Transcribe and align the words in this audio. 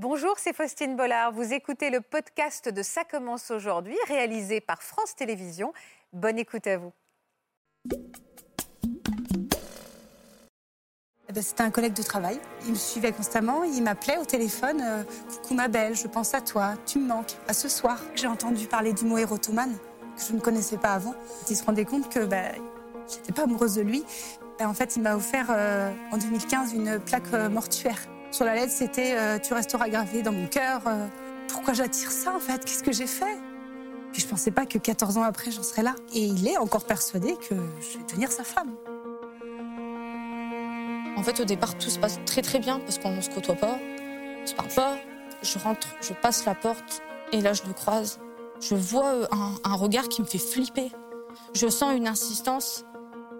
Bonjour, 0.00 0.34
c'est 0.38 0.52
Faustine 0.54 0.94
Bollard. 0.94 1.32
Vous 1.32 1.52
écoutez 1.52 1.90
le 1.90 2.00
podcast 2.00 2.68
de 2.68 2.82
Ça 2.84 3.02
commence 3.02 3.50
aujourd'hui, 3.50 3.96
réalisé 4.06 4.60
par 4.60 4.80
France 4.80 5.16
Télévisions. 5.16 5.72
Bonne 6.12 6.38
écoute 6.38 6.68
à 6.68 6.78
vous. 6.78 6.92
Eh 11.28 11.32
ben, 11.32 11.42
C'était 11.42 11.64
un 11.64 11.72
collègue 11.72 11.94
de 11.94 12.02
travail. 12.04 12.38
Il 12.66 12.70
me 12.70 12.76
suivait 12.76 13.10
constamment. 13.10 13.64
Il 13.64 13.82
m'appelait 13.82 14.18
au 14.18 14.24
téléphone. 14.24 14.80
euh, 14.80 15.02
Coucou 15.32 15.54
ma 15.54 15.66
belle, 15.66 15.96
je 15.96 16.06
pense 16.06 16.32
à 16.32 16.42
toi. 16.42 16.74
Tu 16.86 17.00
me 17.00 17.08
manques. 17.08 17.34
À 17.48 17.52
ce 17.52 17.68
soir. 17.68 18.00
J'ai 18.14 18.28
entendu 18.28 18.68
parler 18.68 18.92
du 18.92 19.04
mot 19.04 19.18
érotomane 19.18 19.76
que 20.16 20.22
je 20.28 20.32
ne 20.32 20.38
connaissais 20.38 20.78
pas 20.78 20.92
avant. 20.92 21.16
Il 21.50 21.56
se 21.56 21.64
rendait 21.64 21.84
compte 21.84 22.08
que 22.08 22.20
ben, 22.20 22.54
j'étais 23.08 23.32
pas 23.32 23.42
amoureuse 23.42 23.74
de 23.74 23.82
lui. 23.82 24.04
Ben, 24.60 24.68
en 24.68 24.74
fait, 24.74 24.94
il 24.94 25.02
m'a 25.02 25.16
offert 25.16 25.46
euh, 25.50 25.90
en 26.12 26.18
2015 26.18 26.72
une 26.72 27.00
plaque 27.00 27.34
euh, 27.34 27.48
mortuaire. 27.48 27.98
Sur 28.30 28.44
la 28.44 28.54
lettre, 28.54 28.72
c'était 28.72 29.14
euh, 29.16 29.38
Tu 29.38 29.54
resteras 29.54 29.88
gravé 29.88 30.22
dans 30.22 30.32
mon 30.32 30.46
cœur. 30.46 30.82
euh. 30.86 31.06
pourquoi 31.48 31.74
j'attire 31.74 32.10
ça 32.10 32.34
en 32.34 32.40
fait? 32.40 32.64
Qu'est-ce 32.64 32.82
que 32.82 32.92
j'ai 32.92 33.06
fait? 33.06 33.38
Puis 34.12 34.22
je 34.22 34.26
pensais 34.26 34.50
pas 34.50 34.66
que 34.66 34.78
14 34.78 35.18
ans 35.18 35.22
après, 35.22 35.50
j'en 35.50 35.62
serais 35.62 35.82
là. 35.82 35.94
Et 36.14 36.20
il 36.20 36.46
est 36.46 36.58
encore 36.58 36.84
persuadé 36.84 37.36
que 37.36 37.54
je 37.54 37.98
vais 37.98 38.04
devenir 38.04 38.30
sa 38.30 38.44
femme. 38.44 38.74
En 41.16 41.22
fait, 41.22 41.40
au 41.40 41.44
départ, 41.44 41.76
tout 41.76 41.90
se 41.90 41.98
passe 41.98 42.20
très 42.26 42.42
très 42.42 42.58
bien 42.58 42.80
parce 42.80 42.98
qu'on 42.98 43.16
ne 43.16 43.20
se 43.20 43.30
côtoie 43.30 43.56
pas, 43.56 43.78
on 44.42 44.46
se 44.46 44.54
parle 44.54 44.70
pas. 44.70 44.96
Je 45.42 45.58
rentre, 45.58 45.88
je 46.00 46.12
passe 46.12 46.44
la 46.44 46.54
porte 46.54 47.02
et 47.32 47.40
là, 47.40 47.52
je 47.52 47.62
le 47.64 47.72
croise. 47.72 48.18
Je 48.60 48.74
vois 48.74 49.06
euh, 49.06 49.26
un, 49.64 49.74
regard 49.74 50.08
qui 50.08 50.20
me 50.20 50.26
fait 50.26 50.38
flipper. 50.38 50.90
Je 51.54 51.68
sens 51.68 51.94
une 51.96 52.08
insistance, 52.08 52.84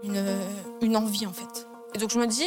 une 0.02 0.96
envie 0.96 1.26
en 1.26 1.32
fait. 1.32 1.68
Et 1.94 1.98
donc, 1.98 2.10
je 2.10 2.18
me 2.18 2.26
dis, 2.26 2.46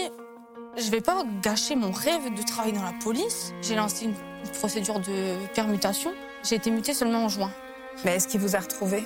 je 0.77 0.89
vais 0.89 1.01
pas 1.01 1.23
gâcher 1.41 1.75
mon 1.75 1.91
rêve 1.91 2.33
de 2.33 2.43
travailler 2.43 2.73
dans 2.73 2.83
la 2.83 2.93
police. 3.03 3.53
J'ai 3.61 3.75
lancé 3.75 4.05
une, 4.05 4.15
procédure 4.59 4.99
de 4.99 5.37
permutation. 5.53 6.11
J'ai 6.43 6.55
été 6.55 6.71
mutée 6.71 6.93
seulement 6.93 7.25
en 7.25 7.29
juin. 7.29 7.51
Mais 8.03 8.15
est-ce 8.15 8.27
qu'il 8.27 8.39
vous 8.41 8.55
a 8.55 8.59
retrouvé 8.59 9.03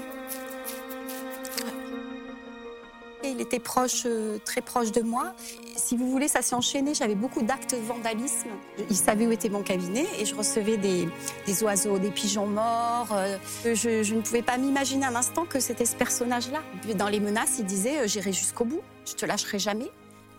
Et 3.24 3.30
il 3.30 3.42
était 3.42 3.60
proche, 3.60 4.04
euh, 4.06 4.38
très 4.46 4.62
proche 4.62 4.92
de 4.92 5.02
moi. 5.02 5.34
Si 5.76 5.98
vous 5.98 6.10
voulez, 6.10 6.30
ça 6.30 6.42
s'est 6.42 6.56
enchaîné. 6.56 6.94
J'avais 6.94 7.16
beaucoup 7.16 7.42
d'actes 7.42 7.76
de 7.76 7.82
vandalisme. 7.82 8.50
Il 8.90 8.96
savait 8.96 9.28
où 9.28 9.32
était 9.32 9.50
mon 9.50 9.62
cabinet 9.62 10.06
et 10.18 10.26
je 10.26 10.36
recevais 10.36 10.78
des, 10.78 11.10
des 11.46 11.64
oiseaux, 11.64 12.00
des 12.00 12.12
pigeons 12.12 12.48
morts. 12.48 13.10
Euh, 13.12 13.38
Je, 13.66 14.04
je 14.04 14.16
ne 14.16 14.22
pouvais 14.22 14.42
pas 14.42 14.58
m'imaginer 14.58 15.06
un 15.06 15.16
instant 15.16 15.46
que 15.46 15.60
c'était 15.60 15.86
ce 15.86 15.98
personnage-là. 15.98 16.62
Dans 16.96 17.10
les 17.10 17.20
menaces, 17.20 17.58
il 17.60 17.66
disait 17.66 18.00
euh, 18.00 18.08
J'irai 18.08 18.32
jusqu'au 18.32 18.64
bout, 18.64 18.82
je 19.06 19.14
te 19.16 19.26
lâcherai 19.26 19.60
jamais. 19.60 19.92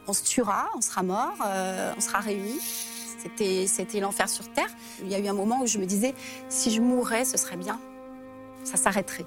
On 0.09 0.13
se 0.13 0.23
tuera, 0.23 0.69
on 0.77 0.81
sera 0.81 1.03
mort, 1.03 1.37
euh, 1.45 1.93
on 1.97 2.01
sera 2.01 2.21
réunis. 2.21 2.61
C'était, 3.19 3.67
c'était 3.67 4.01
l'enfer 4.01 4.29
sur 4.29 4.49
terre. 4.53 4.69
Il 5.03 5.09
y 5.09 5.15
a 5.15 5.19
eu 5.19 5.27
un 5.27 5.33
moment 5.33 5.61
où 5.63 5.67
je 5.67 5.79
me 5.79 5.87
disais 5.87 6.15
Si 6.49 6.71
je 6.71 6.81
mourrais, 6.81 7.25
ce 7.25 7.37
serait 7.37 7.57
bien. 7.57 7.81
Ça 8.65 8.77
s'arrêterait. 8.77 9.27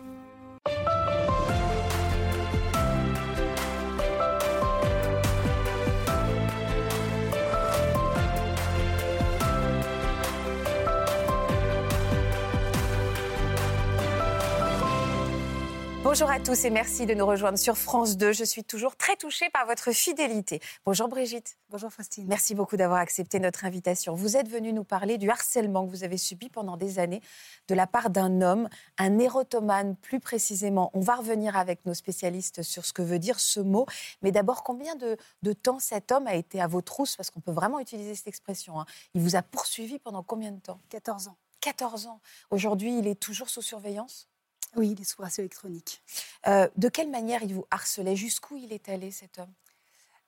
Bonjour 16.11 16.31
à 16.31 16.39
tous 16.39 16.65
et 16.65 16.71
merci 16.71 17.05
de 17.05 17.13
nous 17.13 17.27
rejoindre 17.27 17.59
sur 17.59 17.77
France 17.77 18.17
2. 18.17 18.31
Je 18.33 18.43
suis 18.43 18.63
toujours 18.63 18.95
très 18.95 19.15
touchée 19.15 19.47
par 19.51 19.67
votre 19.67 19.91
fidélité. 19.91 20.59
Bonjour 20.83 21.07
Brigitte. 21.07 21.55
Bonjour 21.69 21.93
Faustine. 21.93 22.25
Merci 22.27 22.55
beaucoup 22.55 22.77
d'avoir 22.77 22.99
accepté 22.99 23.39
notre 23.39 23.63
invitation. 23.63 24.15
Vous 24.15 24.35
êtes 24.35 24.47
venue 24.49 24.73
nous 24.73 24.83
parler 24.83 25.19
du 25.19 25.29
harcèlement 25.29 25.85
que 25.85 25.91
vous 25.91 26.03
avez 26.03 26.17
subi 26.17 26.49
pendant 26.49 26.77
des 26.77 26.97
années 26.97 27.21
de 27.67 27.75
la 27.75 27.85
part 27.85 28.09
d'un 28.09 28.41
homme, 28.41 28.69
un 28.97 29.19
érotomane 29.19 29.95
plus 29.97 30.19
précisément. 30.19 30.89
On 30.95 30.99
va 30.99 31.13
revenir 31.13 31.55
avec 31.55 31.85
nos 31.85 31.93
spécialistes 31.93 32.63
sur 32.63 32.85
ce 32.85 32.91
que 32.91 33.03
veut 33.03 33.19
dire 33.19 33.39
ce 33.39 33.59
mot. 33.59 33.85
Mais 34.23 34.31
d'abord, 34.31 34.63
combien 34.63 34.95
de, 34.95 35.15
de 35.43 35.53
temps 35.53 35.77
cet 35.77 36.11
homme 36.11 36.25
a 36.25 36.33
été 36.33 36.59
à 36.59 36.65
vos 36.65 36.81
trousses? 36.81 37.17
Parce 37.17 37.29
qu'on 37.29 37.39
peut 37.41 37.51
vraiment 37.51 37.79
utiliser 37.79 38.15
cette 38.15 38.29
expression. 38.29 38.79
hein. 38.79 38.87
Il 39.13 39.21
vous 39.21 39.35
a 39.35 39.43
poursuivi 39.43 39.99
pendant 39.99 40.23
combien 40.23 40.51
de 40.51 40.59
temps? 40.59 40.79
14 40.89 41.27
ans. 41.27 41.37
14 41.61 42.07
ans. 42.07 42.19
Aujourd'hui, 42.49 42.97
il 42.97 43.05
est 43.05 43.19
toujours 43.19 43.51
sous 43.51 43.61
surveillance? 43.61 44.28
Oui, 44.75 44.91
il 44.91 45.01
est 45.01 45.03
sous 45.03 45.17
bracelet 45.17 45.43
électronique. 45.43 46.01
Euh, 46.47 46.69
De 46.77 46.89
quelle 46.89 47.09
manière 47.09 47.43
il 47.43 47.53
vous 47.53 47.65
harcelait? 47.71 48.15
Jusqu'où 48.15 48.57
il 48.57 48.71
est 48.71 48.87
allé 48.89 49.11
cet 49.11 49.39
homme? 49.39 49.53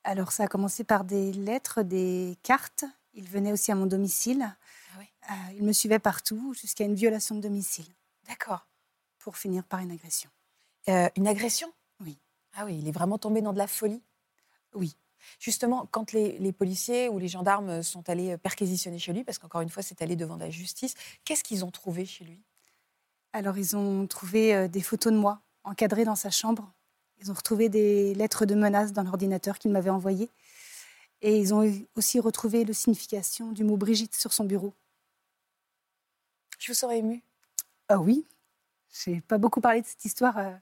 Alors, 0.04 0.32
ça 0.32 0.44
a 0.44 0.46
commencé 0.48 0.82
par 0.82 1.04
des 1.04 1.32
lettres, 1.32 1.82
des 1.82 2.36
cartes. 2.42 2.84
Il 3.14 3.28
venait 3.28 3.52
aussi 3.52 3.70
à 3.70 3.74
mon 3.74 3.86
domicile. 3.86 4.42
Ah 4.42 4.98
oui. 4.98 5.06
Euh, 5.30 5.52
il 5.56 5.62
me 5.62 5.72
suivait 5.72 6.00
partout 6.00 6.54
jusqu'à 6.54 6.84
une 6.84 6.94
violation 6.94 7.36
de 7.36 7.40
domicile 7.40 7.86
D'accord. 8.26 8.66
pour 9.18 9.36
finir 9.36 9.64
par 9.64 9.80
une 9.80 9.92
agression. 9.92 10.30
Euh, 10.88 11.08
une 11.16 11.28
agression? 11.28 11.72
Oui. 12.00 12.18
Ah 12.54 12.64
oui, 12.64 12.78
il 12.78 12.88
est 12.88 12.92
vraiment 12.92 13.18
tombé 13.18 13.42
dans 13.42 13.52
de 13.52 13.58
la 13.58 13.68
folie? 13.68 14.02
Oui. 14.74 14.96
Justement, 15.38 15.86
quand 15.86 16.10
les, 16.10 16.36
les 16.38 16.52
policiers 16.52 17.08
ou 17.08 17.20
les 17.20 17.28
gendarmes 17.28 17.84
sont 17.84 18.08
allés 18.08 18.36
perquisitionner 18.38 18.98
chez 18.98 19.12
lui, 19.12 19.22
parce 19.22 19.38
qu'encore 19.38 19.60
une 19.60 19.70
fois, 19.70 19.84
c'est 19.84 20.02
allé 20.02 20.16
devant 20.16 20.36
la 20.36 20.50
justice, 20.50 20.94
qu'est-ce 21.24 21.44
qu'ils 21.44 21.64
ont 21.64 21.70
trouvé 21.70 22.04
chez 22.06 22.24
lui? 22.24 22.42
Alors, 23.32 23.56
ils 23.58 23.76
ont 23.76 24.06
trouvé 24.06 24.54
euh, 24.54 24.68
des 24.68 24.82
photos 24.82 25.12
de 25.12 25.18
moi 25.18 25.40
encadrées 25.64 26.04
dans 26.04 26.16
sa 26.16 26.30
chambre. 26.30 26.72
Ils 27.20 27.30
ont 27.30 27.34
retrouvé 27.34 27.68
des 27.68 28.14
lettres 28.14 28.46
de 28.46 28.54
menaces 28.54 28.92
dans 28.92 29.04
l'ordinateur 29.04 29.58
qu'il 29.58 29.70
m'avait 29.70 29.90
envoyé. 29.90 30.28
Et 31.20 31.38
ils 31.38 31.54
ont 31.54 31.64
aussi 31.94 32.18
retrouvé 32.18 32.64
la 32.64 32.74
signification 32.74 33.52
du 33.52 33.62
mot 33.62 33.76
Brigitte 33.76 34.14
sur 34.14 34.32
son 34.32 34.44
bureau. 34.44 34.74
Je 36.58 36.72
vous 36.72 36.74
serais 36.74 36.98
ému. 36.98 37.22
Ah 37.88 37.98
oui, 37.98 38.26
j'ai 38.92 39.20
pas 39.20 39.38
beaucoup 39.38 39.60
parlé 39.60 39.82
de 39.82 39.86
cette 39.86 40.04
histoire 40.04 40.38
euh, 40.38 40.54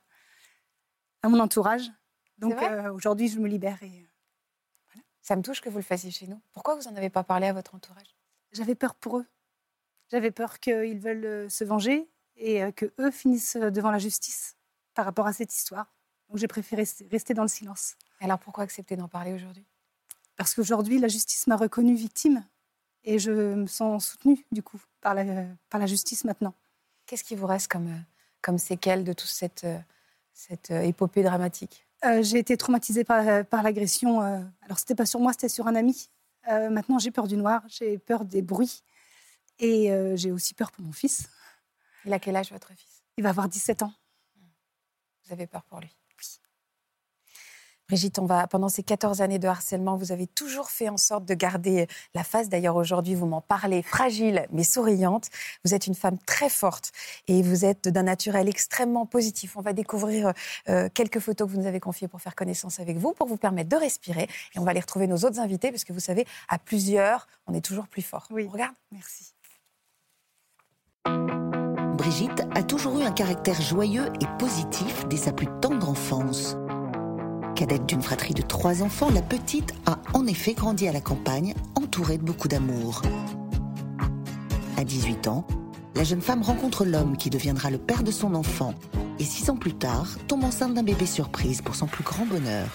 à 1.23 1.29
mon 1.29 1.41
entourage. 1.41 1.91
Donc 2.39 2.61
euh, 2.63 2.93
aujourd'hui, 2.93 3.29
je 3.29 3.39
me 3.39 3.49
libère. 3.49 3.83
Et, 3.83 4.07
euh, 4.97 5.01
Ça 5.23 5.37
me 5.37 5.43
touche 5.43 5.61
que 5.61 5.69
vous 5.69 5.79
le 5.79 5.85
fassiez 5.85 6.11
chez 6.11 6.27
nous. 6.27 6.41
Pourquoi 6.53 6.75
vous 6.75 6.89
n'en 6.89 6.97
avez 6.97 7.11
pas 7.11 7.25
parlé 7.25 7.47
à 7.47 7.53
votre 7.53 7.75
entourage? 7.75 8.17
J'avais 8.53 8.75
peur 8.75 8.95
pour 8.95 9.19
eux. 9.19 9.27
J'avais 10.11 10.31
peur 10.31 10.59
qu'ils 10.59 11.01
veulent 11.01 11.51
se 11.51 11.65
venger 11.65 12.09
et 12.41 12.63
euh, 12.63 12.73
que 12.73 12.93
eux 12.99 13.11
finissent 13.11 13.57
euh, 13.57 13.71
devant 13.71 13.91
la 13.91 13.99
justice 13.99 14.57
par 14.95 15.05
rapport 15.05 15.27
à 15.27 15.33
cette 15.33 15.55
histoire. 15.55 15.95
Donc 16.29 16.39
j'ai 16.39 16.49
préféré 16.49 16.85
rester 17.11 17.35
dans 17.35 17.43
le 17.43 17.49
silence. 17.49 17.97
Alors 18.21 18.39
pourquoi 18.39 18.65
accepter 18.65 18.97
d'en 18.97 19.09
parler 19.09 19.33
aujourd'hui? 19.33 19.65
Parce 20.37 20.55
qu'aujourd'hui, 20.55 20.99
la 20.99 21.09
justice 21.09 21.47
m'a 21.47 21.57
reconnue 21.57 21.95
victime 21.95 22.45
et 23.05 23.19
je 23.19 23.31
me 23.31 23.67
sens 23.67 24.07
soutenue, 24.11 24.45
du 24.53 24.63
coup, 24.63 24.81
par 25.01 25.15
la, 25.15 25.45
par 25.69 25.81
la 25.81 25.87
justice 25.87 26.25
maintenant. 26.25 26.55
Qu'est-ce 27.07 27.25
qui 27.25 27.37
vous 27.37 27.47
reste 27.47 27.69
comme, 27.69 27.89
euh, 27.89 28.01
comme 28.41 28.59
séquelle 28.59 29.05
de 29.05 29.13
toute 29.13 29.29
cette, 29.29 29.65
euh, 29.65 29.79
cette 30.33 30.71
épopée 30.71 31.23
dramatique? 31.23 31.87
Euh, 32.05 32.23
j'ai 32.23 32.39
été 32.39 32.57
traumatisée 32.57 33.05
par, 33.05 33.45
par 33.47 33.63
l'agression. 33.63 34.21
alors, 34.21 34.79
c'était 34.79 34.95
pas 34.95 35.07
sur 35.07 35.21
moi, 35.21 35.33
c'était 35.33 35.51
sur 35.51 35.67
un 35.67 35.75
ami. 35.75 36.11
Euh, 36.49 36.71
maintenant, 36.71 36.99
j'ai 36.99 37.11
peur 37.11 37.27
du 37.27 37.37
noir, 37.37 37.63
j'ai 37.69 37.99
peur 37.99 38.25
des 38.25 38.43
bruits 38.43 38.83
et 39.59 39.93
euh, 39.93 40.17
j'ai 40.17 40.33
aussi 40.33 40.55
peur 40.55 40.73
pour 40.73 40.85
mon 40.85 40.93
fils. 40.93 41.29
Il 42.05 42.13
a 42.13 42.19
quel 42.19 42.37
âge 42.37 42.51
votre 42.51 42.73
fils? 42.75 43.03
Il 43.17 43.25
va 43.25 43.31
avoir 43.31 43.49
17 43.49 43.83
ans. 43.83 43.93
Vous 45.27 45.33
avez 45.33 45.47
peur 45.47 45.63
pour 45.65 45.81
lui? 45.81 45.89
Oui. 46.19 46.27
Brigitte, 47.89 48.21
on 48.21 48.25
va, 48.25 48.47
pendant 48.47 48.69
ces 48.69 48.85
14 48.85 49.21
années 49.21 49.41
de 49.41 49.49
harcèlement, 49.49 49.97
vous 49.97 50.13
avez 50.13 50.29
toujours 50.29 50.71
fait 50.71 50.89
en 50.89 50.97
sorte 50.97 51.25
de 51.25 51.35
garder 51.35 51.89
la 52.15 52.23
face. 52.23 52.49
D'ailleurs, 52.49 52.77
aujourd'hui, 52.77 53.17
vous 53.17 53.27
m'en 53.27 53.41
parlez, 53.41 53.83
fragile 53.83 54.47
mais 54.53 54.63
souriante. 54.63 55.29
Vous 55.65 55.75
êtes 55.75 55.89
une 55.89 55.97
femme 55.97 56.17
très 56.19 56.49
forte 56.49 56.93
et 57.27 57.43
vous 57.43 57.65
êtes 57.65 57.89
d'un 57.89 58.05
naturel 58.05 58.49
extrêmement 58.49 59.07
positif. 59.07 59.57
On 59.57 59.61
va 59.61 59.73
découvrir 59.73 60.33
euh, 60.69 60.89
quelques 60.95 61.19
photos 61.19 61.49
que 61.49 61.53
vous 61.53 61.61
nous 61.61 61.67
avez 61.67 61.81
confiées 61.81 62.07
pour 62.07 62.21
faire 62.21 62.37
connaissance 62.37 62.79
avec 62.79 62.97
vous, 62.97 63.13
pour 63.13 63.27
vous 63.27 63.37
permettre 63.37 63.69
de 63.69 63.77
respirer. 63.77 64.29
Et 64.55 64.59
on 64.61 64.65
va 64.65 64.71
aller 64.71 64.81
retrouver 64.81 65.09
nos 65.09 65.19
autres 65.19 65.41
invités, 65.41 65.73
parce 65.73 65.83
que 65.83 65.93
vous 65.93 66.01
savez, 66.01 66.27
à 66.49 66.59
plusieurs, 66.59 67.27
on 67.49 67.55
est 67.55 67.65
toujours 67.65 67.89
plus 67.89 68.03
fort. 68.03 68.29
Oui. 68.31 68.47
On 68.49 68.53
regarde 68.53 68.75
Merci. 68.93 69.35
A 72.55 72.63
toujours 72.63 72.99
eu 72.99 73.03
un 73.05 73.13
caractère 73.13 73.61
joyeux 73.63 74.13
et 74.21 74.27
positif 74.39 75.07
dès 75.09 75.17
sa 75.17 75.33
plus 75.33 75.49
tendre 75.63 75.89
enfance. 75.89 76.57
Cadette 77.55 77.87
d'une 77.87 78.03
fratrie 78.03 78.35
de 78.35 78.43
trois 78.43 78.83
enfants, 78.83 79.11
la 79.11 79.23
petite 79.23 79.73
a 79.87 79.99
en 80.13 80.27
effet 80.27 80.53
grandi 80.53 80.87
à 80.87 80.93
la 80.93 81.01
campagne, 81.01 81.55
entourée 81.77 82.19
de 82.19 82.23
beaucoup 82.23 82.49
d'amour. 82.49 83.01
À 84.77 84.85
18 84.85 85.29
ans, 85.29 85.47
la 85.95 86.05
jeune 86.05 86.21
femme 86.21 86.43
rencontre 86.43 86.85
l'homme 86.85 87.17
qui 87.17 87.31
deviendra 87.31 87.71
le 87.71 87.79
père 87.79 88.03
de 88.03 88.11
son 88.11 88.35
enfant 88.35 88.75
et 89.19 89.25
six 89.25 89.49
ans 89.49 89.57
plus 89.57 89.75
tard, 89.75 90.19
tombe 90.29 90.45
enceinte 90.45 90.75
d'un 90.75 90.83
bébé 90.83 91.07
surprise 91.07 91.63
pour 91.63 91.75
son 91.75 91.87
plus 91.87 92.05
grand 92.05 92.27
bonheur. 92.27 92.69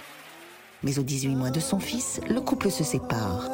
Mais 0.81 0.97
aux 0.97 1.03
18 1.03 1.35
mois 1.35 1.51
de 1.51 1.59
son 1.59 1.79
fils, 1.79 2.19
le 2.27 2.41
couple 2.41 2.71
se 2.71 2.83
sépare. 2.83 3.49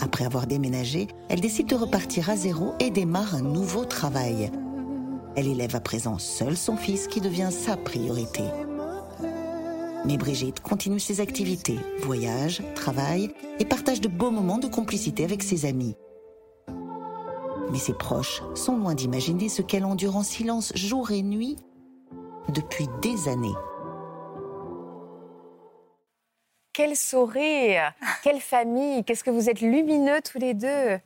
Après 0.00 0.24
avoir 0.24 0.46
déménagé, 0.46 1.08
elle 1.28 1.40
décide 1.40 1.66
de 1.66 1.74
repartir 1.74 2.30
à 2.30 2.36
zéro 2.36 2.74
et 2.78 2.90
démarre 2.90 3.34
un 3.34 3.42
nouveau 3.42 3.84
travail. 3.84 4.52
Elle 5.36 5.48
élève 5.48 5.76
à 5.76 5.80
présent 5.80 6.18
seule 6.18 6.56
son 6.56 6.76
fils 6.76 7.08
qui 7.08 7.20
devient 7.20 7.50
sa 7.50 7.76
priorité. 7.76 8.42
Mais 10.06 10.16
Brigitte 10.16 10.60
continue 10.60 11.00
ses 11.00 11.20
activités, 11.20 11.78
voyage, 11.98 12.62
travail 12.74 13.34
et 13.58 13.64
partage 13.64 14.00
de 14.00 14.08
beaux 14.08 14.30
moments 14.30 14.58
de 14.58 14.68
complicité 14.68 15.24
avec 15.24 15.42
ses 15.42 15.66
amis. 15.66 15.94
Mais 17.70 17.78
ses 17.78 17.92
proches 17.92 18.42
sont 18.54 18.76
loin 18.76 18.94
d'imaginer 18.94 19.48
ce 19.48 19.62
qu'elle 19.62 19.84
endure 19.84 20.16
en 20.16 20.22
silence 20.22 20.72
jour 20.76 21.10
et 21.10 21.22
nuit 21.22 21.56
depuis 22.54 22.86
des 23.02 23.28
années. 23.28 23.54
Quel 26.72 26.94
sourire, 26.94 27.92
quelle 28.22 28.40
famille, 28.40 29.02
qu'est-ce 29.04 29.24
que 29.24 29.30
vous 29.30 29.50
êtes 29.50 29.60
lumineux 29.60 30.20
tous 30.22 30.38
les 30.38 30.54
deux. 30.54 30.98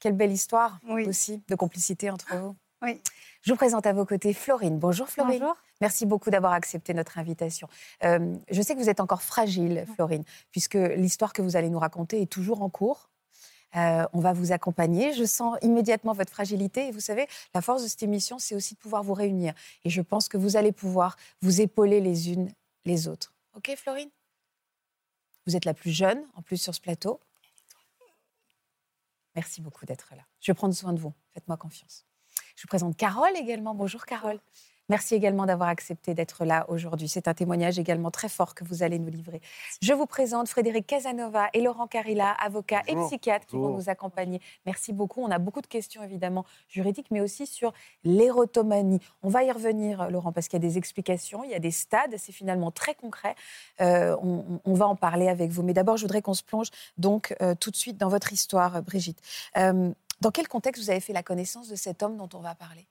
Quelle 0.00 0.14
belle 0.14 0.32
histoire 0.32 0.78
Oui. 0.88 1.06
aussi 1.06 1.42
de 1.48 1.54
complicité 1.54 2.10
entre 2.10 2.34
vous. 2.36 2.56
Oui. 2.82 3.00
Je 3.42 3.52
vous 3.52 3.56
présente 3.56 3.86
à 3.86 3.92
vos 3.92 4.04
côtés 4.04 4.32
Florine. 4.32 4.78
Bonjour 4.78 5.08
Florine. 5.08 5.40
Bonjour. 5.40 5.56
Merci 5.80 6.06
beaucoup 6.06 6.30
d'avoir 6.30 6.52
accepté 6.52 6.92
notre 6.92 7.18
invitation. 7.18 7.68
Euh, 8.04 8.36
je 8.50 8.62
sais 8.62 8.74
que 8.74 8.80
vous 8.80 8.90
êtes 8.90 9.00
encore 9.00 9.22
fragile, 9.22 9.86
Florine, 9.94 10.24
puisque 10.50 10.74
l'histoire 10.74 11.32
que 11.32 11.42
vous 11.42 11.56
allez 11.56 11.70
nous 11.70 11.78
raconter 11.78 12.20
est 12.20 12.26
toujours 12.26 12.62
en 12.62 12.68
cours. 12.68 13.10
Euh, 13.76 14.06
on 14.12 14.20
va 14.20 14.32
vous 14.32 14.52
accompagner. 14.52 15.12
Je 15.12 15.24
sens 15.24 15.56
immédiatement 15.62 16.12
votre 16.14 16.32
fragilité. 16.32 16.88
Et 16.88 16.90
vous 16.90 17.00
savez, 17.00 17.26
la 17.54 17.60
force 17.62 17.82
de 17.82 17.88
cette 17.88 18.02
émission, 18.02 18.38
c'est 18.38 18.54
aussi 18.54 18.74
de 18.74 18.78
pouvoir 18.78 19.02
vous 19.02 19.14
réunir. 19.14 19.54
Et 19.84 19.90
je 19.90 20.00
pense 20.00 20.28
que 20.28 20.36
vous 20.36 20.56
allez 20.56 20.72
pouvoir 20.72 21.16
vous 21.42 21.60
épauler 21.60 22.00
les 22.00 22.30
unes 22.32 22.50
les 22.84 23.08
autres. 23.08 23.34
OK, 23.54 23.74
Florine? 23.76 24.10
Vous 25.46 25.56
êtes 25.56 25.64
la 25.64 25.74
plus 25.74 25.90
jeune, 25.90 26.22
en 26.34 26.42
plus, 26.42 26.56
sur 26.56 26.74
ce 26.74 26.80
plateau. 26.80 27.20
Merci 29.34 29.60
beaucoup 29.60 29.86
d'être 29.86 30.14
là. 30.16 30.22
Je 30.40 30.50
vais 30.50 30.56
prendre 30.56 30.74
soin 30.74 30.92
de 30.92 30.98
vous. 30.98 31.12
Faites-moi 31.32 31.56
confiance. 31.56 32.07
Je 32.58 32.64
vous 32.64 32.68
présente 32.68 32.96
Carole 32.96 33.36
également. 33.36 33.72
Bonjour, 33.72 34.04
Carole. 34.04 34.40
Merci 34.88 35.14
également 35.14 35.46
d'avoir 35.46 35.68
accepté 35.68 36.12
d'être 36.12 36.44
là 36.44 36.66
aujourd'hui. 36.68 37.06
C'est 37.06 37.28
un 37.28 37.34
témoignage 37.34 37.78
également 37.78 38.10
très 38.10 38.28
fort 38.28 38.56
que 38.56 38.64
vous 38.64 38.82
allez 38.82 38.98
nous 38.98 39.10
livrer. 39.10 39.40
Je 39.80 39.92
vous 39.92 40.06
présente 40.06 40.48
Frédéric 40.48 40.84
Casanova 40.88 41.50
et 41.54 41.60
Laurent 41.60 41.86
Carilla, 41.86 42.32
avocats 42.32 42.82
et 42.88 42.96
psychiatres 42.96 43.46
qui 43.46 43.54
vont 43.54 43.76
nous 43.76 43.88
accompagner. 43.88 44.40
Merci 44.66 44.92
beaucoup. 44.92 45.22
On 45.22 45.30
a 45.30 45.38
beaucoup 45.38 45.60
de 45.60 45.68
questions 45.68 46.02
évidemment 46.02 46.44
juridiques, 46.68 47.12
mais 47.12 47.20
aussi 47.20 47.46
sur 47.46 47.72
l'érotomanie. 48.02 48.98
On 49.22 49.28
va 49.28 49.44
y 49.44 49.52
revenir, 49.52 50.00
euh, 50.00 50.08
Laurent, 50.08 50.32
parce 50.32 50.48
qu'il 50.48 50.60
y 50.60 50.66
a 50.66 50.68
des 50.68 50.78
explications, 50.78 51.44
il 51.44 51.50
y 51.50 51.54
a 51.54 51.60
des 51.60 51.70
stades, 51.70 52.16
c'est 52.16 52.32
finalement 52.32 52.72
très 52.72 52.96
concret. 52.96 53.36
Euh, 53.80 54.16
on, 54.64 54.74
va 54.74 54.88
en 54.88 54.96
parler 54.96 55.28
avec 55.28 55.52
vous. 55.52 55.62
Mais 55.62 55.74
d'abord, 55.74 55.96
je 55.96 56.02
voudrais 56.02 56.22
qu'on 56.22 56.34
se 56.34 56.42
plonge 56.42 56.70
donc 56.96 57.36
euh, 57.40 57.54
tout 57.54 57.70
de 57.70 57.76
suite 57.76 57.98
dans 57.98 58.08
votre 58.08 58.32
histoire, 58.32 58.82
Brigitte. 58.82 59.20
Euh, 59.56 59.92
dans 60.20 60.30
quel 60.30 60.48
contexte 60.48 60.82
vous 60.82 60.90
avez 60.90 61.00
fait 61.00 61.12
la 61.12 61.22
connaissance 61.22 61.68
de 61.68 61.76
cet 61.76 62.02
homme 62.02 62.16
dont 62.16 62.28
on 62.34 62.40
va 62.40 62.54
parler? 62.54 62.86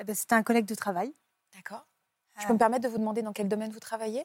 Eh 0.00 0.04
ben, 0.04 0.14
C'était 0.14 0.34
un 0.34 0.42
collègue 0.42 0.66
de 0.66 0.74
travail. 0.74 1.12
D'accord 1.54 1.86
Je 2.38 2.42
Euh, 2.44 2.46
peux 2.48 2.52
me 2.54 2.58
permettre 2.58 2.82
de 2.84 2.88
vous 2.88 2.98
demander 2.98 3.22
dans 3.22 3.32
quel 3.32 3.48
domaine 3.48 3.70
vous 3.70 3.80
travaillez? 3.80 4.24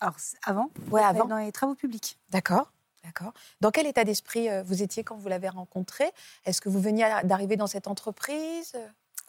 Alors, 0.00 0.16
avant, 0.44 0.70
Ouais, 0.90 1.02
avant. 1.02 1.26
dans 1.26 1.36
les 1.36 1.52
travaux 1.52 1.74
publics. 1.74 2.18
D'accord. 2.30 2.72
D'accord. 3.04 3.32
Dans 3.60 3.70
quel 3.70 3.86
état 3.86 4.04
d'esprit 4.04 4.48
euh, 4.50 4.62
vous 4.62 4.82
étiez 4.82 5.04
quand 5.04 5.16
vous 5.16 5.28
l'avez 5.28 5.48
rencontré? 5.48 6.10
Est-ce 6.44 6.60
que 6.60 6.68
vous 6.68 6.80
veniez 6.80 7.08
d'arriver 7.24 7.56
dans 7.56 7.66
cette 7.66 7.86
entreprise? 7.86 8.72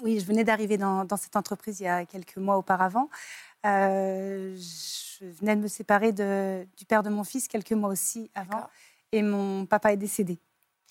Oui, 0.01 0.19
je 0.19 0.25
venais 0.25 0.43
d'arriver 0.43 0.77
dans, 0.77 1.05
dans 1.05 1.17
cette 1.17 1.35
entreprise 1.35 1.79
il 1.79 1.83
y 1.83 1.88
a 1.88 2.05
quelques 2.05 2.38
mois 2.38 2.57
auparavant. 2.57 3.09
Euh, 3.65 4.55
je 4.57 5.25
venais 5.25 5.55
de 5.55 5.61
me 5.61 5.67
séparer 5.67 6.11
de- 6.11 6.67
du 6.77 6.85
père 6.85 7.03
de 7.03 7.09
mon 7.09 7.23
fils 7.23 7.47
quelques 7.47 7.71
mois 7.73 7.89
aussi 7.89 8.29
avant. 8.33 8.67
Et 9.11 9.21
mon 9.21 9.65
papa 9.65 9.93
est 9.93 9.97
décédé 9.97 10.39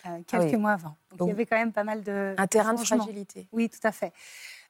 euh, 0.06 0.20
quelques 0.26 0.52
oui. 0.52 0.56
mois 0.56 0.72
avant. 0.72 0.96
Donc, 1.10 1.18
Donc, 1.18 1.28
il 1.28 1.30
y 1.30 1.32
avait 1.32 1.46
quand 1.46 1.56
même 1.56 1.72
pas 1.72 1.84
mal 1.84 2.02
de. 2.02 2.34
Un 2.36 2.46
terrain 2.46 2.74
de 2.74 2.80
fragilité. 2.80 3.48
Oui, 3.52 3.68
tout 3.68 3.80
à 3.82 3.92
fait. 3.92 4.12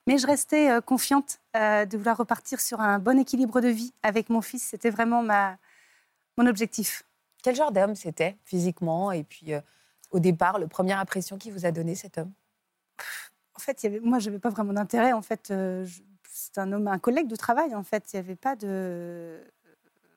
Mais 0.07 0.19
je 0.19 0.27
restais 0.27 0.71
euh, 0.71 0.81
confiante 0.81 1.41
euh, 1.57 1.85
de 1.85 1.97
vouloir 1.97 2.17
repartir 2.17 2.61
sur 2.61 2.81
un 2.81 2.99
bon 2.99 3.19
équilibre 3.19 3.61
de 3.61 3.69
vie 3.69 3.93
avec 4.03 4.31
mon 4.31 4.41
fils. 4.41 4.63
C'était 4.63 4.91
vraiment 4.91 5.23
ma, 5.23 5.59
mon 6.37 6.47
objectif. 6.47 7.05
Quel 7.43 7.55
genre 7.55 7.73
d'homme 7.73 7.95
c'était, 7.95 8.37
physiquement 8.45 9.13
Et 9.13 9.25
puis, 9.25 9.53
au 10.11 10.19
départ, 10.19 10.59
la 10.59 10.67
première 10.69 10.99
impression 10.99 11.39
qu'il 11.39 11.53
vous 11.53 11.65
a 11.67 11.71
donné, 11.73 11.95
cet 11.95 12.19
homme? 12.19 12.33
En 13.55 13.61
fait, 13.61 13.83
il 13.83 13.87
y 13.87 13.89
avait, 13.89 14.01
moi, 14.01 14.19
je 14.19 14.27
n'avais 14.29 14.39
pas 14.39 14.51
vraiment 14.51 14.73
d'intérêt. 14.73 15.13
En 15.13 15.23
fait, 15.23 15.47
je- 15.49 16.03
c'est 16.29 16.59
un 16.59 16.73
homme, 16.73 16.89
un 16.89 16.99
collègue 16.99 17.29
de 17.29 17.37
travail. 17.37 17.75
En 17.75 17.83
fait, 17.83 18.13
il 18.13 18.17
n'y 18.17 18.21
avait 18.21 18.37
pas 18.37 18.57
de, 18.57 19.41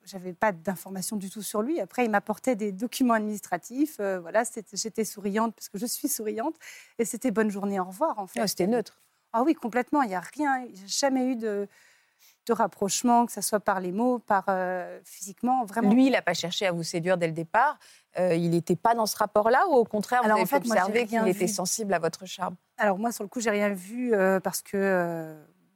j'avais 0.06 0.32
pas 0.32 0.52
d'informations 0.52 1.16
du 1.16 1.30
tout 1.30 1.42
sur 1.42 1.62
lui. 1.62 1.80
Après, 1.80 2.04
il 2.04 2.10
m'apportait 2.10 2.56
des 2.56 2.72
documents 2.72 3.14
administratifs. 3.14 3.96
euh, 4.00 4.20
voilà, 4.20 4.42
j'étais 4.72 5.04
souriante 5.04 5.54
parce 5.54 5.68
que 5.68 5.78
je 5.78 5.86
suis 5.86 6.08
souriante, 6.08 6.54
et 6.98 7.04
c'était 7.04 7.30
bonne 7.30 7.50
journée, 7.50 7.80
au 7.80 7.84
revoir. 7.84 8.18
En 8.18 8.26
fait, 8.26 8.40
Ah, 8.40 8.46
C'était 8.46 8.66
neutre. 8.66 9.00
Ah 9.32 9.42
oui, 9.42 9.54
complètement. 9.54 10.02
Il 10.02 10.08
n'y 10.08 10.14
a 10.14 10.20
rien. 10.20 10.62
A 10.62 10.66
jamais 10.86 11.26
eu 11.26 11.36
de, 11.36 11.66
de 12.46 12.52
rapprochement, 12.52 13.26
que 13.26 13.32
ce 13.32 13.40
soit 13.40 13.58
par 13.60 13.80
les 13.80 13.90
mots, 13.90 14.18
par 14.20 14.44
euh, 14.48 15.00
physiquement, 15.04 15.64
vraiment. 15.64 15.92
Lui, 15.92 16.06
il 16.06 16.12
n'a 16.12 16.22
pas 16.22 16.34
cherché 16.34 16.66
à 16.66 16.72
vous 16.72 16.82
séduire 16.84 17.16
dès 17.18 17.26
le 17.26 17.32
départ. 17.32 17.78
Euh, 18.18 18.34
il 18.34 18.50
n'était 18.50 18.76
pas 18.76 18.94
dans 18.94 19.06
ce 19.06 19.16
rapport-là 19.16 19.66
ou 19.68 19.72
au 19.72 19.84
contraire, 19.84 20.20
Alors, 20.22 20.36
vous 20.36 20.42
en 20.42 20.44
avez 20.44 20.50
fait, 20.62 20.66
moi, 20.68 20.76
j'ai 20.76 20.82
observé 20.82 21.06
qu'il 21.06 21.26
était 21.28 21.48
sensible 21.48 21.92
à 21.94 21.98
votre 21.98 22.26
charme? 22.26 22.54
Alors 22.76 22.98
moi, 22.98 23.10
sur 23.10 23.24
le 23.24 23.28
coup, 23.28 23.40
j'ai 23.40 23.50
rien 23.50 23.70
vu 23.70 24.14
euh, 24.14 24.38
parce 24.38 24.62
que 24.62 24.76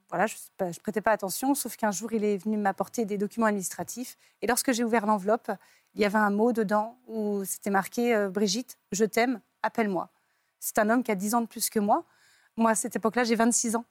voilà, 0.08 0.26
je 0.26 0.36
ne 0.60 0.72
prêtais 0.82 1.00
pas 1.00 1.12
attention. 1.12 1.54
Sauf 1.54 1.76
qu'un 1.76 1.90
jour, 1.90 2.12
il 2.12 2.24
est 2.24 2.38
venu 2.38 2.56
m'apporter 2.56 3.04
des 3.04 3.18
documents 3.18 3.46
administratifs. 3.46 4.16
Et 4.40 4.46
lorsque 4.46 4.72
j'ai 4.72 4.84
ouvert 4.84 5.06
l'enveloppe, 5.06 5.50
il 5.94 6.00
y 6.00 6.04
avait 6.04 6.18
un 6.18 6.30
mot 6.30 6.52
dedans 6.52 6.98
où 7.06 7.44
c'était 7.44 7.70
marqué 7.70 8.14
euh, 8.14 8.30
Brigitte, 8.30 8.78
je 8.92 9.04
t'aime, 9.04 9.40
appelle-moi. 9.62 10.08
C'est 10.60 10.78
un 10.78 10.88
homme 10.90 11.02
qui 11.02 11.10
a 11.10 11.14
10 11.14 11.34
ans 11.34 11.40
de 11.42 11.46
plus 11.46 11.68
que 11.70 11.78
moi. 11.78 12.04
Moi, 12.56 12.70
à 12.70 12.74
cette 12.74 12.96
époque-là, 12.96 13.24
j'ai 13.24 13.34
26 13.34 13.76
ans. 13.76 13.84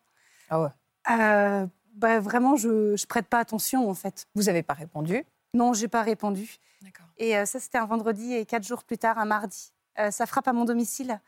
Ah 0.49 0.61
ouais. 0.61 0.69
Euh, 1.11 1.67
bah, 1.93 2.19
vraiment, 2.19 2.55
je 2.55 2.91
ne 2.91 3.05
prête 3.07 3.27
pas 3.27 3.39
attention, 3.39 3.89
en 3.89 3.93
fait. 3.93 4.27
Vous 4.35 4.43
n'avez 4.43 4.63
pas 4.63 4.73
répondu? 4.73 5.23
Non, 5.53 5.73
j'ai 5.73 5.87
pas 5.87 6.01
répondu. 6.01 6.57
D'accord. 6.81 7.05
Et 7.17 7.37
euh, 7.37 7.45
ça, 7.45 7.59
c'était 7.59 7.77
un 7.77 7.85
vendredi. 7.85 8.33
Et 8.33 8.45
quatre 8.45 8.65
jours 8.65 8.83
plus 8.83 8.97
tard, 8.97 9.17
un 9.17 9.25
mardi, 9.25 9.71
ça 10.11 10.25
frappe 10.25 10.47
à 10.47 10.53
mon 10.53 10.65
domicile. 10.65 11.19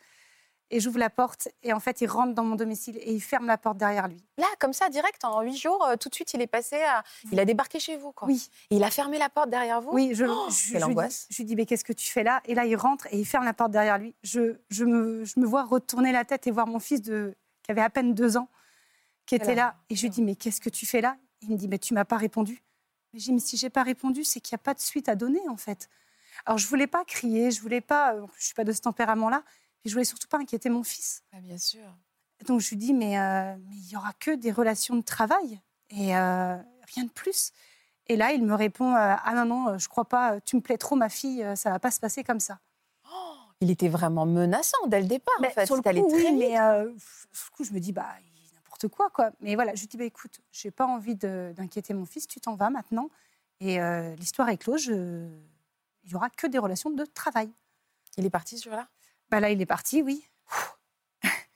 Et 0.71 0.79
j'ouvre 0.79 0.99
la 0.99 1.09
porte. 1.09 1.47
Et 1.63 1.73
en 1.73 1.79
fait, 1.79 2.01
il 2.01 2.07
rentre 2.07 2.33
dans 2.35 2.43
mon 2.43 2.55
domicile 2.55 2.97
et 2.97 3.11
il 3.13 3.21
ferme 3.21 3.47
la 3.47 3.57
porte 3.57 3.77
derrière 3.77 4.07
lui. 4.07 4.23
Là, 4.37 4.45
comme 4.59 4.71
ça, 4.73 4.87
direct, 4.89 5.25
en 5.25 5.41
huit 5.41 5.57
jours, 5.57 5.83
euh, 5.85 5.95
tout 5.95 6.09
de 6.09 6.13
suite, 6.15 6.31
il 6.35 6.41
est 6.41 6.47
passé 6.47 6.75
à... 6.83 7.03
Il 7.31 7.39
a 7.39 7.45
débarqué 7.45 7.79
chez 7.79 7.97
vous, 7.97 8.11
quoi. 8.11 8.27
Oui. 8.27 8.49
Et 8.69 8.75
il 8.75 8.83
a 8.83 8.91
fermé 8.91 9.17
la 9.17 9.29
porte 9.29 9.49
derrière 9.49 9.81
vous 9.81 9.89
Oui, 9.91 10.11
je, 10.13 10.25
Oh, 10.25 10.47
je, 10.49 10.55
quelle 10.55 10.55
je 10.67 10.71
lui 10.73 10.77
dis- 10.77 10.83
angoisse. 10.83 11.27
je 11.31 11.37
lui 11.37 11.45
dis, 11.45 11.55
mais 11.55 11.65
qu'est-ce 11.65 11.83
que 11.83 11.93
tu 11.93 12.05
fais 12.07 12.21
là? 12.23 12.41
Et 12.45 12.53
là, 12.53 12.65
il 12.65 12.75
rentre 12.75 13.07
et 13.11 13.17
il 13.19 13.25
ferme 13.25 13.45
la 13.45 13.53
porte 13.53 13.71
derrière 13.71 13.97
lui. 13.97 14.13
Je, 14.21 14.57
je, 14.69 14.85
me, 14.85 15.25
je 15.25 15.39
me 15.39 15.45
vois 15.47 15.63
retourner 15.63 16.11
la 16.11 16.23
tête 16.23 16.45
et 16.45 16.51
voir 16.51 16.67
mon 16.67 16.79
fils 16.79 17.01
de, 17.01 17.35
qui 17.63 17.71
avait 17.71 17.81
à 17.81 17.89
peine 17.89 18.13
deux 18.13 18.37
ans, 18.37 18.47
qui 19.25 19.35
était 19.35 19.55
là. 19.55 19.75
Et 19.89 19.95
je 19.95 20.01
lui 20.03 20.09
dis, 20.11 20.21
mais 20.21 20.35
qu'est-ce 20.35 20.61
que 20.61 20.69
tu 20.69 20.85
fais 20.85 21.01
là? 21.01 21.17
Il 21.41 21.49
me 21.49 21.55
dit, 21.57 21.67
mais 21.67 21.79
tu 21.79 21.93
m'as 21.95 22.05
pas 22.05 22.17
répondu. 22.17 22.61
Mais 23.13 23.19
je 23.19 23.25
dis, 23.25 23.33
mais 23.33 23.39
si 23.39 23.57
j'ai 23.57 23.71
pas 23.71 23.81
répondu, 23.81 24.23
c'est 24.23 24.39
qu'il 24.39 24.55
n'y 24.55 24.59
a 24.61 24.63
pas 24.63 24.75
de 24.75 24.79
suite 24.81 25.09
à 25.09 25.15
donner, 25.15 25.41
en 25.49 25.57
fait. 25.57 25.89
Alors, 26.45 26.57
je 26.59 26.67
voulais 26.67 26.87
pas 26.87 27.03
crier, 27.05 27.49
je 27.51 27.59
voulais 27.61 27.81
pas, 27.81 28.13
euh, 28.13 28.25
je 28.37 28.45
suis 28.45 28.53
pas 28.53 28.63
de 28.63 28.71
ce 28.71 28.81
tempérament-là, 28.81 29.43
puis 29.81 29.89
je 29.89 29.95
voulais 29.95 30.05
surtout 30.05 30.27
pas 30.27 30.37
inquiéter 30.39 30.69
mon 30.69 30.83
fils. 30.83 31.23
Ah, 31.33 31.39
Bien 31.41 31.57
sûr. 31.57 31.81
Donc 32.47 32.61
je 32.61 32.69
lui 32.69 32.77
dis, 32.77 32.93
mais 32.93 33.19
euh, 33.19 33.55
mais 33.67 33.75
il 33.75 33.89
y 33.89 33.97
aura 33.97 34.13
que 34.13 34.31
des 34.35 34.51
relations 34.51 34.95
de 34.95 35.01
travail 35.01 35.59
et 35.89 36.15
euh, 36.15 36.55
rien 36.93 37.03
de 37.03 37.09
plus. 37.09 37.51
Et 38.07 38.15
là, 38.15 38.31
il 38.31 38.43
me 38.45 38.55
répond, 38.55 38.95
euh, 38.95 39.15
ah 39.23 39.33
non, 39.35 39.45
non, 39.45 39.77
je 39.77 39.87
crois 39.89 40.05
pas, 40.05 40.39
tu 40.41 40.55
me 40.55 40.61
plais 40.61 40.77
trop, 40.77 40.95
ma 40.95 41.09
fille, 41.09 41.45
ça 41.55 41.69
va 41.69 41.79
pas 41.79 41.91
se 41.91 41.99
passer 41.99 42.23
comme 42.23 42.39
ça. 42.39 42.59
Il 43.61 43.69
était 43.69 43.89
vraiment 43.89 44.25
menaçant 44.25 44.77
dès 44.87 45.01
le 45.01 45.05
départ, 45.07 45.33
en 45.39 45.41
Mais 45.41 45.49
fait. 45.51 45.65
sur 45.65 45.75
le 45.75 45.81
coup, 45.81 45.89
très 45.89 46.01
oui, 46.01 46.31
mais 46.37 46.55
sur 46.55 47.49
le 47.51 47.55
coup, 47.55 47.63
je 47.65 47.73
me 47.73 47.79
dis, 47.79 47.91
bah, 47.91 48.07
n'importe 48.55 48.87
quoi, 48.87 49.09
quoi. 49.09 49.31
Mais 49.41 49.55
voilà, 49.55 49.75
je 49.75 49.81
lui 49.81 49.87
dis, 49.87 49.97
bah, 49.97 50.05
écoute, 50.05 50.39
j'ai 50.53 50.71
pas 50.71 50.85
envie 50.87 51.15
d'inquiéter 51.15 51.93
mon 51.93 52.05
fils, 52.05 52.25
tu 52.25 52.39
t'en 52.39 52.55
vas 52.55 52.69
maintenant. 52.69 53.09
Et 53.59 53.77
l'histoire 54.15 54.47
est 54.49 54.57
close, 54.57 54.81
je- 54.83 55.27
il 56.05 56.09
y 56.11 56.15
aura 56.15 56.29
que 56.29 56.47
des 56.47 56.57
relations 56.57 56.89
de 56.89 57.03
travail. 57.03 57.51
Il 58.17 58.25
est 58.25 58.29
parti, 58.29 58.57
ce 58.57 58.63
jour-là? 58.63 58.87
Bah 59.31 59.39
là, 59.39 59.49
il 59.49 59.61
est 59.61 59.65
parti, 59.65 60.01
oui. 60.01 60.25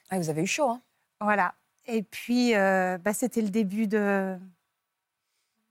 ah, 0.10 0.18
Vous 0.20 0.30
avez 0.30 0.44
eu 0.44 0.48
chaud, 0.48 0.70
hein 0.70 0.82
Voilà. 1.22 1.56
Et 1.86 2.03
puis, 2.03 2.56
euh, 2.56 2.98
bah, 2.98 3.13
c'était 3.13 3.42
le 3.42 3.50
début 3.50 3.88
de, 3.88 4.38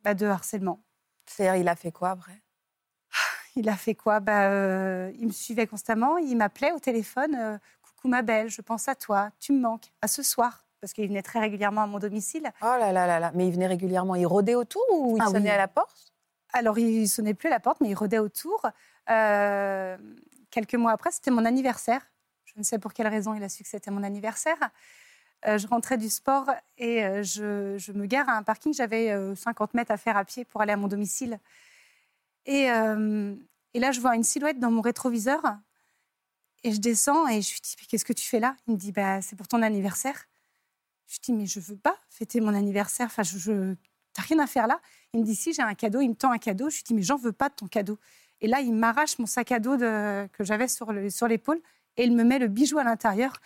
bah, 0.02 0.14
de 0.14 0.26
harcèlement. 0.26 0.82
C'est-à-dire, 1.26 1.60
il 1.60 1.68
a 1.68 1.76
fait 1.76 1.92
quoi, 1.92 2.10
après? 2.10 2.42
Il 3.54 3.68
a 3.68 3.76
fait 3.76 3.94
quoi? 3.94 4.20
Bah, 4.20 4.48
euh, 4.50 5.12
Il 5.18 5.26
me 5.26 5.32
suivait 5.32 5.66
constamment, 5.66 6.16
il 6.18 6.36
m'appelait 6.36 6.72
au 6.72 6.78
téléphone. 6.78 7.34
euh, 7.34 7.58
Coucou 7.82 8.08
ma 8.08 8.22
belle, 8.22 8.48
je 8.48 8.62
pense 8.62 8.88
à 8.88 8.94
toi, 8.94 9.30
tu 9.38 9.52
me 9.52 9.60
manques, 9.60 9.92
à 10.00 10.08
ce 10.08 10.22
soir. 10.22 10.66
Parce 10.80 10.92
qu'il 10.94 11.06
venait 11.06 11.22
très 11.22 11.38
régulièrement 11.38 11.82
à 11.82 11.86
mon 11.86 11.98
domicile. 12.00 12.50
Oh 12.62 12.64
là 12.64 12.90
là 12.90 13.06
là 13.06 13.20
là. 13.20 13.30
Mais 13.34 13.46
il 13.46 13.52
venait 13.52 13.68
régulièrement, 13.68 14.16
il 14.16 14.26
rôdait 14.26 14.56
autour 14.56 14.82
ou 14.90 15.16
il 15.16 15.22
Ah 15.22 15.26
sonnait 15.26 15.40
oui. 15.42 15.48
à 15.50 15.56
la 15.58 15.68
porte? 15.68 16.12
Alors, 16.54 16.76
il 16.78 17.06
sonnait 17.08 17.34
plus 17.34 17.46
à 17.48 17.50
la 17.50 17.60
porte, 17.60 17.80
mais 17.80 17.90
il 17.90 17.94
rôdait 17.94 18.18
autour. 18.18 18.66
Euh, 20.52 20.60
quelques 20.60 20.74
mois 20.74 20.92
après, 20.92 21.10
c'était 21.10 21.30
mon 21.30 21.44
anniversaire. 21.44 22.02
Je 22.44 22.52
ne 22.56 22.62
sais 22.62 22.78
pour 22.78 22.92
quelle 22.92 23.08
raison 23.08 23.34
il 23.34 23.42
a 23.42 23.48
su 23.48 23.62
que 23.62 23.68
c'était 23.68 23.90
mon 23.90 24.02
anniversaire. 24.02 24.58
Euh, 25.46 25.58
je 25.58 25.66
rentrais 25.66 25.98
du 25.98 26.08
sport 26.08 26.48
et 26.78 27.04
euh, 27.04 27.22
je, 27.24 27.92
me 27.92 28.06
gare 28.06 28.28
à 28.28 28.36
un 28.36 28.42
parking. 28.42 28.72
J'avais 28.72 29.10
euh, 29.10 29.34
50 29.34 29.74
mètres 29.74 29.90
à 29.90 29.96
faire 29.96 30.16
à 30.16 30.24
pied 30.24 30.44
pour 30.44 30.60
aller 30.60 30.72
à 30.72 30.76
mon 30.76 30.88
domicile. 30.88 31.38
Et, 32.46 32.70
euh, 32.70 33.34
là, 33.74 33.92
je 33.92 34.00
vois 34.00 34.14
une 34.14 34.24
silhouette 34.24 34.58
dans 34.58 34.70
mon 34.70 34.80
rétroviseur. 34.80 35.40
Et 36.64 36.72
je 36.72 36.80
descends 36.80 37.26
et 37.26 37.42
je 37.42 37.52
lui 37.52 37.60
dis, 37.60 37.76
qu'est-ce 37.88 38.04
que 38.04 38.12
tu 38.12 38.28
fais 38.28 38.38
là? 38.38 38.56
Il 38.68 38.74
me 38.74 38.78
dit, 38.78 38.92
bah, 38.92 39.20
c'est 39.20 39.34
pour 39.34 39.48
ton 39.48 39.62
anniversaire. 39.62 40.28
Je 41.08 41.18
dis, 41.20 41.32
mais 41.32 41.46
je 41.46 41.58
veux 41.58 41.76
pas 41.76 41.96
fêter 42.08 42.40
mon 42.40 42.54
anniversaire. 42.54 43.06
Enfin, 43.06 43.24
je, 43.24 43.36
je... 43.36 43.74
rien 44.16 44.38
à 44.38 44.46
faire 44.46 44.68
là. 44.68 44.80
Il 45.12 45.20
me 45.20 45.24
dit, 45.24 45.34
si, 45.34 45.52
j'ai 45.52 45.62
un 45.62 45.74
cadeau. 45.74 46.00
Il 46.00 46.10
me 46.10 46.14
tend 46.14 46.30
un 46.30 46.38
cadeau. 46.38 46.70
Je 46.70 46.76
lui 46.76 46.82
dis, 46.84 46.94
mais 46.94 47.02
j'en 47.02 47.16
veux 47.16 47.32
pas 47.32 47.48
de 47.48 47.54
ton 47.54 47.66
cadeau. 47.66 47.98
Et 48.42 48.48
là, 48.48 48.60
il 48.60 48.74
m'arrache 48.74 49.18
mon 49.18 49.26
sac 49.26 49.52
à 49.52 49.60
dos 49.60 49.76
de- 49.78 50.26
que 50.32 50.44
j'avais 50.44 50.68
sur 50.68 50.92
le- 50.92 51.08
sur 51.08 51.28
l'épaule 51.28 51.60
et 51.96 52.04
il 52.04 52.12
me 52.14 52.24
met 52.24 52.38
le 52.38 52.48
bijou 52.48 52.78
à 52.78 52.84
l'intérieur. 52.84 53.40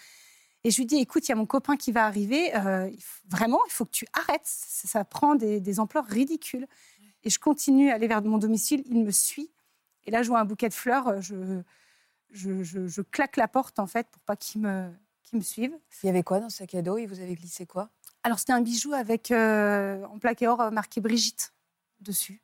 Et 0.65 0.71
je 0.73 0.79
lui 0.79 0.87
dis, 0.87 0.97
écoute, 0.97 1.29
il 1.29 1.31
y 1.31 1.33
a 1.33 1.37
mon 1.37 1.47
copain 1.47 1.77
qui 1.77 1.93
va 1.93 2.07
arriver. 2.07 2.57
euh, 2.57 2.91
vraiment, 3.29 3.61
il 3.69 3.73
faut 3.73 3.85
que 3.85 3.91
tu 3.93 4.07
arrêtes. 4.13 4.41
Ça, 4.45 4.89
ça 4.89 5.05
prend 5.05 5.35
des, 5.37 5.61
des 5.61 5.79
ampleurs 5.79 6.07
ridicules. 6.07 6.67
Et 7.23 7.31
je 7.31 7.39
continue 7.39 7.91
à 7.91 7.95
aller 7.95 8.09
vers 8.09 8.23
mon 8.23 8.39
domicile. 8.39 8.83
Il 8.87 9.05
me 9.05 9.11
suit. 9.13 9.51
Et 10.07 10.11
là, 10.11 10.23
je 10.23 10.29
vois 10.29 10.41
un 10.41 10.45
bouquet 10.45 10.69
de 10.69 10.75
fleurs. 10.75 11.21
Je, 11.23 11.61
je, 12.31 12.65
je- 12.65 12.89
je 12.89 13.03
claque 13.03 13.37
la 13.37 13.49
porte, 13.49 13.79
en 13.79 13.87
fait, 13.87 14.09
pour 14.11 14.23
pas 14.23 14.35
qu'il 14.35 14.63
me, 14.63 14.91
me 15.33 15.41
suive. 15.41 15.77
Il 16.03 16.07
y 16.07 16.11
avait 16.11 16.23
quoi 16.23 16.41
dans 16.41 16.49
ce 16.49 16.59
sac 16.59 16.75
à 16.75 16.83
dos? 16.83 16.97
Il 16.99 17.07
vous 17.07 17.21
avez 17.21 17.35
glissé 17.35 17.67
quoi? 17.67 17.91
Alors, 18.23 18.39
c'était 18.39 18.55
un 18.55 18.61
bijou 18.63 18.93
avec, 18.93 19.31
euh, 19.31 20.05
en 20.07 20.19
plaqué 20.19 20.49
or, 20.49 20.61
euh, 20.61 20.71
marqué 20.71 21.01
Brigitte 21.01 21.53
dessus. 22.01 22.41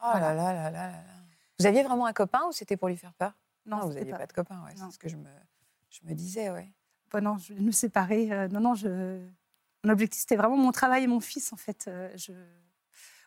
Oh 0.00 0.06
Voilà. 0.10 0.34
là 0.34 0.52
là 0.52 0.52
là 0.54 0.70
là 0.70 0.86
là 0.88 0.92
là. 0.92 1.21
Vous 1.62 1.68
aviez 1.68 1.84
vraiment 1.84 2.06
un 2.06 2.12
copain 2.12 2.40
ou 2.48 2.52
c'était 2.52 2.76
pour 2.76 2.88
lui 2.88 2.96
faire 2.96 3.14
peur? 3.14 3.32
Non, 3.66 3.78
vous 3.86 3.92
n'aviez 3.92 4.10
pas. 4.10 4.26
de 4.26 4.32
copain, 4.32 4.60
ouais, 4.64 4.72
c'est 4.74 4.90
ce 4.90 4.98
que 4.98 5.08
je 5.08 5.14
me, 5.14 5.30
je 5.90 6.00
me 6.02 6.12
disais, 6.12 6.50
ouais. 6.50 6.68
Non, 7.20 7.38
je 7.38 7.52
nous 7.52 7.70
séparer. 7.70 8.32
Euh, 8.32 8.48
non, 8.48 8.58
non, 8.58 8.74
je... 8.74 9.20
mon 9.84 9.92
objectif, 9.92 10.22
c'était 10.22 10.34
vraiment 10.34 10.56
mon 10.56 10.72
travail 10.72 11.04
et 11.04 11.06
mon 11.06 11.20
fils, 11.20 11.52
en 11.52 11.56
fait. 11.56 11.84
Euh, 11.86 12.10
je... 12.16 12.32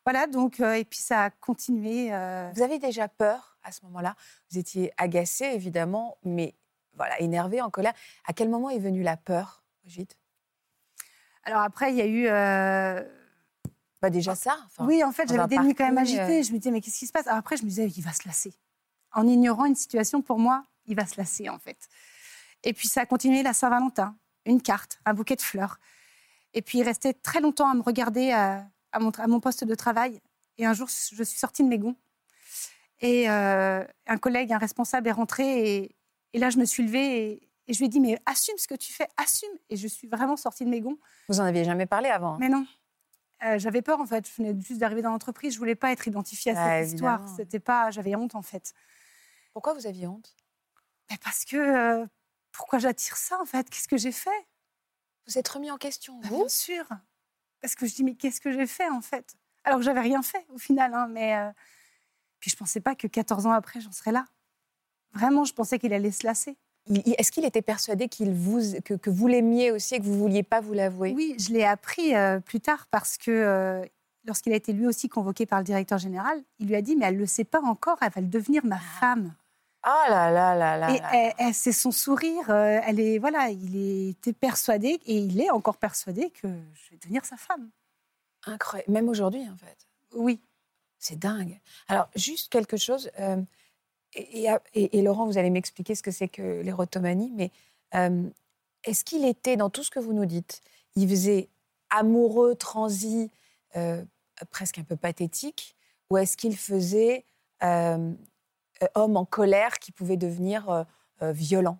Voilà, 0.04 0.28
donc, 0.28 0.60
euh, 0.60 0.74
et 0.74 0.84
puis 0.84 1.00
ça 1.00 1.24
a 1.24 1.30
continué. 1.30 2.08
Vous 2.54 2.62
avez 2.62 2.78
déjà 2.78 3.08
peur 3.08 3.58
à 3.64 3.72
ce 3.72 3.86
moment-là? 3.86 4.18
Vous 4.52 4.58
étiez 4.58 4.92
agacé, 4.98 5.46
évidemment, 5.46 6.18
mais 6.26 6.56
voilà, 6.96 7.18
énervé, 7.22 7.62
en 7.62 7.70
colère. 7.70 7.94
À 8.28 8.34
quel 8.34 8.50
moment 8.50 8.70
est 8.70 8.80
venue 8.80 9.02
la 9.02 9.16
peur, 9.16 9.64
Brigitte? 9.84 10.18
Alors 11.44 11.62
après, 11.62 11.94
il 11.94 11.98
y 11.98 12.02
a 12.02 12.06
eu... 12.06 12.28
euh, 14.06 14.10
déjà 14.10 14.36
ça. 14.36 14.58
enfin, 14.68 14.86
oui, 14.86 15.04
en 15.04 15.12
fait, 15.12 15.28
j'avais 15.28 15.48
des 15.48 15.58
nuits 15.60 15.76
quand 15.76 15.86
même 15.86 15.98
agitées. 15.98 16.40
euh. 16.40 16.44
Je 16.44 16.52
me 16.52 16.58
disais, 16.58 16.72
mais 16.72 16.82
qu'est-ce 16.82 17.00
qui 17.00 17.08
se 17.08 17.12
passe? 17.12 17.28
Alors 17.28 17.40
après, 17.40 17.58
je 17.58 17.64
me 17.64 17.70
disais, 17.70 17.88
il 17.88 18.02
va 18.04 18.12
se 18.14 18.28
lasser. 18.28 18.54
En 19.14 19.28
ignorant 19.28 19.66
une 19.66 19.76
situation, 19.76 20.22
pour 20.22 20.40
moi, 20.40 20.66
il 20.88 20.96
va 20.96 21.06
se 21.06 21.16
lasser, 21.18 21.50
en 21.50 21.60
fait. 21.60 21.78
Et 22.64 22.74
puis 22.74 22.88
ça 22.88 23.02
a 23.02 23.06
continué 23.06 23.44
la 23.44 23.54
Saint-Valentin. 23.54 24.16
Une 24.46 24.62
carte, 24.62 25.00
un 25.06 25.14
bouquet 25.14 25.36
de 25.36 25.42
fleurs. 25.42 25.80
Et 26.54 26.62
puis 26.62 26.78
il 26.80 26.84
restait 26.84 27.14
très 27.14 27.42
longtemps 27.42 27.70
à 27.70 27.74
me 27.74 27.82
regarder 27.82 28.32
à, 28.32 28.66
à 28.92 29.00
mon, 29.00 29.10
à 29.10 29.28
mon 29.28 29.40
poste 29.40 29.64
de 29.64 29.76
travail. 29.76 30.22
Et 30.58 30.66
un 30.66 30.74
jour, 30.74 30.88
je 30.88 31.24
suis 31.24 31.38
sortie 31.40 31.64
de 31.64 31.68
mes 31.68 31.80
gonds. 31.80 31.96
Et 33.02 33.30
euh, 33.30 33.84
un 34.08 34.18
collègue, 34.18 34.54
un 34.54 34.58
responsable 34.58 35.08
est 35.08 35.12
rentré. 35.12 35.76
Et, 35.78 35.96
et 36.34 36.40
là, 36.40 36.50
je 36.50 36.58
me 36.58 36.66
suis 36.66 36.84
levée 36.84 37.32
et, 37.32 37.50
et 37.68 37.74
je 37.74 37.80
lui 37.80 37.86
ai 37.88 37.90
dit, 37.90 38.00
mais 38.00 38.20
assume 38.26 38.56
ce 38.58 38.68
que 38.68 38.76
tu 38.76 38.94
fais, 38.94 39.08
assume. 39.18 39.50
Et 39.70 39.76
je 39.78 39.88
suis 39.88 40.08
vraiment 40.08 40.38
sortie 40.38 40.64
de 40.64 40.70
mes 40.70 40.80
gonds. 40.82 40.98
Vous 41.28 41.40
en 41.40 41.44
aviez 41.44 41.64
jamais 41.66 41.88
parlé 41.88 42.10
avant 42.10 42.34
hein? 42.36 42.38
Mais 42.40 42.50
non. 42.50 42.66
Euh, 43.44 43.60
j'avais 43.60 43.82
peur 43.82 44.00
en 44.00 44.06
fait. 44.06 44.28
Je 44.28 44.34
venais 44.42 44.60
juste 44.62 44.80
d'arriver 44.80 45.02
dans 45.02 45.12
l'entreprise. 45.12 45.54
Je 45.54 45.60
voulais 45.60 45.76
pas 45.76 45.92
être 45.92 46.08
identifiée 46.08 46.52
à 46.52 46.56
cette 46.56 46.64
Ah, 46.64 46.82
histoire. 46.82 47.28
C'était 47.36 47.60
pas. 47.60 47.92
J'avais 47.92 48.16
honte 48.16 48.36
en 48.36 48.42
fait. 48.42 48.74
Pourquoi 49.54 49.74
vous 49.74 49.86
aviez 49.88 50.08
honte? 50.08 50.36
Mais 51.10 51.18
parce 51.24 51.46
que 51.46 51.56
euh, 51.58 52.06
pourquoi 52.52 52.80
j'attire 52.80 53.18
ça 53.18 53.40
en 53.42 53.46
fait? 53.46 53.70
Qu'est-ce 53.70 53.88
que 53.88 53.98
j'ai 53.98 54.12
fait? 54.12 54.48
Vous 55.28 55.38
êtes 55.38 55.48
remis 55.48 55.70
en 55.72 55.78
question, 55.78 56.20
Bah, 56.20 56.28
vous? 56.30 56.40
Bien 56.40 56.48
sûr. 56.50 56.88
Parce 57.62 57.76
que 57.76 57.86
je 57.86 57.96
dis 57.96 58.04
mais 58.04 58.16
qu'est-ce 58.16 58.40
que 58.42 58.52
j'ai 58.52 58.68
fait 58.68 58.90
en 58.90 59.02
fait? 59.02 59.36
Alors 59.64 59.80
que 59.80 59.86
j'avais 59.86 60.02
rien 60.02 60.22
fait 60.22 60.46
au 60.50 60.58
final. 60.58 60.94
hein, 60.94 61.08
mais 61.08 61.36
euh, 61.36 61.52
puis 62.40 62.52
je 62.52 62.56
pensais 62.56 62.80
pas 62.82 62.96
que 62.96 63.08
14 63.08 63.46
ans 63.48 63.52
après 63.52 63.82
j'en 63.82 63.92
serais 63.92 64.12
là. 64.12 64.26
Vraiment, 65.14 65.46
je 65.46 65.54
pensais 65.54 65.80
qu'il 65.80 65.94
allait 65.94 66.12
se 66.12 66.26
lasser. 66.28 66.58
Est-ce 66.88 67.32
qu'il 67.32 67.46
était 67.46 67.64
persuadé 67.64 68.08
qu'il 68.08 68.32
vous, 68.32 68.62
que, 68.84 68.94
que 68.94 69.10
vous 69.10 69.28
l'aimiez 69.28 69.72
aussi 69.72 69.96
et 69.96 70.00
que 70.00 70.04
vous 70.04 70.18
vouliez 70.20 70.44
pas 70.44 70.62
vous 70.62 70.74
l'avouer? 70.74 71.14
Oui, 71.16 71.36
je 71.40 71.52
l'ai 71.52 71.64
appris 71.64 72.16
euh, 72.16 72.40
plus 72.40 72.60
tard 72.60 72.86
parce 72.92 73.18
que 73.18 73.32
euh, 73.32 73.84
lorsqu'il 74.26 74.54
a 74.54 74.56
été 74.56 74.72
lui 74.72 74.86
aussi 74.86 75.10
convoqué 75.10 75.46
par 75.48 75.60
le 75.60 75.66
directeur 75.66 75.98
général, 75.98 76.44
il 76.60 76.68
lui 76.68 76.76
a 76.76 76.82
dit 76.82 76.96
mais 76.96 77.06
elle 77.06 77.18
le 77.18 77.26
sait 77.26 77.44
pas 77.44 77.62
encore, 77.62 77.98
elle 78.02 78.12
va 78.12 78.22
le 78.22 78.28
devenir 78.28 78.64
ma 78.66 78.78
femme. 78.78 79.34
Ah 79.82 80.06
là 80.10 80.32
là 80.32 80.56
là 80.56 80.78
là. 80.78 81.34
Et 81.40 81.54
c'est 81.54 81.72
son 81.72 81.92
sourire. 81.92 82.50
euh, 82.50 82.80
Elle 82.86 83.00
est 83.00 83.18
voilà, 83.20 83.50
il 83.50 84.10
était 84.10 84.34
persuadé 84.34 85.00
et 85.06 85.18
il 85.18 85.40
est 85.42 85.52
encore 85.52 85.78
persuadé 85.78 86.30
que 86.30 86.48
je 86.48 86.92
vais 86.92 86.98
devenir 87.02 87.26
sa 87.26 87.38
femme. 87.38 87.70
Incroyable. 88.46 88.92
Même 88.92 89.10
aujourd'hui, 89.10 89.48
en 89.50 89.58
fait. 89.58 89.78
Oui. 90.14 90.40
C'est 91.00 91.20
dingue. 91.20 91.60
Alors, 91.88 92.10
juste 92.16 92.52
quelque 92.52 92.78
chose. 92.78 93.12
Et, 94.16 94.44
et- 94.46 94.50
et- 94.74 94.98
et 94.98 95.02
Laurent, 95.02 95.26
vous 95.26 95.38
allez 95.38 95.50
m'expliquer 95.50 95.96
ce 95.96 96.02
que 96.04 96.12
c'est 96.12 96.28
que 96.28 96.62
l'érotomanie, 96.62 97.32
mais 97.36 97.52
euh, 97.96 98.30
est-ce 98.84 99.04
qu'il 99.04 99.26
était, 99.26 99.58
dans 99.58 99.70
tout 99.70 99.84
ce 99.84 99.90
que 99.92 100.00
vous 100.00 100.14
nous 100.14 100.26
dites, 100.26 100.62
il 100.96 101.08
faisait 101.10 101.50
amoureux, 101.90 102.56
transi, 102.56 103.32
euh, 103.76 104.04
presque 104.52 104.80
un 104.80 104.84
peu 104.84 104.96
pathétique, 104.96 105.76
ou 106.10 106.18
est-ce 106.18 106.38
qu'il 106.38 106.56
faisait 106.58 107.26
euh, 107.64 108.14
homme 108.96 109.18
en 109.18 109.26
colère 109.26 109.80
qui 109.80 109.92
pouvait 109.92 110.18
devenir 110.18 110.86
violent 111.22 111.80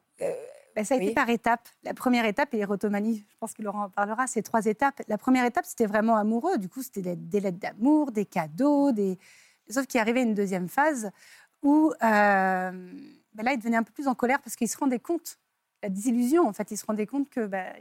Ben, 0.76 0.84
ça 0.86 0.96
a 0.96 0.98
été 0.98 1.14
par 1.14 1.30
étapes. 1.30 1.68
La 1.84 1.94
première 1.94 2.26
étape, 2.26 2.54
et 2.54 2.58
l'érotomanie, 2.58 3.26
je 3.30 3.38
pense 3.40 3.54
que 3.54 3.62
Laurent 3.62 3.84
en 3.86 3.90
parlera, 3.90 4.28
c'est 4.28 4.42
trois 4.42 4.66
étapes. 4.66 5.02
La 5.08 5.18
première 5.18 5.46
étape, 5.46 5.66
c'était 5.66 5.86
vraiment 5.86 6.16
amoureux. 6.16 6.58
Du 6.58 6.70
coup, 6.70 6.82
c'était 6.84 7.02
des, 7.02 7.16
des 7.16 7.40
lettres 7.42 7.60
d'amour, 7.60 8.12
des 8.12 8.26
cadeaux, 8.26 8.92
des... 8.92 9.18
Sauf 9.70 9.88
qu'il 9.88 10.00
arrivait 10.00 10.22
une 10.22 10.34
deuxième 10.36 10.70
phase 10.70 11.12
où 11.62 11.92
euh, 12.04 12.72
ben 13.34 13.44
là, 13.44 13.54
il 13.54 13.58
devenait 13.58 13.78
un 13.78 13.84
peu 13.84 13.92
plus 13.92 14.08
en 14.08 14.16
colère 14.16 14.42
parce 14.42 14.56
qu'il 14.56 14.70
se 14.70 14.78
rendait 14.78 15.00
compte, 15.00 15.38
la 15.84 15.90
désillusion, 15.90 16.48
en 16.48 16.54
fait, 16.54 16.72
il 16.72 16.78
se 16.78 16.86
rendait 16.86 17.06
compte 17.06 17.30
que 17.30 17.46
ben, 17.46 17.74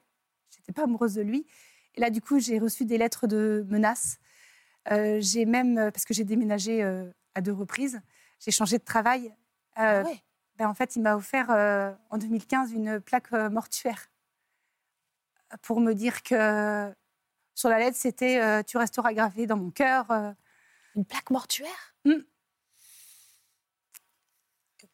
j'étais 0.51 0.73
pas 0.73 0.85
amoureuse 0.85 1.15
de 1.15 1.23
lui. 1.23 1.47
Et 1.95 2.01
là, 2.01 2.11
du 2.11 2.21
coup, 2.21 2.39
j'ai 2.41 2.59
reçu 2.59 2.85
des 2.85 2.99
lettres 2.99 3.27
de 3.27 3.65
menaces. 3.69 4.19
Euh, 4.91 5.19
j'ai 5.21 5.45
même, 5.45 5.79
euh, 5.79 5.91
parce 5.91 6.05
que 6.05 6.13
j'ai 6.13 6.25
déménagé 6.25 6.83
euh, 6.83 7.09
à 7.35 7.41
deux 7.41 7.53
reprises, 7.53 8.01
j'ai 8.41 8.51
changé 8.51 8.79
de 8.79 8.85
travail. 8.85 9.29
Euh, 9.79 10.03
ah 10.05 10.09
ouais. 10.09 10.23
ben, 10.57 10.69
en 10.69 10.75
fait, 10.75 10.97
il 10.97 11.03
m'a 11.03 11.17
offert 11.17 11.51
en 12.11 12.19
2015 12.19 12.73
une 12.73 13.01
plaque 13.01 13.33
mortuaire 13.33 14.11
pour 15.63 15.81
me 15.81 15.95
dire 15.95 16.23
que 16.23 16.93
sur 17.55 17.69
la 17.69 17.79
lettre, 17.79 17.97
c'était 17.97 18.65
Tu 18.65 18.77
resteras 18.77 19.13
gravé 19.13 19.47
dans 19.47 19.57
mon 19.57 19.71
cœur. 19.71 20.07
Une 20.97 21.05
plaque 21.05 21.31
mortuaire? 21.31 21.95
Mm. 22.05 22.23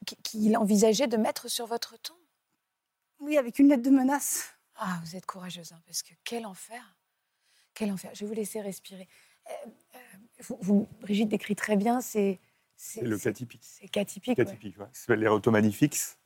Qui- 0.07 0.17
Qu'il 0.23 0.57
envisageait 0.57 1.07
de 1.09 1.17
mettre 1.17 1.49
sur 1.49 1.67
votre 1.67 1.97
tombe 2.01 2.17
Oui, 3.21 3.37
avec 3.37 3.59
une 3.59 3.69
lettre 3.69 3.83
de 3.83 3.91
menace. 3.91 4.55
Ah, 4.77 4.99
vous 5.05 5.15
êtes 5.17 5.27
courageuse, 5.27 5.73
hein, 5.73 5.81
parce 5.87 6.03
que 6.03 6.15
quel 6.25 6.47
enfer 6.47 6.97
Quel 7.75 7.93
enfer 7.93 8.11
Je 8.15 8.21
vais 8.21 8.27
vous 8.27 8.35
laisser 8.35 8.61
respirer. 8.61 9.09
Euh, 9.49 9.53
euh, 9.97 9.99
vous, 10.49 10.59
vous- 10.61 10.89
Brigitte 11.01 11.29
décrit 11.29 11.57
très 11.57 11.77
bien, 11.77 12.01
c'est... 12.01 12.41
C'est 12.77 13.03
le 13.03 13.19
cas 13.19 13.31
typique. 13.33 13.61
C'est 13.63 13.89
cas 13.89 14.07
typique, 14.07 14.37
Cas 14.37 14.45
ouais. 14.45 14.51
typique, 14.53 14.79
ouais. 14.79 14.87
Ça 14.93 15.01
s'appelle 15.03 15.21
l'érotomanie 15.21 15.71
fixe. 15.73 16.17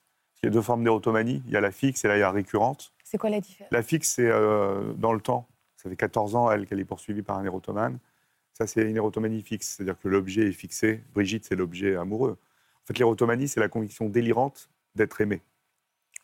Il 0.42 0.46
y 0.46 0.48
a 0.48 0.50
deux 0.52 0.62
formes 0.62 0.84
d'érotomanie. 0.84 1.42
Il 1.46 1.52
y 1.52 1.56
a 1.56 1.60
la 1.60 1.72
fixe 1.72 2.04
et 2.04 2.08
là, 2.08 2.16
il 2.16 2.20
y 2.20 2.22
a 2.22 2.26
la 2.26 2.30
récurrente. 2.32 2.92
C'est 3.02 3.18
quoi 3.18 3.28
la 3.28 3.40
différence? 3.40 3.72
La 3.72 3.82
fixe, 3.82 4.08
c'est 4.14 4.28
euh, 4.28 4.92
dans 4.94 5.12
le 5.12 5.20
temps. 5.20 5.48
Ça 5.76 5.90
fait 5.90 5.96
14 5.96 6.36
ans, 6.36 6.48
elle, 6.52 6.66
qu'elle 6.66 6.78
est 6.78 6.84
poursuivie 6.84 7.22
par 7.22 7.38
un 7.38 7.44
érotomane. 7.44 7.98
Ça, 8.52 8.68
c'est 8.68 8.82
une 8.82 8.94
érotomanie 8.96 9.42
fixe. 9.42 9.66
C'est-à-dire 9.74 9.98
que 9.98 10.06
l'objet 10.06 10.46
est 10.46 10.52
fixé. 10.52 11.02
Brigitte, 11.12 11.44
c'est 11.44 11.56
l'objet 11.56 11.96
amoureux. 11.96 12.38
En 12.84 12.86
fait, 12.86 12.98
l'érotomanie, 12.98 13.48
c'est 13.48 13.60
la 13.60 13.68
conviction 13.68 14.10
délirante 14.10 14.68
d'être 14.94 15.20
aimé. 15.22 15.40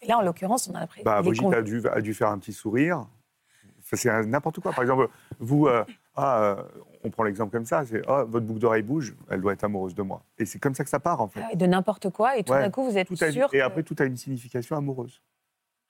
Et 0.03 0.07
Là, 0.07 0.19
en 0.19 0.23
l'occurrence, 0.23 0.69
on 0.69 0.75
a 0.75 0.81
l'impression... 0.81 1.05
Bah, 1.05 1.23
Brigitte 1.23 1.43
con- 1.43 1.53
a 1.53 1.63
dû, 1.63 1.83
a 1.91 2.01
dû 2.03 2.13
faire 2.13 2.29
un 2.29 2.39
petit 2.39 2.53
sourire. 2.53 3.07
Enfin, 3.79 3.97
c'est 3.97 4.27
n'importe 4.27 4.61
quoi. 4.61 4.73
Par 4.73 4.83
exemple, 4.83 5.09
vous, 5.39 5.67
euh, 5.69 5.85
ah, 6.17 6.43
euh, 6.43 6.63
on 7.03 7.09
prend 7.11 7.23
l'exemple 7.25 7.51
comme 7.51 7.65
ça, 7.65 7.85
c'est 7.87 8.03
ah, 8.07 8.25
votre 8.25 8.45
boucle 8.45 8.61
d'oreille 8.61 8.83
bouge, 8.83 9.15
elle 9.31 9.41
doit 9.41 9.55
être 9.55 9.65
amoureuse 9.65 9.95
de 9.95 10.03
moi. 10.03 10.23
Et 10.39 10.45
c'est 10.45 10.59
comme 10.59 10.75
ça 10.75 10.85
que 10.85 10.91
ça 10.91 11.01
part, 11.01 11.23
en 11.23 11.29
fait. 11.29 11.41
Ah 11.51 11.55
de 11.55 11.67
n'importe 11.67 12.11
quoi, 12.11 12.37
et 12.37 12.45
tout 12.45 12.53
Ouais. 12.53 12.61
d'un 12.61 12.71
coup, 12.71 12.85
vous 12.85 12.99
êtes 12.99 13.13
sûr 13.31 13.49
et 13.55 13.61
après, 13.63 13.83
tout 13.83 13.97
a 13.99 14.05
une 14.05 14.19
signification 14.19 14.77
amoureuse. 14.77 15.23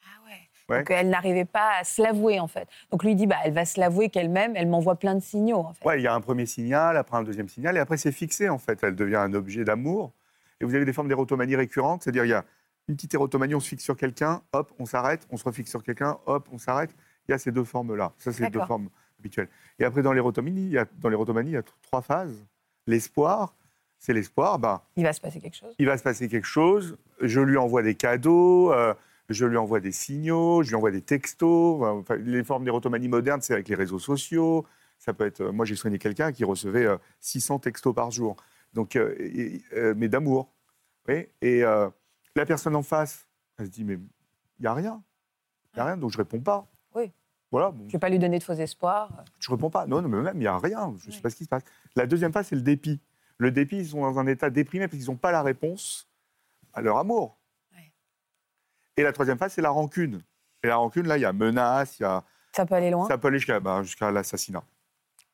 Ah 0.05 0.25
ouais. 0.27 0.33
Ouais. 0.69 0.79
Donc, 0.79 0.91
elle 0.91 1.11
n'arrivait 1.11 1.45
pas 1.45 1.79
à 1.81 1.85
se 1.85 2.01
l'avouer, 2.01 2.39
en 2.39 2.47
fait. 2.47 2.69
Donc, 2.93 3.03
lui 3.03 3.17
dit, 3.17 3.27
bah, 3.27 3.37
elle 3.45 3.53
va 3.53 3.65
se 3.65 3.79
l'avouer 3.81 4.09
qu'elle-même, 4.09 4.55
elle 4.55 4.69
m'envoie 4.69 4.95
plein 4.97 5.17
de 5.17 5.21
signaux, 5.21 5.59
en 5.59 5.73
fait. 5.73 5.85
Ouais, 5.85 5.99
il 6.01 6.03
y 6.05 6.07
a 6.07 6.15
un 6.15 6.21
premier 6.21 6.47
signal, 6.47 6.97
après 6.97 7.17
un 7.17 7.25
deuxième 7.25 7.49
signal, 7.49 7.77
et 7.77 7.81
après 7.81 7.97
c'est 7.97 8.13
fixé 8.13 8.49
en 8.49 8.59
fait. 8.59 8.79
Elle 8.85 8.95
devient 8.95 9.17
un 9.17 9.35
objet 9.35 9.65
d'amour. 9.65 10.13
Et 10.61 10.65
vous 10.65 10.75
avez 10.75 10.85
des 10.85 10.93
formes 10.93 11.09
d'érotomanie 11.09 11.57
récurrentes, 11.57 12.03
c'est-à-dire 12.03 12.25
il 12.25 12.29
y 12.31 12.35
a 12.35 12.45
une 12.89 12.97
petite 12.97 13.15
érotomanie, 13.15 13.55
on 13.55 13.61
se 13.61 13.69
fixe 13.69 13.85
sur 13.85 13.97
quelqu'un, 13.97 14.43
hop, 14.53 14.73
on 14.79 14.85
s'arrête, 14.87 15.27
on 15.31 15.37
se 15.37 15.45
refixe 15.45 15.71
sur 15.71 15.83
quelqu'un, 15.83 16.19
hop, 16.27 16.49
on 16.53 16.59
s'arrête. 16.59 16.95
Il 17.29 17.31
y 17.31 17.35
a 17.35 17.39
ces 17.39 17.53
deux 17.53 17.65
formes-là. 17.65 18.13
Ça, 18.19 18.33
c'est 18.33 18.43
les 18.45 18.51
deux 18.51 18.59
formes 18.67 18.89
habituelles. 19.21 19.49
Et 19.79 19.85
après, 19.85 20.03
dans 20.03 20.13
l'érotomanie, 20.13 20.63
il 20.67 20.73
y 20.73 20.79
a, 20.79 20.87
dans 20.99 21.09
l'érotomanie, 21.09 21.51
il 21.51 21.55
y 21.55 21.57
a 21.57 21.63
trois 21.83 22.03
phases. 22.03 22.45
L'espoir, 22.87 23.55
c'est 23.99 24.13
l'espoir. 24.13 24.59
Ben, 24.59 24.81
Il 24.97 25.05
va 25.05 25.13
se 25.13 25.21
passer 25.21 25.41
quelque 25.41 25.57
chose. 25.57 25.75
il 25.79 25.87
va 25.87 25.97
se 25.99 26.03
passer 26.03 26.29
quelque 26.29 26.47
chose. 26.47 26.97
Je 27.21 27.41
lui 27.41 27.57
envoie 27.57 27.83
des 27.83 27.95
cadeaux, 27.95 28.73
euh, 28.73 28.95
je 29.29 29.45
lui 29.47 29.57
envoie 29.59 29.79
des 29.81 29.93
signaux, 29.93 30.63
je 30.63 30.71
lui 30.71 30.75
envoie 30.77 30.91
des 30.91 31.03
textos. 31.03 31.83
Enfin, 31.83 32.17
les 32.17 32.43
formes 32.43 32.65
d'érotomanie 32.65 33.09
moderne, 33.09 33.41
c'est 33.43 33.53
avec 33.53 33.69
les 33.69 33.75
réseaux 33.77 33.99
sociaux. 33.99 34.67
Ça 34.99 35.13
peut 35.13 35.27
être. 35.27 35.43
euh, 35.43 35.53
Moi, 35.53 35.65
j'ai 35.67 35.77
soigné 35.77 35.99
quelqu'un 35.99 36.33
qui 36.33 36.45
recevait 36.45 36.87
euh, 36.87 36.97
600 37.21 37.61
textos 37.61 37.95
par 37.95 38.11
jour. 38.11 38.37
Donc, 38.73 38.97
euh, 38.97 39.15
et- 39.19 39.63
euh, 39.73 39.95
mais 39.97 40.09
d'amour. 40.09 40.53
Oui. 41.09 41.27
Et 41.41 41.65
euh, 41.65 41.89
la 42.37 42.47
personne 42.47 42.77
en 42.77 42.83
face, 42.83 43.27
elle 43.59 43.67
se 43.67 43.71
dit 43.71 43.85
mais 43.85 43.99
il 44.59 44.65
y 44.65 44.67
a 44.67 44.75
rien, 44.75 45.03
il 45.75 45.79
y 45.79 45.81
a 45.81 45.85
rien, 45.87 45.97
donc 45.97 46.11
je 46.13 46.19
réponds 46.19 46.41
pas. 46.41 46.67
Oui. 46.95 47.13
Voilà. 47.51 47.71
bon, 47.71 47.81
Je 47.81 47.85
ne 47.87 47.91
vais 47.93 47.99
pas 47.99 48.09
lui 48.11 48.19
donner 48.19 48.39
de 48.39 48.45
faux 48.45 48.53
espoirs. 48.53 49.25
je 49.41 49.51
réponds 49.51 49.71
pas. 49.71 49.87
Non, 49.87 50.01
non, 50.03 50.09
mais 50.09 50.23
même, 50.23 50.37
il 50.37 50.41
n'y 50.41 50.47
a 50.47 50.59
rien. 50.59 50.95
Je 50.99 51.09
ne 51.09 51.13
sais 51.13 51.21
pas 51.21 51.31
ce 51.31 51.37
qui 51.37 51.45
se 51.45 51.49
passe. 51.49 51.63
La 51.97 52.07
deuxième 52.07 52.33
phase, 52.33 52.47
c'est 52.49 52.55
le 52.57 52.63
dépit. 52.63 53.01
Le 53.39 53.51
dépit, 53.51 53.79
ils 53.79 53.89
sont 53.89 54.03
dans 54.03 54.19
un 54.19 54.27
état 54.27 54.51
déprimé 54.51 54.87
parce 54.87 54.99
qu'ils 55.03 55.11
n'ont 55.11 55.17
pas 55.17 55.33
la 55.33 55.43
réponse 55.43 56.09
à 56.75 56.81
leur 56.83 56.99
amour. 56.99 57.39
Ouais. 57.75 57.93
Et 58.97 59.03
la 59.03 59.13
troisième 59.13 59.39
phase, 59.39 59.55
c'est 59.55 59.63
la 59.63 59.71
rancune. 59.71 60.23
Et 60.63 60.69
la 60.69 60.77
rancune, 60.77 61.07
là, 61.09 61.17
il 61.17 61.23
y 61.23 61.25
a 61.25 61.33
menace, 61.33 61.99
il 61.99 62.03
y 62.03 62.07
a... 62.07 62.23
Ça 62.53 62.67
peut 62.67 62.75
aller 62.75 62.91
loin, 62.91 63.09
Ça 63.09 63.17
peut 63.19 63.29
aller 63.29 63.39
jusqu'à 63.39 63.59
bah, 63.61 63.83
jusqu'à 63.83 64.11
l'assassinat. 64.11 64.63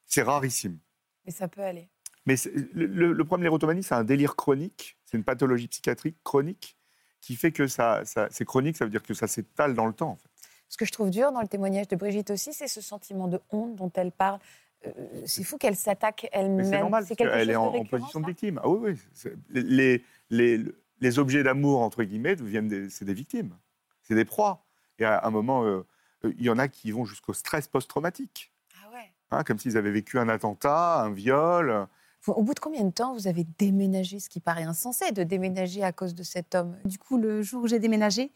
C'est 0.07 0.23
rarissime. 0.23 0.79
mais 1.25 1.33
ça 1.33 1.49
peut 1.49 1.63
aller. 1.63 1.89
Mais 2.27 2.35
le, 2.75 3.15
problème 3.25 3.43
de 3.43 3.45
l'érotomanie, 3.45 3.83
c'est 3.83 3.95
un 3.95 4.05
délire 4.05 4.35
chronique, 4.35 4.99
c'est 5.05 5.17
une 5.17 5.25
pathologie 5.25 5.69
psychiatrique 5.69 6.17
chronique 6.25 6.77
qui 7.21 7.37
fait 7.37 7.53
que 7.53 7.67
ça, 7.67 8.05
ça- 8.05 8.29
c'est 8.31 8.45
chronique, 8.45 8.77
ça 8.77 8.85
veut 8.85 8.91
dire 8.91 9.03
que 9.03 9.15
ça 9.15 9.27
s'étale 9.27 9.75
dans 9.75 9.87
le 9.87 9.93
temps. 9.93 10.11
En 10.11 10.17
fait. 10.17 10.29
Ce 10.69 10.77
que 10.77 10.85
je 10.85 10.93
trouve 10.93 11.11
dur 11.11 11.33
dans 11.33 11.41
le 11.41 11.49
témoignage 11.49 11.89
de 11.89 11.97
Brigitte 11.97 12.31
aussi, 12.31 12.53
c'est 12.53 12.69
ce 12.69 12.81
sentiment 12.81 13.29
de 13.29 13.41
honte 13.51 13.77
dont 13.77 13.93
elle 13.95 14.11
parle. 14.11 14.41
Euh, 14.87 14.91
c'est 15.25 15.45
fou 15.45 15.57
qu'elle 15.57 15.77
s'attaque 15.77 16.29
elle-même. 16.33 16.65
c'est 16.65 16.81
normal, 16.81 17.05
parce 17.07 17.17
qu'elle 17.17 17.51
est 17.51 17.57
en, 17.57 17.85
position 17.85 18.21
de 18.21 18.27
victime. 18.27 18.61
Ah 18.63 18.69
oui, 18.69 18.93
oui. 18.93 19.31
Les, 19.51 20.05
les, 20.31 20.61
les, 21.01 21.19
objets 21.19 21.43
d'amour, 21.43 21.81
entre 21.81 22.03
guillemets, 22.03 22.37
deviennent 22.37 22.69
des, 22.69 22.91
c'est 22.91 23.05
des 23.05 23.15
victimes. 23.15 23.57
C'est 24.03 24.15
des 24.15 24.25
proies. 24.25 24.65
Et 24.99 25.05
à 25.05 25.25
un 25.25 25.31
moment, 25.31 25.65
euh, 25.65 25.87
il 26.25 26.43
y 26.43 26.51
en 26.51 26.59
a 26.59 26.69
qui 26.69 26.91
vont 26.91 27.05
jusqu'au 27.05 27.33
stress 27.33 27.69
post-traumatique. 27.69 28.53
Ah 28.75 28.93
ouais. 28.93 29.13
hein, 29.31 29.45
comme 29.45 29.59
s'ils 29.59 29.77
avaient 29.77 29.91
vécu 29.91 30.19
un 30.19 30.29
attentat, 30.29 31.01
un 31.01 31.11
viol. 31.11 31.87
Au 32.27 32.43
bout 32.43 32.55
de 32.55 32.61
combien 32.61 32.85
de 32.85 32.91
temps 32.91 33.13
vous 33.15 33.29
avez 33.29 33.45
déménagé, 33.59 34.19
ce 34.19 34.29
qui 34.29 34.41
paraît 34.41 34.65
insensé 34.65 35.13
de 35.13 35.23
déménager 35.23 35.85
à 35.85 35.93
cause 35.93 36.15
de 36.15 36.23
cet 36.23 36.55
homme? 36.55 36.77
Du 36.85 36.99
coup, 36.99 37.19
le 37.19 37.43
jour 37.43 37.65
où 37.65 37.67
j'ai 37.69 37.79
déménagé, 37.79 38.33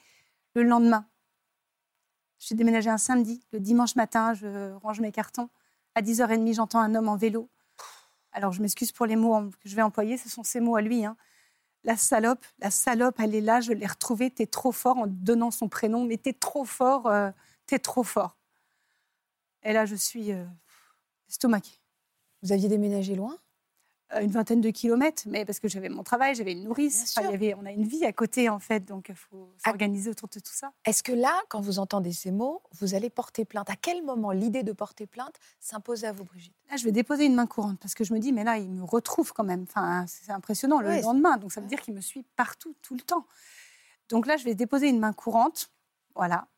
le 0.55 0.63
lendemain, 0.63 1.07
j'ai 2.39 2.55
déménagé 2.55 2.89
un 2.89 2.99
samedi. 2.99 3.43
Le 3.53 3.61
dimanche 3.61 3.97
matin, 3.97 4.33
je 4.35 4.73
range 4.75 5.01
mes 5.01 5.13
cartons. 5.13 5.49
À 5.95 6.03
10h30, 6.03 6.55
j'entends 6.55 6.81
un 6.81 6.95
homme 6.95 7.09
en 7.09 7.17
vélo. 7.17 7.49
Alors, 8.33 8.53
je 8.53 8.63
m'excuse 8.63 8.93
pour 8.93 9.07
les 9.07 9.17
mots 9.17 9.51
que 9.51 9.69
je 9.69 9.75
vais 9.75 9.83
employer, 9.83 10.17
ce 10.17 10.29
sont 10.29 10.45
ses 10.45 10.61
mots 10.61 10.77
à 10.77 10.83
lui. 10.83 11.05
hein. 11.05 11.17
La 11.83 11.97
salope, 11.97 12.45
la 12.59 12.71
salope, 12.71 13.19
elle 13.19 13.35
est 13.35 13.41
là, 13.41 13.61
je 13.61 13.73
l'ai 13.73 13.87
retrouvée, 13.87 14.31
t'es 14.31 14.47
trop 14.47 14.71
fort 14.71 14.99
en 14.99 15.07
donnant 15.07 15.51
son 15.51 15.69
prénom, 15.69 16.05
mais 16.05 16.17
t'es 16.19 16.35
trop 16.35 16.65
fort, 16.65 17.07
euh, 17.07 17.31
t'es 17.67 17.79
trop 17.79 18.03
fort. 18.03 18.37
Et 19.63 19.73
là, 19.73 19.87
je 19.87 19.97
suis 19.97 20.33
euh, 20.33 20.45
estomaquée. 21.29 21.81
Vous 22.43 22.53
aviez 22.53 22.69
déménagé 22.69 23.17
loin? 23.17 23.37
Une 24.21 24.31
vingtaine 24.31 24.61
de 24.61 24.71
kilomètres, 24.71 25.23
mais 25.27 25.45
parce 25.45 25.61
que 25.61 25.69
j'avais 25.69 25.89
mon 25.89 26.03
travail, 26.03 26.35
j'avais 26.35 26.53
une 26.53 26.65
nourrice. 26.65 27.15
Enfin, 27.17 27.29
il 27.29 27.31
y 27.31 27.35
avait, 27.35 27.55
on 27.55 27.65
a 27.65 27.71
une 27.71 27.87
vie 27.87 28.05
à 28.05 28.13
côté, 28.13 28.49
en 28.49 28.59
fait, 28.59 28.81
donc 28.85 29.09
il 29.09 29.15
faut 29.15 29.49
Ah. 29.59 29.69
s'organiser 29.71 30.11
autour 30.11 30.29
de 30.29 30.41
tout 30.41 30.53
ça. 30.53 30.73
Est-ce 30.85 31.03
que 31.03 31.13
là, 31.13 31.33
quand 31.49 31.61
vous 31.61 31.79
entendez 31.79 32.13
ces 32.13 32.33
mots, 32.33 32.63
vous 32.73 32.95
allez 32.95 33.09
porter 33.11 33.45
plainte? 33.45 33.71
À 33.71 33.77
quel 33.77 34.03
moment 34.05 34.33
l'idée 34.33 34.63
de 34.65 34.73
porter 34.73 35.07
plainte 35.07 35.37
s'impose 35.61 36.05
à 36.05 36.13
vous, 36.13 36.25
Brigitte? 36.25 36.55
Là, 36.71 36.77
je 36.77 36.85
vais 36.85 36.93
déposer 36.93 37.25
une 37.27 37.35
main 37.35 37.47
courante 37.47 37.79
parce 37.79 37.95
que 37.95 38.03
je 38.03 38.13
me 38.13 38.19
dis, 38.19 38.33
mais 38.33 38.43
là, 38.43 38.59
il 38.59 38.71
me 38.71 38.83
retrouve 38.85 39.33
quand 39.33 39.45
même. 39.45 39.63
Enfin, 39.63 40.05
c'est 40.09 40.33
impressionnant 40.33 40.81
le 40.81 41.01
lendemain. 41.03 41.37
Donc, 41.37 41.53
ça 41.53 41.61
veut 41.61 41.69
dire 41.69 41.81
qu'il 41.81 41.95
me 41.95 42.01
suit 42.01 42.25
partout, 42.37 42.75
tout 42.83 42.95
le 42.95 43.03
temps. 43.03 43.27
Donc 44.09 44.27
là, 44.27 44.37
je 44.37 44.45
vais 44.45 44.55
déposer 44.57 44.89
une 44.89 44.99
main 44.99 45.13
courante. 45.13 45.71
Voilà. 46.17 46.49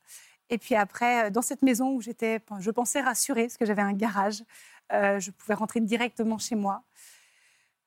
Et 0.48 0.56
puis 0.58 0.74
après, 0.74 1.26
euh, 1.26 1.30
dans 1.30 1.42
cette 1.42 1.62
maison 1.62 1.90
où 1.94 2.00
j'étais, 2.00 2.40
je 2.60 2.70
pensais 2.70 3.00
rassurée 3.00 3.42
parce 3.44 3.56
que 3.58 3.64
j'avais 3.66 3.82
un 3.82 3.92
garage, 3.92 4.42
euh, 4.92 5.18
je 5.20 5.30
pouvais 5.30 5.54
rentrer 5.54 5.80
directement 5.80 6.38
chez 6.38 6.54
moi. 6.56 6.82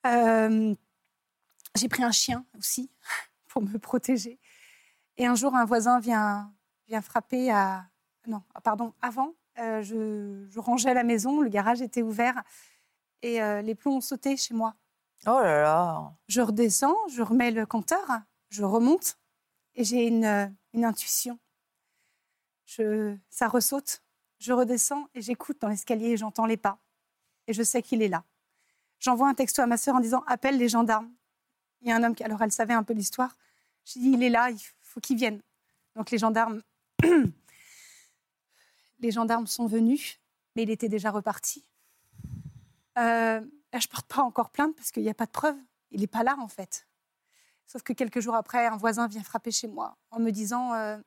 Euh, 0.05 0.75
j'ai 1.75 1.89
pris 1.89 2.03
un 2.03 2.11
chien 2.11 2.45
aussi 2.57 2.89
pour 3.47 3.61
me 3.61 3.77
protéger. 3.77 4.39
Et 5.17 5.25
un 5.25 5.35
jour, 5.35 5.55
un 5.55 5.65
voisin 5.65 5.99
vient, 5.99 6.53
vient 6.87 7.01
frapper 7.01 7.51
à. 7.51 7.85
Non, 8.27 8.41
pardon, 8.63 8.93
avant, 9.01 9.33
euh, 9.59 9.81
je, 9.83 10.47
je 10.49 10.59
rangeais 10.59 10.93
la 10.93 11.03
maison, 11.03 11.41
le 11.41 11.49
garage 11.49 11.81
était 11.81 12.01
ouvert 12.01 12.41
et 13.21 13.41
euh, 13.41 13.61
les 13.61 13.75
plombs 13.75 13.97
ont 13.97 14.01
sauté 14.01 14.35
chez 14.35 14.53
moi. 14.53 14.75
Oh 15.27 15.39
là 15.41 15.61
là 15.61 16.13
Je 16.27 16.41
redescends, 16.41 16.95
je 17.09 17.21
remets 17.21 17.51
le 17.51 17.65
compteur, 17.65 18.05
je 18.49 18.63
remonte 18.63 19.17
et 19.75 19.83
j'ai 19.83 20.07
une, 20.07 20.55
une 20.73 20.85
intuition. 20.85 21.39
Je, 22.65 23.15
ça 23.29 23.47
ressaute, 23.47 24.03
je 24.39 24.53
redescends 24.53 25.07
et 25.13 25.21
j'écoute 25.21 25.61
dans 25.61 25.67
l'escalier 25.67 26.09
et 26.09 26.17
j'entends 26.17 26.45
les 26.45 26.57
pas. 26.57 26.79
Et 27.47 27.53
je 27.53 27.61
sais 27.61 27.83
qu'il 27.83 28.01
est 28.01 28.07
là. 28.07 28.23
J'envoie 29.05 29.29
un 29.29 29.35
texto 29.35 29.61
à 29.61 29.67
ma 29.67 29.77
sœur 29.77 29.93
en 29.93 29.99
disant 29.99 30.23
appelle 30.25 30.57
les 30.57 30.67
gendarmes. 30.67 31.13
Il 31.81 31.89
y 31.89 31.91
a 31.91 31.95
un 31.95 32.01
homme 32.01 32.15
qui, 32.15 32.23
alors 32.23 32.41
elle 32.41 32.51
savait 32.51 32.73
un 32.73 32.81
peu 32.81 32.93
l'histoire. 32.93 33.37
J'ai 33.83 33.99
dit 33.99 34.09
il 34.09 34.23
est 34.23 34.31
là, 34.31 34.49
il 34.49 34.57
faut 34.81 34.99
qu'il 34.99 35.15
vienne. 35.15 35.43
Donc 35.95 36.09
les 36.09 36.17
gendarmes, 36.17 36.63
les 38.99 39.11
gendarmes 39.11 39.45
sont 39.45 39.67
venus, 39.67 40.19
mais 40.55 40.63
il 40.63 40.71
était 40.71 40.89
déjà 40.89 41.11
reparti. 41.11 41.63
Euh, 42.97 43.41
là, 43.71 43.79
je 43.79 43.87
porte 43.87 44.07
pas 44.07 44.23
encore 44.23 44.49
plainte 44.49 44.75
parce 44.75 44.91
qu'il 44.91 45.03
n'y 45.03 45.09
a 45.11 45.13
pas 45.13 45.27
de 45.27 45.31
preuve. 45.31 45.57
Il 45.91 45.99
n'est 45.99 46.07
pas 46.07 46.23
là 46.23 46.35
en 46.39 46.47
fait. 46.47 46.87
Sauf 47.67 47.83
que 47.83 47.93
quelques 47.93 48.21
jours 48.21 48.33
après, 48.33 48.65
un 48.65 48.77
voisin 48.77 49.05
vient 49.05 49.21
frapper 49.21 49.51
chez 49.51 49.67
moi 49.67 49.99
en 50.09 50.19
me 50.19 50.31
disant 50.31 50.73
euh, 50.73 50.97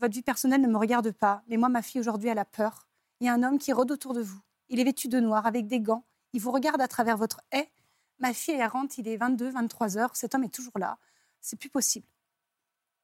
Votre 0.00 0.14
vie 0.14 0.22
personnelle 0.22 0.60
ne 0.60 0.66
me 0.66 0.76
regarde 0.76 1.12
pas, 1.12 1.44
mais 1.46 1.56
moi, 1.56 1.68
ma 1.68 1.82
fille 1.82 2.00
aujourd'hui, 2.00 2.30
elle 2.30 2.38
a 2.40 2.44
peur. 2.44 2.88
Il 3.20 3.28
y 3.28 3.30
a 3.30 3.32
un 3.32 3.44
homme 3.44 3.60
qui 3.60 3.72
rôde 3.72 3.92
autour 3.92 4.12
de 4.12 4.22
vous. 4.22 4.40
Il 4.68 4.80
est 4.80 4.84
vêtu 4.84 5.06
de 5.06 5.20
noir 5.20 5.46
avec 5.46 5.68
des 5.68 5.78
gants. 5.78 6.04
Il 6.32 6.40
vous 6.40 6.50
regarde 6.50 6.80
à 6.80 6.88
travers 6.88 7.16
votre 7.16 7.40
haie. 7.52 7.70
Ma 8.18 8.32
fille, 8.32 8.54
elle 8.54 8.66
rentre, 8.66 8.98
il 8.98 9.08
est 9.08 9.16
22, 9.16 9.50
23 9.50 9.96
heures. 9.98 10.16
Cet 10.16 10.34
homme 10.34 10.44
est 10.44 10.54
toujours 10.54 10.78
là. 10.78 10.98
C'est 11.40 11.56
plus 11.56 11.70
possible. 11.70 12.06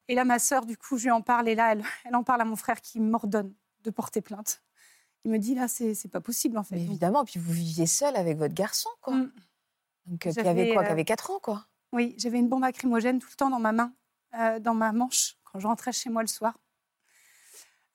Et 0.08 0.14
là, 0.14 0.24
ma 0.24 0.38
sœur, 0.38 0.66
du 0.66 0.76
coup, 0.76 0.98
je 0.98 1.04
lui 1.04 1.10
en 1.10 1.22
parle. 1.22 1.48
Et 1.48 1.54
là, 1.54 1.72
elle, 1.72 1.82
elle 2.04 2.14
en 2.14 2.22
parle 2.22 2.42
à 2.42 2.44
mon 2.44 2.56
frère 2.56 2.80
qui 2.80 3.00
m'ordonne 3.00 3.52
de 3.82 3.90
porter 3.90 4.20
plainte. 4.20 4.62
Il 5.24 5.32
me 5.32 5.38
dit 5.38 5.54
là, 5.56 5.66
c'est 5.66 6.08
pas 6.08 6.20
possible 6.20 6.56
en 6.56 6.62
fait. 6.62 6.76
Mais 6.76 6.82
évidemment, 6.82 7.24
puis 7.24 7.40
vous 7.40 7.52
viviez 7.52 7.86
seule 7.86 8.14
avec 8.14 8.38
votre 8.38 8.54
garçon, 8.54 8.90
quoi. 9.00 9.16
Mm. 9.16 9.32
Donc, 10.06 10.26
euh, 10.26 10.32
qui 10.32 10.40
avait 10.40 10.72
quoi 10.72 10.84
Qui 10.84 10.88
euh, 10.88 10.92
avait 10.92 11.04
4 11.04 11.30
ans, 11.32 11.40
quoi. 11.42 11.66
Oui, 11.92 12.14
j'avais 12.16 12.38
une 12.38 12.48
bombe 12.48 12.62
lacrymogène 12.62 13.18
tout 13.18 13.28
le 13.30 13.34
temps 13.34 13.50
dans 13.50 13.58
ma 13.58 13.72
main, 13.72 13.92
euh, 14.38 14.60
dans 14.60 14.74
ma 14.74 14.92
manche, 14.92 15.36
quand 15.42 15.58
je 15.58 15.66
rentrais 15.66 15.92
chez 15.92 16.10
moi 16.10 16.22
le 16.22 16.28
soir. 16.28 16.56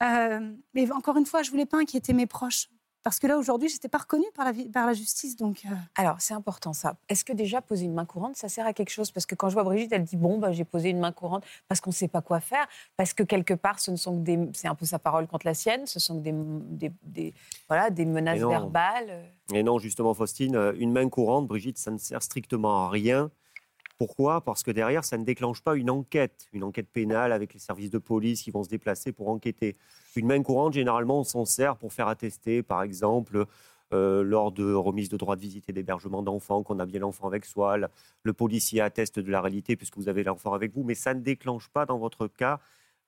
Euh, 0.04 0.54
mais 0.74 0.92
encore 0.92 1.16
une 1.18 1.26
fois, 1.26 1.44
je 1.44 1.52
voulais 1.52 1.66
pas 1.66 1.78
inquiéter 1.78 2.12
mes 2.14 2.26
proches. 2.26 2.68
Parce 3.04 3.20
que 3.20 3.26
là, 3.28 3.38
aujourd'hui, 3.38 3.68
je 3.68 3.76
n'étais 3.76 3.90
pas 3.90 3.98
reconnue 3.98 4.26
par 4.36 4.46
la, 4.46 4.54
par 4.72 4.86
la 4.86 4.94
justice. 4.94 5.36
Donc, 5.36 5.64
euh, 5.66 5.74
Alors, 5.96 6.18
c'est 6.20 6.34
important 6.36 6.72
ça. 6.74 6.96
Est-ce 7.10 7.26
que 7.26 7.34
déjà 7.34 7.62
poser 7.62 7.86
une 7.86 7.94
main 7.94 8.06
courante, 8.06 8.36
ça 8.36 8.48
sert 8.48 8.66
à 8.68 8.74
quelque 8.74 8.92
chose? 8.92 9.10
Parce 9.12 9.26
que 9.26 9.34
quand 9.34 9.50
je 9.50 9.54
vois 9.56 9.64
Brigitte, 9.64 9.92
elle 9.92 10.04
dit 10.04 10.18
bon, 10.18 10.38
bah, 10.38 10.52
j'ai 10.52 10.66
posé 10.66 10.90
une 10.90 11.00
main 11.00 11.12
courante 11.12 11.44
parce 11.68 11.82
qu'on 11.82 11.90
ne 11.90 11.96
sait 11.96 12.08
pas 12.08 12.22
quoi 12.22 12.40
faire, 12.40 12.68
parce 12.98 13.14
que 13.14 13.24
quelque 13.24 13.56
part, 13.56 13.80
ce 13.80 13.90
ne 13.92 13.96
sont 13.96 14.18
que 14.20 14.24
des, 14.24 14.40
c'est 14.54 14.68
un 14.68 14.76
peu 14.76 14.86
sa 14.86 15.00
parole 15.00 15.26
contre 15.28 15.48
la 15.48 15.54
sienne, 15.56 15.88
ce 15.88 16.00
sont 16.00 16.18
que 16.20 16.24
des, 16.24 16.34
des, 16.34 16.92
des- 17.02 17.34
voilà, 17.68 17.90
des 17.90 18.06
menaces 18.06 18.40
verbales. 18.50 19.26
Et 19.54 19.64
non, 19.64 19.80
justement, 19.80 20.14
Faustine, 20.14 20.56
euh, 20.56 20.74
une 20.78 20.92
main 20.92 21.10
courante, 21.10 21.48
Brigitte, 21.48 21.78
ça 21.80 21.90
ne 21.92 21.98
sert 21.98 22.22
strictement 22.22 22.86
à 22.86 22.90
rien. 22.90 23.32
Pourquoi? 24.02 24.42
Parce 24.42 24.64
que 24.64 24.72
derrière, 24.72 25.04
ça 25.04 25.16
ne 25.20 25.24
déclenche 25.24 25.62
pas 25.62 25.76
une 25.76 25.92
enquête, 25.92 26.48
une 26.54 26.64
enquête 26.64 26.88
pénale 26.92 27.32
avec 27.32 27.54
les 27.54 27.60
services 27.60 27.92
de 27.92 28.00
police 28.00 28.42
qui 28.42 28.50
vont 28.50 28.64
se 28.64 28.70
déplacer 28.70 29.12
pour 29.12 29.30
enquêter. 29.30 29.78
Une 30.16 30.26
main 30.26 30.42
courante, 30.42 30.74
généralement, 30.74 31.20
on 31.20 31.24
s'en 31.24 31.46
sert 31.46 31.76
pour 31.78 31.94
faire 31.94 32.08
attester, 32.08 32.64
par 32.64 32.82
exemple, 32.82 33.46
euh, 33.94 34.24
lors 34.24 34.52
de 34.52 34.74
remise 34.74 35.10
de 35.10 35.18
droit 35.18 35.36
de 35.36 35.42
visite 35.42 35.70
et 35.70 35.72
d'hébergement 35.72 36.24
d'enfants, 36.24 36.64
qu'on 36.64 36.80
a 36.80 36.88
bien 36.88 37.02
l'enfant 37.02 37.28
avec 37.28 37.46
soi. 37.46 37.78
Le, 37.78 37.90
le 38.24 38.34
policier 38.34 38.82
atteste 38.82 39.20
de 39.20 39.30
la 39.30 39.40
réalité 39.40 39.76
puisque 39.76 39.98
vous 39.98 40.10
avez 40.10 40.24
l'enfant 40.24 40.54
avec 40.54 40.74
vous, 40.74 40.82
mais 40.82 40.96
ça 40.96 41.14
ne 41.14 41.20
déclenche 41.20 41.70
pas, 41.70 41.86
dans 41.86 42.00
votre 42.00 42.26
cas, 42.26 42.60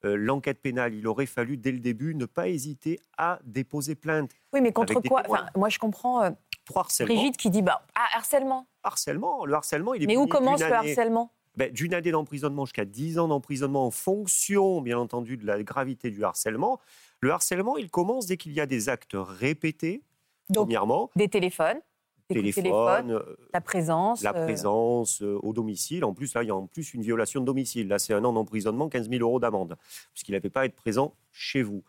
euh, 0.06 0.15
l'enquête 0.15 0.62
pénale. 0.62 0.93
Il 0.93 1.08
aurait 1.08 1.25
fallu, 1.25 1.58
dès 1.58 1.71
le 1.71 1.79
début, 1.79 2.13
ne 2.13 2.25
pas 2.27 2.49
hésiter 2.49 2.99
à 3.17 3.39
déposer 3.45 3.95
plainte. 3.95 4.29
Oui, 4.53 4.62
mais 4.62 4.71
contre 4.71 5.01
quoi? 5.01 5.23
Enfin, 5.27 5.47
Moi, 5.56 5.69
je 5.69 5.79
comprends 5.79 6.23
euh, 6.23 6.29
Pour 6.65 6.78
harcèlement. 6.78 7.13
Brigitte 7.13 7.38
qui 7.38 7.49
dit 7.49 7.62
bah, 7.62 7.86
ah, 7.95 8.08
harcèlement. 8.15 8.67
harcèlement. 8.84 9.45
Le 9.45 9.54
harcèlement, 9.54 9.93
il 9.93 10.04
est 10.04 10.08
Mais 10.08 10.17
où 10.17 10.28
commence 10.28 10.60
le 10.62 10.67
année- 10.67 10.89
harcèlement 10.91 11.32
ben, 11.56 11.71
D'une 11.71 11.93
année 11.93 12.12
d'emprisonnement 12.12 12.65
jusqu'à 12.65 12.86
10 12.86 13.19
ans 13.19 13.28
d'emprisonnement 13.28 13.86
en 13.86 13.91
fonction, 13.91 14.82
bien 14.82 14.97
entendu, 14.97 15.38
de 15.38 15.45
la 15.45 15.62
gravité 15.63 16.10
du 16.10 16.23
harcèlement. 16.23 16.80
Le 17.19 17.32
harcèlement, 17.32 17.78
il 17.78 17.89
commence 17.89 18.26
dès 18.26 18.38
qu'il 18.38 18.54
y 18.54 18.60
a 18.62 18.65
des 18.65 18.89
actes 18.89 19.15
répétés, 19.15 20.04
Donc, 20.49 20.65
premièrement, 20.65 21.10
des 21.15 21.30
téléphones, 21.30 21.80
téléphone, 22.28 22.63
téléphone, 22.63 23.12
euh, 23.12 23.36
la 23.54 23.62
présence. 23.62 24.21
la 24.23 24.36
euh, 24.36 24.45
présence 24.45 25.21
euh, 25.21 25.39
au 25.43 25.54
domicile. 25.54 26.06
En 26.06 26.13
plus, 26.13 26.34
là, 26.34 26.43
il 26.43 26.47
y 26.47 26.52
a 26.52 26.56
en 26.56 26.67
plus 26.67 26.93
une 26.93 27.02
violation 27.02 27.39
de 27.41 27.45
domicile. 27.45 27.88
Là, 27.88 27.99
c'est 27.99 28.13
un 28.13 28.23
an 28.23 28.34
d'emprisonnement, 28.34 28.89
15 28.89 29.10
000 29.10 29.21
euros 29.21 29.39
d'amende, 29.39 29.78
puisqu'il 30.13 30.32
n'avait 30.32 30.49
pas 30.49 30.62
à 30.62 30.65
être 30.65 30.76
présent 30.76 31.13
chez 31.32 31.62
vous. 31.62 31.84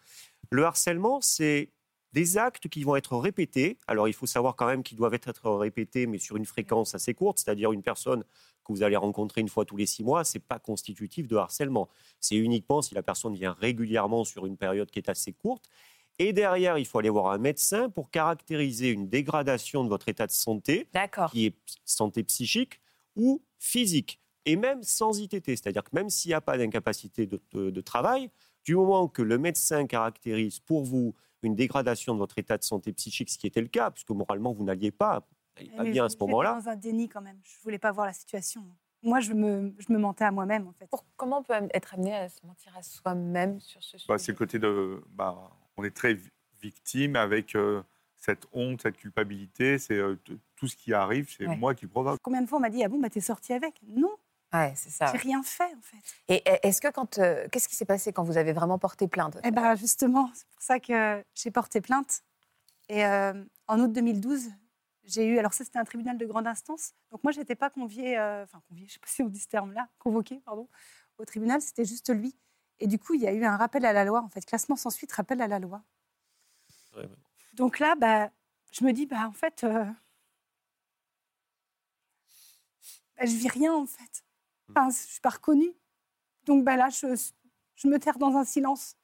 Le 0.51 0.65
harcèlement, 0.65 1.21
c'est 1.21 1.71
des 2.15 2.39
actes 2.39 2.69
qui 2.69 2.85
vont 2.85 2.95
être 2.95 3.17
répétés. 3.17 3.77
Alors, 3.89 4.07
il 4.09 4.15
faut 4.15 4.25
savoir 4.27 4.55
quand 4.55 4.67
même 4.67 4.83
qu'ils 4.85 4.97
doivent 4.97 5.15
être 5.15 5.51
répétés, 5.51 6.07
mais 6.07 6.19
sur 6.19 6.37
une 6.37 6.47
fréquence 6.47 6.95
assez 6.95 7.13
courte, 7.13 7.39
c'est-à-dire 7.41 7.73
une 7.73 7.83
personne 7.83 8.23
que 8.65 8.73
vous 8.73 8.83
allez 8.85 8.97
rencontrer 8.97 9.41
une 9.41 9.49
fois 9.49 9.65
tous 9.65 9.77
les 9.77 9.85
six 9.85 10.05
mois, 10.05 10.23
c'est 10.25 10.39
pas 10.39 10.59
constitutif 10.61 11.27
de 11.27 11.37
harcèlement. 11.37 11.89
C'est 12.21 12.37
uniquement 12.37 12.81
si 12.83 12.95
la 12.95 13.03
personne 13.03 13.35
vient 13.35 13.53
régulièrement 13.61 14.25
sur 14.25 14.47
une 14.47 14.57
période 14.57 14.91
qui 14.91 15.01
est 15.01 15.11
assez 15.11 15.33
courte. 15.33 15.69
Et 16.21 16.33
derrière, 16.33 16.79
il 16.79 16.87
faut 16.87 17.01
aller 17.01 17.11
voir 17.11 17.33
un 17.33 17.39
médecin 17.39 17.91
pour 17.91 18.11
caractériser 18.11 18.91
une 18.91 19.09
dégradation 19.09 19.83
de 19.83 19.89
votre 19.89 20.09
état 20.09 20.29
de 20.29 20.33
santé 20.33 20.87
qui 21.33 21.47
est 21.47 21.57
santé 21.85 22.23
psychique 22.23 22.81
ou 23.17 23.43
physique, 23.59 24.21
et 24.47 24.55
même 24.55 24.83
sans 24.85 25.19
ITT. 25.19 25.47
C'est-à-dire 25.47 25.83
que 25.83 25.91
même 25.93 26.09
s'il 26.11 26.29
n'y 26.31 26.35
a 26.35 26.41
pas 26.41 26.57
d'incapacité 26.57 27.27
de, 27.27 27.41
de- 27.53 27.71
de 27.71 27.81
travail, 27.81 28.31
du 28.65 28.77
moment 28.77 29.09
que 29.09 29.23
le 29.23 29.37
médecin 29.37 29.87
caractérise 29.87 30.61
pour 30.61 30.85
vous 30.85 31.15
une 31.45 31.55
dégradation 31.55 32.15
de 32.15 32.19
votre 32.19 32.39
état 32.39 32.57
de 32.59 32.63
santé 32.65 32.93
psychique, 32.93 33.31
ce 33.31 33.39
qui 33.39 33.47
était 33.47 33.61
le 33.61 33.69
cas, 33.69 33.91
puisque 33.91 34.11
moralement 34.11 34.53
vous 34.53 34.65
n'alliez 34.65 34.91
pas, 34.91 35.27
mais 35.79 35.91
bien 35.91 36.05
à 36.07 36.09
ce 36.09 36.17
moment-là, 36.21 36.59
dans 36.61 36.69
un 36.69 36.77
déni 36.77 37.09
quand 37.09 37.21
même. 37.23 37.39
Je 37.45 37.57
voulais 37.63 37.79
pas 37.79 37.93
voir 37.93 38.07
la 38.07 38.13
situation. 38.13 38.65
moi, 39.03 39.21
je 39.21 39.33
me, 39.35 39.75
je 39.79 39.93
me 39.93 39.99
mentais 39.99 40.25
à 40.25 40.31
moi-même, 40.31 40.67
en 40.67 40.73
fait. 40.73 40.87
Pour- 40.89 41.05
comment 41.17 41.39
on 41.39 41.43
peut 41.43 41.53
être 41.75 41.95
amené 41.95 42.15
à 42.15 42.29
se 42.29 42.45
mentir 42.47 42.75
à 42.77 42.83
soi-même 42.83 43.61
sur 43.61 43.83
ce 43.83 43.99
sujet 43.99 44.05
Bah, 44.09 44.19
c'est 44.19 44.33
le 44.33 44.39
côté 44.39 44.59
de. 44.59 45.03
Bah, 45.11 45.51
on 45.77 45.85
est 45.85 45.95
très 45.95 46.15
vi- 46.15 46.31
victime 46.63 47.15
avec 47.17 47.55
euh, 47.55 47.83
cette 48.17 48.47
honte, 48.53 48.81
cette 48.83 48.97
culpabilité. 48.97 49.79
C'est 49.79 49.99
euh, 49.99 50.17
tout 50.57 50.67
ce 50.69 50.75
qui 50.77 50.95
arrive, 50.95 51.29
c'est 51.37 51.47
Ouais. 51.47 51.57
moi 51.57 51.75
qui 51.75 51.87
provoque. 51.87 52.19
Combien 52.23 52.41
de 52.43 52.47
fois 52.49 52.57
on 52.59 52.63
m'a 52.63 52.71
dit 52.71 52.83
Ah 52.83 52.89
bon, 52.89 52.99
bah, 52.99 53.11
t'es 53.11 53.21
sortie 53.21 53.53
avec? 53.53 53.79
Non, 53.87 54.15
Ouais, 54.55 54.73
c'est 54.77 54.91
ça. 54.91 55.07
j'ai 55.13 55.19
rien 55.19 55.43
fait, 55.43 55.75
en 55.75 55.81
fait. 55.83 55.97
Et 56.29 56.43
est-ce 56.67 56.81
que 56.81 56.89
quand. 56.91 57.19
euh, 57.19 57.49
Qu'est-ce 57.51 57.69
qui 57.69 57.75
s'est 57.75 57.85
passé 57.85 58.13
quand 58.13 58.23
vous 58.23 58.37
avez 58.37 58.53
vraiment 58.53 58.79
porté 58.79 59.09
plainte? 59.09 59.37
Eh 59.45 59.51
ben 59.51 59.75
justement, 59.75 60.31
c'est 60.33 60.47
pour 60.49 60.63
ça 60.63 60.79
que 60.81 61.25
j'ai 61.35 61.51
porté 61.51 61.81
plainte. 61.81 62.23
Et 62.89 63.05
euh, 63.05 63.45
en 63.67 63.81
août 63.81 63.93
2012, 63.93 64.51
j'ai 65.05 65.27
eu. 65.27 65.39
Alors, 65.39 65.53
ça, 65.55 65.65
c'était 65.65 65.79
un 65.79 65.85
tribunal 65.85 66.17
de 66.19 66.25
grande 66.27 66.47
instance. 66.47 66.93
Donc, 67.11 67.23
moi, 67.25 67.33
je 67.33 67.41
n'étais 67.41 67.57
pas 67.57 67.69
conviée. 67.69 68.17
euh, 68.19 68.45
Enfin, 68.45 68.63
conviée, 68.69 68.87
je 68.87 68.91
ne 68.91 68.95
sais 68.95 68.99
pas 69.01 69.09
si 69.09 69.23
on 69.23 69.29
dit 69.29 69.41
ce 69.41 69.49
terme-là, 69.49 69.89
convoquée, 69.99 70.41
pardon, 70.45 70.69
au 71.19 71.25
tribunal. 71.25 71.61
C'était 71.61 71.85
juste 71.85 72.15
lui. 72.15 72.39
Et 72.79 72.87
du 72.87 72.99
coup, 72.99 73.15
il 73.15 73.21
y 73.23 73.27
a 73.27 73.33
eu 73.33 73.45
un 73.45 73.57
rappel 73.57 73.85
à 73.85 73.93
la 73.93 74.05
loi, 74.05 74.21
en 74.23 74.29
fait. 74.29 74.45
Classement 74.47 74.77
sans 74.77 74.91
suite, 74.91 75.13
rappel 75.13 75.43
à 75.43 75.49
la 75.49 75.59
loi. 75.59 75.83
Ouais. 76.97 77.09
Donc 77.55 77.79
là, 77.81 77.97
bah, 77.97 78.31
je 78.73 78.85
me 78.85 78.93
dis, 78.93 79.07
bah, 79.07 79.27
en 79.27 79.33
fait, 79.33 79.65
euh, 79.65 79.85
bah, 83.17 83.25
je 83.27 83.35
vis 83.37 83.49
rien, 83.49 83.73
en 83.75 83.87
fait. 83.87 84.23
Je 84.69 84.91
suis 84.91 85.21
pas 85.21 85.31
reconnue. 85.31 85.73
Donc 86.47 86.65
bah, 86.65 86.77
là, 86.77 86.89
je, 86.91 87.89
me 87.89 87.99
terre 87.99 88.19
dans 88.19 88.37
un 88.37 88.45
silence. 88.45 88.97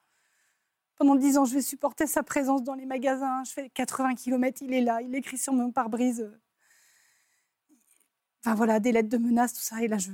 Pendant 0.97 1.15
dix 1.15 1.39
ans, 1.39 1.45
je 1.45 1.55
vais 1.55 1.63
supporter 1.63 2.07
sa 2.07 2.23
présence 2.23 2.63
dans 2.63 2.75
les 2.75 2.87
magasins. 2.87 3.43
Je 3.45 3.53
fais 3.53 3.71
80 3.71 4.15
km, 4.15 4.63
il 4.63 4.73
est 4.75 4.83
là, 4.83 5.01
il 5.01 5.15
écrit 5.15 5.39
sur 5.39 5.53
mon 5.53 5.73
pare-brise. 5.73 6.31
Enfin 8.41 8.55
voilà, 8.55 8.81
des 8.81 8.93
lettres 8.93 9.09
de 9.09 9.19
menaces, 9.19 9.55
tout 9.55 9.61
ça. 9.61 9.83
Et 9.83 9.89
là, 9.89 9.99
je, 9.99 10.11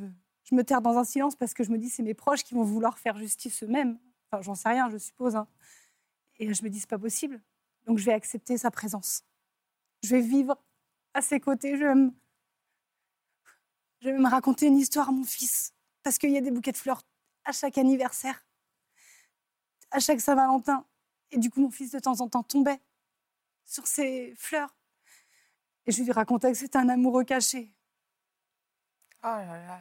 me 0.52 0.62
terre 0.62 0.82
dans 0.82 0.96
un 0.98 1.04
silence 1.04 1.34
parce 1.34 1.54
que 1.54 1.64
je 1.64 1.70
me 1.70 1.78
dis, 1.78 1.90
c'est 1.90 2.02
mes 2.02 2.14
proches 2.14 2.44
qui 2.44 2.54
vont 2.54 2.62
vouloir 2.62 2.98
faire 2.98 3.16
justice 3.16 3.62
eux-mêmes. 3.64 3.98
Enfin, 4.30 4.42
j'en 4.42 4.54
sais 4.54 4.68
rien, 4.68 4.88
je 4.88 4.98
suppose. 4.98 5.34
hein. 5.36 5.48
Et 6.38 6.52
je 6.52 6.64
me 6.64 6.70
dis, 6.70 6.80
c'est 6.80 6.90
pas 6.90 6.98
possible. 6.98 7.40
Donc 7.86 7.98
je 7.98 8.04
vais 8.04 8.12
accepter 8.12 8.58
sa 8.58 8.70
présence. 8.70 9.24
Je 10.02 10.10
vais 10.10 10.20
vivre 10.20 10.56
à 11.14 11.22
ses 11.22 11.40
côtés. 11.40 11.76
Je 11.76 12.10
je 14.00 14.10
vais 14.10 14.18
me 14.18 14.28
raconter 14.28 14.66
une 14.66 14.76
histoire 14.76 15.08
à 15.08 15.12
mon 15.12 15.24
fils. 15.24 15.72
Parce 16.02 16.18
qu'il 16.18 16.30
y 16.30 16.36
a 16.38 16.40
des 16.40 16.50
bouquets 16.50 16.72
de 16.72 16.76
fleurs 16.76 17.02
à 17.44 17.52
chaque 17.52 17.78
anniversaire, 17.78 18.44
à 19.90 19.98
chaque 19.98 20.20
Saint-Valentin. 20.20 20.84
Et 21.32 21.38
du 21.38 21.50
coup, 21.50 21.60
mon 21.60 21.70
fils, 21.70 21.90
de 21.90 21.98
temps 21.98 22.20
en 22.20 22.28
temps, 22.28 22.42
tombait 22.42 22.80
sur 23.64 23.86
ces 23.86 24.34
fleurs. 24.36 24.76
Et 25.86 25.92
je 25.92 26.02
lui 26.02 26.12
racontais 26.12 26.50
que 26.52 26.58
c'était 26.58 26.78
un 26.78 26.88
amoureux 26.88 27.24
caché. 27.24 27.72
Oh 29.22 29.26
là 29.26 29.44
là. 29.44 29.80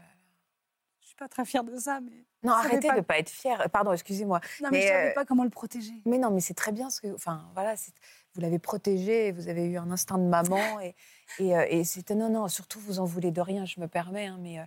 Je 1.01 1.07
suis 1.07 1.15
pas 1.15 1.27
très 1.27 1.45
fière 1.45 1.63
de 1.63 1.77
ça, 1.77 1.99
mais. 2.01 2.25
Non, 2.43 2.53
arrêtez 2.53 2.87
pas. 2.87 2.93
de 2.93 2.99
ne 2.99 3.03
pas 3.03 3.19
être 3.19 3.29
fière. 3.29 3.69
Pardon, 3.71 3.91
excusez-moi. 3.93 4.39
Non, 4.61 4.69
mais, 4.71 4.77
Mais, 4.79 4.81
je 4.81 4.87
savais 4.87 5.09
euh, 5.11 5.13
pas 5.13 5.25
comment 5.25 5.43
le 5.43 5.49
protéger. 5.49 5.93
Mais 6.05 6.17
non, 6.17 6.31
mais 6.31 6.41
c'est 6.41 6.53
très 6.53 6.71
bien 6.71 6.89
ce 6.89 7.01
que. 7.01 7.13
Enfin, 7.13 7.49
voilà, 7.53 7.75
c'est- 7.75 7.93
vous 8.35 8.41
l'avez 8.41 8.59
protégé, 8.59 9.31
vous 9.31 9.47
avez 9.47 9.65
eu 9.65 9.77
un 9.77 9.89
instinct 9.91 10.17
de 10.17 10.27
maman. 10.27 10.79
Et, 10.81 10.95
et, 11.39 11.55
euh, 11.55 11.65
et 11.69 11.83
c'était. 11.83 12.15
Non, 12.15 12.29
non, 12.29 12.47
surtout, 12.47 12.79
vous 12.79 12.99
en 12.99 13.05
voulez 13.05 13.31
de 13.31 13.41
rien, 13.41 13.65
je 13.65 13.79
me 13.79 13.87
permets. 13.87 14.27
hein, 14.27 14.37
mais 14.39 14.59
euh, 14.59 14.63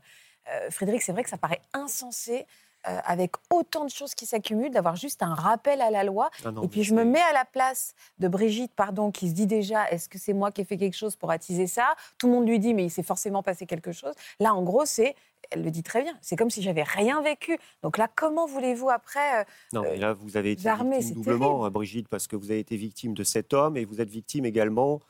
euh, 0.50 0.70
Frédéric, 0.70 1.02
c'est 1.02 1.12
vrai 1.12 1.22
que 1.22 1.30
ça 1.30 1.36
paraît 1.36 1.60
insensé, 1.74 2.46
euh, 2.88 2.98
avec 3.04 3.32
autant 3.50 3.84
de 3.84 3.90
choses 3.90 4.14
qui 4.14 4.24
s'accumulent, 4.24 4.70
d'avoir 4.70 4.96
juste 4.96 5.22
un 5.22 5.34
rappel 5.34 5.80
à 5.82 5.90
la 5.90 6.04
loi. 6.04 6.30
Ah 6.44 6.50
non, 6.50 6.62
et 6.62 6.68
puis, 6.68 6.82
je 6.82 6.94
me 6.94 7.04
mets 7.04 7.20
à 7.20 7.32
la 7.32 7.44
place 7.44 7.94
de 8.18 8.28
Brigitte, 8.28 8.72
pardon, 8.74 9.10
qui 9.10 9.28
se 9.28 9.34
dit 9.34 9.46
déjà 9.46 9.90
est-ce 9.90 10.08
que 10.08 10.18
c'est 10.18 10.32
moi 10.32 10.50
qui 10.50 10.62
ai 10.62 10.64
fait 10.64 10.78
quelque 10.78 10.96
chose 10.96 11.16
pour 11.16 11.30
attiser 11.30 11.66
ça? 11.66 11.94
Tout 12.18 12.28
le 12.28 12.32
monde 12.34 12.48
lui 12.48 12.58
dit 12.58 12.74
mais 12.74 12.84
il 12.84 12.90
s'est 12.90 13.02
forcément 13.02 13.42
passé 13.42 13.66
quelque 13.66 13.92
chose. 13.92 14.14
Là, 14.40 14.54
en 14.54 14.62
gros, 14.62 14.86
c'est. 14.86 15.14
Elle 15.50 15.62
le 15.64 15.70
dit 15.70 15.82
très 15.82 16.02
bien. 16.02 16.12
C'est 16.20 16.36
comme 16.36 16.50
si 16.50 16.62
j'avais 16.62 16.82
rien 16.82 17.22
vécu. 17.22 17.58
Donc 17.82 17.96
là, 17.96 18.08
comment 18.14 18.46
voulez-vous 18.46 18.90
après 18.90 19.40
euh, 19.40 19.44
Non, 19.72 19.82
mais 19.82 19.96
là, 19.96 20.12
vous 20.12 20.36
avez 20.36 20.52
été 20.52 20.68
armés, 20.68 20.98
victime 20.98 21.16
doublement, 21.16 21.64
hein, 21.64 21.70
Brigitte, 21.70 22.08
parce 22.08 22.26
que 22.26 22.36
vous 22.36 22.50
avez 22.50 22.60
été 22.60 22.76
victime 22.76 23.14
de 23.14 23.24
cet 23.24 23.54
homme 23.54 23.76
et 23.76 23.84
vous 23.84 24.00
êtes 24.00 24.10
victime 24.10 24.44
également 24.44 25.00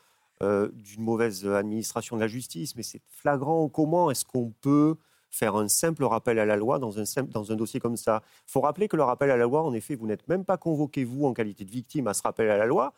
euh, 0.42 0.68
d'une 0.72 1.03
mauvaise 1.03 1.44
administration 1.46 2.14
de 2.16 2.20
la 2.20 2.29
justice. 2.29 2.77
Mais 2.77 2.85
c'est 2.85 3.01
flagrant. 3.09 3.68
Comment 3.68 4.11
est-ce 4.12 4.24
qu'on 4.24 4.53
peut 4.61 4.96
faire 5.31 5.57
un 5.57 5.66
simple 5.68 6.05
rappel 6.05 6.38
à 6.38 6.46
la 6.46 6.57
loi 6.57 6.79
dans 6.79 6.98
un, 7.01 7.05
simple- 7.05 7.33
dans 7.33 7.51
un 7.51 7.57
dossier 7.57 7.81
comme 7.81 7.96
ça? 7.96 8.22
Il 8.46 8.53
faut 8.53 8.61
rappeler 8.61 8.87
que 8.87 8.96
le 8.96 9.03
rappel 9.03 9.31
à 9.33 9.37
la 9.37 9.44
loi, 9.44 9.62
en 9.62 9.72
effet, 9.72 9.96
vous 9.96 10.07
n'êtes 10.07 10.29
même 10.29 10.44
pas 10.44 10.57
convoqué, 10.57 11.03
vous, 11.05 11.24
en 11.24 11.35
qualité 11.35 11.64
de 11.64 11.70
victime, 11.70 12.07
à 12.07 12.14
ce 12.14 12.22
rappel 12.22 12.48
à 12.51 12.57
la 12.57 12.66
loi. 12.66 12.94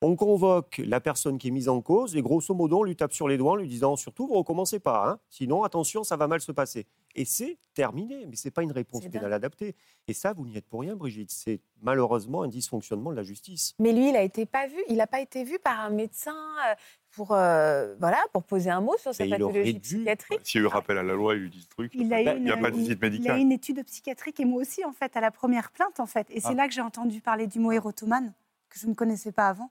On 0.00 0.14
convoque 0.14 0.80
la 0.84 1.00
personne 1.00 1.38
qui 1.38 1.48
est 1.48 1.50
mise 1.50 1.68
en 1.68 1.80
cause 1.82 2.14
et 2.16 2.22
grosso 2.22 2.54
modo, 2.54 2.78
on 2.78 2.82
lui 2.84 2.94
tape 2.94 3.12
sur 3.12 3.26
les 3.26 3.36
doigts 3.36 3.52
en 3.52 3.56
lui 3.56 3.66
disant 3.66 3.96
surtout, 3.96 4.28
vous 4.28 4.34
recommencez 4.34 4.78
pas, 4.78 5.08
hein, 5.08 5.18
sinon 5.28 5.64
attention, 5.64 6.04
ça 6.04 6.16
va 6.16 6.28
mal 6.28 6.40
se 6.40 6.52
passer. 6.52 6.86
Et 7.16 7.24
c'est 7.24 7.58
terminé, 7.74 8.26
mais 8.26 8.36
c'est 8.36 8.52
pas 8.52 8.62
une 8.62 8.70
réponse 8.70 9.04
pénale 9.08 9.32
adaptée. 9.32 9.74
Et 10.06 10.12
ça, 10.12 10.34
vous 10.34 10.46
n'y 10.46 10.56
êtes 10.56 10.66
pour 10.66 10.82
rien, 10.82 10.94
Brigitte. 10.94 11.32
C'est 11.32 11.60
malheureusement 11.82 12.42
un 12.42 12.48
dysfonctionnement 12.48 13.10
de 13.10 13.16
la 13.16 13.24
justice. 13.24 13.74
Mais 13.80 13.92
lui, 13.92 14.10
il 14.10 14.16
a 14.16 14.22
été 14.22 14.46
pas 14.46 14.68
vu. 14.68 14.76
Il 14.88 14.98
n'a 14.98 15.08
pas 15.08 15.20
été 15.20 15.42
vu 15.42 15.58
par 15.58 15.80
un 15.80 15.90
médecin 15.90 16.36
euh, 16.70 16.74
pour 17.10 17.32
euh, 17.32 17.96
voilà 17.98 18.18
pour 18.32 18.44
poser 18.44 18.70
un 18.70 18.80
mot 18.80 18.96
sur 18.98 19.12
sa 19.12 19.26
pathologie 19.26 19.74
dû. 19.74 19.80
psychiatrique. 19.80 20.40
S'il 20.44 20.60
y 20.60 20.64
a 20.64 20.66
eu 20.66 20.68
rappel 20.68 20.96
à 20.98 21.02
la 21.02 21.14
loi, 21.14 21.34
il 21.34 21.40
lui 21.42 21.50
dit 21.50 21.62
ce 21.62 21.68
truc. 21.68 21.90
Il 21.96 22.12
a, 22.14 22.22
eu 22.22 22.24
Bah, 22.24 22.34
Il 22.36 22.44
n'y 22.44 22.50
a 22.52 22.54
une- 22.54 22.62
pas 22.62 22.70
de 22.70 22.76
visite 22.76 22.98
il 23.00 23.04
a 23.04 23.08
eu 23.08 23.10
médicale. 23.10 23.38
une 23.40 23.50
étude 23.52 23.84
psychiatrique 23.84 24.38
et 24.38 24.44
moi 24.44 24.60
aussi, 24.60 24.84
en 24.84 24.92
fait, 24.92 25.16
à 25.16 25.20
la 25.20 25.32
première 25.32 25.72
plainte, 25.72 25.98
en 25.98 26.06
fait. 26.06 26.28
Et 26.30 26.38
c'est 26.40 26.48
Ah. 26.50 26.54
là 26.54 26.68
que 26.68 26.74
j'ai 26.74 26.82
entendu 26.82 27.20
parler 27.20 27.48
du 27.48 27.58
mot 27.58 27.72
érotomane, 27.72 28.32
que 28.68 28.78
je 28.78 28.86
ne 28.86 28.94
connaissais 28.94 29.32
pas 29.32 29.48
avant. 29.48 29.70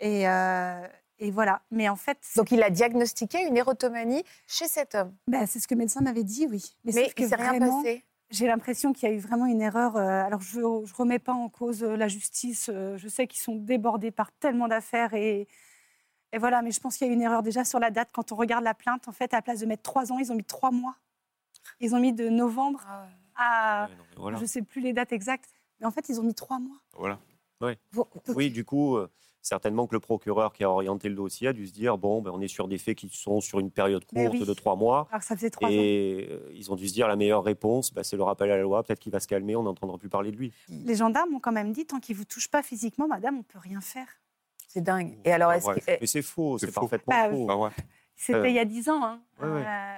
Et, 0.00 0.28
euh, 0.28 0.86
et 1.18 1.30
voilà. 1.30 1.62
Mais 1.70 1.88
en 1.88 1.96
fait, 1.96 2.18
Donc 2.36 2.50
il 2.50 2.62
a 2.62 2.70
diagnostiqué 2.70 3.46
une 3.46 3.56
érotomanie 3.56 4.22
chez 4.46 4.66
cet 4.68 4.94
homme. 4.94 5.14
ben, 5.28 5.46
c'est 5.46 5.58
ce 5.60 5.66
que 5.68 5.74
le 5.74 5.78
médecin 5.78 6.00
m'avait 6.00 6.24
dit, 6.24 6.46
oui. 6.50 6.76
Mais, 6.84 6.92
Mais 6.94 7.04
sauf 7.04 7.14
que 7.14 7.22
il 7.22 7.28
s'est 7.28 7.34
rien 7.36 7.58
passé. 7.58 8.04
j'ai 8.30 8.46
l'impression 8.46 8.92
qu'il 8.92 9.08
y 9.08 9.12
a 9.12 9.14
eu 9.14 9.18
vraiment 9.18 9.46
une 9.46 9.60
erreur. 9.62 9.96
euh, 9.96 10.24
alors, 10.24 10.40
je 10.42 10.60
ne 10.60 10.94
remets 10.94 11.18
pas 11.18 11.32
en 11.32 11.48
cause 11.48 11.82
euh, 11.82 11.96
la 11.96 12.08
justice. 12.08 12.70
je 12.70 13.08
sais 13.08 13.26
qu'ils 13.26 13.40
sont 13.40 13.56
débordés 13.56 14.10
par 14.10 14.30
tellement 14.32 14.68
d'affaires. 14.68 15.14
Et, 15.14 15.48
et 16.32 16.38
voilà, 16.38 16.60
mais 16.62 16.70
je 16.72 16.80
pense 16.80 16.96
qu'il 16.98 17.06
y 17.06 17.10
a 17.10 17.12
eu 17.12 17.16
une 17.16 17.22
erreur 17.22 17.42
déjà 17.42 17.64
sur 17.64 17.78
la 17.78 17.90
date. 17.90 18.10
Quand 18.12 18.32
on 18.32 18.36
regarde 18.36 18.64
la 18.64 18.74
plainte, 18.74 19.08
en 19.08 19.12
fait, 19.12 19.32
à 19.32 19.38
la 19.38 19.42
place 19.42 19.60
de 19.60 19.66
mettre 19.66 19.82
trois 19.82 20.12
ans, 20.12 20.18
ils 20.18 20.30
ont 20.32 20.36
mis 20.36 20.44
trois 20.44 20.70
mois. 20.70 20.96
Ils 21.80 21.94
ont 21.94 22.00
mis 22.00 22.12
de 22.12 22.28
novembre 22.28 22.80
Ah 22.86 23.06
à. 23.36 23.84
Ouais, 23.88 23.96
non, 23.96 24.04
mais 24.10 24.16
voilà. 24.18 24.36
Je 24.38 24.42
ne 24.42 24.46
sais 24.48 24.62
plus 24.62 24.80
les 24.82 24.92
dates 24.92 25.12
exactes. 25.12 25.50
Mais 25.80 25.86
en 25.86 25.90
fait, 25.90 26.08
ils 26.08 26.20
ont 26.20 26.22
mis 26.22 26.34
trois 26.34 26.58
mois. 26.58 26.76
Voilà. 26.92 27.18
Vous- 27.92 28.06
Oui, 28.28 28.50
du 28.50 28.64
coup, 28.64 28.96
euh, 28.96 29.10
certainement 29.46 29.86
que 29.86 29.94
le 29.94 30.00
procureur 30.00 30.52
qui 30.52 30.64
a 30.64 30.70
orienté 30.70 31.08
le 31.08 31.14
dossier 31.14 31.48
a 31.48 31.52
dû 31.52 31.66
se 31.66 31.72
dire 31.72 31.96
bon, 31.98 32.20
ben, 32.20 32.32
on 32.34 32.40
est 32.40 32.48
sur 32.48 32.66
des 32.68 32.78
faits 32.78 32.96
qui 32.98 33.08
sont 33.08 33.40
sur 33.40 33.60
une 33.60 33.70
période 33.70 34.04
Mais 34.12 34.24
courte 34.26 34.38
oui. 34.40 34.46
de 34.46 34.52
trois 34.54 34.74
mois. 34.76 35.06
Alors 35.10 35.22
ça 35.22 35.36
faisait 35.36 35.50
trois. 35.50 35.70
Et 35.70 36.26
euh, 36.30 36.50
ils 36.54 36.70
ont 36.72 36.76
dû 36.76 36.88
se 36.88 36.92
dire 36.94 37.06
la 37.08 37.16
meilleure 37.16 37.44
réponse, 37.44 37.92
ben, 37.94 38.02
c'est 38.02 38.16
le 38.16 38.24
rappel 38.24 38.50
à 38.50 38.56
la 38.56 38.62
loi. 38.62 38.82
Peut-être 38.82 38.98
qu'il 38.98 39.12
va 39.12 39.20
se 39.20 39.28
calmer, 39.28 39.54
on 39.56 39.62
n'entendra 39.62 39.98
plus 39.98 40.08
parler 40.08 40.32
de 40.32 40.36
lui. 40.36 40.52
Les 40.68 40.96
gendarmes 40.96 41.32
ont 41.34 41.40
quand 41.40 41.52
même 41.52 41.72
dit 41.72 41.86
tant 41.86 42.00
qu'ils 42.00 42.14
ne 42.16 42.18
vous 42.18 42.24
touchent 42.24 42.50
pas 42.50 42.62
physiquement, 42.62 43.06
madame, 43.06 43.36
on 43.36 43.38
ne 43.38 43.42
peut 43.44 43.58
rien 43.60 43.80
faire. 43.80 44.08
C'est 44.66 44.82
dingue. 44.82 45.16
Et 45.24 45.30
alors, 45.32 45.50
Ah, 45.50 45.56
est-ce 45.58 45.66
bref. 45.66 45.86
que- 45.86 45.92
Mais 46.00 46.06
c'est 46.06 46.22
faux, 46.22 46.58
C'est 46.58 46.66
c'est 46.66 46.72
faux. 46.72 46.80
parfaitement 46.80 47.14
Bah, 47.14 47.30
faux. 47.30 47.46
Bah 47.46 47.56
ouais. 47.56 47.70
C'était 48.16 48.38
Euh, 48.38 48.48
il 48.48 48.54
y 48.54 48.58
a 48.58 48.64
dix 48.64 48.88
ans. 48.88 49.02
Hein. 49.04 49.20
ouais, 49.40 49.48
ouais. 49.48 49.64
Euh, 49.66 49.96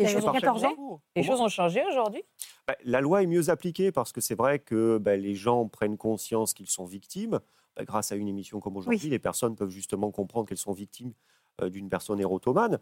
Les 0.00 0.04
il 0.06 0.10
y 0.10 0.12
choses 0.12 0.26
a 0.26 0.30
ont 0.30 0.32
14 0.32 0.62
changé. 0.62 0.74
ans. 0.78 1.00
les 1.16 1.22
choses 1.22 1.40
ont 1.40 1.48
changé 1.48 1.84
aujourd'hui? 1.88 2.22
Bah, 2.66 2.74
la 2.84 3.00
loi 3.00 3.22
est 3.22 3.26
mieux 3.26 3.48
appliquée 3.50 3.92
parce 3.92 4.12
que 4.12 4.20
c'est 4.20 4.34
vrai 4.34 4.58
que 4.58 4.98
bah, 4.98 5.16
les 5.16 5.34
gens 5.34 5.66
prennent 5.68 5.96
conscience 5.96 6.52
qu'ils 6.54 6.68
sont 6.68 6.84
victimes. 6.84 7.40
Bah, 7.78 7.84
grâce 7.84 8.10
à 8.12 8.16
une 8.16 8.26
émission 8.28 8.58
comme 8.60 8.76
aujourd'hui, 8.76 9.00
Oui. 9.04 9.10
les 9.10 9.18
personnes 9.20 9.54
peuvent 9.54 9.70
justement 9.70 10.10
comprendre 10.10 10.48
qu'elles 10.48 10.58
sont 10.58 10.72
victimes 10.72 11.12
euh, 11.62 11.70
d'une 11.70 11.88
personne 11.88 12.18
érotomane. 12.20 12.78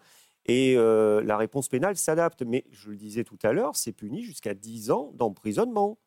Et 0.47 0.75
euh, 0.77 1.23
la 1.23 1.37
réponse 1.37 1.69
pénale 1.69 1.97
s'adapte. 1.97 2.43
Mais 2.43 2.65
je 2.71 2.91
le 2.91 2.97
disais 2.97 3.23
tout 3.25 3.39
à 3.43 3.53
l'heure, 3.53 3.77
c'est 3.77 3.93
puni 3.93 4.23
jusqu'à 4.23 4.55
10 4.55 4.91
ans 4.91 5.11
d'emprisonnement. 5.15 5.99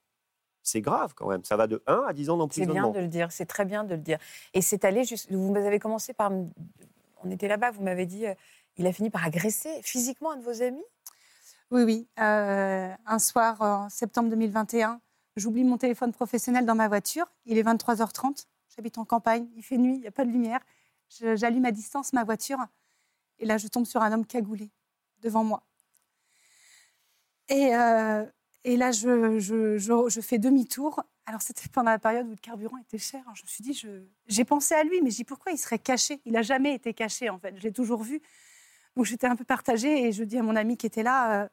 C'est 0.63 0.81
grave 0.81 1.13
quand 1.15 1.27
même. 1.29 1.43
Ça 1.43 1.55
va 1.55 1.67
de 1.67 1.83
1 1.87 2.03
à 2.07 2.13
10 2.13 2.29
ans 2.31 2.33
C'est 2.49 2.61
bien 2.65 2.73
d'emprisonnement. 2.73 2.91
de 2.91 2.99
le 2.99 3.07
dire, 3.07 3.31
c'est 3.31 3.45
très 3.45 3.65
bien 3.65 3.83
de 3.83 3.93
le 3.95 4.01
dire. 4.01 4.17
Et 4.53 4.61
c'est 4.61 4.83
allé 4.85 5.03
juste. 5.03 5.31
Vous 5.31 5.55
avez 5.55 5.79
commencé 5.79 6.13
par. 6.13 6.31
On 7.23 7.29
était 7.31 7.47
là-bas, 7.47 7.71
vous 7.71 7.83
m'avez 7.83 8.05
dit. 8.05 8.25
euh, 8.25 8.33
il 8.77 8.87
a 8.87 8.93
fini 8.93 9.09
par 9.09 9.25
agresser 9.25 9.69
physiquement 9.81 10.31
un 10.31 10.37
de 10.37 10.43
vos 10.43 10.61
amis? 10.61 10.83
Oui, 11.69 11.83
oui. 11.83 12.07
Euh, 12.19 12.89
un 13.05 13.19
soir, 13.19 13.61
en 13.61 13.89
septembre 13.89 14.29
2021, 14.29 15.01
j'oublie 15.35 15.63
mon 15.65 15.77
téléphone 15.77 16.13
professionnel 16.13 16.65
dans 16.65 16.75
ma 16.75 16.87
voiture. 16.87 17.25
Il 17.45 17.57
est 17.57 17.63
23h30. 17.63 18.45
J'habite 18.79 18.97
en 18.97 19.03
campagne. 19.03 19.45
Il 19.57 19.61
fait 19.61 19.77
nuit, 19.77 19.95
il 19.95 19.99
n'y 19.99 20.07
a 20.07 20.11
pas 20.11 20.23
de 20.23 20.31
lumière. 20.31 20.61
Je- 21.09 21.35
J'allume 21.35 21.65
à 21.65 21.71
distance 21.71 22.13
ma 22.13 22.23
voiture. 22.23 22.59
Et 23.37 23.45
là, 23.45 23.57
je 23.57 23.67
tombe 23.67 23.85
sur 23.85 24.01
un 24.01 24.13
homme 24.13 24.25
cagoulé 24.25 24.71
devant 25.21 25.43
moi. 25.43 25.63
Et, 27.49 27.75
euh, 27.75 28.25
là, 28.63 28.91
je, 28.93 29.37
je- 29.37 29.77
je- 29.77 30.07
je 30.09 30.21
fais 30.21 30.37
demi-tour. 30.37 31.03
Alors, 31.25 31.41
c'était 31.41 31.67
pendant 31.67 31.91
la 31.91 31.99
période 31.99 32.25
où 32.27 32.29
le 32.29 32.37
carburant 32.37 32.77
était 32.77 32.97
cher. 32.97 33.21
Je 33.35 33.41
me 33.43 33.47
suis 33.47 33.61
dit, 33.61 33.73
je- 33.73 34.05
j'ai 34.27 34.45
pensé 34.45 34.75
à 34.75 34.85
lui, 34.85 35.01
mais 35.01 35.09
j'ai 35.09 35.17
dit 35.17 35.23
pourquoi 35.25 35.51
il 35.51 35.57
serait 35.57 35.77
caché? 35.79 36.21
Il 36.23 36.31
n'a 36.31 36.41
jamais 36.41 36.73
été 36.73 36.93
caché, 36.93 37.29
en 37.29 37.37
fait. 37.37 37.53
Je 37.57 37.63
l'ai 37.63 37.73
toujours 37.73 38.01
vu. 38.01 38.21
Donc, 38.95 39.03
j'étais 39.03 39.27
un 39.27 39.35
peu 39.35 39.43
partagée 39.43 40.07
et 40.07 40.13
je 40.13 40.23
dis 40.23 40.37
à 40.37 40.41
mon 40.43 40.55
ami 40.55 40.77
qui 40.77 40.85
était 40.85 41.03
là, 41.03 41.43
euh, 41.43 41.49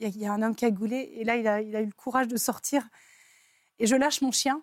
il 0.00 0.16
y, 0.16 0.24
a- 0.26 0.32
un 0.32 0.40
homme 0.40 0.56
cagoulé. 0.56 1.12
Et 1.16 1.24
là, 1.24 1.36
il 1.36 1.46
a 1.76 1.82
eu 1.82 1.86
le 1.86 1.92
courage 1.92 2.28
de 2.28 2.38
sortir. 2.38 2.88
Et 3.78 3.86
je 3.86 3.94
lâche 3.94 4.22
mon 4.22 4.32
chien 4.32 4.62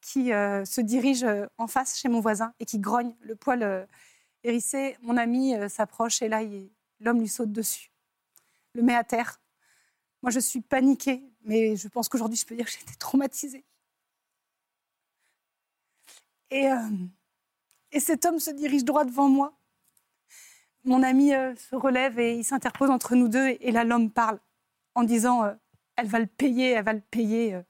qui 0.00 0.32
euh, 0.32 0.64
se 0.64 0.80
dirige 0.80 1.24
euh, 1.24 1.46
en 1.58 1.66
face 1.66 1.98
chez 1.98 2.08
mon 2.08 2.20
voisin 2.20 2.54
et 2.58 2.64
qui 2.64 2.78
grogne, 2.78 3.14
le 3.20 3.36
poil 3.36 3.62
euh, 3.62 3.84
hérissé. 4.42 4.96
Mon 5.02 5.16
ami 5.16 5.54
s'approche 5.68 6.22
et 6.22 6.28
là, 6.28 6.40
l'homme 7.00 7.20
lui 7.20 7.28
saute 7.28 7.52
dessus, 7.52 7.90
le 8.74 8.82
met 8.82 8.94
à 8.94 9.04
terre. 9.04 9.40
Moi, 10.22 10.30
je 10.30 10.40
suis 10.40 10.60
paniquée, 10.60 11.22
mais 11.42 11.76
je 11.76 11.88
pense 11.88 12.08
qu'aujourd'hui, 12.08 12.36
je 12.36 12.46
peux 12.46 12.54
dire 12.54 12.66
que 12.66 12.72
j'ai 12.72 12.80
été 12.80 12.94
traumatisée. 12.96 13.64
Et, 16.50 16.68
et 17.92 18.00
cet 18.00 18.26
homme 18.26 18.38
se 18.38 18.50
dirige 18.50 18.84
droit 18.84 19.04
devant 19.04 19.28
moi. 19.28 19.56
Mon 20.84 21.02
ami 21.02 21.30
se 21.30 21.76
relève 21.76 22.18
et 22.18 22.34
il 22.34 22.44
s'interpose 22.44 22.90
entre 22.90 23.14
nous 23.14 23.28
deux. 23.28 23.56
Et 23.60 23.70
là, 23.70 23.84
l'homme 23.84 24.10
parle 24.10 24.40
en 24.94 25.04
disant 25.04 25.56
Elle 25.96 26.08
va 26.08 26.18
le 26.18 26.26
payer, 26.26 26.70
elle 26.70 26.84
va 26.84 26.92
le 26.92 27.00
payer. 27.00 27.60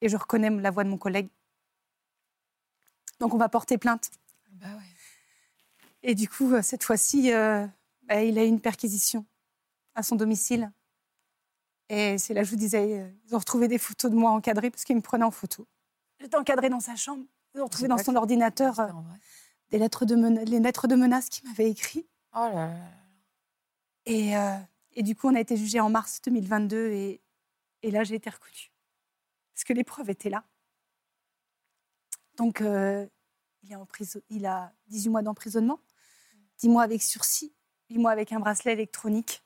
Et 0.00 0.08
je 0.08 0.16
reconnais 0.16 0.50
la 0.50 0.70
voix 0.70 0.84
de 0.84 0.88
mon 0.88 0.98
collègue. 0.98 1.28
Donc, 3.20 3.34
on 3.34 3.38
va 3.38 3.48
porter 3.48 3.78
plainte. 3.78 4.10
Bah 4.54 4.66
ouais. 4.66 4.82
Et 6.02 6.14
du 6.14 6.28
coup, 6.28 6.52
euh, 6.54 6.62
cette 6.62 6.82
fois-ci, 6.82 7.32
euh, 7.32 7.66
bah, 8.04 8.22
il 8.22 8.38
a 8.38 8.44
eu 8.44 8.48
une 8.48 8.60
perquisition 8.60 9.24
à 9.94 10.02
son 10.02 10.16
domicile. 10.16 10.70
Et 11.88 12.18
c'est 12.18 12.34
là 12.34 12.40
que 12.42 12.46
je 12.46 12.50
vous 12.52 12.56
disais, 12.56 13.00
euh, 13.00 13.10
ils 13.26 13.34
ont 13.34 13.38
retrouvé 13.38 13.68
des 13.68 13.78
photos 13.78 14.10
de 14.10 14.16
moi 14.16 14.30
encadrées 14.30 14.70
parce 14.70 14.84
qu'ils 14.84 14.96
me 14.96 15.00
prenaient 15.02 15.24
en 15.24 15.30
photo. 15.30 15.66
J'étais 16.20 16.36
encadrée 16.36 16.68
dans 16.70 16.80
sa 16.80 16.96
chambre. 16.96 17.24
Ils 17.54 17.60
ont 17.60 17.64
retrouvé 17.64 17.88
dans 17.88 17.96
son 18.04 18.14
ordinateur 18.16 18.78
euh, 18.80 18.88
des 19.70 19.78
lettres 19.78 20.04
de 20.06 20.14
mena- 20.14 20.44
les 20.44 20.60
lettres 20.60 20.86
de 20.86 20.94
menaces 20.94 21.28
qu'il 21.28 21.46
m'avait 21.48 21.68
écrites. 21.70 22.08
Oh 22.34 22.38
là 22.38 22.68
là. 22.68 22.76
Et, 24.06 24.36
euh, 24.36 24.56
et 24.94 25.02
du 25.02 25.16
coup, 25.16 25.28
on 25.28 25.34
a 25.34 25.40
été 25.40 25.56
jugé 25.56 25.80
en 25.80 25.90
mars 25.90 26.20
2022 26.24 26.90
et, 26.92 27.20
et 27.82 27.90
là, 27.90 28.04
j'ai 28.04 28.14
été 28.14 28.30
reconnue. 28.30 28.70
Parce 29.54 29.64
que 29.64 29.72
les 29.72 29.84
preuves 29.84 30.08
étaient 30.10 30.30
là. 30.30 30.44
Donc, 32.40 32.62
euh, 32.62 33.06
il, 33.62 33.70
est 33.70 33.76
en 33.76 33.84
prison- 33.84 34.22
il 34.30 34.46
a 34.46 34.72
18 34.86 35.10
mois 35.10 35.20
d'emprisonnement, 35.20 35.78
10 36.56 36.70
mois 36.70 36.82
avec 36.82 37.02
sursis, 37.02 37.52
8 37.90 37.98
mois 37.98 38.12
avec 38.12 38.32
un 38.32 38.40
bracelet 38.40 38.72
électronique 38.72 39.44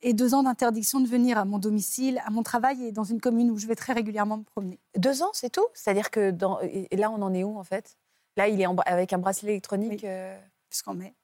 et 0.00 0.12
deux 0.12 0.32
ans 0.34 0.44
d'interdiction 0.44 1.00
de 1.00 1.08
venir 1.08 1.36
à 1.36 1.44
mon 1.44 1.58
domicile, 1.58 2.22
à 2.24 2.30
mon 2.30 2.44
travail 2.44 2.84
et 2.84 2.92
dans 2.92 3.02
une 3.02 3.20
commune 3.20 3.50
où 3.50 3.58
je 3.58 3.66
vais 3.66 3.74
très 3.74 3.92
régulièrement 3.94 4.36
me 4.36 4.44
promener. 4.44 4.78
Deux 4.96 5.24
ans, 5.24 5.30
c'est 5.32 5.50
tout? 5.50 5.66
C'est-à-dire 5.74 6.12
que 6.12 6.30
dans... 6.30 6.60
et 6.60 6.94
là, 6.96 7.10
on 7.10 7.20
en 7.20 7.34
est 7.34 7.42
où 7.42 7.58
en 7.58 7.64
fait? 7.64 7.96
Là, 8.36 8.46
il 8.46 8.60
est 8.60 8.66
en 8.66 8.76
avec 8.76 9.12
un 9.12 9.18
bracelet 9.18 9.50
électronique. 9.50 10.02
Oui. 10.04 10.08
euh, 10.08 10.40
Jusqu'en 10.70 10.94
mai. 10.94 11.16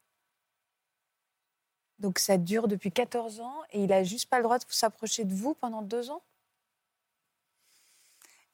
Donc 2.01 2.18
ça 2.18 2.37
dure 2.37 2.66
depuis 2.66 2.90
14 2.90 3.38
ans 3.40 3.62
et 3.70 3.85
il 3.85 3.92
a 3.92 4.03
juste 4.03 4.29
pas 4.29 4.38
le 4.38 4.42
droit 4.42 4.59
de 4.59 4.64
s'approcher 4.70 5.25
de 5.25 5.35
vous 5.35 5.55
pendant 5.55 5.83
deux 5.83 6.11
ans? 6.11 6.23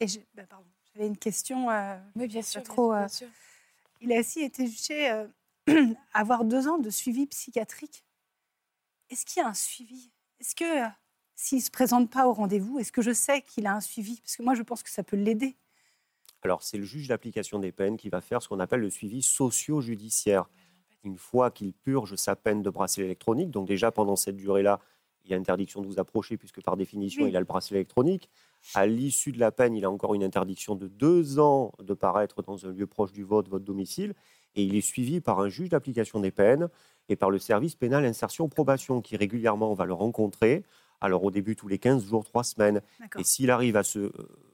Et 0.01 0.07
je- 0.09 0.21
ben, 0.35 0.47
pardon, 0.47 0.66
j'avais 0.97 1.09
une 1.09 1.17
question. 1.17 1.71
euh, 1.71 1.97
Oui, 2.17 2.27
bien 2.27 2.43
sûr. 2.43 2.63
trop, 2.63 2.93
bien 2.93 3.05
euh, 3.05 3.09
sûr. 3.09 3.29
Il 4.01 4.13
a 4.13 4.21
aussi 4.21 4.41
été 4.41 4.67
jugé 4.67 5.11
euh, 5.11 5.27
à 6.13 6.21
avoir 6.21 6.45
deux 6.45 6.69
ans 6.69 6.79
de 6.79 6.91
suivi 6.91 7.27
psychiatrique. 7.27 8.05
Est-ce 9.11 9.25
qu'il 9.25 9.43
y 9.43 9.45
a 9.45 9.49
un 9.49 9.55
suivi? 9.55 10.11
Est-ce 10.41 10.55
que 10.55 10.85
euh, 10.85 10.89
s'il 11.35 11.59
ne 11.59 11.63
se 11.63 11.71
présente 11.71 12.11
pas 12.11 12.27
au 12.27 12.33
rendez-vous, 12.33 12.79
est-ce 12.79 12.93
que 12.93 13.03
je 13.03 13.13
sais 13.13 13.43
qu'il 13.43 13.67
a 13.67 13.75
un 13.75 13.81
suivi? 13.81 14.21
Parce 14.21 14.37
que 14.37 14.43
moi, 14.43 14.55
je 14.55 14.63
pense 14.63 14.83
que 14.83 14.91
ça 14.91 15.03
peut 15.03 15.17
l'aider. 15.17 15.57
Alors, 16.43 16.63
c'est 16.63 16.79
le 16.79 16.85
juge 16.85 17.09
d'application 17.09 17.59
des 17.59 17.73
peines 17.73 17.97
qui 17.97 18.09
va 18.09 18.21
faire 18.21 18.43
ce 18.43 18.49
qu'on 18.49 18.61
appelle 18.61 18.81
le 18.81 18.91
suivi 18.91 19.23
socio-judiciaire. 19.23 20.49
Une 21.05 21.19
fois 21.19 21.51
qu'il 21.51 21.73
purge 21.73 22.17
sa 22.17 22.37
peine 22.37 22.63
de 22.63 22.71
bracelet 22.71 23.05
électronique, 23.05 23.51
donc 23.51 23.67
déjà 23.69 23.91
pendant 23.93 24.17
cette 24.17 24.37
durée-là, 24.37 24.81
il 25.25 25.31
y 25.31 25.35
a 25.35 25.37
interdiction 25.37 25.81
de 25.81 25.87
vous 25.87 25.99
approcher 25.99 26.37
puisque 26.37 26.63
par 26.63 26.77
définition, 26.77 27.25
Oui. 27.25 27.31
il 27.31 27.37
a 27.37 27.41
le 27.41 27.47
bracelet 27.47 27.79
électronique. 27.79 28.29
À 28.74 28.87
l'issue 28.87 29.33
de 29.33 29.38
la 29.38 29.52
peine, 29.52 29.74
il 29.74 29.85
a 29.85 29.90
encore 29.90 30.14
une 30.14 30.24
interdiction 30.24 30.74
de 30.74 30.88
deux 30.88 31.38
ans 31.38 31.72
de 31.79 31.94
paraître 31.94 32.42
dans 32.42 32.66
un 32.66 32.72
lieu 32.72 32.87
proche 32.87 33.12
du 33.12 33.22
vote, 33.22 33.48
votre 33.48 33.64
domicile, 33.64 34.14
et 34.55 34.62
il 34.62 34.74
est 34.74 34.81
suivi 34.81 35.20
par 35.20 35.40
un 35.40 35.48
juge 35.48 35.68
d'application 35.68 36.20
des 36.20 36.31
peines 36.31 36.68
et 37.09 37.16
par 37.16 37.31
le 37.31 37.38
service 37.38 37.74
pénal 37.74 38.05
insertion 38.05 38.48
probation 38.48 39.00
qui 39.00 39.16
régulièrement 39.16 39.74
va 39.74 39.85
le 39.85 39.92
rencontrer. 39.92 40.64
Alors 41.00 41.24
au 41.24 41.31
début 41.31 41.57
tous 41.57 41.68
les 41.68 41.79
15 41.79 42.07
jours, 42.07 42.24
3 42.24 42.42
semaines, 42.44 42.81
et 43.18 43.24
s'il 43.24 43.50
arrive 43.50 43.76
à 43.76 43.83
se 43.83 43.98
euh, 43.98 44.12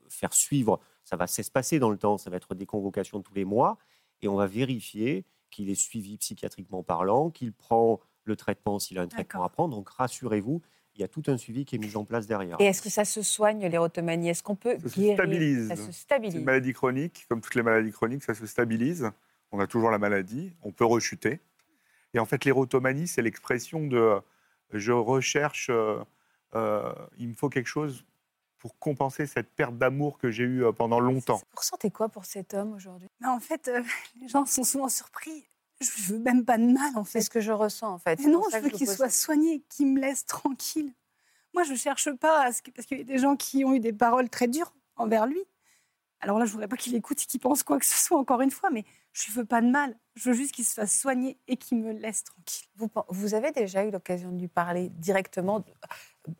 faire 0.09 0.35
suivre, 0.35 0.81
ça 1.05 1.17
va 1.17 1.27
s'espacer 1.27 1.79
dans 1.79 1.91
le 1.91 1.97
temps, 1.97 2.19
ça 2.19 2.31
va 2.31 2.37
être 2.37 2.55
des 2.55 2.67
convocations 2.67 3.23
tous 3.23 3.35
les 3.35 3.45
mois, 3.45 3.79
et 4.21 4.29
on 4.29 4.37
va 4.37 4.47
vérifier 4.47 5.25
qu'il 5.51 5.71
est 5.71 5.75
suivi 5.77 6.17
psychiatriquement 6.17 6.83
parlant, 6.83 7.31
qu'il 7.31 7.53
prend 7.53 8.01
le 8.25 8.37
traitement 8.37 8.79
s'il 8.79 8.99
a 8.99 9.03
un 9.03 9.09
traitement 9.09 9.45
à 9.45 9.49
prendre. 9.49 9.77
Donc 9.77 9.89
rassurez-vous, 9.91 10.63
il 10.95 11.01
y 11.01 11.05
a 11.05 11.09
tout 11.09 11.23
un 11.27 11.37
suivi 11.37 11.65
qui 11.65 11.77
est 11.77 11.79
mis 11.79 11.97
en 11.97 12.05
place 12.05 12.27
derrière. 12.27 12.61
Et 12.61 12.65
est-ce 12.67 12.83
que 12.83 12.91
ça 12.91 13.05
se 13.05 13.23
soigne 13.23 13.67
l'érotomanie 13.67 14.29
Est-ce 14.29 14.43
qu'on 14.43 14.57
peut 14.57 14.77
Ça 14.79 14.89
se 14.89 15.13
stabilise. 15.15 15.69
Ça 15.69 15.77
se 15.77 15.81
C'est 15.83 15.87
une 15.87 15.93
stabilise. 15.93 16.45
maladie 16.45 16.73
chronique, 16.73 17.27
comme 17.29 17.41
toutes 17.41 17.55
les 17.55 17.63
maladies 17.63 17.93
chroniques, 17.93 18.25
ça 18.25 18.35
se 18.35 18.47
stabilise. 18.47 19.11
On 19.53 19.61
a 19.61 19.67
toujours 19.67 19.91
la 19.91 19.99
maladie, 19.99 20.53
on 20.63 20.73
peut 20.73 20.85
rechuter. 20.85 21.41
Et 22.15 22.19
en 22.19 22.27
fait, 22.27 22.45
l'érotomanie, 22.45 23.09
c'est 23.09 23.23
l'expression 23.23 23.87
de 23.87 23.97
euh, 23.97 24.21
je 24.73 24.93
recherche, 24.93 25.69
euh, 25.71 26.03
euh, 26.55 26.93
il 27.19 27.29
me 27.29 27.35
faut 27.35 27.49
quelque 27.49 27.67
chose 27.69 28.05
pour 28.59 28.79
compenser 28.79 29.27
cette 29.27 29.51
perte 29.55 29.77
d'amour 29.77 30.19
que 30.19 30.31
j'ai 30.31 30.45
eue 30.45 30.65
pendant 30.77 31.01
longtemps. 31.01 31.39
Vous 31.39 31.59
ressentez 31.59 31.91
quoi 31.91 32.09
pour 32.09 32.25
cet 32.25 32.55
homme 32.55 32.75
aujourd'hui? 32.75 33.09
Mais 33.21 33.27
en 33.29 33.41
fait, 33.41 33.69
euh, 33.69 33.83
les 34.21 34.29
gens 34.29 34.47
sont 34.47 34.63
souvent 34.65 34.89
surpris. 34.89 35.45
Je 35.83 36.13
veux 36.13 36.19
même 36.19 36.45
pas 36.45 36.59
de 36.59 36.65
mal, 36.65 36.97
en 36.97 37.05
C'est 37.05 37.13
fait. 37.13 37.21
ce 37.23 37.31
que 37.31 37.41
je 37.41 37.53
ressens 37.53 37.93
en 37.93 37.99
fait. 37.99 38.19
Mais 38.19 38.25
C'est 38.25 38.31
non, 38.31 38.43
je 38.53 38.59
veux 38.59 38.71
qu'il 38.71 38.89
soit 38.89 39.11
soigné, 39.11 39.63
qu'il 39.69 39.89
me 39.89 40.01
laisse 40.01 40.25
tranquille. 40.27 40.93
Moi, 41.55 41.65
je 41.65 41.75
cherche 41.75 42.11
pas 42.13 42.45
à 42.47 42.53
ce 42.53 42.63
que... 42.63 42.71
parce 42.71 42.87
qu'il 42.87 42.99
y 42.99 43.01
a 43.03 43.05
des 43.05 43.19
gens 43.19 43.37
qui 43.37 43.65
ont 43.65 43.75
eu 43.75 43.81
des 43.81 43.93
paroles 43.93 44.31
très 44.31 44.49
dures 44.49 44.73
envers 44.97 45.27
lui. 45.27 45.41
Alors 46.21 46.39
là, 46.39 46.45
je 46.45 46.53
voudrais 46.53 46.69
pas 46.69 46.77
qu'il 46.77 46.95
écoute 46.95 47.21
et 47.21 47.27
qu'il 47.27 47.41
pense 47.41 47.63
quoi 47.63 47.79
que 47.79 47.85
ce 47.85 47.99
soit 47.99 48.19
encore 48.19 48.41
une 48.41 48.51
fois, 48.53 48.71
mais 48.71 48.85
je 49.13 49.25
lui 49.27 49.33
veux 49.33 49.45
pas 49.45 49.61
de 49.61 49.69
mal. 49.69 49.97
Je 50.15 50.31
veux 50.31 50.37
juste 50.37 50.53
qu'il 50.53 50.65
se 50.65 50.75
fasse 50.75 50.97
soigner 50.97 51.37
et 51.49 51.57
qu'il 51.57 51.79
me 51.79 51.93
laisse 51.93 52.25
tranquille. 52.25 52.69
Vous, 53.09 53.35
avez 53.35 53.51
déjà 53.51 53.85
eu 53.85 53.91
l'occasion 53.91 54.31
de 54.31 54.39
lui 54.39 54.49
parler 54.49 54.89
directement, 54.91 55.61
de- 55.61 55.67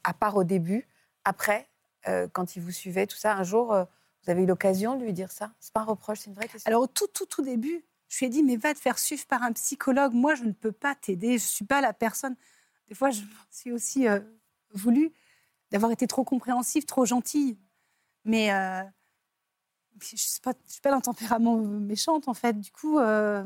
à 0.05 0.15
part 0.15 0.37
au 0.37 0.45
début, 0.45 0.87
après, 1.25 1.69
euh, 2.07 2.29
quand 2.33 2.55
il 2.57 2.63
vous 2.63 2.71
suivait, 2.71 3.07
tout 3.07 3.17
ça. 3.17 3.35
Un 3.35 3.43
jour, 3.43 3.73
euh, 3.75 3.85
vous 4.25 4.31
avez 4.31 4.43
eu 4.45 4.47
l'occasion 4.47 4.97
de 4.97 5.05
lui 5.05 5.13
dire 5.13 5.33
ça? 5.33 5.53
C'est 5.59 5.73
pas 5.73 5.81
un 5.81 5.85
reproche, 5.85 6.21
c'est 6.21 6.31
une 6.31 6.37
vraie 6.37 6.49
question. 6.49 6.69
Alors 6.69 6.83
au 6.83 6.87
tout, 6.87 7.09
tout, 7.09 7.27
tout 7.27 7.43
début, 7.43 7.85
je 8.13 8.19
lui 8.19 8.27
ai 8.27 8.29
dit, 8.29 8.43
mais 8.43 8.57
va 8.57 8.75
te 8.75 8.79
faire 8.79 8.99
suivre 8.99 9.25
par 9.27 9.43
un 9.43 9.53
psychologue. 9.53 10.13
Moi, 10.13 10.35
je 10.35 10.45
ne 10.45 10.53
peux 10.53 10.71
pas 10.71 10.95
t'aider. 10.95 11.39
Je 11.39 11.45
suis 11.47 11.65
pas 11.65 11.81
la 11.81 11.95
personne. 11.95 12.37
Des 12.89 12.95
fois, 12.95 13.09
je 13.09 13.23
suis 13.51 13.73
aussi 13.73 14.07
euh, 14.07 14.21
voulu 14.75 15.13
d'avoir 15.71 15.91
été 15.93 16.07
trop 16.07 16.23
compréhensive, 16.23 16.85
trop 16.85 17.07
gentille. 17.07 17.57
Mais 18.27 18.53
euh, 18.53 18.83
je 20.03 20.13
ne 20.13 20.19
suis, 20.19 20.41
pas- 20.41 20.53
je 20.67 20.73
suis 20.73 20.81
pas 20.83 20.91
d'un 20.91 21.01
tempérament 21.01 21.57
méchante, 21.57 22.29
en 22.29 22.35
fait. 22.35 22.61
Du 22.61 22.71
coup, 22.71 22.99
euh, 22.99 23.45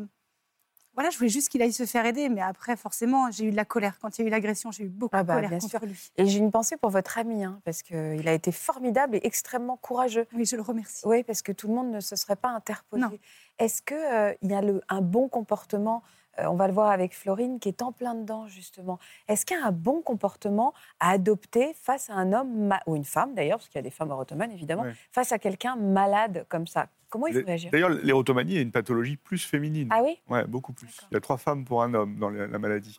voilà, 0.94 1.10
je 1.10 1.18
voulais 1.18 1.28
juste 1.30 1.48
qu'il 1.50 1.62
aille 1.62 1.72
se 1.72 1.86
faire 1.86 2.04
aider. 2.04 2.28
Mais 2.28 2.40
après, 2.40 2.76
forcément, 2.76 3.30
j'ai 3.30 3.44
eu 3.44 3.50
de 3.52 3.56
la 3.56 3.64
colère. 3.64 3.98
Quand 4.00 4.18
il 4.18 4.22
y 4.22 4.24
a 4.24 4.26
eu 4.28 4.30
l'agression, 4.30 4.72
j'ai 4.72 4.82
eu 4.84 4.88
beaucoup 4.88 5.14
Ah 5.16 5.22
de 5.22 5.28
bah, 5.28 5.34
colère 5.36 5.50
contre 5.60 5.68
sûr. 5.68 5.86
lui. 5.86 6.10
Et 6.16 6.26
j'ai 6.26 6.38
une 6.38 6.50
pensée 6.50 6.76
pour 6.76 6.90
votre 6.90 7.18
ami, 7.18 7.44
hein, 7.44 7.60
parce 7.64 7.82
qu'il 7.82 8.26
a 8.26 8.32
été 8.32 8.50
formidable 8.50 9.14
et 9.14 9.20
extrêmement 9.22 9.76
courageux. 9.76 10.26
Oui, 10.32 10.44
je 10.44 10.56
le 10.56 10.62
remercie. 10.62 11.06
Oui, 11.06 11.22
parce 11.22 11.42
que 11.42 11.52
tout 11.52 11.68
le 11.68 11.74
monde 11.74 11.92
ne 11.92 12.00
se 12.00 12.16
serait 12.16 12.34
pas 12.36 12.48
interposé. 12.48 13.02
Non. 13.02 13.10
Est-ce 13.58 13.82
qu'il 13.82 14.48
y 14.50 14.54
a 14.54 14.62
le, 14.62 14.80
un 14.88 15.00
bon 15.00 15.28
comportement 15.28 16.02
euh, 16.38 16.44
On 16.46 16.56
va 16.56 16.66
le 16.66 16.72
voir 16.74 16.90
avec 16.90 17.14
Florine 17.14 17.58
qui 17.58 17.68
est 17.68 17.82
en 17.82 17.92
plein 17.92 18.14
dedans, 18.14 18.46
justement. 18.46 18.98
Est-ce 19.28 19.46
qu'il 19.46 19.56
y 19.56 19.60
a 19.60 19.66
un 19.66 19.72
bon 19.72 20.02
comportement 20.02 20.74
à 21.00 21.10
adopter 21.10 21.72
face 21.74 22.10
à 22.10 22.14
un 22.14 22.32
homme, 22.32 22.66
ma- 22.68 22.82
ou 22.86 22.96
une 22.96 23.04
femme 23.04 23.34
d'ailleurs, 23.34 23.58
parce 23.58 23.68
qu'il 23.68 23.78
y 23.78 23.80
a 23.80 23.82
des 23.82 23.90
femmes 23.90 24.10
ottomanes 24.10 24.52
évidemment, 24.52 24.84
face 25.10 25.32
à 25.32 25.38
quelqu'un 25.38 25.76
malade 25.76 26.44
comme 26.48 26.66
ça? 26.66 26.88
Comment 27.08 27.28
il 27.28 27.34
faut 27.40 27.46
réagir 27.46 27.70
D'ailleurs, 27.70 27.90
l'érotomanie 27.90 28.56
est 28.56 28.62
une 28.62 28.72
pathologie 28.72 29.16
plus 29.16 29.42
féminine. 29.44 29.88
Ah 29.92 30.02
oui? 30.02 30.18
Ouais, 30.28 30.44
beaucoup 30.44 30.72
plus. 30.72 31.00
Il 31.10 31.14
y 31.14 31.16
a 31.16 31.20
trois 31.20 31.38
femmes 31.38 31.64
pour 31.64 31.82
un 31.82 31.94
homme 31.94 32.16
dans 32.16 32.30
la 32.30 32.46
la 32.48 32.58
maladie. 32.58 32.98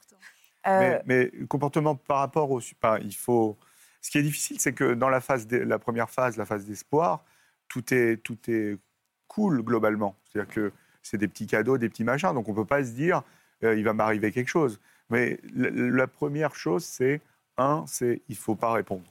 Euh, 0.66 0.80
Mais, 0.80 1.02
mais 1.06 1.32
le 1.34 1.46
comportement 1.46 1.96
par 1.96 2.20
rapport 2.20 2.50
au. 2.50 2.60
il 2.60 3.16
faut. 3.16 3.58
Ce 4.02 4.10
qui 4.10 4.18
est 4.18 4.24
difficile, 4.24 4.60
c'est 4.60 4.74
que 4.74 4.94
dans 4.94 5.10
la, 5.10 5.20
phase 5.22 5.48
la 5.52 5.78
première 5.80 6.10
phase, 6.10 6.38
la 6.38 6.46
phase 6.46 6.66
d'espoir, 6.66 7.26
tout 7.68 7.94
est, 7.94 8.18
tout 8.24 8.38
est 8.48 8.78
cool 9.28 9.62
globalement. 9.62 10.16
C'est-à-dire 10.26 10.54
que 10.54 10.72
c'est 11.02 11.18
des 11.18 11.28
petits 11.28 11.48
cadeaux, 11.48 11.78
des 11.78 11.90
petits 11.90 12.04
machins. 12.04 12.34
Donc 12.34 12.48
on 12.48 12.52
ne 12.52 12.58
peut 12.58 12.66
pas 12.66 12.84
se 12.84 12.92
dire, 12.92 13.24
euh, 13.64 13.76
il 13.76 13.84
va 13.84 13.94
m'arriver 13.94 14.32
quelque 14.32 14.50
chose. 14.50 14.80
Mais 15.10 15.40
la, 15.56 15.70
la 15.70 16.08
première 16.08 16.56
chose, 16.56 16.84
c'est, 16.84 17.22
un, 17.58 17.86
c'est 17.88 18.22
il 18.28 18.34
ne 18.34 18.38
faut 18.38 18.56
pas 18.56 18.74
répondre. 18.74 19.06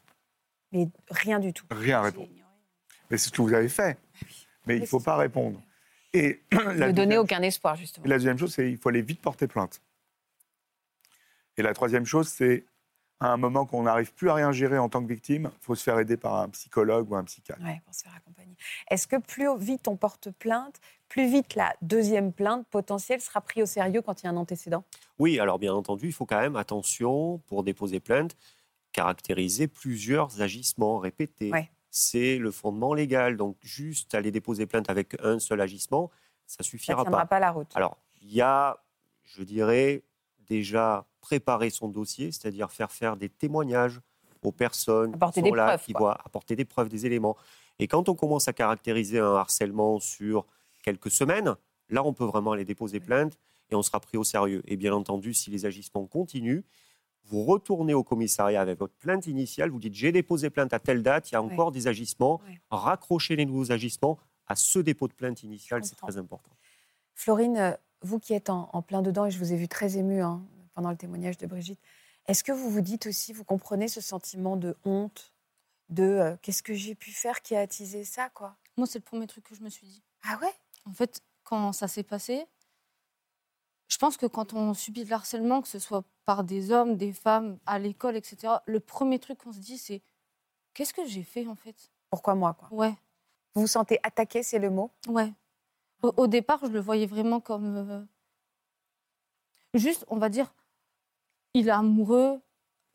Mais 0.73 0.89
rien 1.11 1.39
du 1.39 1.53
tout. 1.53 1.65
Rien 1.71 2.03
répondre. 2.03 2.29
Mais 3.11 3.19
c'est 3.19 3.29
ce 3.29 3.33
que 3.33 3.43
vous 3.43 3.55
avez 3.55 3.69
fait. 3.69 3.99
Mais 4.67 4.77
il 4.77 4.83
ne 4.83 4.87
faut 4.87 5.01
pas 5.01 5.17
répondre. 5.17 5.61
Et 6.13 6.41
Ne 6.53 6.93
donner 6.93 7.19
aucun 7.19 7.43
espoir, 7.43 7.77
justement. 7.77 8.05
et 8.05 8.09
la 8.09 8.17
deuxième 8.17 8.39
chose, 8.39 8.53
c'est 8.53 8.65
qu'il 8.65 8.79
faut 8.79 8.89
aller 8.89 9.03
vite 9.03 9.21
porter 9.21 9.47
plainte. 9.47 9.81
Et 11.57 11.63
la 11.63 11.73
troisième 11.73 12.05
chose, 12.05 12.29
c'est 12.29 12.65
à 13.21 13.33
un 13.33 13.37
moment 13.37 13.65
qu'on 13.65 13.85
n'arrive 13.85 14.13
plus 14.13 14.29
à 14.29 14.35
rien 14.35 14.53
gérer 14.53 14.79
en 14.79 14.89
tant 14.89 15.03
que 15.03 15.09
victime, 15.09 15.51
il 15.53 15.65
faut 15.65 15.75
se 15.75 15.83
faire 15.83 15.99
aider 15.99 16.17
par 16.17 16.35
un 16.37 16.49
psychologue 16.51 17.11
ou 17.11 17.17
un 17.17 17.25
psychiatre. 17.25 17.63
Ouais, 17.63 17.81
pour 17.85 17.95
se 17.95 18.03
faire 18.03 18.15
accompagner. 18.15 18.55
Est-ce 18.91 19.07
que 19.07 19.17
plus 19.17 19.49
vite 19.59 19.89
on 19.89 19.97
porte 19.97 20.31
plainte, 20.33 20.81
plus 21.09 21.27
vite 21.31 21.55
la 21.55 21.75
deuxième 21.83 22.33
plainte 22.33 22.67
potentielle 22.69 23.21
sera 23.21 23.41
prise 23.41 23.63
au 23.63 23.67
sérieux 23.67 24.03
quand 24.03 24.23
il 24.23 24.27
y 24.27 24.29
a 24.29 24.33
un 24.33 24.37
antécédent? 24.37 24.85
Oui, 25.19 25.39
alors 25.39 25.59
bien 25.59 25.73
entendu, 25.75 26.07
il 26.09 26.13
faut 26.13 26.27
quand 26.27 26.41
même, 26.41 26.57
attention, 26.57 27.39
pour 27.47 27.63
déposer 27.65 28.01
plainte, 28.01 28.37
caractériser 28.93 29.67
plusieurs 29.69 30.41
agissements 30.43 30.99
répétés. 30.99 31.51
Ouais. 31.53 31.71
C'est 31.91 32.37
le 32.37 32.51
fondement 32.51 32.93
légal. 32.93 33.39
Donc, 33.39 33.57
juste 33.63 34.15
aller 34.15 34.31
déposer 34.31 34.67
plainte 34.67 34.91
avec 34.91 35.17
un 35.23 35.39
seul 35.39 35.61
agissement, 35.63 36.11
ça 36.47 36.59
Ça 36.59 36.65
suffira 36.65 36.99
ne 36.99 37.03
tiendra 37.05 37.21
pas. 37.23 37.27
pas 37.27 37.41
la 37.41 37.51
route. 37.51 37.71
Alors, 37.75 37.97
il 38.21 38.33
y 38.33 38.43
a, 38.43 38.79
je 39.25 39.43
dirais, 39.43 40.03
déjà 40.49 41.07
préparer 41.21 41.71
son 41.71 41.89
dossier, 41.89 42.33
c'est-à-dire 42.33 42.71
faire 42.71 42.93
faire 42.93 43.17
des 43.17 43.29
témoignages 43.29 44.01
aux 44.43 44.53
personnes 44.53 45.15
Apporter 45.15 45.43
qui 45.43 45.49
sont 45.49 45.55
là, 45.55 45.67
preuves, 45.67 45.85
qui 45.85 45.93
quoi. 45.93 46.11
vont 46.13 46.21
apporter 46.25 46.57
des 46.57 46.65
preuves, 46.65 46.89
des 46.89 47.07
éléments. 47.07 47.37
Et 47.79 47.89
quand 47.89 48.09
on 48.09 48.15
commence 48.15 48.49
à 48.49 48.53
caractériser 48.53 49.19
un 49.19 49.35
harcèlement 49.35 49.99
sur 49.99 50.47
quelques 50.83 51.11
semaines, 51.11 51.57
là, 51.89 52.05
on 52.05 52.13
peut 52.13 52.25
vraiment 52.25 52.53
aller 52.53 52.65
déposer 52.65 53.01
plainte 53.01 53.39
et 53.71 53.75
on 53.75 53.83
sera 53.83 54.01
pris 54.01 54.17
au 54.17 54.25
sérieux. 54.25 54.63
Et 54.67 54.77
bien 54.77 54.93
entendu, 54.93 55.35
si 55.35 55.51
les 55.51 55.67
agissements 55.67 56.07
continuent, 56.07 56.63
vous 57.25 57.43
retournez 57.45 57.93
au 57.93 58.05
commissariat 58.05 58.61
avec 58.61 58.79
votre 58.79 58.95
plainte 58.95 59.27
initiale, 59.27 59.71
vous 59.71 59.81
dites 59.81 59.95
j'ai 59.95 60.13
déposé 60.13 60.49
plainte 60.49 60.73
à 60.73 60.79
telle 60.79 61.03
date, 61.03 61.31
il 61.31 61.35
y 61.35 61.37
a 61.37 61.43
encore 61.43 61.73
des 61.73 61.89
agissements, 61.89 62.41
raccrochez 62.71 63.35
les 63.35 63.47
nouveaux 63.47 63.73
agissements 63.73 64.19
à 64.47 64.55
ce 64.55 64.79
dépôt 64.79 65.09
de 65.09 65.13
plainte 65.13 65.43
initial, 65.43 65.83
Je 65.83 65.89
c'est 65.89 65.97
très 65.97 66.19
important. 66.19 66.51
Florine, 67.15 67.57
euh, 67.57 67.73
vous 68.07 68.19
qui 68.19 68.33
êtes 68.33 68.49
en, 68.49 68.71
en 68.73 68.83
plein 68.83 69.03
dedans, 69.03 69.27
et 69.27 69.31
je 69.31 69.39
vous 69.39 69.53
ai 69.53 69.57
vu 69.57 69.69
très 69.69 69.99
émue 69.99 70.23
hein, 70.23 70.43
pendant 70.75 70.91
le 70.91 70.97
témoignage 70.97 71.37
de 71.37 71.47
Brigitte, 71.47 71.81
est-ce 72.27 72.43
que 72.43 72.53
vous 72.53 72.71
vous 72.71 72.81
dites 72.81 73.07
aussi, 73.07 73.33
vous 73.33 73.45
comprenez 73.45 73.89
ce 73.89 74.01
sentiment 74.01 74.57
de 74.57 74.77
honte, 74.85 75.33
de 75.89 76.03
euh, 76.03 76.37
qu'est-ce 76.43 76.63
que 76.63 76.75
j'ai 76.75 76.95
pu 76.95 77.11
faire 77.13 77.43
qui 77.43 77.55
a 77.55 77.61
attisé 77.61 78.05
ça, 78.05 78.31
quoi? 78.31 78.57
Moi, 78.77 78.87
c'est 78.87 78.99
le 78.99 79.05
premier 79.05 79.27
truc 79.27 79.45
que 79.45 79.55
je 79.55 79.63
me 79.63 79.71
suis 79.71 79.87
dit. 79.87 80.03
Ah 80.25 80.39
ouais? 80.43 80.53
En 80.85 80.93
fait, 80.93 81.23
quand 81.45 81.73
ça 81.73 81.89
s'est 81.89 82.03
passé, 82.03 82.47
je 83.89 83.97
pense 83.99 84.17
que 84.17 84.27
quand 84.27 84.53
on 84.55 84.75
subit 84.75 85.05
de 85.05 85.11
l'harcèlement, 85.11 85.63
que 85.63 85.69
ce 85.69 85.79
soit 85.79 86.05
par 86.25 86.43
des 86.43 86.73
hommes, 86.73 86.97
des 86.97 87.13
femmes, 87.13 87.59
à 87.67 87.79
l'école, 87.79 88.17
etc., 88.17 88.55
le 88.67 88.81
premier 88.81 89.19
truc 89.19 89.39
qu'on 89.39 89.53
se 89.53 89.61
dit, 89.61 89.79
c'est 89.79 90.03
qu'est-ce 90.75 90.93
que 90.93 91.07
j'ai 91.07 91.23
fait 91.23 91.47
en 91.47 91.55
fait? 91.55 91.93
Pourquoi 92.11 92.35
moi, 92.35 92.55
quoi? 92.55 92.69
Ouais, 92.73 92.95
Vous 93.55 93.63
vous 93.63 93.67
sentez 93.69 94.01
attaqué, 94.03 94.43
c'est 94.43 94.59
le 94.59 94.71
mot? 94.71 94.91
Ouais. 95.07 95.33
Au, 96.03 96.13
au 96.17 96.27
départ, 96.27 96.61
je 96.63 96.71
le 96.71 96.81
voyais 96.81 97.07
vraiment 97.07 97.41
comme. 97.41 97.77
euh, 97.77 98.05
juste, 99.75 100.05
on 100.09 100.19
va 100.19 100.29
dire, 100.29 100.55
il 101.55 101.69
est 101.69 101.73
amoureux, 101.73 102.41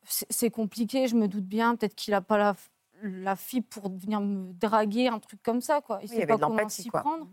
c'est 0.04 0.52
compliqué, 0.52 1.08
je 1.08 1.16
me 1.16 1.28
doute 1.28 1.46
bien, 1.46 1.76
peut-être 1.76 1.96
qu'il 1.96 2.12
n'a 2.12 2.22
pas 2.22 2.38
la, 2.38 2.56
la 3.02 3.36
fille 3.36 3.62
pour 3.62 3.90
venir 3.90 4.22
me 4.22 4.54
draguer, 4.54 5.08
un 5.08 5.20
truc 5.20 5.42
comme 5.44 5.62
ça, 5.62 5.82
quoi. 5.82 6.00
Il 6.04 6.10
Oui, 6.10 6.16
il 6.16 6.18
y 6.18 6.22
sait 6.22 6.28
pas 6.28 6.36
de 6.38 6.42
comment 6.42 6.70
s'y 6.70 6.90
prendre. 6.90 7.28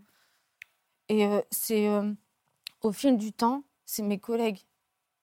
Et 1.07 1.25
euh, 1.25 1.41
c'est 1.51 1.87
euh, 1.87 2.13
au 2.81 2.91
fil 2.91 3.17
du 3.17 3.33
temps, 3.33 3.63
c'est 3.85 4.03
mes 4.03 4.19
collègues 4.19 4.59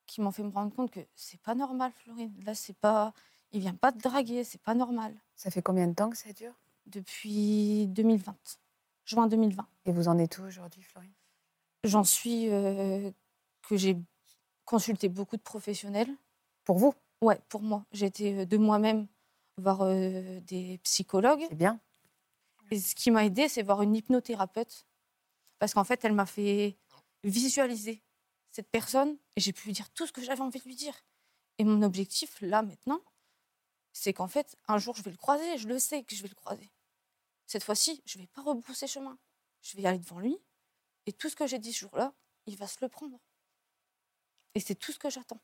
qui 0.07 0.21
m'ont 0.21 0.31
fait 0.31 0.43
me 0.43 0.51
rendre 0.51 0.75
compte 0.75 0.91
que 0.91 1.01
c'est 1.15 1.41
pas 1.41 1.55
normal, 1.55 1.93
Florine. 1.93 2.35
Là, 2.45 2.55
c'est 2.55 2.77
pas, 2.77 3.13
il 3.53 3.61
vient 3.61 3.75
pas 3.75 3.93
te 3.93 3.99
draguer, 3.99 4.45
c'est 4.45 4.61
pas 4.61 4.75
normal. 4.75 5.15
Ça 5.35 5.51
fait 5.51 5.63
combien 5.63 5.87
de 5.89 5.95
temps 5.95 6.11
que 6.11 6.17
ça 6.17 6.33
dure? 6.33 6.55
Depuis 6.87 7.87
2020, 7.89 8.37
juin 9.07 9.27
2020, 9.27 9.67
Et 9.87 9.93
vous 9.93 10.09
en 10.09 10.19
êtes 10.19 10.39
où 10.39 10.43
aujourd'hui, 10.43 10.83
Florine 10.83 11.13
j'en 11.85 12.05
suis 12.05 12.51
euh, 12.51 13.11
que 13.63 13.77
j'ai 13.77 13.97
consulté 14.65 15.09
beaucoup 15.09 15.37
de 15.37 15.43
professionnels. 15.43 16.11
Pour 16.65 16.79
vous, 16.79 16.95
Ouais, 17.23 17.41
pour 17.49 17.63
moi, 17.63 17.85
j'ai 17.93 18.07
été 18.07 18.41
euh, 18.41 18.45
de 18.45 18.57
moi-même 18.57 19.07
voir 19.57 19.83
euh, 19.83 20.41
des 20.41 20.79
psychologues. 20.79 21.47
c'est 21.49 21.55
bien. 21.55 21.81
Et 22.71 22.79
ce 22.79 22.95
qui 22.95 23.11
m'a 23.11 23.25
aidé, 23.25 23.49
c'est 23.49 23.63
voir 23.63 23.83
une 23.83 23.95
hypnothérapeute. 23.95 24.87
Parce 25.59 25.73
qu'en 25.73 25.85
fait, 25.85 26.05
elle 26.05 26.13
m'a 26.13 26.27
fait 26.27 26.77
visualiser 27.25 28.03
cette 28.51 28.69
personne 28.71 29.17
et 29.37 29.41
j'ai 29.41 29.53
pu 29.53 29.67
lui 29.67 29.73
dire 29.73 29.89
tout 29.91 30.07
ce 30.07 30.13
que 30.13 30.23
j'avais 30.23 30.43
envie 30.43 30.59
de 30.59 30.65
lui 30.65 30.75
dire. 30.75 30.95
Et 31.59 31.65
mon 31.65 31.83
objectif, 31.83 32.39
là, 32.43 32.61
maintenant, 32.61 33.01
c'est 33.93 34.13
qu'en 34.13 34.29
fait, 34.29 34.57
un 34.69 34.77
jour, 34.77 34.95
je 34.95 35.03
vais 35.03 35.11
le 35.11 35.17
croiser. 35.17 35.57
Je 35.57 35.69
le 35.69 35.79
sais 35.79 36.03
que 36.03 36.15
je 36.15 36.23
vais 36.23 36.29
le 36.29 36.35
croiser. 36.35 36.71
Cette 37.47 37.63
fois-ci, 37.65 38.03
je 38.07 38.19
ne 38.19 38.23
vais 38.23 38.29
pas 38.29 38.43
rebrousser 38.43 38.87
chemin. 38.87 39.19
Je 39.63 39.77
vais 39.77 39.87
aller 39.87 39.99
devant 39.99 40.19
lui. 40.19 40.39
Et 41.07 41.13
tout 41.13 41.29
ce 41.29 41.37
que 41.37 41.47
j'ai 41.47 41.59
dit 41.59 41.73
ce 41.73 41.81
jour-là, 41.81 42.13
il 42.47 42.57
va 42.57 42.67
se 42.67 42.79
le 42.81 42.89
prendre. 42.89 43.19
Et 44.55 44.61
c'est 44.61 44.75
tout 44.75 44.93
ce 44.93 44.99
que 44.99 45.11
j'attends. 45.11 45.41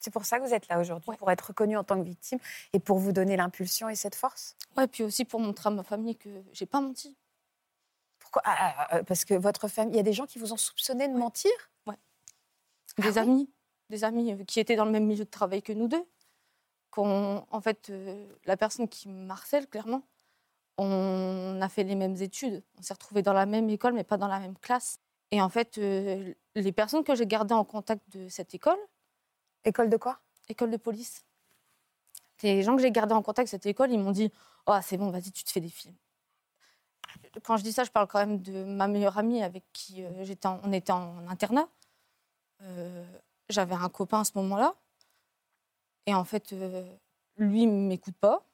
C'est 0.00 0.12
pour 0.12 0.24
ça 0.24 0.38
que 0.38 0.44
vous 0.46 0.54
êtes 0.54 0.68
là 0.68 0.78
aujourd'hui, 0.80 1.10
Ouais. 1.10 1.16
pour 1.16 1.30
être 1.30 1.48
reconnue 1.48 1.76
en 1.76 1.84
tant 1.84 1.98
que 1.98 2.04
victime 2.06 2.38
et 2.72 2.78
pour 2.78 2.98
vous 2.98 3.12
donner 3.12 3.36
l'impulsion 3.36 3.88
et 3.88 3.96
cette 3.96 4.14
force? 4.14 4.56
Ouais, 4.76 4.86
puis 4.86 5.02
aussi 5.02 5.24
pour 5.24 5.40
montrer 5.40 5.68
à 5.68 5.70
ma 5.72 5.82
famille 5.82 6.16
que 6.16 6.42
j'ai 6.52 6.66
pas 6.66 6.80
menti. 6.80 7.16
Pourquoi? 8.20 8.42
Ah, 8.44 8.56
ah, 8.58 8.88
ah, 8.90 9.04
Parce 9.04 9.24
que 9.24 9.34
votre 9.34 9.66
famille, 9.68 9.94
il 9.94 9.96
y 9.96 10.00
a 10.00 10.04
des 10.04 10.12
gens 10.12 10.26
qui 10.26 10.38
vous 10.38 10.52
ont 10.52 10.56
soupçonné 10.56 11.08
de 11.08 11.12
Ouais. 11.14 11.18
mentir? 11.18 11.50
Des 12.96 13.16
Ah 13.18 13.22
oui 13.22 13.30
amis, 13.30 13.50
des 13.90 14.02
amis 14.04 14.44
qui 14.46 14.58
étaient 14.60 14.74
dans 14.76 14.84
le 14.84 14.90
même 14.90 15.06
milieu 15.06 15.24
de 15.24 15.30
travail 15.30 15.62
que 15.62 15.72
nous 15.72 15.86
deux. 15.88 16.04
En 16.96 17.60
fait, 17.60 17.90
euh, 17.90 18.26
la 18.44 18.56
personne 18.56 18.88
qui 18.88 19.08
me 19.08 19.30
harcèle, 19.30 19.68
clairement, 19.68 20.02
on 20.78 21.60
a 21.60 21.68
fait 21.68 21.84
les 21.84 21.94
mêmes 21.96 22.16
études. 22.22 22.62
On 22.78 22.82
s'est 22.82 22.94
retrouvés 22.94 23.22
dans 23.22 23.32
la 23.32 23.46
même 23.46 23.68
école, 23.70 23.94
mais 23.94 24.04
pas 24.04 24.16
dans 24.16 24.28
la 24.28 24.40
même 24.40 24.58
classe. 24.58 25.00
Et 25.30 25.42
en 25.42 25.48
fait, 25.50 25.78
euh, 25.78 26.34
les 26.54 26.72
personnes 26.72 27.04
que 27.04 27.14
j'ai 27.14 27.26
gardées 27.26 27.54
en 27.54 27.64
contact 27.64 28.02
de 28.10 28.28
cette 28.28 28.54
école, 28.54 28.78
École 29.64 29.90
de 29.90 29.96
quoi? 29.98 30.20
École 30.48 30.70
de 30.70 30.78
police, 30.78 31.24
les 32.42 32.62
gens 32.62 32.74
que 32.76 32.82
j'ai 32.82 32.90
gardés 32.90 33.14
en 33.14 33.22
contact 33.22 33.46
de 33.48 33.50
cette 33.50 33.66
école, 33.66 33.90
ils 33.92 33.98
m'ont 33.98 34.12
dit 34.12 34.32
Oh, 34.66 34.76
c'est 34.82 34.96
bon, 34.96 35.10
vas-y, 35.10 35.32
tu 35.32 35.44
te 35.44 35.50
fais 35.50 35.60
des 35.60 35.68
films. 35.68 35.96
Quand 37.44 37.56
je 37.56 37.62
dis 37.62 37.72
ça, 37.72 37.84
je 37.84 37.90
parle 37.90 38.06
quand 38.06 38.18
même 38.18 38.40
de 38.42 38.64
ma 38.64 38.88
meilleure 38.88 39.18
amie 39.18 39.42
avec 39.42 39.64
qui 39.72 40.04
euh, 40.04 40.24
j'étais 40.24 40.46
en- 40.46 40.60
on 40.64 40.72
était 40.72 40.92
en 40.92 41.26
internat. 41.28 41.68
Euh, 42.62 43.04
J'avais 43.50 43.74
un 43.76 43.88
copain 43.90 44.20
à 44.20 44.24
ce 44.24 44.32
moment-là. 44.36 44.74
Et 46.06 46.14
en 46.14 46.24
fait, 46.24 46.54
lui 47.36 47.66
ne 47.66 47.86
m'écoute 47.88 48.16
pas. 48.16 48.47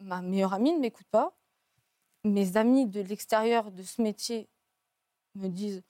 Ma 0.00 0.22
meilleure 0.22 0.54
amie 0.54 0.72
ne 0.72 0.78
m'écoute 0.80 1.06
pas. 1.10 1.36
Mes 2.24 2.56
amis 2.56 2.86
de 2.86 3.00
l'extérieur 3.00 3.70
de 3.70 3.82
ce 3.82 4.02
métier 4.02 4.48
me 5.34 5.48
disent 5.48 5.82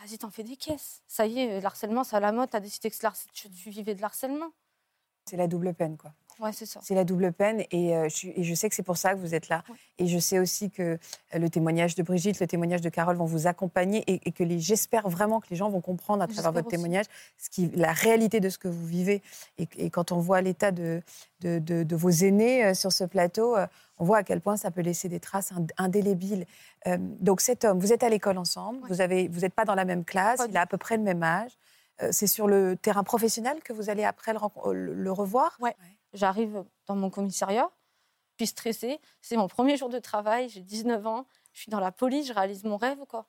Vas-y, 0.00 0.18
t'en 0.18 0.30
fais 0.30 0.44
des 0.44 0.56
caisses. 0.56 1.02
Ça 1.08 1.26
y 1.26 1.40
est, 1.40 1.60
l'harcèlement, 1.60 2.04
c'est 2.04 2.16
à 2.16 2.20
la 2.20 2.30
mode. 2.30 2.50
T'as 2.50 2.60
décidé 2.60 2.90
que 2.90 2.96
tu 3.32 3.70
vivais 3.70 3.94
de 3.94 4.00
l'harcèlement. 4.00 4.52
C'est 5.24 5.36
la 5.36 5.48
double 5.48 5.74
peine, 5.74 5.96
quoi. 5.96 6.14
Ouais, 6.40 6.52
c'est 6.52 6.66
ça. 6.66 6.80
C'est 6.82 6.94
la 6.94 7.04
double 7.04 7.32
peine 7.32 7.64
et, 7.70 7.96
euh, 7.96 8.08
je, 8.08 8.28
et 8.28 8.44
je 8.44 8.54
sais 8.54 8.68
que 8.68 8.74
c'est 8.74 8.82
pour 8.82 8.96
ça 8.96 9.12
que 9.14 9.18
vous 9.18 9.34
êtes 9.34 9.48
là. 9.48 9.64
Ouais. 9.68 9.74
Et 9.98 10.06
je 10.06 10.18
sais 10.18 10.38
aussi 10.38 10.70
que 10.70 10.82
euh, 10.82 10.98
le 11.38 11.50
témoignage 11.50 11.94
de 11.94 12.02
Brigitte, 12.02 12.38
le 12.40 12.46
témoignage 12.46 12.80
de 12.80 12.88
Carole 12.88 13.16
vont 13.16 13.24
vous 13.24 13.46
accompagner 13.46 14.04
et, 14.06 14.20
et 14.28 14.32
que 14.32 14.44
les- 14.44 14.60
j'espère 14.60 15.08
vraiment 15.08 15.40
que 15.40 15.46
les 15.50 15.56
gens 15.56 15.68
vont 15.70 15.80
comprendre 15.80 16.22
à 16.22 16.26
travers 16.28 16.52
votre 16.52 16.66
aussi. 16.68 16.76
témoignage 16.76 17.06
ce 17.38 17.50
qui, 17.50 17.68
la 17.74 17.92
réalité 17.92 18.40
de 18.40 18.48
ce 18.48 18.58
que 18.58 18.68
vous 18.68 18.86
vivez. 18.86 19.22
Et, 19.58 19.68
et 19.76 19.90
quand 19.90 20.12
on 20.12 20.18
voit 20.18 20.40
l'état 20.40 20.70
de, 20.70 21.02
de, 21.40 21.58
de- 21.58 21.82
de 21.82 21.96
vos 21.96 22.10
aînés 22.10 22.64
euh, 22.64 22.74
sur 22.74 22.92
ce 22.92 23.04
plateau, 23.04 23.56
on 23.98 24.04
voit 24.04 24.18
à 24.18 24.22
quel 24.22 24.40
point 24.40 24.56
ça 24.56 24.70
peut 24.70 24.80
laisser 24.82 25.08
des 25.08 25.18
traces 25.20 25.50
ind- 25.52 25.72
indélébiles. 25.76 26.46
Euh, 26.86 26.96
donc 27.20 27.40
cet 27.40 27.64
homme, 27.64 27.80
vous 27.80 27.92
êtes 27.92 28.04
à 28.04 28.08
l'école 28.08 28.38
ensemble, 28.38 28.78
Ouais. 28.88 29.28
vous 29.28 29.40
n'êtes 29.40 29.54
pas 29.54 29.64
dans 29.64 29.74
la 29.74 29.84
même 29.84 30.04
classe, 30.04 30.40
il 30.48 30.56
a 30.56 30.60
à 30.60 30.66
peu 30.66 30.78
près 30.78 30.96
le 30.96 31.02
même 31.02 31.22
âge. 31.22 31.50
Euh, 32.00 32.10
c'est 32.12 32.28
sur 32.28 32.46
le 32.46 32.76
terrain 32.76 33.02
professionnel 33.02 33.58
que 33.64 33.72
vous 33.72 33.90
allez 33.90 34.04
après 34.04 34.32
le, 34.32 35.10
revoir? 35.10 35.56
Ouais. 35.60 35.74
J'arrive 36.12 36.64
dans 36.86 36.96
mon 36.96 37.10
commissariat, 37.10 37.70
je 38.38 38.44
suis 38.44 38.50
stressée. 38.50 39.00
C'est 39.20 39.36
mon 39.36 39.48
premier 39.48 39.76
jour 39.76 39.88
de 39.88 39.98
travail, 39.98 40.48
j'ai 40.48 40.60
19 40.60 41.06
ans, 41.06 41.26
je 41.52 41.60
suis 41.60 41.70
dans 41.70 41.80
la 41.80 41.92
police, 41.92 42.28
je 42.28 42.32
réalise 42.32 42.64
mon 42.64 42.76
rêve. 42.76 42.98
Quoi. 43.08 43.26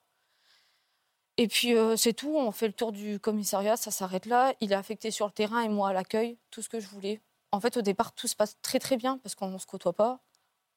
Et 1.38 1.48
puis 1.48 1.76
euh, 1.76 1.96
c'est 1.96 2.14
tout, 2.14 2.36
on 2.36 2.52
fait 2.52 2.68
le 2.68 2.74
tour 2.74 2.92
du 2.92 3.20
commissariat, 3.20 3.78
ça 3.78 3.92
s'arrête 3.92 4.26
là. 4.26 4.54
Il 4.62 4.72
est 4.72 4.76
affecté 4.76 5.12
sur 5.12 5.26
le 5.26 5.32
terrain 5.32 5.62
et 5.62 5.70
moi 5.70 5.90
à 5.90 5.94
l'accueil, 5.94 6.38
tout 6.52 6.62
ce 6.62 6.70
que 6.70 6.80
je 6.80 6.88
voulais. 6.88 7.22
En 7.52 7.60
fait, 7.60 7.78
au 7.78 7.82
départ, 7.82 8.14
tout 8.14 8.28
se 8.28 8.36
passe 8.36 8.58
très 8.62 8.78
très 8.78 8.98
bien 8.98 9.18
parce 9.20 9.36
qu'on 9.36 9.48
ne 9.48 9.58
se 9.58 9.66
côtoie 9.66 9.94
pas, 9.94 10.20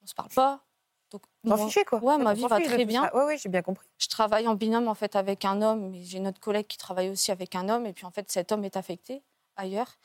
on 0.01 0.05
ne 0.05 0.09
se 0.09 0.15
parle 0.15 0.31
pas. 0.31 0.65
Donc, 1.11 1.23
Vous 1.45 1.53
en 1.53 1.57
moi, 1.59 1.67
fichez, 1.67 1.85
quoi. 1.85 1.99
ouais, 1.99 2.17
ma 2.17 2.33
vie 2.33 2.47
va 2.47 2.59
très 2.61 2.87
bien. 2.87 3.11
Ouais, 3.13 3.25
ouais, 3.25 3.37
j'ai 3.37 3.51
bien 3.51 3.61
compris. 3.61 3.87
je 3.99 4.09
travaille 4.09 4.49
en 4.49 4.55
binôme 4.55 4.89
en 4.89 4.95
fait 4.95 5.15
avec 5.15 5.45
un 5.45 5.61
homme, 5.61 5.91
mais 5.91 6.03
j'ai 6.05 6.21
notre 6.21 6.41
collègue 6.41 6.67
qui 6.67 6.79
travaille 6.79 7.11
aussi 7.11 7.31
avec 7.31 7.55
un 7.55 7.69
homme. 7.69 7.85
Et 7.85 7.93
puis 7.93 8.07
en 8.07 8.11
fait, 8.11 8.31
cet 8.31 8.51
homme 8.51 8.65
est 8.65 8.77
affecté 8.77 9.23
ailleurs. 9.57 9.99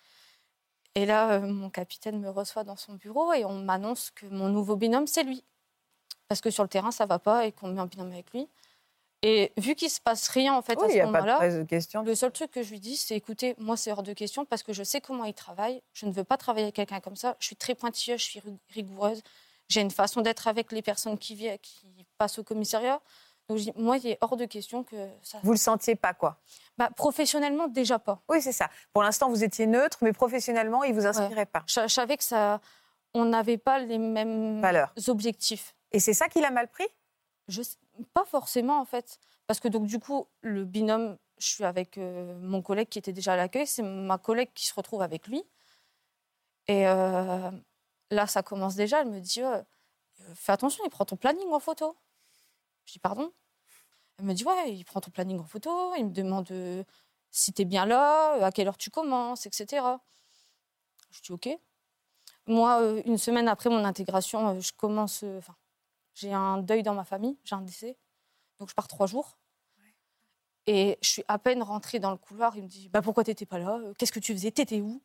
Et 0.97 1.05
là, 1.05 1.33
euh, 1.33 1.41
mon 1.41 1.69
capitaine 1.69 2.19
me 2.19 2.27
reçoit 2.29 2.63
dans 2.63 2.75
son 2.75 2.93
bureau 2.93 3.31
et 3.31 3.45
on 3.45 3.53
m'annonce 3.59 4.09
que 4.09 4.25
mon 4.25 4.49
nouveau 4.49 4.75
binôme, 4.75 5.05
c'est 5.05 5.21
lui. 5.21 5.43
Parce 6.27 6.41
que 6.41 6.49
sur 6.49 6.63
le 6.63 6.69
terrain, 6.69 6.89
ça 6.89 7.05
va 7.05 7.19
pas 7.19 7.45
et 7.45 7.51
qu'on 7.51 7.67
me 7.67 7.73
met 7.73 7.81
en 7.81 7.85
binôme 7.85 8.11
avec 8.11 8.31
lui. 8.33 8.49
Et 9.21 9.51
vu 9.57 9.75
qu'il 9.75 9.91
se 9.91 10.01
passe 10.01 10.27
rien 10.29 10.55
en 10.55 10.63
fait 10.63 10.75
Oui, 10.75 10.85
à 10.85 10.87
ce 10.89 10.97
moment-là, 11.05 11.37
le 12.03 12.15
seul 12.15 12.31
truc 12.31 12.49
que 12.49 12.63
je 12.63 12.71
lui 12.71 12.79
dis, 12.79 12.97
c'est 12.97 13.15
écoutez, 13.15 13.53
moi, 13.59 13.77
c'est 13.77 13.91
hors 13.91 14.01
de 14.01 14.13
question 14.13 14.43
parce 14.43 14.63
que 14.63 14.73
je 14.73 14.81
sais 14.83 14.99
comment 14.99 15.23
il 15.25 15.35
travaille. 15.35 15.83
Je 15.93 16.07
ne 16.07 16.11
veux 16.11 16.23
pas 16.23 16.37
travailler 16.37 16.65
avec 16.65 16.75
quelqu'un 16.75 16.99
comme 16.99 17.15
ça. 17.15 17.35
Je 17.39 17.45
suis 17.45 17.55
très 17.55 17.75
pointilleuse, 17.75 18.19
je 18.19 18.25
suis 18.25 18.39
rig- 18.39 18.57
rigoureuse. 18.73 19.21
J'ai 19.69 19.81
une 19.81 19.91
façon 19.91 20.21
d'être 20.21 20.47
avec 20.47 20.71
les 20.71 20.81
personnes 20.81 21.17
qui, 21.19 21.35
viennent, 21.35 21.59
qui 21.59 22.07
passent 22.17 22.39
au 22.39 22.43
commissariat. 22.43 23.01
Donc, 23.49 23.59
moi, 23.77 23.97
il 23.97 24.07
est 24.07 24.17
hors 24.21 24.35
de 24.35 24.45
question 24.45 24.83
que 24.83 24.95
ça. 25.21 25.39
Vous 25.41 25.51
le 25.51 25.57
sentiez 25.57 25.95
pas, 25.95 26.13
quoi. 26.13 26.37
Bah, 26.77 26.89
professionnellement, 26.95 27.67
déjà 27.67 27.97
pas. 27.97 28.21
Oui, 28.27 28.41
c'est 28.41 28.51
ça. 28.51 28.69
Pour 28.91 29.03
l'instant, 29.03 29.29
vous 29.29 29.43
étiez 29.43 29.67
neutre, 29.67 29.99
mais 30.01 30.11
professionnellement, 30.11 30.83
il 30.83 30.93
vous 30.93 31.05
inspirait 31.05 31.45
pas. 31.45 31.63
Je, 31.67 31.81
je 31.81 31.87
savais 31.87 32.17
que 32.17 32.23
ça. 32.23 32.59
On 33.13 33.23
n'avait 33.25 33.57
pas 33.57 33.79
les 33.79 33.97
mêmes 33.97 34.59
Valeur. 34.61 34.93
objectifs. 35.07 35.75
Et 35.93 35.99
c'est 35.99 36.13
ça 36.13 36.27
qu'il 36.27 36.43
a 36.43 36.51
mal 36.51 36.67
pris? 36.67 36.87
Je, 37.47 37.61
pas 38.13 38.25
forcément, 38.25 38.79
en 38.81 38.85
fait. 38.85 39.17
Parce 39.47 39.61
que, 39.61 39.69
donc, 39.69 39.85
du 39.87 39.97
coup, 39.99 40.27
le 40.41 40.65
binôme, 40.65 41.17
je 41.37 41.47
suis 41.47 41.63
avec 41.63 41.97
euh, 41.97 42.37
mon 42.41 42.61
collègue 42.61 42.89
qui 42.89 42.99
était 42.99 43.13
déjà 43.13 43.33
à 43.33 43.37
l'accueil. 43.37 43.65
C'est 43.65 43.81
ma 43.83 44.17
collègue 44.17 44.49
qui 44.53 44.67
se 44.67 44.73
retrouve 44.73 45.01
avec 45.01 45.27
lui. 45.27 45.41
Et 46.67 46.85
euh, 46.85 47.49
là, 48.11 48.27
ça 48.27 48.43
commence 48.43 48.75
déjà. 48.75 49.01
Elle 49.01 49.09
me 49.09 49.21
dit 49.21 49.41
euh, 49.41 49.61
Fais 50.35 50.51
attention, 50.51 50.83
il 50.85 50.89
prend 50.89 51.05
ton 51.05 51.15
planning 51.15 51.49
en 51.51 51.59
photo. 51.59 51.95
Je 52.87 52.93
dis 52.93 52.99
Pardon? 52.99 53.31
Elle 54.17 54.25
me 54.25 54.33
dit 54.33 54.43
Ouais, 54.45 54.73
il 54.73 54.83
prend 54.85 55.01
ton 55.01 55.11
planning 55.11 55.39
en 55.39 55.43
photo. 55.43 55.93
Il 55.95 56.05
me 56.05 56.11
demande 56.11 56.49
euh, 56.51 56.83
si 57.29 57.53
tu 57.53 57.61
es 57.61 57.65
bien 57.65 57.85
là, 57.85 58.35
euh, 58.37 58.43
à 58.43 58.51
quelle 58.51 58.67
heure 58.67 58.77
tu 58.77 58.89
commences, 58.89 59.45
etc. 59.45 59.85
Je 61.11 61.21
dis 61.21 61.31
OK. 61.31 61.49
Moi, 62.47 62.81
euh, 62.81 63.01
une 63.05 63.17
semaine 63.17 63.49
après 63.49 63.69
mon 63.69 63.83
intégration, 63.83 64.49
euh, 64.49 64.59
je 64.59 64.71
commence. 64.71 65.23
Enfin, 65.23 65.55
j'ai 66.13 66.33
un 66.33 66.59
deuil 66.59 66.81
dans 66.81 66.93
ma 66.93 67.03
famille, 67.03 67.37
j'ai 67.43 67.55
un 67.55 67.61
décès. 67.61 67.97
Donc 68.57 68.69
je 68.69 68.73
pars 68.73 68.87
trois 68.87 69.05
jours. 69.05 69.37
Et 70.65 70.97
je 71.01 71.09
suis 71.09 71.23
à 71.27 71.39
peine 71.39 71.61
rentrée 71.63 71.99
dans 71.99 72.11
le 72.11 72.17
couloir. 72.17 72.55
Il 72.57 72.63
me 72.63 72.67
dit 72.67 72.89
bah, 72.89 73.01
Pourquoi 73.01 73.23
t'étais 73.23 73.45
pas 73.45 73.59
là 73.59 73.79
Qu'est-ce 73.97 74.11
que 74.11 74.19
tu 74.19 74.33
faisais 74.33 74.51
T'étais 74.51 74.81
où? 74.81 75.01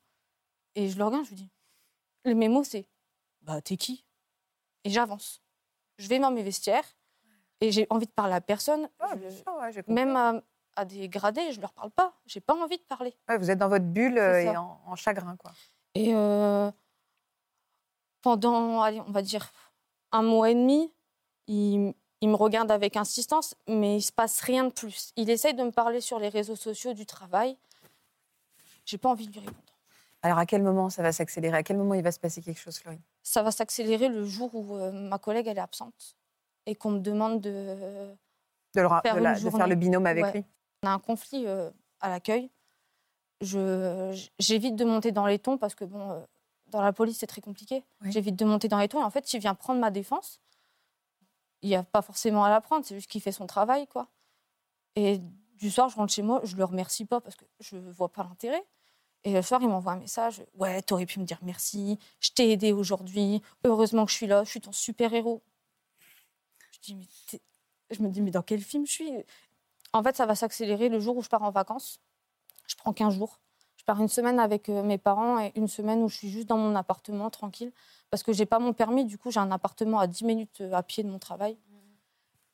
Et 0.75 0.89
je 0.89 0.97
le 0.97 1.05
regarde, 1.05 1.25
je 1.25 1.31
lui 1.31 1.37
dis 1.37 1.51
Le 2.25 2.35
mes 2.35 2.49
mots, 2.49 2.65
c'est 2.65 2.87
Bah, 3.43 3.61
t'es 3.61 3.77
qui? 3.77 4.05
Et 4.85 4.91
j'avance. 4.91 5.43
Je 5.99 6.09
vais 6.09 6.19
dans 6.19 6.31
mes 6.31 6.43
vestiaires 6.43 6.87
et 7.63 7.73
j'ai 7.73 7.87
envie 7.91 8.07
de 8.07 8.13
parler 8.13 8.35
à 8.35 8.41
personne. 8.41 8.89
Ah, 9.01 9.07
Je- 9.15 9.19
bien 9.19 9.31
sûr, 9.31 9.45
ouais, 9.61 9.73
j'ai 9.73 9.83
compris. 9.83 9.95
même 9.95 10.17
à, 10.17 10.43
à 10.77 10.85
des 10.85 11.09
gradés, 11.09 11.53
je 11.53 11.61
leur 11.61 11.73
parle 11.73 11.91
pas. 11.91 12.13
J'ai 12.27 12.41
pas 12.41 12.55
envie 12.55 12.77
de 12.77 12.83
parler. 12.83 13.15
Ouais, 13.29 13.39
vous 13.39 13.51
êtes 13.51 13.59
dans 13.59 13.69
votre 13.69 13.85
bulle 13.85 14.19
euh, 14.19 14.39
et 14.43 14.57
en, 14.57 14.81
en 14.87 14.97
chagrin, 14.97 15.37
quoi. 15.37 15.53
Et 15.95 16.15
euh, 16.15 16.71
pendant, 18.23 18.83
allez, 18.83 19.01
on 19.07 19.11
va 19.13 19.23
dire, 19.23 19.53
un 20.13 20.23
mois 20.23 20.51
et 20.51 20.55
demi, 20.55 20.93
il, 21.47 21.95
il 22.21 22.29
me 22.29 22.35
regarde 22.35 22.71
avec 22.71 22.97
insistance, 22.97 23.55
mais 23.69 23.97
il 23.99 24.03
se 24.03 24.13
passe 24.13 24.41
rien 24.41 24.65
de 24.65 24.73
plus. 24.73 25.13
Il 25.17 25.31
essaye 25.31 25.55
de 25.55 25.63
me 25.63 25.71
parler 25.73 26.01
sur 26.01 26.19
les 26.19 26.29
réseaux 26.29 26.57
sociaux 26.57 26.95
du 26.95 27.07
travail. 27.07 27.57
J'ai 28.85 28.99
pas 28.99 29.09
envie 29.09 29.27
de 29.27 29.33
lui 29.33 29.41
répondre. 29.41 29.59
Alors, 30.23 30.39
à 30.39 30.47
quel 30.47 30.63
moment 30.63 30.89
ça 30.89 31.03
va 31.03 31.11
s'accélérer? 31.13 31.57
À 31.57 31.63
quel 31.65 31.77
moment 31.77 31.95
il 31.95 32.03
va 32.03 32.13
se 32.13 32.21
passer 32.21 32.43
quelque 32.43 32.61
chose, 32.61 32.79
Florine? 32.79 33.01
Ça 33.25 33.43
va 33.43 33.51
s'accélérer 33.51 34.09
le 34.09 34.25
jour 34.25 34.55
où 34.55 34.77
euh, 34.77 34.93
ma 34.93 35.19
collègue 35.19 35.47
elle 35.49 35.59
est 35.59 35.61
absente 35.61 36.17
et 36.67 36.75
qu'on 36.75 36.93
me 36.93 36.99
demande 37.01 37.41
de. 37.41 37.51
de, 38.75 38.81
le 38.81 38.89
Faire 39.03 39.17
de 39.17 39.21
la- 39.21 39.39
de 39.39 39.51
faire 39.51 39.67
le 39.67 39.75
binôme 39.75 40.07
avec 40.07 40.25
Ouais. 40.25 40.33
lui 40.33 40.45
On 40.85 40.89
a 40.89 40.93
un 40.93 40.99
conflit 40.99 41.45
euh, 41.47 41.71
à 42.01 42.09
l'accueil. 42.09 42.51
J'évite 43.41 44.77
de 44.77 44.85
monter 44.85 45.13
dans 45.13 45.27
les 45.27 45.39
tons 45.39 45.59
parce 45.59 45.75
que 45.75 45.85
bon, 45.85 46.11
euh, 46.11 46.21
dans 46.69 46.81
la 46.83 46.93
police 46.93 47.19
c'est 47.19 47.27
très 47.27 47.41
compliqué. 47.41 47.85
Oui. 48.03 48.13
J'évite 48.13 48.37
de 48.37 48.45
monter 48.45 48.69
dans 48.69 48.79
les 48.79 48.89
tons 48.89 49.01
et 49.01 49.05
en 49.05 49.11
fait, 49.11 49.33
il 49.35 49.41
vient 49.41 49.55
prendre 49.55 49.81
ma 49.81 49.91
défense. 49.91 50.41
Il 51.63 51.69
n'y 51.69 51.77
a 51.77 51.83
pas 51.83 52.03
forcément 52.03 52.45
à 52.45 52.51
la 52.51 52.61
prendre, 52.61 52.85
c'est 52.85 52.95
juste 52.97 53.11
qu'il 53.11 53.21
fait 53.21 53.33
son 53.33 53.47
travail, 53.47 53.87
quoi. 53.87 54.09
Et 54.97 55.21
du 55.55 55.71
soir, 55.71 55.89
je 55.89 55.97
rentre 55.97 56.13
chez 56.13 56.23
moi, 56.23 56.41
je 56.45 56.57
le 56.57 56.65
remercie 56.65 57.05
pas 57.05 57.21
parce 57.21 57.37
que 57.37 57.45
je 57.61 57.77
vois 57.77 58.09
pas 58.09 58.25
l'intérêt. 58.25 58.65
Et 59.25 59.33
le 59.33 59.43
soir, 59.43 59.61
il 59.63 59.69
m'envoie 59.69 59.93
un 59.93 59.99
message. 59.99 60.43
Ouais, 60.59 60.83
t'aurais 60.83 61.07
pu 61.07 61.21
me 61.21 61.25
dire 61.25 61.39
merci. 61.43 61.99
Je 62.19 62.31
t'ai 62.31 62.51
aidé 62.51 62.73
aujourd'hui. 62.73 63.41
Heureusement 63.65 64.05
que 64.05 64.11
je 64.11 64.17
suis 64.17 64.27
là. 64.27 64.43
Je 64.43 64.51
suis 64.51 64.61
ton 64.61 64.73
super 64.73 65.15
héros. 65.15 65.41
Je 65.47 65.52
dis 66.83 66.95
mais 66.95 67.07
t'es- 67.29 67.41
je 67.91 68.03
me 68.03 68.09
dis 68.09 68.21
mais 68.23 68.31
dans 68.31 68.43
quel 68.43 68.61
film 68.61 68.87
je 68.87 68.93
suis? 68.93 69.13
En 69.93 70.03
fait, 70.03 70.17
ça 70.17 70.27
va 70.27 70.35
s'accélérer 70.35 70.89
le 70.89 71.01
jour 71.01 71.17
où 71.17 71.23
je 71.23 71.29
pars 71.29 71.43
en 71.43 71.51
vacances. 71.51 72.01
Je 72.67 72.77
prends 72.77 72.93
15 72.93 73.15
jours. 73.15 73.39
Je 73.77 73.85
pars 73.85 74.01
une 74.01 74.09
semaine 74.09 74.39
avec 74.39 74.69
euh, 74.69 74.83
mes 74.83 74.99
parents 74.99 75.41
et 75.41 75.53
une 75.57 75.69
semaine 75.69 76.03
où 76.03 76.09
je 76.09 76.17
suis 76.17 76.31
juste 76.31 76.47
dans 76.47 76.57
mon 76.57 76.75
appartement 76.77 77.31
tranquille 77.31 77.73
parce 78.11 78.23
que 78.23 78.33
j'ai 78.33 78.47
pas 78.47 78.59
mon 78.61 78.73
permis. 78.73 79.05
Du 79.05 79.19
coup, 79.19 79.31
j'ai 79.31 79.41
un 79.41 79.51
appartement 79.51 79.99
à 79.99 80.07
10 80.07 80.25
minutes 80.25 80.61
euh, 80.61 80.73
à 80.73 80.83
pied 80.83 81.03
de 81.03 81.09
mon 81.09 81.19
travail. 81.19 81.59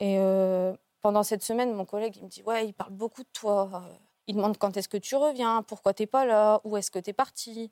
Et 0.00 0.16
euh, 0.18 0.74
pendant 1.02 1.22
cette 1.22 1.42
semaine, 1.42 1.74
mon 1.74 1.84
collègue 1.84 2.16
il 2.16 2.24
me 2.24 2.28
dit 2.28 2.42
ouais, 2.42 2.66
il 2.68 2.72
parle 2.72 2.92
beaucoup 2.92 3.22
de 3.22 3.28
toi. 3.32 3.84
Il 4.26 4.36
demande 4.36 4.56
quand 4.58 4.76
est-ce 4.76 4.88
que 4.88 4.96
tu 4.96 5.16
reviens, 5.16 5.62
pourquoi 5.62 5.92
t'es 5.94 6.06
pas 6.06 6.24
là, 6.24 6.60
où 6.64 6.76
est-ce 6.76 6.90
que 6.90 6.98
t'es 6.98 7.12
parti. 7.12 7.70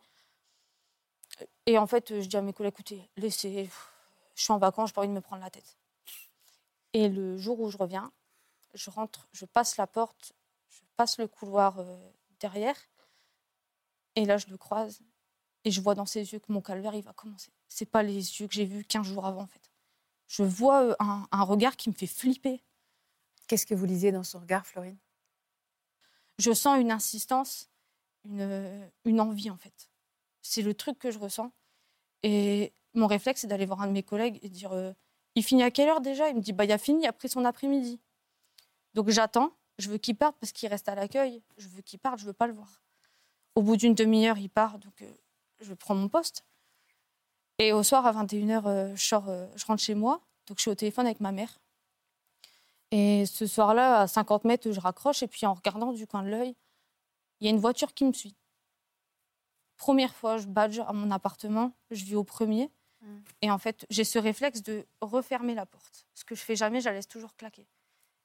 Et 1.67 1.79
en 1.79 1.87
fait, 1.87 2.21
je 2.21 2.27
dis 2.27 2.37
à 2.37 2.43
mes 2.43 2.53
collègues 2.53 2.73
écoutez, 2.73 3.09
laissez, 3.17 3.69
je 4.35 4.43
suis 4.43 4.53
en 4.53 4.59
vacances, 4.59 4.89
j'ai 4.91 4.95
pas 4.95 5.01
envie 5.03 5.09
de 5.09 5.15
me 5.15 5.21
prendre 5.21 5.43
la 5.43 5.51
tête. 5.51 5.77
Et 6.97 7.11
le 7.11 7.37
jour 7.37 7.61
où 7.61 7.69
je 7.69 7.77
reviens, 7.77 8.11
je 8.73 8.89
rentre, 8.89 9.29
je 9.33 9.45
passe 9.45 9.77
la 9.77 9.87
porte, 9.87 10.33
je 10.71 10.81
passe 10.97 11.19
le 11.19 11.29
couloir 11.29 11.79
euh, 11.79 12.11
derrière, 12.41 12.75
et 14.15 14.25
là 14.25 14.39
je 14.39 14.47
le 14.47 14.57
croise, 14.57 15.03
et 15.65 15.71
je 15.71 15.83
vois 15.83 15.95
dans 15.95 16.07
ses 16.07 16.33
yeux 16.33 16.39
que 16.39 16.51
mon 16.51 16.63
calvaire 16.63 16.95
il 16.95 17.03
va 17.03 17.13
commencer. 17.13 17.53
C'est 17.69 17.85
pas 17.85 18.03
les 18.03 18.15
yeux 18.41 18.49
que 18.49 18.55
j'ai 18.55 18.65
vus 18.65 18.83
15 18.83 19.09
jours 19.09 19.27
avant 19.27 19.43
en 19.43 19.47
fait. 19.47 19.71
Je 20.27 20.43
vois 20.43 20.85
euh, 20.85 20.97
un, 20.99 21.29
un 21.31 21.43
regard 21.43 21.77
qui 21.77 21.91
me 21.91 21.95
fait 21.95 22.07
flipper. 22.07 22.65
Qu'est-ce 23.47 23.67
que 23.67 23.75
vous 23.75 23.85
lisez 23.85 24.11
dans 24.11 24.25
son 24.25 24.39
regard, 24.39 24.67
Florine? 24.67 24.97
Je 26.39 26.53
sens 26.53 26.81
une 26.81 26.91
insistance, 26.91 27.69
une, 28.25 28.41
euh, 28.41 28.89
une 29.05 29.21
envie 29.21 29.51
en 29.51 29.59
fait. 29.59 29.91
C'est 30.41 30.63
le 30.63 30.73
truc 30.73 30.99
que 30.99 31.11
je 31.11 31.19
ressens. 31.19 31.53
Et 32.23 32.73
mon 32.95 33.07
réflexe, 33.07 33.43
c'est 33.43 33.49
d'aller 33.49 33.67
voir 33.67 33.83
un 33.83 33.87
de 33.87 33.93
mes 33.93 34.03
collègues 34.03 34.39
et 34.41 34.49
dire 34.49 34.73
euh, 34.73 34.95
Il 35.37 35.45
finit 35.45 35.63
à 35.63 35.71
quelle 35.71 35.89
heure 35.89 36.01
déjà? 36.01 36.29
Il 36.29 36.37
me 36.37 36.41
dit 36.41 36.53
bah, 36.53 36.65
Il 36.65 36.73
a 36.73 36.79
fini 36.79 37.07
après 37.07 37.29
son 37.29 37.45
après-midi. 37.45 38.01
Donc 38.95 39.11
j'attends, 39.11 39.53
je 39.79 39.91
veux 39.91 39.99
qu'il 39.99 40.17
parte 40.17 40.37
parce 40.41 40.53
qu'il 40.53 40.69
reste 40.69 40.89
à 40.89 40.95
l'accueil. 40.95 41.43
Je 41.59 41.69
veux 41.69 41.83
qu'il 41.83 41.99
parte, 41.99 42.19
je 42.19 42.27
veux 42.27 42.33
pas 42.33 42.47
le 42.47 42.55
voir. 42.55 42.81
Au 43.55 43.63
bout 43.63 43.77
d'une 43.77 43.95
demi-heure, 43.95 44.39
il 44.39 44.49
part, 44.49 44.79
donc 44.79 45.03
euh, 45.03 45.11
je 45.61 45.75
prends 45.75 45.95
mon 45.95 46.09
poste. 46.09 46.45
Et 47.59 47.73
au 47.73 47.83
soir, 47.83 48.07
à 48.07 48.13
21h, 48.13 48.67
euh, 48.67 48.95
euh, 49.29 49.49
je 49.57 49.67
rentre 49.67 49.83
chez 49.83 49.95
moi. 49.95 50.21
Donc 50.47 50.59
je 50.59 50.63
suis 50.63 50.71
au 50.71 50.75
téléphone 50.75 51.07
avec 51.07 51.21
ma 51.21 51.33
mère. 51.33 51.61
Et 52.91 53.27
ce 53.27 53.47
soir-là, 53.47 54.01
à 54.01 54.07
50 54.07 54.45
mètres, 54.45 54.71
je 54.73 54.81
raccroche. 54.81 55.23
Et 55.23 55.29
puis 55.29 55.45
en 55.45 55.53
regardant 55.53 55.93
du 55.93 56.07
coin 56.07 56.23
de 56.23 56.29
l'œil, 56.29 56.55
il 57.41 57.47
y 57.47 57.49
a 57.49 57.51
une 57.51 57.61
voiture 57.61 57.93
qui 57.93 58.05
me 58.05 58.13
suit. 58.13 58.37
Première 59.77 60.15
fois, 60.15 60.39
je 60.39 60.47
badge 60.47 60.81
à 60.81 60.93
mon 60.95 61.11
appartement, 61.11 61.73
je 61.91 62.03
vis 62.05 62.15
au 62.15 62.25
premier. 62.25 62.71
Mm. 63.01 63.19
Et 63.43 63.51
en 63.51 63.59
fait, 63.59 63.87
j'ai 63.91 64.05
ce 64.05 64.19
réflexe 64.19 64.63
de 64.63 64.87
refermer 65.01 65.55
la 65.55 65.67
porte. 65.67 66.07
Ce 66.15 66.25
que 66.25 66.35
je 66.35 66.43
fais 66.43 66.57
jamais, 66.57 66.81
je 66.81 66.87
la 66.87 66.93
laisse 66.93 67.09
toujours 67.09 67.37
claquer. 67.37 67.67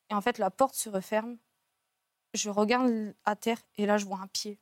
Et 0.09 0.13
en 0.13 0.21
fait, 0.21 0.37
la 0.37 0.51
porte 0.51 0.75
se 0.75 0.89
referme. 0.89 1.37
Je 2.33 2.49
regarde 2.49 3.13
à 3.25 3.35
terre 3.35 3.61
et 3.77 3.85
là, 3.85 3.97
je 3.97 4.05
vois 4.05 4.19
un 4.19 4.27
pied. 4.27 4.59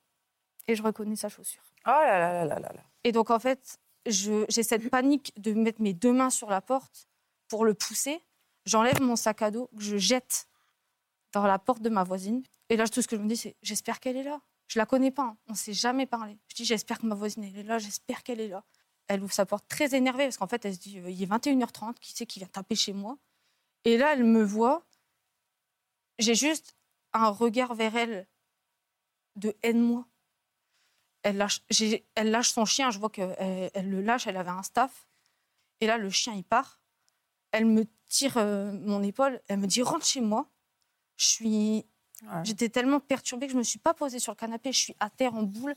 Et 0.68 0.76
je 0.76 0.84
reconnais 0.84 1.16
sa 1.16 1.30
chaussure. 1.30 1.64
Oh 1.86 1.90
là 1.90 2.20
là 2.20 2.34
là 2.34 2.46
là 2.46 2.60
là 2.60 2.72
là. 2.74 2.84
Et 3.04 3.12
donc, 3.12 3.30
en 3.32 3.40
fait, 3.40 3.80
j'ai 4.06 4.64
cette 4.64 4.90
panique 4.90 5.34
de 5.38 5.54
mettre 5.54 5.82
mes 5.82 5.94
deux 5.94 6.14
mains 6.14 6.30
sur 6.30 6.50
la 6.50 6.62
porte 6.62 7.08
pour 7.48 7.66
le 7.66 7.74
pousser. 7.74 8.24
J'enlève 8.66 9.02
mon 9.02 9.16
sac 9.16 9.42
à 9.42 9.52
dos, 9.52 9.70
que 9.76 9.82
je 9.82 9.98
jette 9.98 10.48
dans 11.32 11.46
la 11.46 11.60
porte 11.60 11.82
de 11.82 11.90
ma 11.90 12.04
voisine. 12.04 12.44
Et 12.70 12.78
là, 12.78 12.88
tout 12.88 13.02
ce 13.02 13.08
que 13.08 13.16
je 13.16 13.22
me 13.22 13.28
dis, 13.28 13.38
c'est 13.38 13.56
j'espère 13.62 14.00
qu'elle 14.00 14.18
est 14.18 14.24
là. 14.24 14.42
Je 14.68 14.78
la 14.78 14.86
connais 14.86 15.10
pas, 15.12 15.24
hein. 15.24 15.38
on 15.48 15.56
s'est 15.56 15.74
jamais 15.74 16.06
parlé. 16.06 16.38
Je 16.48 16.56
dis 16.56 16.66
j'espère 16.66 17.00
que 17.00 17.08
ma 17.08 17.16
voisine 17.16 17.44
elle 17.44 17.58
est 17.58 17.64
là, 17.64 17.80
j'espère 17.80 18.22
qu'elle 18.22 18.40
est 18.40 18.48
là. 18.48 18.64
Elle 19.10 19.24
ouvre 19.24 19.34
sa 19.34 19.46
porte 19.46 19.68
très 19.68 19.94
énervée 19.96 20.24
parce 20.26 20.38
qu'en 20.38 20.48
fait, 20.48 20.64
elle 20.64 20.74
se 20.76 20.80
dit 20.80 21.00
euh, 21.00 21.10
il 21.10 21.22
est 21.22 21.26
21h30, 21.26 21.96
qui 22.00 22.14
c'est 22.16 22.26
qui 22.26 22.40
vient 22.40 22.48
taper 22.48 22.76
chez 22.76 22.94
moi? 22.94 23.18
Et 23.84 23.98
là, 23.98 24.14
elle 24.14 24.24
me 24.24 24.42
voit. 24.44 24.86
J'ai 26.20 26.36
juste 26.36 26.78
un 27.14 27.28
regard 27.30 27.74
vers 27.76 27.96
elle 27.96 28.28
de 29.36 29.56
aide-moi. 29.64 30.06
Elle 31.24 31.38
lâche, 31.38 31.62
elle 32.16 32.32
lâche 32.32 32.52
son 32.52 32.64
chien, 32.66 32.92
je 32.92 33.00
vois 33.00 33.10
qu'elle 33.10 33.36
elle 33.74 33.90
le 33.90 34.02
lâche, 34.02 34.28
elle 34.28 34.38
avait 34.38 34.50
un 34.52 34.64
staff. 34.64 35.08
Et 35.82 35.88
là, 35.88 35.98
le 35.98 36.10
chien, 36.10 36.34
il 36.34 36.44
part. 36.44 36.80
Elle 37.52 37.66
me 37.66 37.86
tire 38.08 38.38
euh, 38.38 38.72
mon 38.72 39.02
épaule, 39.02 39.42
elle 39.48 39.60
me 39.60 39.68
dit 39.68 39.82
rentre 39.82 40.06
chez 40.06 40.22
moi. 40.22 40.50
Je 41.18 41.26
suis, 41.26 41.86
Ouais. 42.22 42.44
j'étais 42.44 42.68
tellement 42.68 43.00
perturbée 43.00 43.48
que 43.48 43.54
je 43.54 43.58
me 43.58 43.64
suis 43.64 43.80
pas 43.80 43.94
posée 43.94 44.20
sur 44.20 44.34
le 44.34 44.36
canapé, 44.36 44.74
je 44.74 44.78
suis 44.78 44.96
à 45.00 45.10
terre 45.10 45.36
en 45.36 45.44
boule. 45.44 45.74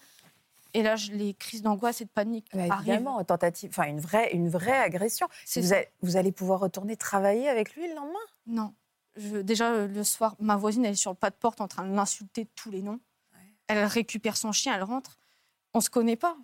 Et 0.75 0.83
là, 0.83 0.97
je- 0.97 1.13
les 1.13 1.35
crises 1.35 1.61
d'angoisse 1.63 2.01
et 2.01 2.05
de 2.07 2.11
panique 2.11 2.49
Bah, 2.55 2.63
arrivent. 2.71 3.05
tentative, 3.27 3.71
enfin 3.71 3.89
une 3.89 4.01
vraie, 4.01 4.33
une 4.33 4.49
vraie 4.49 4.79
agression. 4.79 5.29
Vous, 5.57 5.73
allez- 5.73 5.89
vous 6.01 6.17
allez 6.17 6.33
pouvoir 6.33 6.61
retourner 6.61 6.97
travailler 6.97 7.49
avec 7.49 7.75
lui 7.75 7.87
le 7.89 7.95
lendemain? 7.95 8.19
Non. 8.47 8.75
Je- 9.17 9.39
déjà, 9.39 9.71
euh, 9.73 9.87
le 9.89 10.03
soir, 10.05 10.35
ma 10.39 10.57
voisine, 10.57 10.85
elle 10.87 10.93
est 10.93 10.97
sur 10.97 11.11
le 11.11 11.17
pas 11.17 11.29
de 11.29 11.35
porte 11.37 11.61
en 11.61 11.69
train 11.69 11.87
de 11.87 11.95
l'insulter 11.95 12.45
de 12.45 12.51
tous 12.55 12.71
les 12.71 12.81
noms. 12.83 13.01
Elle 13.69 13.85
récupère 13.85 14.37
son 14.37 14.53
chien, 14.53 14.75
elle 14.75 14.83
rentre. 14.83 15.19
On 15.75 15.81
se 15.81 15.91
connaît 15.91 16.17
pas. 16.17 16.37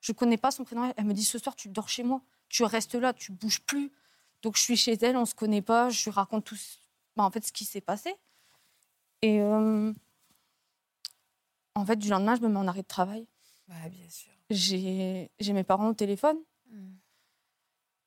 Je 0.00 0.12
connais 0.12 0.36
pas 0.38 0.50
son 0.50 0.64
prénom. 0.64 0.92
Elle 0.96 1.04
me 1.04 1.12
dit 1.14 1.24
ce 1.24 1.38
soir, 1.38 1.54
tu 1.54 1.68
dors 1.68 1.88
chez 1.88 2.02
moi. 2.02 2.20
Tu 2.48 2.62
restes 2.64 2.94
là, 2.94 3.12
tu 3.12 3.32
bouges 3.32 3.60
plus. 3.60 3.90
Donc, 4.42 4.56
je 4.56 4.62
suis 4.62 4.76
chez 4.76 4.92
elle, 5.02 5.16
on 5.16 5.24
se 5.26 5.34
connaît 5.34 5.62
pas. 5.62 5.88
Je 5.90 6.04
lui 6.04 6.10
raconte 6.10 6.44
tout 6.44 6.56
ce- 6.56 6.78
bah, 7.16 7.24
en 7.24 7.30
fait, 7.30 7.44
ce 7.46 7.52
qui 7.52 7.64
s'est 7.64 7.80
passé. 7.80 8.14
Et 9.22 9.40
euh, 9.40 9.92
en 11.74 11.84
fait, 11.86 11.96
du 11.96 12.08
lendemain, 12.08 12.34
je 12.36 12.40
me 12.42 12.48
mets 12.48 12.58
en 12.58 12.66
arrêt 12.68 12.82
de 12.82 12.86
travail. 12.86 13.26
Bah, 13.68 13.88
Bien 13.90 14.08
sûr. 14.08 14.32
J'ai 14.50 15.30
j'ai 15.38 15.52
mes 15.52 15.64
parents 15.64 15.88
au 15.88 15.94
téléphone. 15.94 16.38
Mm. 16.70 16.94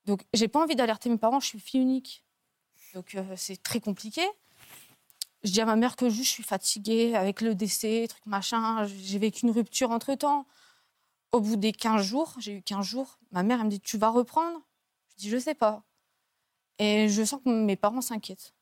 Donc, 0.06 0.22
j'ai 0.32 0.48
pas 0.48 0.62
envie 0.62 0.76
d'alerter 0.76 1.10
mes 1.10 1.18
parents, 1.18 1.40
je 1.40 1.46
suis 1.46 1.60
fille 1.60 1.80
unique. 1.80 2.24
Donc, 2.94 3.14
euh, 3.14 3.34
c'est 3.36 3.62
très 3.62 3.80
compliqué. 3.80 4.22
Je 5.44 5.52
dis 5.52 5.60
à 5.60 5.66
ma 5.66 5.76
mère 5.76 5.96
que 5.96 6.08
juste 6.08 6.28
je 6.28 6.30
suis 6.30 6.42
fatiguée 6.42 7.14
avec 7.14 7.40
le 7.40 7.54
décès, 7.54 8.06
truc 8.08 8.24
machin. 8.26 8.86
J'ai 8.86 9.18
vécu 9.18 9.44
une 9.46 9.52
rupture 9.52 9.90
entre 9.90 10.14
temps. 10.14 10.46
Au 11.32 11.40
bout 11.40 11.56
des 11.56 11.72
15 11.72 12.02
jours, 12.02 12.34
j'ai 12.38 12.54
eu 12.54 12.62
15 12.62 12.86
jours, 12.86 13.18
ma 13.32 13.42
mère 13.42 13.58
elle 13.60 13.66
me 13.66 13.70
dit 13.70 13.80
Tu 13.80 13.98
vas 13.98 14.08
reprendre? 14.08 14.60
Je 15.10 15.16
dis 15.16 15.28
Je 15.28 15.38
sais 15.38 15.54
pas. 15.54 15.84
Et 16.78 17.08
je 17.08 17.22
sens 17.22 17.40
que 17.44 17.50
mes 17.50 17.76
parents 17.76 18.00
s'inquiètent. 18.00 18.54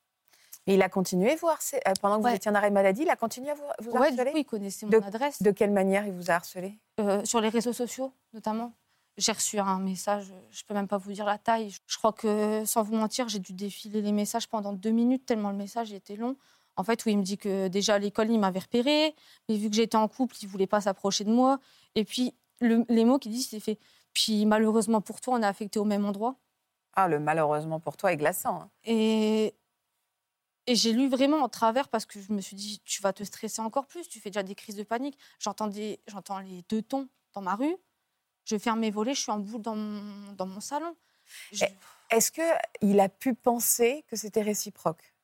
Et 0.67 0.75
il 0.75 0.83
a 0.83 0.89
continué 0.89 1.37
vous 1.37 1.49
harceler 1.49 1.81
euh, 1.87 1.93
pendant 2.01 2.21
que 2.21 2.29
vous 2.29 2.35
étiez 2.35 2.51
en 2.51 2.55
arrêt 2.55 2.71
maladie. 2.71 3.03
Il 3.03 3.11
a 3.11 3.17
continué 3.17 3.51
à 3.51 3.55
vous, 3.55 3.63
vous 3.81 3.91
Ouais, 3.93 4.09
harceler 4.09 4.25
du 4.25 4.31
coup, 4.33 4.39
ils 4.39 4.45
connaissaient 4.45 4.87
De- 4.87 4.99
mon 4.99 5.07
adresse. 5.07 5.41
De 5.43 5.51
quelle 5.53 5.71
manière 5.71 6.07
il 6.07 6.13
vous 6.13 6.31
a 6.31 6.35
harcelé? 6.35 6.79
Euh, 7.01 7.25
sur 7.25 7.41
les 7.41 7.49
réseaux 7.49 7.73
sociaux, 7.73 8.13
notamment. 8.33 8.73
J'ai 9.19 9.33
reçu 9.33 9.59
un 9.59 9.79
message, 9.79 10.27
je 10.51 10.63
peux 10.65 10.75
même 10.75 10.89
pas 10.89 10.99
vous 10.99 11.13
dire 11.13 11.25
la 11.25 11.39
taille. 11.39 11.75
Je 11.87 11.97
crois 11.97 12.13
que, 12.13 12.65
sans 12.67 12.83
vous 12.83 12.97
mentir, 12.97 13.29
j'ai 13.29 13.39
dû 13.39 13.53
défiler 13.55 14.03
les 14.03 14.13
messages 14.13 14.47
pendant 14.49 14.73
deux 14.75 14.91
minutes, 14.91 15.25
tellement 15.25 15.51
le 15.51 15.57
message 15.57 15.93
était 15.93 16.17
long. 16.17 16.37
En 16.77 16.85
fait, 16.85 17.03
où 17.07 17.09
il 17.09 17.17
me 17.17 17.23
dit 17.23 17.39
que 17.39 17.69
déjà 17.69 17.95
à 17.95 17.99
l'école, 17.99 18.29
il 18.31 18.39
m'avait 18.39 18.59
repéré, 18.59 19.15
mais 19.49 19.57
vu 19.57 19.71
que 19.71 19.77
j'étais 19.77 19.97
en 19.97 20.07
couple, 20.09 20.35
il 20.43 20.49
voulait 20.49 20.67
pas 20.67 20.83
s'approcher 20.83 21.25
de 21.25 21.31
moi. 21.31 21.59
Et 21.95 22.05
puis, 22.05 22.35
le- 22.61 22.85
les 22.91 23.07
mots 23.07 23.19
qu'il 23.19 23.33
dit, 23.33 23.43
c'est 23.43 23.61
fait 23.61 23.79
Puis 24.13 24.45
malheureusement 24.45 25.01
pour 25.01 25.21
toi, 25.23 25.39
on 25.39 25.43
est 25.43 25.47
affecté 25.47 25.79
au 25.79 25.85
même 25.85 26.05
endroit. 26.05 26.37
Ah, 26.95 27.09
le 27.09 27.19
malheureusement 27.19 27.81
pour 27.81 27.97
toi 27.97 28.13
est 28.13 28.17
glaçant. 28.19 28.61
hein. 28.63 28.71
Et, 28.85 29.55
et 30.67 30.75
j'ai 30.75 30.93
lu 30.93 31.09
vraiment 31.09 31.39
en 31.39 31.49
travers 31.49 31.89
parce 31.89 32.07
que 32.07 32.21
je 32.21 32.33
me 32.33 32.41
suis 32.41 32.57
dit, 32.57 32.81
tu 32.85 33.01
vas 33.03 33.13
te 33.13 33.23
stresser 33.25 33.61
encore 33.63 33.87
plus, 33.87 34.09
tu 34.09 34.21
fais 34.21 34.31
déjà 34.31 34.43
des 34.43 34.55
crises 34.55 34.77
de 34.77 34.83
panique. 34.83 35.19
J'entends 35.39 35.67
les 35.69 36.01
deux 36.69 36.83
tons 36.83 37.09
dans 37.35 37.41
ma 37.43 37.55
rue. 37.55 37.77
Je 38.45 38.57
ferme 38.59 38.81
mes 38.81 38.91
volets, 38.91 39.15
je 39.15 39.21
suis 39.23 39.33
en 39.33 39.39
boule 39.39 39.63
dans 39.63 39.77
mon, 39.77 40.33
dans 40.33 40.47
mon 40.47 40.61
salon. 40.61 40.97
Je- 41.53 41.65
Est-ce 42.11 42.31
qu'il 42.31 43.01
a 43.01 43.09
pu 43.09 43.35
penser 43.35 44.05
que 44.09 44.17
c'était 44.17 44.43
réciproque? 44.43 45.15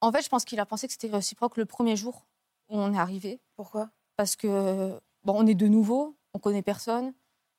En 0.00 0.12
fait, 0.12 0.22
je 0.22 0.28
pense 0.28 0.44
qu'il 0.44 0.60
a 0.60 0.66
pensé 0.66 0.86
que 0.86 0.92
c'était 0.92 1.08
réciproque 1.08 1.56
le 1.56 1.64
premier 1.66 1.96
jour 1.96 2.26
où 2.68 2.78
on 2.78 2.92
est 2.92 2.98
arrivé. 2.98 3.40
Pourquoi? 3.56 3.90
Parce 4.16 4.36
que, 4.36 5.00
bon, 5.24 5.34
on 5.42 5.46
est 5.46 5.54
de 5.54 5.66
nouveau, 5.66 6.16
on 6.34 6.38
connaît 6.38 6.62
personne. 6.62 7.14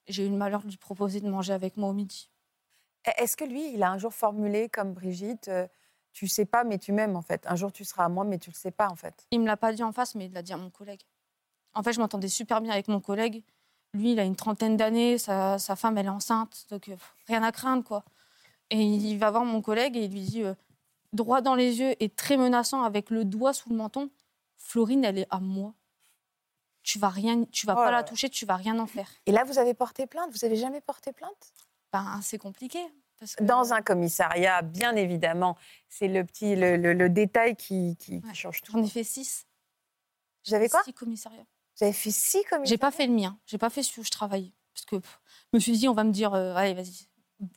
J'ai 0.08 0.26
eu 0.26 0.30
le 0.30 0.38
malheur 0.38 0.62
de 0.62 0.68
lui 0.70 0.78
proposer 0.78 1.20
de 1.20 1.30
manger 1.30 1.54
avec 1.54 1.76
moi 1.78 1.90
au 1.90 1.94
midi. 1.94 2.30
Est-ce 3.18 3.36
que 3.36 3.44
lui, 3.44 3.74
il 3.74 3.84
a 3.84 3.92
un 3.92 3.98
jour 3.98 4.14
formulé 4.14 4.70
comme 4.70 4.94
Brigitte 4.94 5.48
euh, 5.48 5.68
Tu 6.16 6.30
sais 6.30 6.46
pas, 6.46 6.64
mais 6.64 6.80
tu 6.80 6.94
m'aimes 6.94 7.18
en 7.18 7.22
fait. 7.22 7.46
Un 7.46 7.58
jour, 7.58 7.74
tu 7.74 7.84
seras 7.84 8.06
à 8.06 8.10
moi, 8.10 8.24
mais 8.24 8.40
tu 8.40 8.50
le 8.50 8.56
sais 8.56 8.72
pas 8.72 8.88
en 8.88 8.96
fait. 8.96 9.28
Il 9.32 9.42
me 9.42 9.46
l'a 9.46 9.58
pas 9.58 9.74
dit 9.74 9.84
en 9.84 9.92
face, 9.92 10.16
mais 10.16 10.28
il 10.28 10.32
l'a 10.32 10.42
dit 10.42 10.54
à 10.54 10.58
mon 10.58 10.70
collègue. 10.70 11.02
En 11.74 11.84
fait, 11.84 11.92
je 11.92 12.00
m'entendais 12.00 12.30
super 12.30 12.62
bien 12.62 12.72
avec 12.72 12.88
mon 12.88 13.02
collègue. 13.02 13.44
Lui, 13.94 14.14
il 14.14 14.20
a 14.22 14.24
une 14.24 14.38
trentaine 14.38 14.78
d'années, 14.78 15.18
sa, 15.18 15.60
sa 15.60 15.76
femme, 15.76 15.98
elle 15.98 16.06
est 16.06 16.10
enceinte, 16.10 16.68
donc 16.70 16.88
euh, 16.88 16.96
rien 17.28 17.44
à 17.44 17.52
craindre, 17.52 17.84
quoi. 17.84 18.06
Et 18.70 18.82
il 18.82 19.18
va 19.18 19.30
voir 19.30 19.44
mon 19.44 19.62
collègue 19.62 19.98
et 19.98 20.06
il 20.06 20.12
lui 20.14 20.22
dit, 20.22 20.44
euh, 20.44 20.54
droit 21.12 21.42
dans 21.42 21.54
les 21.54 21.80
yeux 21.80 22.02
et 22.02 22.08
très 22.08 22.38
menaçant, 22.38 22.84
avec 22.84 23.10
le 23.10 23.26
doigt 23.26 23.52
sous 23.52 23.70
le 23.70 23.76
menton, 23.76 24.10
Florine, 24.56 25.04
elle 25.04 25.18
est 25.18 25.28
à 25.32 25.42
moi. 25.42 25.74
Tu 26.82 26.98
vas 26.98 27.10
rien, 27.10 27.44
tu 27.52 27.66
vas 27.68 27.74
Oh 27.74 27.84
pas 27.84 27.92
la 27.92 28.04
toucher, 28.04 28.30
tu 28.30 28.46
vas 28.46 28.56
rien 28.56 28.80
en 28.80 28.88
faire. 28.88 29.10
Et 29.26 29.34
là, 29.34 29.44
vous 29.44 29.60
avez 29.60 29.74
porté 29.74 30.08
plainte? 30.08 30.32
Vous 30.32 30.46
avez 30.46 30.56
jamais 30.56 30.80
porté 30.80 31.12
plainte? 31.12 31.52
Ben, 31.92 32.22
c'est 32.22 32.38
compliqué. 32.38 32.80
Parce 33.20 33.36
que, 33.36 33.44
Dans 33.44 33.74
un 33.74 33.82
commissariat, 33.82 34.62
bien 34.62 34.96
évidemment, 34.96 35.58
c'est 35.90 36.08
le 36.08 36.24
petit, 36.26 36.56
le, 36.56 36.76
le- 36.78 36.94
le 36.94 37.10
détail 37.10 37.56
qui, 37.56 37.96
qui- 37.98 38.22
change 38.34 38.62
tout. 38.62 38.74
J'en 38.74 38.84
ai 38.84 38.88
fait 38.90 39.04
six. 39.04 39.46
Avez 40.52 40.70
quoi? 40.70 40.84
Six 40.84 40.94
commissariats. 40.94 41.46
Avez 41.82 41.94
fait 41.94 42.12
six 42.12 42.44
commissariats? 42.44 42.66
J'ai 42.66 42.78
pas 42.78 42.92
fait 42.92 43.08
le 43.08 43.14
mien. 43.14 43.38
J'ai 43.46 43.58
pas 43.58 43.70
fait 43.70 43.84
celui 43.84 44.02
où 44.02 44.04
je 44.04 44.12
travaillais. 44.12 44.52
Parce 44.74 44.86
que 44.86 44.98
pff, 44.98 45.20
je 45.54 45.58
me 45.58 45.60
suis 45.60 45.72
dit, 45.72 45.88
on 45.88 45.94
va 45.94 46.04
me 46.04 46.12
dire, 46.12 46.34
euh, 46.34 46.54
allez, 46.56 46.74
vas-y. 46.74 47.08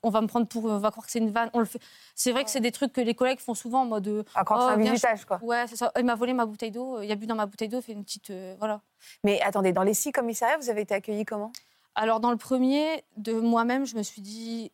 On 0.03 0.11
va 0.11 0.21
me 0.21 0.27
prendre 0.27 0.47
pour. 0.49 0.65
On 0.65 0.79
va 0.79 0.91
croire 0.91 1.07
que 1.07 1.13
c'est 1.13 1.19
une 1.21 1.31
vanne. 1.31 1.51
On 1.53 1.61
le 1.61 1.65
fait. 1.65 1.81
C'est 2.17 2.33
vrai 2.33 2.43
que 2.45 2.51
c'est 2.51 2.61
des 2.61 2.73
trucs 2.73 2.93
que 2.93 3.01
les 3.01 3.15
collègues 3.15 3.39
font 3.39 3.55
souvent 3.55 3.83
en 3.83 3.87
mode. 3.87 4.09
euh, 4.09 4.25
Ah, 4.35 4.43
quand 4.45 4.57
Oh, 4.59 4.67
c'est 4.69 4.75
un 4.75 4.77
visitage, 4.91 5.25
quoi. 5.25 5.39
Ouais, 5.43 5.67
c'est 5.69 5.77
ça. 5.77 5.93
Il 5.99 6.05
m'a 6.05 6.17
volé 6.17 6.33
ma 6.33 6.47
bouteille 6.47 6.71
d'eau. 6.73 7.01
Il 7.01 7.11
a 7.13 7.15
bu 7.15 7.27
dans 7.27 7.37
ma 7.37 7.47
bouteille 7.47 7.69
d'eau. 7.69 7.81
Fait 7.81 7.93
une 7.93 8.03
petite. 8.05 8.31
euh, 8.31 8.57
voilà. 8.59 8.81
Mais 9.23 9.41
attendez, 9.43 9.73
dans 9.73 9.85
les 9.85 9.95
six 9.95 10.11
commissariats, 10.11 10.57
vous 10.59 10.69
avez 10.71 10.81
été 10.83 10.95
accueillis 10.95 11.25
comment? 11.25 11.53
Alors, 11.95 12.19
dans 12.21 12.31
le 12.33 12.37
premier, 12.37 13.05
de 13.17 13.33
moi-même, 13.35 13.85
je 13.87 13.97
me 13.97 14.03
suis 14.03 14.21
dit, 14.23 14.73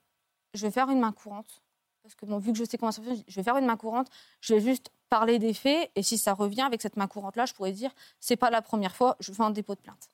je 0.55 0.67
vais 0.67 0.71
faire 0.71 0.89
une 0.91 1.01
main 1.01 1.13
courante. 1.13 1.63
Parce 2.03 2.15
que 2.15 2.27
bon, 2.27 2.39
vu 2.39 2.53
que 2.53 2.59
je 2.59 2.65
sais 2.65 2.77
comment 2.79 2.93
ça 2.93 3.03
fonctionne, 3.03 3.25
je 3.27 3.35
vais 3.35 3.43
faire 3.43 3.57
une 3.57 3.67
main 3.67 3.77
courante. 3.77 4.09
Je 4.41 4.55
vais 4.55 4.61
juste 4.61 4.91
parler 5.09 5.39
des 5.39 5.55
faits. 5.55 5.91
Et 5.95 6.03
si 6.03 6.19
ça 6.19 6.35
revient 6.35 6.63
avec 6.63 6.83
cette 6.83 6.97
main 6.97 7.07
courante-là, 7.07 7.47
je 7.47 7.55
pourrais 7.55 7.73
dire, 7.73 7.91
c'est 8.21 8.37
pas 8.37 8.51
la 8.51 8.63
première 8.63 8.95
fois, 8.95 9.17
je 9.21 9.33
fais 9.33 9.43
un 9.43 9.51
dépôt 9.51 9.75
de 9.75 9.81
plainte. 9.81 10.11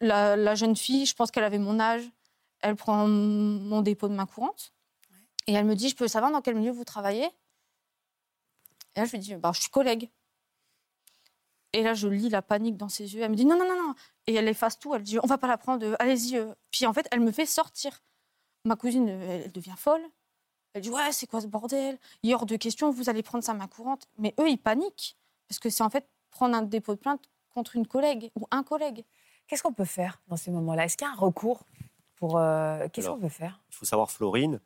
La, 0.00 0.36
la 0.36 0.54
jeune 0.54 0.76
fille, 0.76 1.06
je 1.06 1.14
pense 1.14 1.30
qu'elle 1.30 1.44
avait 1.44 1.58
mon 1.58 1.80
âge, 1.80 2.08
elle 2.60 2.76
prend 2.76 3.06
mon 3.08 3.82
dépôt 3.82 4.08
de 4.08 4.14
main 4.14 4.26
courante. 4.26 4.72
Et 5.46 5.52
elle 5.52 5.66
me 5.66 5.74
dit, 5.74 5.88
je 5.88 5.96
peux 5.96 6.08
savoir 6.08 6.32
dans 6.32 6.40
quel 6.40 6.54
milieu 6.54 6.72
vous 6.72 6.84
travaillez? 6.84 7.28
Et 8.94 9.00
là, 9.00 9.04
je 9.04 9.12
lui 9.12 9.18
dis, 9.18 9.34
bah, 9.34 9.50
je 9.54 9.60
suis 9.60 9.70
collègue. 9.70 10.10
Et 11.72 11.82
là, 11.82 11.92
je 11.92 12.06
lis 12.06 12.28
la 12.28 12.40
panique 12.40 12.76
dans 12.76 12.88
ses 12.88 13.14
yeux. 13.14 13.22
Elle 13.22 13.32
me 13.32 13.36
dit, 13.36 13.44
non, 13.44 13.58
non, 13.58 13.66
non, 13.68 13.88
non. 13.88 13.94
Et 14.28 14.34
elle 14.34 14.46
efface 14.46 14.78
tout. 14.78 14.94
Elle 14.94 15.02
dit, 15.02 15.18
on 15.18 15.26
va 15.26 15.38
pas 15.38 15.48
la 15.48 15.58
prendre, 15.58 15.84
euh, 15.84 15.96
allez-y. 15.98 16.36
euh. 16.36 16.54
Puis 16.70 16.86
en 16.86 16.92
fait, 16.92 17.08
elle 17.10 17.20
me 17.20 17.32
fait 17.32 17.46
sortir. 17.46 18.00
Ma 18.64 18.76
cousine, 18.76 19.08
euh, 19.08 19.42
elle 19.44 19.52
devient 19.52 19.74
folle. 19.76 20.02
Elle 20.72 20.82
dit, 20.82 20.90
ouais, 20.90 21.12
c'est 21.12 21.26
quoi 21.26 21.40
ce 21.40 21.46
bordel? 21.46 21.98
Il 22.22 22.30
est 22.30 22.34
hors 22.34 22.46
de 22.46 22.56
question, 22.56 22.90
vous 22.90 23.08
allez 23.08 23.22
prendre 23.22 23.44
sa 23.44 23.54
main 23.54 23.68
courante. 23.68 24.08
Mais 24.18 24.34
eux, 24.40 24.48
ils 24.48 24.58
paniquent. 24.58 25.16
Parce 25.48 25.58
que 25.58 25.70
c'est 25.70 25.82
en 25.82 25.90
fait 25.90 26.08
prendre 26.30 26.56
un 26.56 26.62
dépôt 26.62 26.94
de 26.94 27.00
plainte 27.00 27.28
contre 27.50 27.76
une 27.76 27.86
collègue 27.86 28.30
ou 28.34 28.46
un 28.50 28.62
collègue. 28.62 29.04
Qu'est-ce 29.46 29.62
qu'on 29.62 29.72
peut 29.72 29.84
faire 29.84 30.20
dans 30.26 30.36
ces 30.36 30.50
moments-là? 30.50 30.86
Est-ce 30.86 30.96
qu'il 30.96 31.06
y 31.06 31.10
a 31.10 31.12
un 31.12 31.16
recours 31.16 31.64
pour 32.16 32.38
euh, 32.38 32.88
Qu'est-ce 32.92 33.08
qu'on 33.08 33.20
peut 33.20 33.28
faire? 33.28 33.62
Il 33.70 33.74
faut 33.74 33.84
savoir, 33.84 34.10
Florine, 34.10 34.60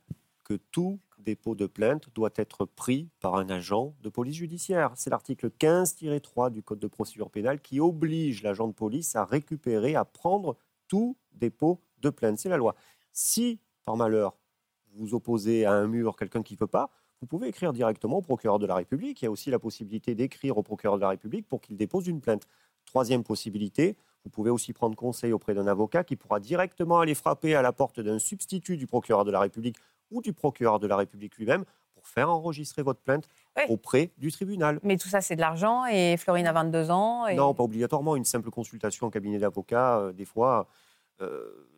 que 0.44 0.54
tout 0.54 0.98
dépôt 1.18 1.54
de 1.54 1.66
plainte 1.66 2.08
doit 2.14 2.30
être 2.36 2.64
pris 2.64 3.10
par 3.20 3.34
un 3.34 3.50
agent 3.50 3.94
de 4.00 4.08
police 4.08 4.36
judiciaire. 4.36 4.92
C'est 4.94 5.10
l'article 5.10 5.50
15-3 5.50 6.50
du 6.50 6.62
Code 6.62 6.78
de 6.78 6.86
procédure 6.86 7.30
pénale 7.30 7.60
qui 7.60 7.80
oblige 7.80 8.42
l'agent 8.42 8.68
de 8.68 8.72
police 8.72 9.16
à 9.16 9.24
récupérer, 9.24 9.94
à 9.94 10.04
prendre 10.04 10.56
tout 10.86 11.16
dépôt 11.32 11.82
de 11.98 12.08
plainte. 12.08 12.38
C'est 12.38 12.48
la 12.48 12.56
loi. 12.56 12.76
Si, 13.12 13.60
par 13.88 13.96
malheur, 13.96 14.34
vous 14.92 15.06
vous 15.06 15.14
opposez 15.14 15.64
à 15.64 15.72
un 15.72 15.86
mur, 15.86 16.16
quelqu'un 16.16 16.42
qui 16.42 16.54
ne 16.54 16.58
peut 16.58 16.66
pas, 16.66 16.90
vous 17.20 17.26
pouvez 17.26 17.48
écrire 17.48 17.72
directement 17.72 18.18
au 18.18 18.22
procureur 18.22 18.58
de 18.58 18.66
la 18.66 18.74
République. 18.74 19.22
Il 19.22 19.24
y 19.24 19.28
a 19.28 19.30
aussi 19.30 19.50
la 19.50 19.58
possibilité 19.58 20.14
d'écrire 20.14 20.58
au 20.58 20.62
procureur 20.62 20.96
de 20.96 21.00
la 21.00 21.08
République 21.08 21.48
pour 21.48 21.60
qu'il 21.60 21.76
dépose 21.76 22.06
une 22.06 22.20
plainte. 22.20 22.46
Troisième 22.84 23.24
possibilité, 23.24 23.96
vous 24.24 24.30
pouvez 24.30 24.50
aussi 24.50 24.72
prendre 24.74 24.94
conseil 24.94 25.32
auprès 25.32 25.54
d'un 25.54 25.66
avocat 25.66 26.04
qui 26.04 26.16
pourra 26.16 26.38
directement 26.38 27.00
aller 27.00 27.14
frapper 27.14 27.54
à 27.54 27.62
la 27.62 27.72
porte 27.72 27.98
d'un 28.00 28.18
substitut 28.18 28.76
du 28.76 28.86
procureur 28.86 29.24
de 29.24 29.30
la 29.30 29.40
République 29.40 29.76
ou 30.10 30.20
du 30.20 30.32
procureur 30.32 30.78
de 30.78 30.86
la 30.86 30.96
République 30.96 31.36
lui-même 31.36 31.64
pour 31.94 32.06
faire 32.06 32.30
enregistrer 32.30 32.82
votre 32.82 33.00
plainte 33.00 33.28
Oui. 33.56 33.62
auprès 33.70 34.10
du 34.18 34.30
tribunal. 34.30 34.80
Mais 34.82 34.98
tout 34.98 35.08
ça, 35.08 35.20
c'est 35.22 35.34
de 35.34 35.40
l'argent 35.40 35.86
et 35.86 36.16
Florine 36.18 36.46
a 36.46 36.52
22 36.52 36.90
ans. 36.90 37.26
Et... 37.26 37.34
Non, 37.34 37.54
pas 37.54 37.64
obligatoirement. 37.64 38.16
Une 38.16 38.24
simple 38.24 38.50
consultation 38.50 39.06
en 39.06 39.10
cabinet 39.10 39.38
d'avocat, 39.38 39.98
euh, 39.98 40.12
des 40.12 40.24
fois, 40.26 40.68
euh, 41.20 41.68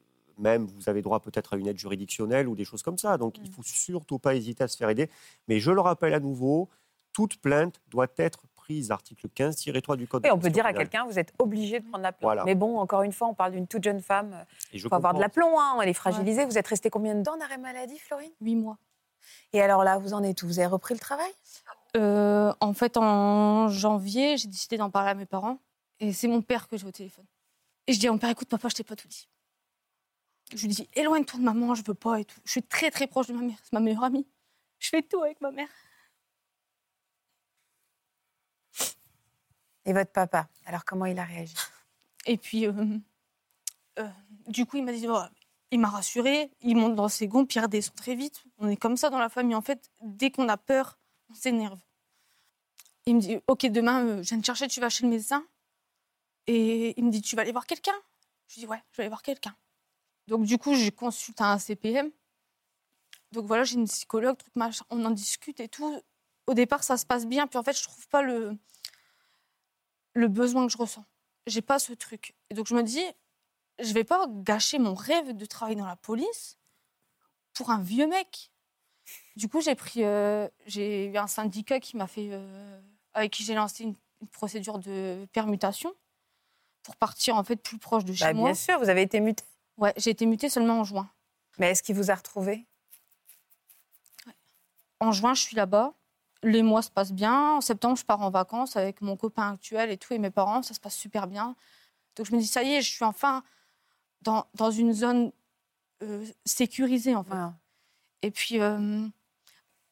même 0.40 0.66
vous 0.66 0.88
avez 0.88 1.02
droit 1.02 1.20
peut-être 1.20 1.54
à 1.54 1.56
une 1.56 1.66
aide 1.68 1.78
juridictionnelle 1.78 2.48
ou 2.48 2.54
des 2.56 2.64
choses 2.64 2.82
comme 2.82 2.98
ça. 2.98 3.16
Donc, 3.18 3.38
Mm. 3.38 3.42
il 3.44 3.50
faut 3.52 3.62
surtout 3.62 4.18
pas 4.18 4.34
hésiter 4.34 4.64
à 4.64 4.68
se 4.68 4.76
faire 4.76 4.88
aider. 4.88 5.08
Mais 5.48 5.60
je 5.60 5.70
le 5.70 5.80
rappelle 5.80 6.14
à 6.14 6.20
nouveau, 6.20 6.68
toute 7.12 7.36
plainte 7.40 7.80
doit 7.88 8.06
être 8.16 8.40
prise, 8.54 8.90
article 8.90 9.28
15-3 9.28 9.96
du 9.96 10.06
Code 10.06 10.22
Oui, 10.24 10.30
de 10.30 10.34
on 10.34 10.38
peut 10.38 10.50
dire 10.50 10.64
à 10.66 10.72
quelqu'un, 10.72 11.04
vous 11.06 11.18
êtes 11.18 11.32
obligé 11.38 11.80
de 11.80 11.84
prendre 11.88 12.02
la 12.02 12.12
plainte. 12.12 12.22
Voilà. 12.22 12.44
Mais 12.44 12.54
bon, 12.54 12.78
encore 12.78 13.02
une 13.02 13.12
fois, 13.12 13.28
on 13.28 13.34
parle 13.34 13.52
d'une 13.52 13.66
toute 13.66 13.82
jeune 13.84 14.00
femme. 14.00 14.44
Et 14.72 14.78
je 14.78 14.86
Il 14.86 14.88
faut 14.88 14.94
avoir 14.94 15.14
de 15.14 15.20
l'aplomb, 15.20 15.58
hein, 15.58 15.78
elle 15.82 15.88
est 15.88 15.92
fragilisée. 15.94 16.44
Vous 16.44 16.56
êtes 16.58 16.66
resté 16.68 16.88
combien 16.90 17.14
de 17.14 17.22
temps 17.22 17.36
en 17.36 17.40
arrêt 17.40 17.58
maladie, 17.58 17.98
Florine? 17.98 18.30
Huit 18.40 18.56
mois. 18.56 18.78
Et 19.52 19.60
alors 19.60 19.82
là, 19.84 19.98
vous 19.98 20.14
en 20.14 20.22
êtes 20.22 20.42
où? 20.42 20.46
Vous 20.46 20.58
avez 20.60 20.68
repris 20.68 20.94
le 20.94 21.00
travail? 21.00 21.30
Euh, 21.96 22.52
en 22.60 22.72
fait, 22.72 22.96
en 22.96 23.68
janvier, 23.68 24.36
j'ai 24.36 24.48
décidé 24.48 24.76
d'en 24.76 24.90
parler 24.90 25.10
à 25.10 25.14
mes 25.14 25.26
parents. 25.26 25.58
Et 25.98 26.12
c'est 26.12 26.28
mon 26.28 26.40
père 26.40 26.68
que 26.68 26.76
j'ai 26.76 26.86
au 26.86 26.92
téléphone. 26.92 27.24
Et 27.86 27.92
je 27.92 27.98
dis 27.98 28.06
à 28.06 28.12
mon 28.12 28.18
père, 28.18 28.30
écoute, 28.30 28.48
papa, 28.48 28.68
je 28.68 28.74
t'ai 28.76 28.84
pas 28.84 28.94
tout 28.96 29.08
dit. 29.08 29.28
Je 30.54 30.66
lui 30.66 30.74
dis, 30.74 30.88
éloigne-toi 30.94 31.38
de 31.38 31.44
maman, 31.44 31.74
je 31.74 31.82
veux 31.84 31.94
pas 31.94 32.20
et 32.20 32.24
tout. 32.24 32.40
Je 32.44 32.50
suis 32.50 32.62
très, 32.62 32.90
très 32.90 33.06
proche 33.06 33.28
de 33.28 33.32
ma 33.32 33.42
mère. 33.42 33.58
C'est 33.62 33.72
ma 33.72 33.80
meilleure 33.80 34.04
amie. 34.04 34.26
Je 34.78 34.88
fais 34.88 35.02
tout 35.02 35.22
avec 35.22 35.40
ma 35.40 35.50
mère. 35.50 35.68
Et 39.84 39.92
votre 39.92 40.12
papa 40.12 40.48
Alors 40.66 40.84
comment 40.84 41.06
il 41.06 41.18
a 41.18 41.24
réagi? 41.24 41.54
Et 42.26 42.36
puis, 42.36 42.66
euh, 42.66 42.72
euh, 43.98 44.08
du 44.46 44.66
coup, 44.66 44.76
il 44.76 44.84
m'a 44.84 44.92
dit, 44.92 45.06
oh, 45.08 45.18
il 45.70 45.80
m'a 45.80 45.88
rassuré. 45.88 46.50
Il 46.60 46.76
monte 46.76 46.94
dans 46.94 47.08
ses 47.08 47.28
gonds, 47.28 47.46
Pierre 47.46 47.68
descend 47.68 47.94
très 47.94 48.14
vite. 48.14 48.44
On 48.58 48.68
est 48.68 48.76
comme 48.76 48.96
ça 48.96 49.10
dans 49.10 49.18
la 49.18 49.28
famille. 49.28 49.54
En 49.54 49.62
fait, 49.62 49.90
dès 50.02 50.30
qu'on 50.30 50.48
a 50.48 50.56
peur, 50.56 50.98
on 51.30 51.34
s'énerve. 51.34 51.80
Il 53.06 53.16
me 53.16 53.20
dit, 53.20 53.38
ok, 53.46 53.66
demain, 53.66 54.04
euh, 54.04 54.22
je 54.22 54.30
viens 54.30 54.40
te 54.40 54.46
chercher, 54.46 54.68
tu 54.68 54.80
vas 54.80 54.90
chez 54.90 55.04
le 55.04 55.10
médecin. 55.10 55.44
Et 56.46 56.98
il 56.98 57.04
me 57.04 57.10
dit, 57.10 57.22
tu 57.22 57.36
vas 57.36 57.42
aller 57.42 57.52
voir 57.52 57.66
quelqu'un? 57.66 57.94
Je 58.48 58.56
lui 58.56 58.60
dis, 58.62 58.66
ouais, 58.66 58.82
je 58.92 58.98
vais 58.98 59.04
aller 59.04 59.08
voir 59.08 59.22
quelqu'un. 59.22 59.54
Donc, 60.30 60.44
du 60.44 60.58
coup, 60.58 60.76
je 60.76 60.90
consulte 60.90 61.40
un 61.40 61.58
CPM. 61.58 62.08
Donc, 63.32 63.46
voilà, 63.46 63.64
j'ai 63.64 63.74
une 63.74 63.88
psychologue, 63.88 64.38
truc 64.38 64.54
machin. 64.54 64.84
On 64.88 65.04
en 65.04 65.10
discute 65.10 65.58
et 65.58 65.68
tout. 65.68 66.00
Au 66.46 66.54
départ, 66.54 66.84
ça 66.84 66.96
se 66.96 67.04
passe 67.04 67.26
bien. 67.26 67.48
Puis, 67.48 67.58
en 67.58 67.64
fait, 67.64 67.76
je 67.76 67.82
trouve 67.82 68.06
pas 68.06 68.22
le, 68.22 68.56
le 70.14 70.28
besoin 70.28 70.68
que 70.68 70.72
je 70.72 70.78
ressens. 70.78 71.04
J'ai 71.48 71.62
pas 71.62 71.80
ce 71.80 71.92
truc. 71.92 72.36
Et 72.48 72.54
donc, 72.54 72.68
je 72.68 72.76
me 72.76 72.84
dis, 72.84 73.02
je 73.80 73.92
vais 73.92 74.04
pas 74.04 74.24
gâcher 74.28 74.78
mon 74.78 74.94
rêve 74.94 75.36
de 75.36 75.44
travailler 75.46 75.76
dans 75.76 75.86
la 75.86 75.96
police 75.96 76.58
pour 77.52 77.70
un 77.70 77.80
vieux 77.80 78.06
mec. 78.06 78.52
Du 79.34 79.48
coup, 79.48 79.60
j'ai 79.60 79.74
pris, 79.74 80.04
euh, 80.04 80.46
j'ai 80.66 81.06
eu 81.06 81.16
un 81.16 81.26
syndicat 81.26 81.80
qui 81.80 81.96
m'a 81.96 82.06
fait, 82.06 82.28
euh, 82.30 82.80
avec 83.14 83.32
qui 83.32 83.42
j'ai 83.42 83.54
lancé 83.54 83.82
une, 83.82 83.96
une 84.20 84.28
procédure 84.28 84.78
de 84.78 85.26
permutation 85.32 85.92
pour 86.84 86.94
partir 86.94 87.34
en 87.34 87.42
fait 87.42 87.56
plus 87.56 87.78
proche 87.78 88.04
de 88.04 88.12
chez 88.12 88.26
Bah, 88.26 88.32
moi. 88.32 88.50
Bien 88.50 88.54
sûr, 88.54 88.78
vous 88.78 88.88
avez 88.88 89.02
été 89.02 89.18
muté. 89.18 89.42
Ouais, 89.80 89.94
j'ai 89.96 90.10
été 90.10 90.26
mutée 90.26 90.50
seulement 90.50 90.80
en 90.80 90.84
juin. 90.84 91.10
Mais 91.58 91.70
est-ce 91.70 91.82
qu'il 91.82 91.96
vous 91.96 92.10
a 92.10 92.14
retrouvé 92.14 92.66
En 95.00 95.10
juin, 95.10 95.32
je 95.32 95.40
suis 95.40 95.56
là-bas. 95.56 95.94
Les 96.42 96.62
mois 96.62 96.82
se 96.82 96.90
passent 96.90 97.12
bien. 97.12 97.56
En 97.56 97.60
septembre, 97.62 97.96
je 97.96 98.04
pars 98.04 98.20
en 98.20 98.28
vacances 98.30 98.76
avec 98.76 99.00
mon 99.00 99.16
copain 99.16 99.52
actuel 99.54 99.90
et 99.90 99.96
tout, 99.96 100.12
et 100.12 100.18
mes 100.18 100.30
parents. 100.30 100.62
Ça 100.62 100.74
se 100.74 100.80
passe 100.80 100.94
super 100.94 101.26
bien. 101.26 101.56
Donc 102.14 102.26
je 102.26 102.34
me 102.34 102.40
dis, 102.40 102.46
ça 102.46 102.62
y 102.62 102.74
est, 102.74 102.82
je 102.82 102.90
suis 102.90 103.04
enfin 103.04 103.42
dans, 104.20 104.46
dans 104.54 104.70
une 104.70 104.92
zone 104.92 105.32
euh, 106.02 106.26
sécurisée, 106.44 107.14
en 107.14 107.24
fait. 107.24 107.30
Voilà. 107.30 107.54
Et 108.20 108.30
puis, 108.30 108.60
euh, 108.60 109.08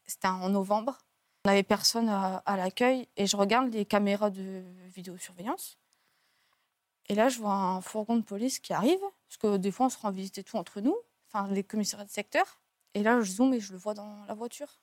c'était 0.07 0.29
en 0.29 0.51
novembre. 0.51 0.99
On 1.47 1.49
n'avait 1.49 1.63
personne 1.63 2.11
à, 2.11 2.43
à 2.45 2.57
l'accueil. 2.59 3.09
Et 3.17 3.27
je 3.27 3.39
regarde 3.39 3.73
les 3.73 3.87
caméras 3.87 4.29
de 4.29 4.63
vidéosurveillance. 4.95 5.79
Et 7.09 7.15
là, 7.15 7.31
je 7.31 7.39
vois 7.39 7.55
un 7.55 7.81
fourgon 7.81 8.17
de 8.17 8.23
police 8.23 8.59
qui 8.59 8.75
arrive. 8.75 9.01
Parce 9.29 9.37
que 9.37 9.57
des 9.57 9.71
fois, 9.71 9.87
on 9.87 9.91
se 9.91 9.99
rend 9.99 10.11
visiter 10.11 10.43
tout 10.43 10.57
entre 10.57 10.81
nous, 10.81 10.97
enfin, 11.29 11.49
les 11.49 11.63
commissariats 11.65 12.07
de 12.07 12.11
secteur. 12.11 12.61
Et 12.95 13.03
là, 13.03 13.21
je 13.21 13.31
zoome 13.31 13.55
et 13.55 13.61
je 13.61 13.73
le 13.73 13.79
vois 13.79 13.95
dans 13.95 14.25
la 14.25 14.35
voiture. 14.35 14.81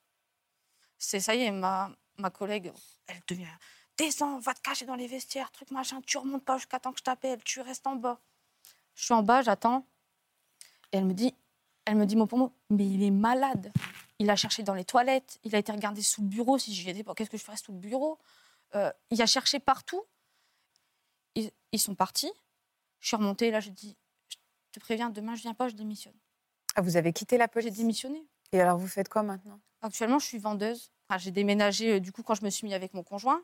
C'est 0.98 1.20
ça 1.20 1.36
y 1.36 1.42
est, 1.42 1.52
ma, 1.52 1.92
ma 2.18 2.30
collègue, 2.30 2.72
elle 3.08 3.22
devient 3.28 3.48
Descends, 3.98 4.40
va 4.40 4.54
te 4.54 4.60
cacher 4.60 4.86
dans 4.86 4.96
les 4.96 5.08
vestiaires, 5.08 5.52
truc 5.52 5.72
machin, 5.72 6.02
tu 6.06 6.18
remontes 6.18 6.44
pas 6.44 6.58
jusqu'à 6.58 6.80
temps 6.80 6.92
que 6.92 7.00
je 7.00 7.04
t'appelle, 7.04 7.42
tu 7.44 7.62
restes 7.62 7.88
en 7.88 7.96
bas. 7.96 8.20
Je 8.94 9.06
suis 9.06 9.14
en 9.14 9.24
bas, 9.24 9.42
j'attends. 9.42 9.86
Et 10.92 10.98
elle 10.98 11.06
me 11.06 11.14
dit, 11.14 11.34
elle 11.86 11.96
me 11.96 12.06
dit 12.06 12.18
mot 12.18 12.26
pour 12.26 12.38
mot, 12.38 12.52
mais 12.70 12.86
il 12.86 13.04
est 13.04 13.12
malade. 13.12 13.72
Il 14.20 14.30
a 14.30 14.36
cherché 14.36 14.64
dans 14.64 14.74
les 14.74 14.84
toilettes, 14.84 15.40
il 15.44 15.56
a 15.56 15.60
été 15.60 15.72
regardé 15.72 16.02
sous 16.02 16.22
le 16.22 16.28
bureau. 16.28 16.58
Si 16.58 16.74
j'y 16.74 16.90
étais 16.90 17.04
pas, 17.04 17.14
qu'est-ce 17.16 17.30
que 17.30 17.38
je 17.38 17.44
ferais 17.44 17.58
sous 17.58 17.72
le 17.72 17.78
bureau? 17.78 18.20
Euh, 18.76 18.92
Il 19.12 19.22
a 19.22 19.26
cherché 19.26 19.60
partout. 19.60 20.04
Ils, 21.36 21.52
ils 21.72 21.80
sont 21.80 21.96
partis. 21.96 22.32
Je 23.00 23.08
suis 23.08 23.16
remontée, 23.16 23.50
là, 23.52 23.60
je 23.62 23.70
dis, 23.70 23.90
je 23.90 24.05
te 24.76 24.80
préviens, 24.80 25.10
demain, 25.10 25.36
je 25.36 25.42
viens 25.42 25.54
pas, 25.54 25.68
je 25.68 25.76
démissionne. 25.76 26.14
Ah, 26.76 26.82
vous 26.82 26.98
avez 26.98 27.14
quitté 27.14 27.38
la 27.38 27.46
J'ai 27.46 27.50
police 27.50 27.78
démissionné. 27.78 28.24
Et 28.52 28.62
alors, 28.62 28.78
vous 28.78 28.88
faites 28.88 29.10
quoi 29.10 29.24
maintenant? 29.24 29.60
Actuellement, 29.82 30.20
je 30.20 30.26
suis 30.26 30.40
vendeuse. 30.40 30.92
Enfin, 31.10 31.20
j'ai 31.20 31.32
déménagé, 31.32 31.96
euh, 31.96 32.00
du 32.00 32.12
coup, 32.12 32.24
quand 32.24 32.36
je 32.36 32.44
me 32.44 32.50
suis 32.50 32.66
mis 32.66 32.74
avec 32.74 32.94
mon 32.94 33.04
conjoint. 33.04 33.42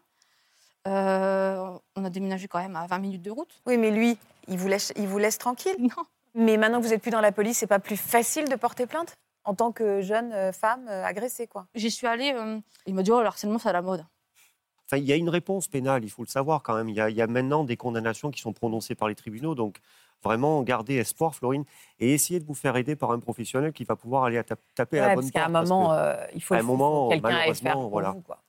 Euh, 0.87 1.77
on 1.95 2.05
a 2.05 2.09
déménagé 2.09 2.47
quand 2.47 2.59
même 2.59 2.75
à 2.75 2.87
20 2.87 2.97
minutes 2.99 3.21
de 3.21 3.31
route. 3.31 3.61
Oui, 3.67 3.77
mais 3.77 3.91
lui, 3.91 4.17
il 4.47 4.57
vous 4.57 4.67
laisse, 4.67 4.91
il 4.95 5.07
vous 5.07 5.17
laisse 5.17 5.37
tranquille. 5.37 5.75
Non. 5.79 6.03
Mais 6.33 6.55
maintenant 6.55 6.79
que 6.79 6.85
vous 6.85 6.91
n'êtes 6.91 7.01
plus 7.01 7.11
dans 7.11 7.19
la 7.19 7.33
police, 7.33 7.57
c'est 7.57 7.67
pas 7.67 7.79
plus 7.79 7.97
facile 7.97 8.47
de 8.47 8.55
porter 8.55 8.85
plainte? 8.85 9.17
En 9.43 9.53
tant 9.53 9.71
que 9.71 10.01
jeune 10.01 10.31
euh, 10.31 10.51
femme 10.53 10.87
agressée, 10.87 11.47
quoi. 11.47 11.67
J'y 11.75 11.91
suis 11.91 12.07
allée, 12.07 12.31
euh, 12.33 12.59
il 12.85 12.93
m'a 12.93 13.03
dit, 13.03 13.11
oh, 13.11 13.19
le 13.19 13.25
harcèlement, 13.25 13.59
c'est 13.59 13.69
à 13.69 13.73
la 13.73 13.81
mode. 13.81 14.05
Enfin, 14.85 14.97
il 14.97 15.03
y 15.03 15.11
a 15.11 15.15
une 15.15 15.29
réponse 15.29 15.67
pénale, 15.67 16.03
il 16.03 16.09
faut 16.09 16.21
le 16.23 16.29
savoir 16.29 16.63
quand 16.63 16.75
même. 16.75 16.89
Il 16.89 16.95
y 16.95 17.01
a, 17.01 17.09
il 17.09 17.15
y 17.15 17.21
a 17.21 17.27
maintenant 17.27 17.63
des 17.63 17.75
condamnations 17.75 18.31
qui 18.31 18.39
sont 18.39 18.53
prononcées 18.53 18.95
par 18.95 19.07
les 19.07 19.15
tribunaux. 19.15 19.55
Donc, 19.55 19.79
vraiment, 20.23 20.61
gardez 20.63 20.95
espoir, 20.95 21.33
Florine, 21.35 21.63
et 21.99 22.13
essayez 22.13 22.39
de 22.39 22.45
vous 22.45 22.53
faire 22.53 22.75
aider 22.77 22.95
par 22.95 23.11
un 23.11 23.19
professionnel 23.19 23.73
qui 23.73 23.83
va 23.83 23.95
pouvoir 23.95 24.23
aller 24.25 24.37
à 24.37 24.43
taper 24.43 24.99
à 24.99 25.07
la 25.07 25.15
bonne 25.15 25.23
parce 25.25 25.31
qu'à 25.31 25.45
un 25.45 25.51
parce 25.51 25.69
moment, 25.69 25.89
que- 25.89 25.95
euh, 25.95 26.25
il 26.35 26.41
faut, 26.43 26.53
un 26.55 26.59
faut- 26.59 26.65
moment, 26.65 27.03
faut 27.05 27.09
quelqu'un 27.11 27.27
aille 27.29 27.33
malheureusement, 27.35 27.69
faire 27.69 27.79
pour 27.79 27.89
voilà. 27.89 28.11
vous, 28.11 28.21
quoi. 28.21 28.39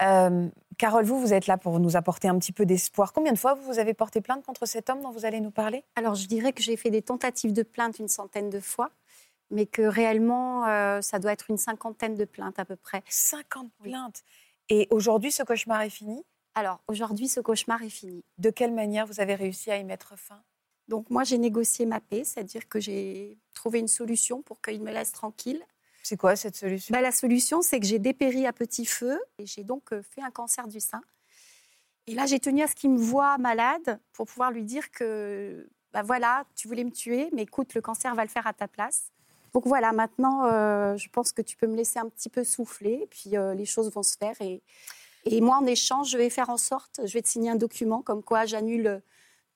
Euh, 0.00 0.48
Carole, 0.78 1.04
vous, 1.04 1.18
vous 1.20 1.34
êtes 1.34 1.48
là 1.48 1.58
pour 1.58 1.80
nous 1.80 1.96
apporter 1.96 2.28
un 2.28 2.38
petit 2.38 2.52
peu 2.52 2.64
d'espoir. 2.64 3.12
Combien 3.12 3.32
de 3.32 3.38
fois 3.38 3.54
vous 3.54 3.80
avez 3.80 3.94
porté 3.94 4.20
plainte 4.20 4.44
contre 4.44 4.64
cet 4.64 4.90
homme 4.90 5.00
dont 5.02 5.10
vous 5.10 5.24
allez 5.24 5.40
nous 5.40 5.50
parler? 5.50 5.82
Alors, 5.96 6.14
je 6.14 6.28
dirais 6.28 6.52
que 6.52 6.62
j'ai 6.62 6.76
fait 6.76 6.90
des 6.90 7.02
tentatives 7.02 7.52
de 7.52 7.64
plainte 7.64 7.98
une 7.98 8.06
centaine 8.06 8.48
de 8.48 8.60
fois, 8.60 8.90
mais 9.50 9.66
que 9.66 9.82
réellement, 9.82 10.66
euh, 10.68 11.00
ça 11.00 11.18
doit 11.18 11.32
être 11.32 11.50
une 11.50 11.56
cinquantaine 11.56 12.14
de 12.14 12.24
plaintes 12.24 12.60
à 12.60 12.64
peu 12.64 12.76
près. 12.76 13.02
50 13.08 13.72
Oui. 13.80 13.90
plaintes. 13.90 14.22
Et 14.68 14.86
aujourd'hui, 14.90 15.32
ce 15.32 15.42
cauchemar 15.42 15.82
est 15.82 15.90
fini? 15.90 16.22
Alors, 16.54 16.80
aujourd'hui, 16.86 17.26
ce 17.26 17.40
cauchemar 17.40 17.82
est 17.82 17.88
fini. 17.88 18.22
De 18.38 18.50
quelle 18.50 18.72
manière 18.72 19.04
vous 19.06 19.20
avez 19.20 19.34
réussi 19.34 19.72
à 19.72 19.78
y 19.78 19.84
mettre 19.84 20.16
fin? 20.16 20.40
Donc, 20.88 21.10
moi, 21.10 21.22
j'ai 21.24 21.38
négocié 21.38 21.86
ma 21.86 22.00
paix, 22.00 22.24
c'est-à-dire 22.24 22.68
que 22.68 22.80
j'ai 22.80 23.38
trouvé 23.54 23.78
une 23.78 23.88
solution 23.88 24.42
pour 24.42 24.60
qu'il 24.60 24.82
me 24.82 24.90
laisse 24.90 25.12
tranquille. 25.12 25.62
C'est 26.02 26.16
quoi 26.16 26.34
cette 26.36 26.56
solution? 26.56 26.92
Bah, 26.92 27.02
la 27.02 27.12
solution, 27.12 27.60
c'est 27.60 27.78
que 27.78 27.86
j'ai 27.86 27.98
dépéri 27.98 28.46
à 28.46 28.52
petit 28.52 28.86
feu 28.86 29.20
et 29.38 29.44
j'ai 29.44 29.64
donc 29.64 29.92
euh, 29.92 30.02
fait 30.02 30.22
un 30.22 30.30
cancer 30.30 30.66
du 30.66 30.80
sein. 30.80 31.02
Et 32.06 32.14
là, 32.14 32.24
j'ai 32.24 32.40
tenu 32.40 32.62
à 32.62 32.66
ce 32.66 32.74
qu'il 32.74 32.90
me 32.90 32.98
voie 32.98 33.36
malade 33.36 34.00
pour 34.14 34.26
pouvoir 34.26 34.50
lui 34.50 34.64
dire 34.64 34.90
que, 34.90 35.68
bah 35.92 36.00
voilà, 36.02 36.44
tu 36.54 36.66
voulais 36.66 36.84
me 36.84 36.90
tuer, 36.90 37.28
mais 37.34 37.42
écoute, 37.42 37.74
le 37.74 37.82
cancer 37.82 38.14
va 38.14 38.22
le 38.22 38.30
faire 38.30 38.46
à 38.46 38.54
ta 38.54 38.66
place. 38.66 39.10
Donc 39.52 39.66
voilà, 39.66 39.92
maintenant, 39.92 40.46
euh, 40.46 40.96
je 40.96 41.08
pense 41.10 41.32
que 41.32 41.42
tu 41.42 41.58
peux 41.58 41.66
me 41.66 41.76
laisser 41.76 41.98
un 41.98 42.08
petit 42.08 42.30
peu 42.30 42.44
souffler, 42.44 43.06
puis 43.10 43.36
euh, 43.36 43.52
les 43.52 43.66
choses 43.66 43.92
vont 43.92 44.02
se 44.02 44.16
faire. 44.16 44.34
Et, 44.40 44.62
et 45.26 45.42
moi, 45.42 45.58
en 45.58 45.66
échange, 45.66 46.10
je 46.10 46.16
vais 46.16 46.30
faire 46.30 46.48
en 46.48 46.56
sorte, 46.56 47.00
je 47.04 47.12
vais 47.12 47.20
te 47.20 47.28
signer 47.28 47.50
un 47.50 47.56
document 47.56 48.00
comme 48.00 48.22
quoi 48.22 48.46
j'annule 48.46 49.02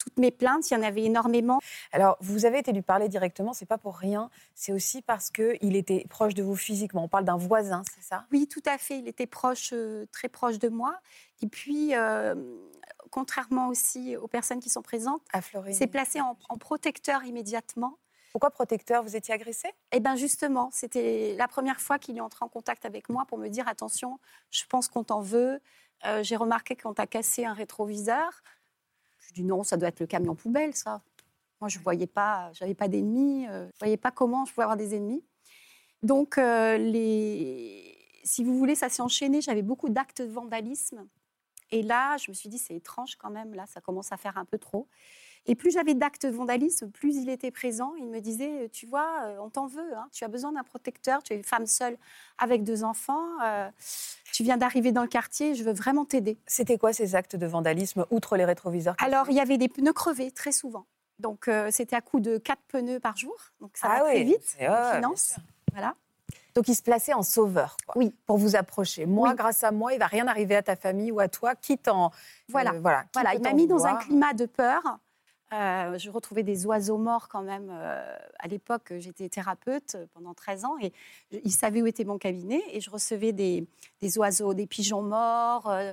toutes 0.03 0.19
mes 0.19 0.31
plaintes. 0.33 0.71
Il 0.71 0.75
y 0.75 0.77
en 0.77 0.83
avait 0.83 1.05
énormément. 1.05 1.61
Alors, 1.93 2.17
vous 2.21 2.45
avez 2.45 2.59
été 2.59 2.73
lui 2.73 2.83
parler 2.83 3.09
directement, 3.09 3.53
c'est 3.53 3.67
pas 3.67 3.79
pour 3.79 3.97
rien. 3.97 4.31
C'est 4.55 4.73
aussi 4.73 5.01
parce 5.01 5.31
qu'il 5.31 5.77
était 5.77 6.05
proche 6.11 6.35
de 6.35 6.43
vous 6.43 6.57
physiquement. 6.57 7.05
On 7.05 7.09
parle 7.09 7.25
d'un 7.25 7.37
voisin, 7.37 7.83
c'est 7.95 8.03
ça? 8.03 8.27
Oui, 8.33 8.49
tout 8.49 8.63
à 8.67 8.79
fait. 8.79 8.99
Il 8.99 9.07
était 9.07 9.27
proche, 9.27 9.71
euh, 9.73 10.07
très 10.11 10.29
proche 10.29 10.59
de 10.59 10.69
moi. 10.69 10.99
Et 11.41 11.47
puis, 11.47 11.95
euh, 11.95 12.35
contrairement 13.11 13.69
aussi 13.69 14.17
aux 14.17 14.29
personnes 14.29 14.61
qui 14.61 14.71
sont 14.71 14.83
présentes, 14.83 15.23
s'est 15.73 15.87
placé 15.87 16.21
en, 16.21 16.37
en 16.49 16.57
protecteur 16.59 17.25
immédiatement. 17.25 17.99
Pourquoi 18.33 18.51
protecteur? 18.51 19.03
Vous 19.03 19.15
étiez 19.15 19.35
agressé? 19.35 19.69
Et 19.93 20.01
bien 20.01 20.17
justement, 20.17 20.71
c'était 20.73 21.35
la 21.37 21.49
première 21.49 21.81
fois 21.81 21.99
qu'il 21.99 22.17
est 22.17 22.23
entré 22.23 22.45
en 22.45 22.49
contact 22.49 22.87
avec 22.87 23.11
moi 23.11 23.27
pour 23.27 23.37
me 23.37 23.49
dire 23.49 23.69
attention, 23.69 24.19
je 24.51 24.65
pense 24.69 24.89
qu'on 24.89 25.05
t'en 25.05 25.21
veut. 25.21 25.61
Euh, 26.07 26.23
J'ai 26.23 26.37
remarqué 26.37 26.75
qu'on 26.75 26.95
t'a 26.95 27.07
cassé 27.07 27.45
un 27.45 27.53
rétroviseur. 27.53 28.43
Je 29.27 29.33
dis 29.33 29.45
non, 29.45 29.63
ça 29.63 29.77
doit 29.77 29.89
être 29.89 30.01
le 30.01 30.07
camion 30.07 30.35
poubelle, 30.35 30.75
ça. 30.75 31.03
Moi, 31.61 31.69
je 31.69 31.79
voyais 31.79 32.07
pas, 32.07 32.51
j'avais 32.55 32.75
pas 32.75 32.89
d'ennemis, 32.89 33.47
euh, 33.49 33.69
je 33.75 33.79
voyais 33.79 33.97
pas 33.97 34.11
comment 34.11 34.45
je 34.45 34.53
pouvais 34.53 34.65
avoir 34.65 34.77
des 34.77 34.95
ennemis. 34.95 35.25
Donc, 36.03 36.37
euh, 36.37 36.77
les... 36.77 37.97
si 38.25 38.43
vous 38.43 38.59
voulez, 38.59 38.75
ça 38.75 38.89
s'est 38.89 39.03
enchaîné. 39.03 39.41
J'avais 39.41 39.63
beaucoup 39.63 39.89
d'actes 39.89 40.23
de 40.23 40.29
vandalisme. 40.29 41.07
Et 41.71 41.83
là, 41.83 42.17
je 42.19 42.31
me 42.31 42.35
suis 42.35 42.49
dit, 42.49 42.59
c'est 42.59 42.75
étrange 42.75 43.17
quand 43.17 43.31
même, 43.31 43.55
là, 43.55 43.67
ça 43.67 43.81
commence 43.81 44.13
à 44.13 44.17
faire 44.17 44.37
un 44.37 44.45
peu 44.45 44.59
trop. 44.59 44.89
Et 45.47 45.55
plus 45.57 45.73
j'avais 45.73 45.95
d'actes 45.95 46.25
de 46.25 46.31
vandalisme, 46.31 46.89
plus 46.91 47.17
il 47.17 47.29
était 47.29 47.51
présent. 47.51 47.95
Il 47.99 48.09
me 48.09 48.21
disait, 48.21 48.69
tu 48.73 48.87
vois, 48.87 49.09
euh, 49.25 49.37
on 49.41 49.51
t'en 49.51 49.67
veut, 49.67 49.95
hein. 49.97 50.07
tu 50.13 50.23
as 50.25 50.29
besoin 50.29 50.53
d'un 50.53 50.63
protecteur, 50.63 51.23
tu 51.23 51.33
es 51.33 51.37
une 51.37 51.43
femme 51.43 51.67
seule 51.67 51.97
avec 52.39 52.63
deux 52.63 52.85
enfants, 52.85 53.25
euh, 53.43 53.69
tu 54.33 54.45
viens 54.45 54.57
d'arriver 54.57 54.93
dans 54.93 55.03
le 55.03 55.09
quartier, 55.09 55.55
je 55.57 55.65
veux 55.65 55.73
vraiment 55.73 56.05
t'aider. 56.05 56.39
C'était 56.47 56.79
quoi 56.79 56.93
ces 56.93 57.17
actes 57.17 57.35
de 57.35 57.47
vandalisme, 57.47 58.07
outre 58.11 58.37
les 58.37 58.45
rétroviseurs 58.45 58.95
Alors, 59.03 59.29
il 59.31 59.35
y 59.37 59.41
avait 59.41 59.59
des 59.59 59.69
pneus 59.69 59.93
crevés, 59.93 60.31
très 60.31 60.53
souvent. 60.53 60.87
Donc, 61.19 61.49
euh, 61.49 61.69
c'était 61.73 61.97
à 61.97 62.01
coup 62.01 62.21
de 62.21 62.39
quatre 62.39 62.63
pneus 62.69 63.01
par 63.01 63.17
jour. 63.17 63.35
Donc, 63.61 63.77
ça 63.77 63.89
Ah 63.91 63.99
va 63.99 64.05
très 64.05 64.19
oui, 64.19 64.25
vite, 64.25 64.57
en 64.61 64.95
finance. 64.95 65.01
bien 65.01 65.17
sûr. 65.17 65.43
Voilà. 65.73 65.95
Donc 66.55 66.69
il 66.69 66.75
se 66.75 66.83
plaçait 66.83 67.15
en 67.15 67.23
sauveur, 67.23 67.79
quoi, 67.87 67.97
Oui. 67.97 68.15
pour 68.27 68.37
vous 68.37 68.57
approcher. 68.57 69.07
Moi, 69.07 69.31
Oui. 69.31 69.35
grâce 69.37 69.65
à 69.65 69.71
moi, 69.73 69.95
il 69.95 69.99
va 69.99 70.07
rien 70.07 70.27
arriver 70.29 70.55
à 70.55 70.63
ta 70.63 70.77
famille 70.77 71.11
ou 71.11 71.19
à 71.19 71.27
toi, 71.29 71.55
quitte 71.55 71.89
en 71.89 72.11
Voilà. 72.49 72.73
euh, 72.75 72.81
voilà, 73.15 73.35
il 73.35 73.41
m'a 73.41 73.55
mis 73.55 73.67
dans 73.67 73.87
un 73.87 73.97
climat 73.97 74.35
de 74.35 74.45
peur. 74.45 74.99
Euh, 75.53 75.99
je 75.99 76.11
retrouvais 76.11 76.43
des 76.43 76.65
oiseaux 76.67 76.97
morts 76.99 77.29
quand 77.29 77.43
même. 77.43 77.69
euh, 77.71 78.17
à 78.39 78.49
l'époque, 78.49 78.93
j'étais 78.99 79.29
thérapeute 79.29 79.97
pendant 80.15 80.33
13 80.35 80.65
ans 80.65 80.77
et 80.81 80.93
je- 81.31 81.39
il 81.45 81.53
savait 81.53 81.83
où 81.83 81.87
était 81.87 82.05
mon 82.05 82.17
cabinet 82.19 82.63
et 82.71 82.81
je 82.81 82.91
recevais 82.91 83.33
des, 83.33 83.67
des 84.01 84.19
oiseaux, 84.19 84.55
des 84.55 84.67
pigeons 84.67 85.03
morts. 85.03 85.69
euh, 85.69 85.93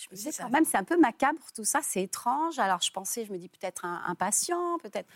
je 0.00 0.06
me 0.10 0.14
disais 0.14 0.30
quand 0.38 0.48
même, 0.50 0.64
c'est 0.64 0.76
un 0.76 0.84
peu 0.84 0.96
macabre 0.96 1.40
tout 1.54 1.64
ça, 1.64 1.80
c'est 1.82 2.02
étrange. 2.02 2.58
Alors 2.60 2.80
je 2.80 2.92
pensais, 2.92 3.24
je 3.24 3.32
me 3.32 3.38
dis 3.38 3.48
peut-être 3.48 3.84
un, 3.84 4.00
un 4.06 4.14
patient, 4.14 4.78
peut-être. 4.80 5.08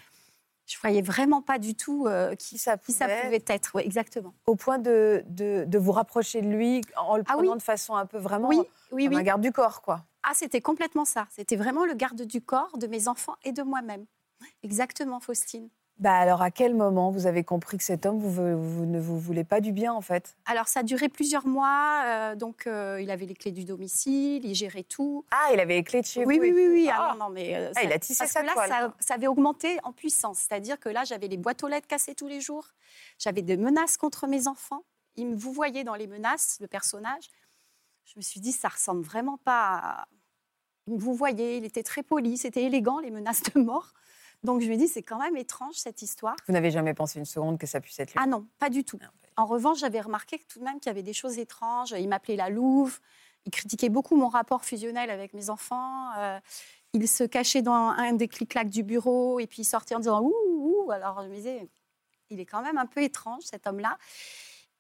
Je 0.66 0.76
voyais 0.80 1.02
vraiment 1.02 1.40
pas 1.42 1.58
du 1.58 1.74
tout 1.76 2.06
euh, 2.06 2.34
qui, 2.34 2.58
ça 2.58 2.78
qui 2.78 2.92
ça 2.92 3.06
pouvait 3.06 3.22
pouvait 3.22 3.44
être. 3.54 3.78
Exactement. 3.80 4.32
au 4.46 4.56
point 4.56 4.78
de, 4.78 5.22
de, 5.26 5.64
de 5.66 5.78
vous 5.78 5.92
rapprocher 5.92 6.40
de 6.42 6.48
lui 6.48 6.80
en 6.96 7.16
le 7.16 7.22
Ah 7.28 7.34
prenant 7.34 7.52
oui. 7.52 7.58
de 7.58 7.62
façon 7.62 7.94
un 7.94 8.06
peu 8.06 8.18
vraiment 8.18 8.48
Oui, 8.48 8.60
oui, 8.90 9.04
comme 9.04 9.14
oui. 9.14 9.20
un 9.20 9.24
garde 9.24 9.40
du 9.40 9.52
corps, 9.52 9.82
quoi. 9.82 10.04
Ah, 10.22 10.32
c'était 10.34 10.60
complètement 10.60 11.04
ça. 11.04 11.26
C'était 11.30 11.56
vraiment 11.56 11.84
le 11.84 11.94
garde 11.94 12.22
du 12.22 12.40
corps 12.40 12.76
de 12.78 12.86
mes 12.86 13.08
enfants 13.08 13.34
et 13.44 13.52
de 13.52 13.62
moi-même. 13.62 14.06
Exactement, 14.62 15.20
Faustine. 15.20 15.68
Bah 15.98 16.14
alors, 16.16 16.42
à 16.42 16.50
quel 16.50 16.74
moment 16.74 17.10
vous 17.10 17.26
avez 17.26 17.44
compris 17.44 17.76
que 17.76 17.84
cet 17.84 18.06
homme, 18.06 18.18
vous, 18.18 18.30
vous 18.30 18.86
ne 18.86 18.98
vous 18.98 19.20
voulez 19.20 19.44
pas 19.44 19.60
du 19.60 19.72
bien, 19.72 19.92
en 19.92 20.00
fait? 20.00 20.36
Alors, 20.46 20.66
ça 20.66 20.80
a 20.80 20.82
duré 20.82 21.08
plusieurs 21.08 21.46
mois. 21.46 22.02
euh, 22.06 22.34
donc, 22.34 22.66
euh, 22.66 22.98
il 23.00 23.10
avait 23.10 23.26
les 23.26 23.34
clés 23.34 23.52
du 23.52 23.64
domicile, 23.64 24.44
il 24.44 24.54
gérait 24.54 24.82
tout. 24.84 25.24
Ah, 25.30 25.50
il 25.52 25.60
avait 25.60 25.74
les 25.74 25.84
clés 25.84 26.00
de 26.00 26.06
chez 26.06 26.24
oui, 26.24 26.38
vous. 26.38 26.42
oui, 26.44 26.52
oui, 26.54 26.68
oui. 26.72 26.88
Ah. 26.90 27.10
Ah, 27.10 27.14
non, 27.16 27.26
non, 27.26 27.30
mais, 27.30 27.54
euh, 27.54 27.70
Ah, 27.76 27.80
ça- 27.80 27.84
il 27.84 27.92
a 27.92 27.98
tissé 27.98 28.18
parce 28.20 28.32
sa 28.32 28.40
que 28.40 28.46
là, 28.46 28.52
toile, 28.54 28.92
ça, 28.98 29.14
avait 29.14 29.26
augmenté 29.28 29.78
en 29.84 29.92
puissance. 29.92 30.38
C'est-à-dire 30.38 30.80
que 30.80 30.88
là, 30.88 31.04
j'avais 31.04 31.28
les 31.28 31.36
boîtes 31.36 31.62
aux 31.62 31.68
lettres 31.68 31.86
cassées 31.86 32.14
tous 32.14 32.26
les 32.26 32.40
jours. 32.40 32.68
J'avais 33.18 33.42
des 33.42 33.56
menaces 33.58 33.96
contre 33.96 34.26
mes 34.26 34.48
enfants. 34.48 34.84
Il 35.14 35.28
me 35.28 35.36
vous 35.36 35.52
voyez 35.52 35.84
dans 35.84 35.94
les 35.94 36.06
menaces, 36.06 36.56
le 36.60 36.66
personnage. 36.68 37.28
Je 38.04 38.14
me 38.16 38.22
suis 38.22 38.40
dit, 38.40 38.52
ça 38.52 38.68
ressemble 38.68 39.02
vraiment 39.02 39.38
pas 39.38 39.78
à... 39.82 40.08
Vous 40.86 41.14
voyez, 41.14 41.58
il 41.58 41.64
était 41.64 41.82
très 41.82 42.02
poli, 42.02 42.36
c'était 42.36 42.64
élégant, 42.64 42.98
les 42.98 43.10
menaces 43.10 43.42
de 43.42 43.60
mort. 43.60 43.92
Donc, 44.42 44.60
je 44.60 44.68
me 44.68 44.76
dis, 44.76 44.88
c'est 44.88 45.02
quand 45.02 45.20
même 45.20 45.36
étrange, 45.36 45.76
cette 45.76 46.02
histoire. 46.02 46.34
Vous 46.48 46.52
n'avez 46.52 46.72
jamais 46.72 46.94
pensé 46.94 47.20
une 47.20 47.24
seconde 47.24 47.58
que 47.58 47.66
ça 47.66 47.80
puisse 47.80 47.98
être 48.00 48.12
lui? 48.12 48.20
Ah 48.20 48.26
non, 48.26 48.48
pas 48.58 48.70
du 48.70 48.84
tout. 48.84 48.96
Non, 48.96 49.06
pas 49.20 49.28
du 49.28 49.32
En 49.36 49.46
revanche, 49.46 49.78
j'avais 49.78 50.00
remarqué 50.00 50.38
que 50.38 50.44
tout 50.46 50.58
de 50.58 50.64
même 50.64 50.80
qu'il 50.80 50.90
y 50.90 50.90
avait 50.90 51.04
des 51.04 51.12
choses 51.12 51.38
étranges. 51.38 51.92
Il 51.96 52.08
m'appelait 52.08 52.36
la 52.36 52.50
louve. 52.50 52.98
Il 53.44 53.52
critiquait 53.52 53.88
beaucoup 53.88 54.16
mon 54.16 54.28
rapport 54.28 54.64
fusionnel 54.64 55.10
avec 55.10 55.34
mes 55.34 55.50
enfants. 55.50 56.12
Euh, 56.16 56.40
il 56.92 57.08
se 57.08 57.24
cachait 57.24 57.62
dans 57.62 57.74
un 57.74 58.12
des 58.12 58.28
clics-clacs 58.28 58.68
du 58.68 58.82
bureau 58.82 59.40
et 59.40 59.46
puis 59.46 59.62
il 59.62 59.64
sortait 59.64 59.94
en 59.94 59.98
disant 59.98 60.20
ouh, 60.20 60.32
ouh. 60.86 60.90
Alors 60.90 61.22
je 61.22 61.28
me 61.28 61.34
disais, 61.34 61.68
il 62.30 62.40
est 62.40 62.46
quand 62.46 62.62
même 62.62 62.78
un 62.78 62.86
peu 62.86 63.02
étrange 63.02 63.42
cet 63.44 63.66
homme-là. 63.66 63.96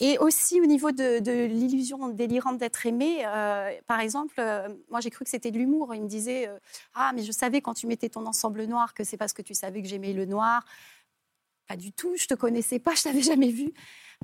Et 0.04 0.18
aussi 0.18 0.60
au 0.60 0.66
niveau 0.66 0.90
de, 0.90 1.20
de 1.20 1.44
l'illusion 1.46 2.08
délirante 2.08 2.58
d'être 2.58 2.84
aimé, 2.86 3.22
euh, 3.24 3.70
par 3.86 4.00
exemple, 4.00 4.34
euh, 4.38 4.68
moi 4.90 5.00
j'ai 5.00 5.10
cru 5.10 5.22
que 5.24 5.30
c'était 5.30 5.52
de 5.52 5.58
l'humour. 5.58 5.94
Il 5.94 6.02
me 6.02 6.08
disait 6.08 6.48
euh, 6.48 6.58
ah 6.94 7.12
mais 7.14 7.22
je 7.22 7.30
savais 7.30 7.60
quand 7.60 7.74
tu 7.74 7.86
mettais 7.86 8.08
ton 8.08 8.26
ensemble 8.26 8.64
noir 8.64 8.94
que 8.94 9.04
c'est 9.04 9.16
parce 9.16 9.32
que 9.32 9.42
tu 9.42 9.54
savais 9.54 9.80
que 9.80 9.88
j'aimais 9.88 10.12
le 10.12 10.26
noir. 10.26 10.64
Pas 11.68 11.76
du 11.76 11.92
tout, 11.92 12.16
je 12.16 12.26
te 12.26 12.34
connaissais 12.34 12.80
pas, 12.80 12.94
je 12.96 13.04
t'avais 13.04 13.22
jamais 13.22 13.50
vu. 13.50 13.72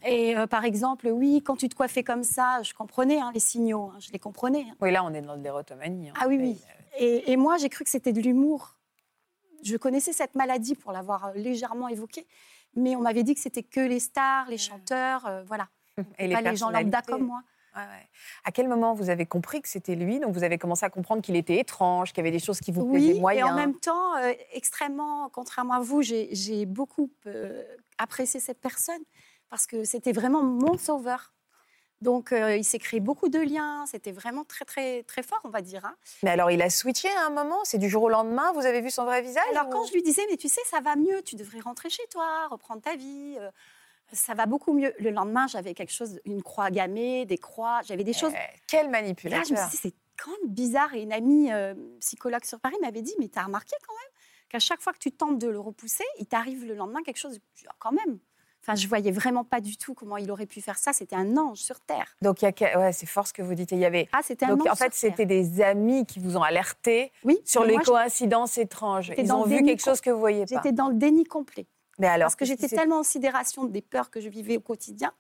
Et 0.05 0.35
par 0.51 0.65
exemple, 0.65 1.09
oui, 1.09 1.43
quand 1.45 1.57
tu 1.57 1.69
te 1.69 1.75
coiffais 1.77 2.03
comme 2.05 2.25
ça, 2.25 2.61
je 2.63 2.75
comprenais 2.75 3.19
hein, 3.21 3.31
les 3.33 3.41
signaux, 3.41 3.93
hein, 3.95 3.99
je 4.01 4.11
les 4.13 4.19
comprenais. 4.19 4.67
hein. 4.71 4.75
Oui, 4.81 4.91
là, 4.93 5.05
on 5.05 5.15
est 5.15 5.23
dans 5.23 5.35
l'érotomanie. 5.37 6.11
Ah 6.21 6.27
oui, 6.29 6.39
oui. 6.41 6.61
Et, 6.99 7.31
et 7.33 7.37
moi, 7.37 7.57
j'ai 7.59 7.69
cru 7.69 7.85
que 7.85 7.91
c'était 7.91 8.13
de 8.13 8.21
l'humour. 8.21 8.77
je 9.63 9.77
connaissais 9.77 10.13
cette 10.13 10.35
maladie 10.35 10.75
pour 10.75 10.93
l'avoir 10.93 11.33
légèrement 11.35 11.89
évoquée, 11.89 12.27
mais 12.75 12.97
on 12.97 13.01
m'avait 13.01 13.23
dit 13.23 13.35
que 13.35 13.41
c'était 13.41 13.63
que 13.63 13.81
les 13.81 14.01
stars, 14.01 14.49
les 14.49 14.59
chanteurs, 14.59 15.27
euh, 15.27 15.43
voilà. 15.45 15.69
Et 16.19 16.33
Pas 16.33 16.41
les 16.41 16.57
gens 16.57 16.71
lambda 16.71 17.03
comme 17.03 17.27
moi. 17.27 17.41
Ouais, 17.77 17.83
ouais. 17.83 18.09
À 18.45 18.51
quel 18.51 18.67
moment 18.69 18.95
vous 18.95 19.11
avez 19.11 19.27
compris 19.27 19.61
que 19.63 19.69
c'était 19.69 19.95
lui? 19.95 20.19
Donc 20.21 20.33
vous 20.35 20.43
avez 20.43 20.59
commencé 20.59 20.85
à 20.87 20.91
comprendre 20.91 21.23
qu'il 21.23 21.37
était 21.37 21.59
étrange, 21.59 22.13
qu'il 22.13 22.19
y 22.19 22.27
avait 22.27 22.37
des 22.37 22.43
choses 22.43 22.61
qui 22.61 22.73
vous 22.73 22.87
plaisaient 22.91 23.13
Oui, 23.15 23.21
moyen. 23.21 23.47
et 23.47 23.51
en 23.51 23.55
même 23.55 23.75
temps, 23.79 24.17
euh, 24.17 24.33
extrêmement, 24.53 25.29
contrairement 25.29 25.75
à 25.75 25.81
vous, 25.81 26.03
j'ai 26.03 26.29
j'ai 26.35 26.67
beaucoup 26.67 27.11
euh, 27.27 27.63
apprécié 27.99 28.41
cette 28.41 28.61
personne 28.61 29.03
parce 29.51 29.67
que 29.67 29.85
c'était 29.85 30.13
vraiment 30.13 30.43
mon 30.43 30.77
sauveur. 30.79 31.35
Donc, 32.01 32.33
euh, 32.33 32.57
il 32.57 32.65
s'est 32.65 32.79
créé 32.79 33.01
beaucoup 33.01 33.29
de 33.29 33.39
liens. 33.41 33.85
C'était 33.87 34.13
vraiment 34.13 34.45
très, 34.45 34.65
très, 34.65 35.03
très 35.03 35.23
fort, 35.23 35.41
on 35.45 35.49
va 35.51 35.61
dire. 35.63 35.85
hein. 35.85 35.95
Mais 36.23 36.31
alors 36.31 36.51
il 36.51 36.63
a 36.63 36.71
switché 36.71 37.09
à 37.11 37.27
un 37.27 37.31
moment 37.31 37.59
C'est 37.65 37.79
du 37.79 37.89
jour 37.89 38.05
au 38.05 38.09
lendemain 38.09 38.53
Vous 38.53 38.65
avez 38.67 38.81
vu 38.81 38.91
son 38.91 39.05
vrai 39.05 39.21
visage 39.23 39.43
Alors, 39.51 39.67
ou- 39.67 39.71
quand 39.71 39.85
je 39.87 39.93
lui 39.93 40.03
disais, 40.03 40.23
mais 40.31 40.37
tu 40.37 40.49
sais, 40.49 40.61
ça 40.67 40.81
va 40.81 40.95
mieux, 40.97 41.23
tu 41.23 41.35
devrais 41.37 41.61
rentrer 41.61 41.91
chez 41.91 42.07
toi, 42.11 42.47
reprendre 42.49 42.81
ta 42.83 42.95
vie, 42.95 43.37
euh, 43.41 43.51
ça 44.13 44.35
va 44.35 44.47
beaucoup 44.47 44.73
mieux. 44.73 44.95
Le 45.01 45.11
lendemain, 45.11 45.47
j'avais 45.49 45.75
quelque 45.75 45.93
chose, 45.93 46.21
une 46.25 46.43
croix 46.43 46.71
gammée, 46.71 47.25
des 47.27 47.37
croix, 47.39 47.81
j'avais 47.85 48.05
des 48.05 48.13
choses. 48.13 48.33
Eh, 48.35 48.61
Quel 48.69 48.87
Et 48.87 48.89
là, 48.89 48.91
je 48.91 48.93
me 48.93 48.93
manipulateur 48.93 49.59
suis 49.69 49.71
dit, 49.71 49.77
c'est 49.77 49.95
quand 50.23 50.31
même 50.31 50.51
bizarre. 50.51 50.95
Et 50.95 51.03
une 51.03 51.13
amie 51.13 51.53
euh, 51.53 51.75
psychologue 52.01 52.45
sur 52.45 52.61
Paris 52.61 52.77
m'avait 52.81 53.03
dit, 53.03 53.15
mais 53.19 53.29
t'as 53.29 53.43
remarqué 53.45 53.75
quand 53.87 53.93
même 53.95 54.13
qu'à 54.49 54.59
chaque 54.61 54.81
fois 54.81 54.93
que 54.93 54.99
tu 54.99 55.13
tentes 55.13 55.39
de 55.39 55.49
le 55.49 55.59
repousser, 55.61 56.05
il 56.19 56.27
t'arrive 56.27 56.65
le 56.65 56.75
lendemain 56.75 57.03
quelque 57.03 57.19
chose. 57.19 57.39
Quand 57.81 57.93
même. 57.93 58.19
Enfin, 58.63 58.75
je 58.75 58.87
voyais 58.89 59.11
vraiment 59.13 59.45
pas 59.45 59.61
du 59.61 59.77
tout 59.79 59.95
comment 59.95 60.17
il 60.19 60.31
aurait 60.31 60.47
pu 60.47 60.61
faire 60.61 60.79
ça. 60.79 60.93
C'était 60.93 61.17
un 61.17 61.37
ange 61.37 61.59
sur 61.59 61.81
terre. 61.81 62.15
Donc 62.23 62.43
il 62.43 62.53
y 62.61 62.65
a 62.65 62.79
ouais, 62.79 62.93
c'est 62.93 63.07
fort 63.07 63.27
ce 63.27 63.33
que 63.33 63.41
vous 63.43 63.55
dites. 63.55 63.73
Il 63.73 63.79
y 63.79 63.85
avait 63.87 64.09
Ah, 64.13 64.21
c'était 64.23 64.45
un 64.45 64.51
donc 64.57 64.63
ange 64.67 64.73
en 64.73 64.77
fait 64.77 64.93
c'était 64.93 65.25
des 65.27 65.63
amis 65.63 66.05
qui 66.05 66.19
vous 66.21 66.37
ont 66.37 66.43
alerté 66.43 67.11
oui, 67.25 67.39
sur 67.45 67.65
les 67.65 67.75
moi, 67.75 67.83
je- 67.87 67.91
coïncidences 67.91 68.59
étranges. 68.59 69.13
Ils 69.17 69.33
ont 69.33 69.45
vu 69.45 69.63
quelque 69.63 69.83
chose 69.83 70.01
que 70.01 70.11
vous 70.11 70.21
voyez 70.21 70.45
pas. 70.45 70.57
J'étais 70.57 70.73
dans 70.73 70.89
le 70.89 70.95
déni 70.97 71.25
complet. 71.25 71.67
Mais 71.99 72.07
alors 72.09 72.27
Parce 72.27 72.37
que 72.37 72.45
j'étais 72.45 72.69
tellement 72.69 72.99
en 72.99 73.03
sidération 73.03 73.65
des 73.65 73.81
peurs 73.83 74.11
que 74.11 74.21
je 74.21 74.29
vivais 74.29 74.57
au 74.57 74.61
quotidien 74.61 75.13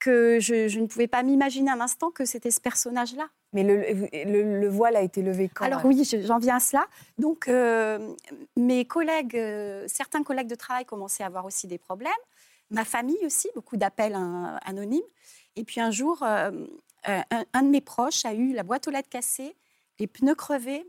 que 0.00 0.38
je, 0.38 0.68
je 0.68 0.78
ne 0.78 0.86
pouvais 0.86 1.08
pas 1.08 1.24
m'imaginer 1.24 1.72
un 1.72 1.80
instant 1.80 2.12
que 2.12 2.24
c'était 2.24 2.52
ce 2.52 2.60
personnage-là. 2.60 3.28
Mais 3.52 3.64
le, 3.64 3.78
le- 4.12 4.60
le 4.60 4.68
voile 4.68 4.94
a 4.94 5.00
été 5.02 5.22
levé 5.22 5.48
quand 5.52 5.64
Alors 5.64 5.84
oui, 5.84 6.04
je- 6.04 6.20
j'en 6.20 6.38
viens 6.38 6.56
à 6.56 6.60
cela. 6.60 6.86
Donc 7.18 7.48
euh, 7.48 8.14
mes 8.56 8.84
collègues, 8.84 9.34
euh, 9.36 9.84
certains 9.88 10.22
collègues 10.22 10.46
de 10.46 10.54
travail 10.54 10.84
commençaient 10.84 11.24
à 11.24 11.26
avoir 11.26 11.44
aussi 11.46 11.66
des 11.66 11.78
problèmes. 11.78 12.12
Ma 12.70 12.84
famille 12.84 13.24
aussi, 13.24 13.48
beaucoup 13.54 13.76
d'appels 13.76 14.14
anonymes. 14.62 15.02
Et 15.56 15.64
puis 15.64 15.80
un 15.80 15.90
jour, 15.90 16.22
euh, 16.22 16.50
euh, 17.08 17.20
un, 17.30 17.44
un 17.52 17.62
de 17.62 17.68
mes 17.68 17.80
proches 17.80 18.24
a 18.24 18.34
eu 18.34 18.52
la 18.52 18.62
boîte 18.62 18.86
aux 18.88 18.90
lettres 18.90 19.08
cassée, 19.08 19.56
les 19.98 20.06
pneus 20.06 20.34
crevés. 20.34 20.86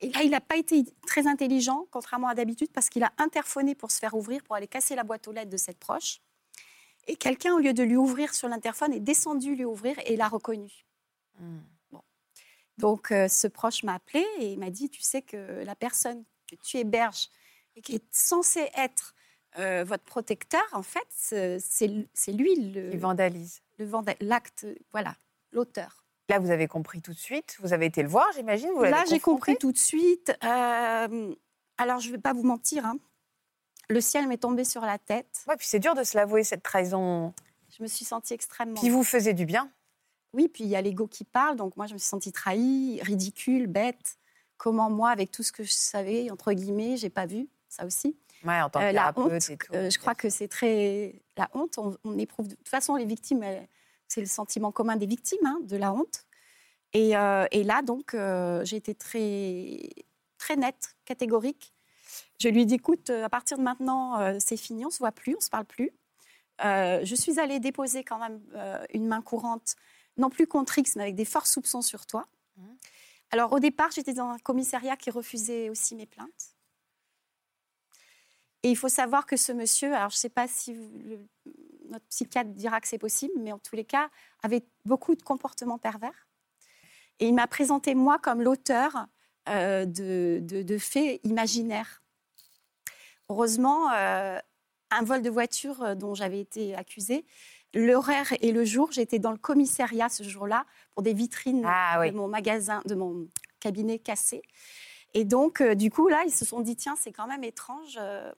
Et 0.00 0.10
là, 0.10 0.22
il 0.22 0.30
n'a 0.30 0.40
pas 0.40 0.56
été 0.56 0.84
très 1.06 1.26
intelligent, 1.26 1.86
contrairement 1.90 2.28
à 2.28 2.34
d'habitude, 2.34 2.70
parce 2.72 2.88
qu'il 2.88 3.02
a 3.02 3.12
interphoné 3.18 3.74
pour 3.74 3.90
se 3.90 3.98
faire 3.98 4.14
ouvrir, 4.14 4.42
pour 4.42 4.54
aller 4.54 4.68
casser 4.68 4.94
la 4.94 5.04
boîte 5.04 5.26
aux 5.28 5.32
lettres 5.32 5.50
de 5.50 5.56
cette 5.56 5.78
proche. 5.78 6.20
Et 7.06 7.16
quelqu'un, 7.16 7.54
au 7.54 7.58
lieu 7.58 7.72
de 7.72 7.82
lui 7.82 7.96
ouvrir 7.96 8.34
sur 8.34 8.48
l'interphone, 8.48 8.92
est 8.92 9.00
descendu 9.00 9.54
lui 9.54 9.64
ouvrir 9.64 9.96
et 10.04 10.16
l'a 10.16 10.28
reconnu. 10.28 10.86
Hmm. 11.38 11.60
Donc, 12.76 13.10
euh, 13.10 13.26
ce 13.26 13.48
proche 13.48 13.82
m'a 13.82 13.94
appelé 13.94 14.24
et 14.38 14.52
il 14.52 14.58
m'a 14.58 14.70
dit, 14.70 14.88
tu 14.88 15.02
sais 15.02 15.20
que 15.20 15.64
la 15.64 15.74
personne 15.74 16.24
que 16.48 16.54
tu 16.56 16.76
héberges 16.76 17.28
et 17.74 17.82
qui 17.82 17.96
est 17.96 18.04
censée 18.12 18.70
être 18.76 19.14
euh, 19.58 19.84
votre 19.84 20.04
protecteur, 20.04 20.62
en 20.72 20.82
fait, 20.82 21.06
c'est 21.10 22.32
lui 22.32 22.54
le, 22.70 22.92
Ils 22.92 22.98
vandalisent. 22.98 23.62
le 23.78 23.86
vanda- 23.86 24.14
l'acte, 24.20 24.66
voilà, 24.92 25.14
l'auteur. 25.52 26.04
Là, 26.28 26.38
vous 26.38 26.50
avez 26.50 26.68
compris 26.68 27.00
tout 27.00 27.12
de 27.12 27.18
suite. 27.18 27.56
Vous 27.60 27.72
avez 27.72 27.86
été 27.86 28.02
le 28.02 28.08
voir, 28.08 28.26
j'imagine. 28.34 28.70
Là, 28.82 29.04
j'ai 29.08 29.18
compris 29.20 29.56
tout 29.56 29.72
de 29.72 29.78
suite. 29.78 30.32
euh, 30.44 31.34
alors, 31.78 32.00
je 32.00 32.08
ne 32.08 32.12
vais 32.16 32.20
pas 32.20 32.32
vous 32.34 32.42
mentir, 32.42 32.84
hein, 32.84 32.98
le 33.88 34.00
ciel 34.02 34.28
m'est 34.28 34.36
tombé 34.38 34.64
sur 34.64 34.82
la 34.82 34.98
tête. 34.98 35.44
Ouais, 35.48 35.56
puis 35.56 35.66
c'est 35.66 35.78
dur 35.78 35.94
de 35.94 36.02
se 36.04 36.16
l'avouer 36.16 36.44
cette 36.44 36.62
trahison 36.62 37.32
Je 37.76 37.82
me 37.82 37.88
suis 37.88 38.04
sentie 38.04 38.34
extrêmement... 38.34 38.78
qui 38.78 38.90
vous 38.90 39.04
faisait 39.04 39.32
du 39.32 39.46
bien. 39.46 39.70
Oui, 40.34 40.48
puis 40.48 40.64
il 40.64 40.70
y 40.70 40.76
a 40.76 40.82
l'ego 40.82 41.06
qui 41.06 41.24
parle, 41.24 41.56
donc 41.56 41.74
moi 41.78 41.86
je 41.86 41.94
me 41.94 41.98
suis 41.98 42.08
sentie 42.08 42.32
trahie, 42.32 43.00
ridicule, 43.02 43.66
bête. 43.66 44.18
Comment 44.58 44.90
moi, 44.90 45.08
avec 45.08 45.30
tout 45.30 45.42
ce 45.42 45.52
que 45.52 45.62
je 45.64 45.72
savais, 45.72 46.30
entre 46.30 46.52
guillemets, 46.52 46.98
j'ai 46.98 47.08
pas 47.08 47.24
vu, 47.24 47.48
ça 47.70 47.86
aussi. 47.86 48.14
Ouais, 48.44 48.60
en 48.60 48.70
tant 48.70 48.80
que 48.80 48.84
Euh, 48.86 48.92
la 48.92 49.12
honte, 49.16 49.50
et 49.50 49.56
tout. 49.56 49.72
euh, 49.74 49.90
je 49.90 49.98
crois 49.98 50.14
que 50.14 50.28
c'est 50.28 50.48
très... 50.48 51.20
La 51.36 51.48
honte, 51.54 51.78
on, 51.78 51.96
on 52.04 52.18
éprouve... 52.18 52.48
De 52.48 52.54
toute 52.54 52.68
façon, 52.68 52.96
les 52.96 53.04
victimes, 53.04 53.44
c'est 54.06 54.20
le 54.20 54.26
sentiment 54.26 54.72
commun 54.72 54.96
des 54.96 55.06
victimes, 55.06 55.44
hein, 55.44 55.58
de 55.62 55.76
la 55.76 55.92
honte. 55.92 56.24
Et, 56.92 57.16
euh, 57.16 57.46
et 57.50 57.64
là, 57.64 57.82
donc, 57.82 58.16
j'ai 58.64 58.76
été 58.76 58.94
très, 58.94 59.78
très 60.38 60.56
nette, 60.56 60.96
catégorique. 61.04 61.74
Je 62.38 62.48
lui 62.48 62.62
ai 62.62 62.64
dit, 62.64 62.74
écoute, 62.74 63.10
à 63.10 63.28
partir 63.28 63.58
de 63.58 63.62
maintenant, 63.62 64.38
c'est 64.40 64.56
fini, 64.56 64.86
on 64.86 64.90
se 64.90 64.98
voit 64.98 65.12
plus, 65.12 65.36
on 65.36 65.40
se 65.40 65.50
parle 65.50 65.66
plus. 65.66 65.90
Je 66.60 67.14
suis 67.14 67.38
allée 67.38 67.60
déposer 67.60 68.04
quand 68.04 68.18
même 68.18 68.40
une 68.94 69.06
main 69.06 69.20
courante, 69.20 69.76
non 70.16 70.30
plus 70.30 70.46
contre 70.46 70.78
X, 70.78 70.96
mais 70.96 71.02
avec 71.02 71.14
des 71.14 71.24
forts 71.24 71.46
soupçons 71.46 71.82
sur 71.82 72.06
toi. 72.06 72.26
Mhm. 72.56 72.76
Alors 73.30 73.52
au 73.52 73.60
départ, 73.60 73.90
j'étais 73.90 74.14
dans 74.14 74.30
un 74.30 74.38
commissariat 74.38 74.96
qui 74.96 75.10
refusait 75.10 75.68
aussi 75.68 75.94
mes 75.94 76.06
plaintes. 76.06 76.56
Et 78.62 78.70
il 78.70 78.76
faut 78.76 78.88
savoir 78.88 79.26
que 79.26 79.36
ce 79.36 79.52
monsieur, 79.52 79.94
alors 79.94 80.10
je 80.10 80.16
ne 80.16 80.20
sais 80.20 80.28
pas 80.28 80.48
si 80.48 80.74
vous- 80.74 80.90
le- 81.04 81.26
notre 81.90 82.04
psychiatre 82.06 82.50
dira 82.50 82.80
que 82.80 82.88
c'est 82.88 82.98
possible, 82.98 83.32
mais 83.38 83.52
en 83.52 83.58
tous 83.58 83.76
les 83.76 83.84
cas, 83.84 84.10
avait 84.42 84.64
beaucoup 84.84 85.14
de 85.14 85.22
comportements 85.22 85.78
pervers. 85.78 86.26
Et 87.20 87.28
il 87.28 87.34
m'a 87.34 87.46
présenté 87.46 87.94
moi 87.94 88.18
comme 88.18 88.42
l'auteur 88.42 89.06
euh, 89.48 89.86
de, 89.86 90.40
de- 90.42 90.62
de 90.62 90.78
faits 90.78 91.20
imaginaires. 91.24 92.02
Heureusement, 93.30 93.90
euh, 93.92 94.38
un 94.90 95.02
vol 95.02 95.22
de 95.22 95.30
voiture 95.30 95.82
euh, 95.82 95.94
dont 95.94 96.14
j'avais 96.14 96.40
été 96.40 96.74
accusée, 96.74 97.24
l'horaire 97.74 98.32
et 98.40 98.52
le 98.52 98.64
jour, 98.64 98.92
j'étais 98.92 99.18
dans 99.18 99.30
le 99.32 99.38
commissariat 99.38 100.08
ce 100.08 100.22
jour-là 100.22 100.66
pour 100.94 101.02
des 101.02 101.14
vitrines 101.14 101.64
Ah 101.66 101.98
oui. 102.00 102.10
de 102.10 102.16
mon 102.16 102.28
magasin, 102.28 102.82
de 102.86 102.94
mon 102.94 103.28
cabinet 103.60 103.98
cassé. 103.98 104.42
Et 105.14 105.24
donc, 105.24 105.60
euh, 105.60 105.74
du 105.74 105.90
coup, 105.90 106.08
là, 106.08 106.22
ils 106.26 106.34
se 106.34 106.44
sont 106.44 106.60
dit, 106.60 106.76
tiens, 106.76 106.96
c'est 106.96 107.12
quand 107.12 107.26
même 107.26 107.44
étrange. 107.44 107.98
euh. 108.00 108.32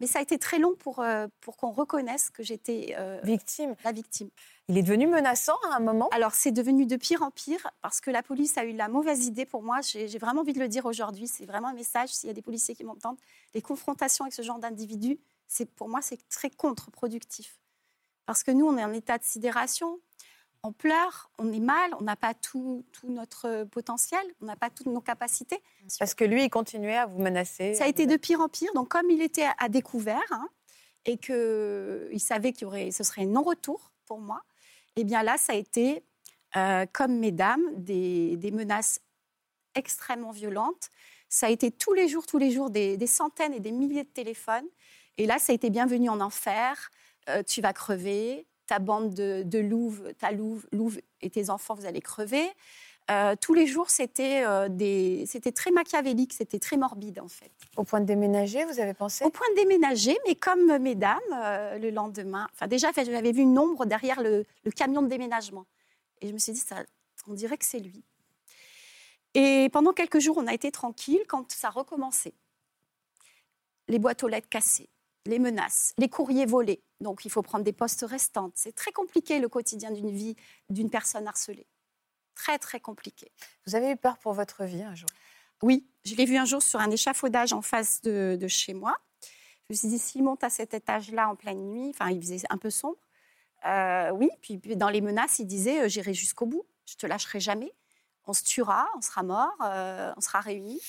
Mais 0.00 0.06
ça 0.08 0.18
a 0.18 0.22
été 0.22 0.38
très 0.38 0.58
long 0.58 0.74
pour, 0.74 0.98
euh, 1.00 1.28
pour 1.40 1.56
qu'on 1.56 1.70
reconnaisse 1.70 2.30
que 2.30 2.42
j'étais 2.42 2.94
euh, 2.98 3.20
Victime. 3.22 3.76
la 3.84 3.92
victime. 3.92 4.28
Il 4.68 4.76
est 4.76 4.82
devenu 4.82 5.06
menaçant 5.06 5.56
à 5.70 5.76
un 5.76 5.80
moment. 5.80 6.08
Alors, 6.10 6.34
c'est 6.34 6.50
devenu 6.50 6.84
de 6.84 6.96
pire 6.96 7.22
en 7.22 7.30
pire 7.30 7.70
parce 7.80 8.00
que 8.00 8.10
la 8.10 8.22
police 8.22 8.58
a 8.58 8.64
eu 8.64 8.72
la 8.72 8.88
mauvaise 8.88 9.26
idée 9.26 9.46
pour 9.46 9.62
moi. 9.62 9.80
J'ai 9.82 10.18
vraiment 10.18 10.40
envie 10.40 10.52
de 10.52 10.58
le 10.58 10.68
dire 10.68 10.84
aujourd'hui. 10.86 11.28
C'est 11.28 11.46
vraiment 11.46 11.68
un 11.68 11.74
message. 11.74 12.08
S'il 12.10 12.26
y 12.26 12.30
a 12.30 12.34
des 12.34 12.42
policiers 12.42 12.74
qui 12.74 12.82
m'entendent, 12.82 13.18
les 13.54 13.62
confrontations 13.62 14.24
avec 14.24 14.34
ce 14.34 14.42
genre 14.42 14.58
d'individus, 14.58 15.18
pour 15.76 15.88
moi, 15.88 16.02
c'est 16.02 16.18
très 16.28 16.50
contre-productif. 16.50 17.60
Parce 18.26 18.42
que 18.42 18.50
nous, 18.50 18.66
on 18.66 18.76
est 18.76 18.84
en 18.84 18.92
état 18.92 19.18
de 19.18 19.24
sidération. 19.24 20.00
On 20.66 20.72
pleure, 20.72 21.30
on 21.38 21.52
est 21.52 21.60
mal, 21.60 21.90
on 22.00 22.02
n'a 22.04 22.16
pas 22.16 22.32
tout, 22.32 22.86
tout 22.90 23.10
notre 23.10 23.64
potentiel, 23.64 24.22
on 24.40 24.46
n'a 24.46 24.56
pas 24.56 24.70
toutes 24.70 24.86
nos 24.86 25.02
capacités. 25.02 25.60
Parce 25.98 26.14
que 26.14 26.24
lui, 26.24 26.44
il 26.44 26.48
continuait 26.48 26.96
à 26.96 27.04
vous 27.04 27.20
menacer. 27.20 27.74
Ça 27.74 27.84
a 27.84 27.86
été 27.86 28.06
de 28.06 28.16
pire 28.16 28.40
en 28.40 28.48
pire. 28.48 28.72
Donc, 28.74 28.88
comme 28.88 29.10
il 29.10 29.20
était 29.20 29.46
à 29.58 29.68
découvert 29.68 30.24
hein, 30.30 30.48
et 31.04 31.18
qu'il 31.18 32.18
savait 32.18 32.52
qu'il 32.52 32.62
y 32.62 32.64
aurait, 32.64 32.90
ce 32.92 33.04
serait 33.04 33.26
non-retour 33.26 33.92
pour 34.06 34.20
moi, 34.20 34.42
eh 34.96 35.04
bien 35.04 35.22
là, 35.22 35.36
ça 35.36 35.52
a 35.52 35.56
été, 35.56 36.02
euh, 36.56 36.86
comme 36.94 37.18
mesdames, 37.18 37.62
des, 37.76 38.38
des 38.38 38.50
menaces 38.50 39.00
extrêmement 39.74 40.30
violentes. 40.30 40.88
Ça 41.28 41.48
a 41.48 41.50
été 41.50 41.72
tous 41.72 41.92
les 41.92 42.08
jours, 42.08 42.26
tous 42.26 42.38
les 42.38 42.50
jours, 42.50 42.70
des, 42.70 42.96
des 42.96 43.06
centaines 43.06 43.52
et 43.52 43.60
des 43.60 43.72
milliers 43.72 44.04
de 44.04 44.08
téléphones. 44.08 44.66
Et 45.18 45.26
là, 45.26 45.38
ça 45.38 45.52
a 45.52 45.54
été 45.54 45.68
bienvenue 45.68 46.08
en 46.08 46.22
enfer. 46.22 46.90
Euh, 47.28 47.42
tu 47.42 47.60
vas 47.60 47.74
crever. 47.74 48.46
Ta 48.66 48.78
bande 48.78 49.12
de, 49.14 49.42
de 49.44 49.58
louves, 49.58 50.12
ta 50.18 50.32
louve, 50.32 50.66
louve 50.72 50.98
et 51.20 51.30
tes 51.30 51.50
enfants, 51.50 51.74
vous 51.74 51.86
allez 51.86 52.00
crever. 52.00 52.46
Euh, 53.10 53.36
tous 53.38 53.52
les 53.52 53.66
jours, 53.66 53.90
c'était 53.90 54.46
euh, 54.46 54.70
des, 54.70 55.24
c'était 55.26 55.52
très 55.52 55.70
machiavélique, 55.70 56.32
c'était 56.32 56.58
très 56.58 56.78
morbide 56.78 57.20
en 57.20 57.28
fait. 57.28 57.52
Au 57.76 57.84
point 57.84 58.00
de 58.00 58.06
déménager, 58.06 58.64
vous 58.64 58.80
avez 58.80 58.94
pensé? 58.94 59.22
Au 59.24 59.30
point 59.30 59.46
de 59.50 59.56
déménager, 59.56 60.16
mais 60.26 60.34
comme 60.34 60.78
mesdames, 60.78 61.20
euh, 61.34 61.76
le 61.76 61.90
lendemain, 61.90 62.48
enfin 62.54 62.66
déjà, 62.66 62.92
j'avais 62.94 63.32
vu 63.32 63.42
une 63.42 63.58
ombre 63.58 63.84
derrière 63.84 64.22
le, 64.22 64.46
le 64.64 64.70
camion 64.70 65.02
de 65.02 65.08
déménagement. 65.08 65.66
Et 66.22 66.28
je 66.28 66.32
me 66.32 66.38
suis 66.38 66.52
dit, 66.52 66.60
ça, 66.60 66.76
on 67.26 67.34
dirait 67.34 67.58
que 67.58 67.66
c'est 67.66 67.80
lui. 67.80 68.02
Et 69.34 69.68
pendant 69.70 69.92
quelques 69.92 70.20
jours, 70.20 70.38
on 70.38 70.46
a 70.46 70.54
été 70.54 70.70
tranquille 70.70 71.20
quand 71.28 71.52
ça 71.52 71.68
recommençait. 71.68 72.34
Les 73.88 73.98
boîtes 73.98 74.22
aux 74.22 74.28
lettres 74.28 74.48
cassées, 74.48 74.88
les 75.26 75.38
menaces, 75.38 75.94
les 75.98 76.08
courriers 76.08 76.46
volés. 76.46 76.82
Donc 77.00 77.24
il 77.24 77.30
faut 77.30 77.42
prendre 77.42 77.64
des 77.64 77.72
postes 77.72 78.04
restantes. 78.08 78.52
C'est 78.56 78.74
très 78.74 78.92
compliqué 78.92 79.38
le 79.38 79.48
quotidien 79.48 79.90
d'une 79.90 80.10
vie 80.10 80.36
d'une 80.70 80.90
personne 80.90 81.26
harcelée. 81.26 81.66
Très, 82.34 82.58
très 82.58 82.80
compliqué. 82.80 83.30
Vous 83.66 83.74
avez 83.76 83.92
eu 83.92 83.96
peur 83.96 84.18
pour 84.18 84.32
votre 84.32 84.64
vie 84.64 84.82
un 84.82 84.94
jour? 84.94 85.08
Oui, 85.62 85.86
je 86.04 86.14
l'ai 86.14 86.24
vu 86.24 86.36
un 86.36 86.44
jour 86.44 86.62
sur 86.62 86.80
un 86.80 86.90
échafaudage 86.90 87.52
en 87.52 87.62
face 87.62 88.02
de, 88.02 88.36
de 88.38 88.48
chez 88.48 88.74
moi. 88.74 88.96
Je 89.68 89.74
me 89.74 89.76
suis 89.76 89.88
dit, 89.88 89.98
s'il 89.98 90.22
monte 90.22 90.44
à 90.44 90.50
cet 90.50 90.74
étage-là 90.74 91.30
en 91.30 91.36
pleine 91.36 91.70
nuit, 91.70 91.90
enfin, 91.90 92.10
il 92.10 92.20
faisait 92.20 92.42
un 92.50 92.58
peu 92.58 92.68
sombre. 92.70 92.98
Euh, 93.64 94.10
oui, 94.10 94.28
puis, 94.42 94.58
dans 94.76 94.90
les 94.90 95.00
menaces, 95.00 95.38
il 95.38 95.46
disait, 95.46 95.84
euh, 95.84 95.88
j'irai 95.88 96.12
jusqu'au 96.12 96.44
bout, 96.44 96.66
je 96.84 96.96
te 96.96 97.06
lâcherai 97.06 97.40
jamais. 97.40 97.72
on 98.26 98.32
se 98.32 98.42
tuera, 98.42 98.88
on 98.96 99.00
sera 99.00 99.22
mort, 99.22 99.56
euh, 99.62 100.12
on 100.16 100.20
sera 100.20 100.40
réunis. 100.40 100.80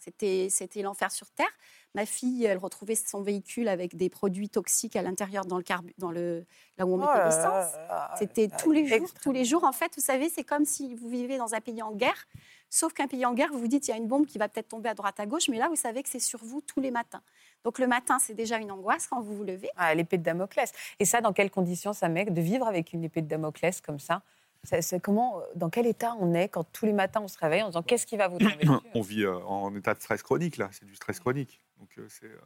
C'était, 0.00 0.48
c'était 0.50 0.82
l'enfer 0.82 1.10
sur 1.10 1.30
Terre. 1.30 1.50
Ma 1.96 2.06
fille, 2.06 2.44
elle 2.44 2.58
retrouvait 2.58 2.94
son 2.94 3.22
véhicule 3.22 3.68
avec 3.68 3.96
des 3.96 4.08
produits 4.08 4.48
toxiques 4.48 4.94
à 4.96 5.02
l'intérieur 5.02 5.44
dans 5.46 5.56
le, 5.56 5.62
carbu- 5.64 5.94
dans 5.98 6.10
le 6.12 6.44
là 6.78 6.86
où 6.86 6.92
on 6.94 6.98
mettait 6.98 7.10
Oh 7.14 7.24
l'essence. 7.24 7.42
là 7.72 7.86
là, 7.88 8.14
C'était 8.18 8.48
ah, 8.52 8.56
tous 8.58 8.70
les 8.70 8.86
jours, 8.86 8.96
extrême. 8.98 9.22
tous 9.22 9.32
les 9.32 9.44
jours. 9.44 9.64
En 9.64 9.72
fait, 9.72 9.90
vous 9.96 10.02
savez, 10.02 10.28
c'est 10.28 10.44
comme 10.44 10.64
si 10.64 10.94
vous 10.94 11.08
vivez 11.08 11.38
dans 11.38 11.54
un 11.54 11.60
pays 11.60 11.82
en 11.82 11.92
guerre. 11.92 12.26
Sauf 12.68 12.92
qu'un 12.92 13.06
pays 13.06 13.24
en 13.24 13.32
guerre, 13.32 13.48
vous 13.50 13.58
vous 13.60 13.68
dites, 13.68 13.88
il 13.88 13.92
y 13.92 13.94
a 13.94 13.96
une 13.96 14.08
bombe 14.08 14.26
qui 14.26 14.38
va 14.38 14.48
peut-être 14.48 14.68
tomber 14.68 14.88
à 14.90 14.94
droite, 14.94 15.18
à 15.18 15.24
gauche, 15.26 15.48
mais 15.48 15.56
là, 15.58 15.68
vous 15.68 15.76
savez 15.76 16.02
que 16.02 16.08
c'est 16.10 16.18
sur 16.20 16.44
vous 16.44 16.60
tous 16.60 16.80
les 16.80 16.90
matins. 16.90 17.22
Donc 17.64 17.78
le 17.78 17.86
matin, 17.86 18.18
c'est 18.20 18.34
déjà 18.34 18.58
une 18.58 18.70
angoisse 18.70 19.06
quand 19.06 19.20
vous 19.20 19.34
vous 19.34 19.44
levez. 19.44 19.70
Ah, 19.76 19.94
l'épée 19.94 20.18
de 20.18 20.22
Damoclès. 20.22 20.70
Et 21.00 21.04
ça, 21.06 21.20
dans 21.20 21.32
quelles 21.32 21.50
conditions 21.50 21.92
ça 21.94 22.08
met 22.08 22.24
de 22.26 22.40
vivre 22.40 22.66
avec 22.66 22.92
une 22.92 23.04
épée 23.04 23.22
de 23.22 23.28
Damoclès 23.28 23.80
comme 23.80 23.98
ça? 24.00 24.22
C'est- 24.64 24.98
comment, 25.00 25.40
dans 25.54 25.70
quel 25.70 25.86
état 25.86 26.14
on 26.18 26.34
est 26.34 26.48
quand 26.48 26.64
tous 26.72 26.86
les 26.86 26.92
matins 26.92 27.20
on 27.22 27.28
se 27.28 27.38
réveille 27.38 27.62
en 27.62 27.68
disant 27.68 27.82
qu'est-ce 27.84 28.04
qui 28.04 28.16
va 28.16 28.26
vous 28.28 28.38
tomber 28.38 28.66
On 28.94 29.00
vit 29.00 29.22
euh, 29.22 29.38
en 29.46 29.72
état 29.76 29.94
de 29.94 30.00
stress 30.00 30.22
chronique, 30.24 30.56
là. 30.56 30.68
C'est 30.72 30.84
du 30.84 30.94
stress 30.96 31.20
chronique. 31.20 31.60
Donc, 31.78 31.88
euh, 31.98 32.06
c'est 32.08 32.26
euh, 32.26 32.38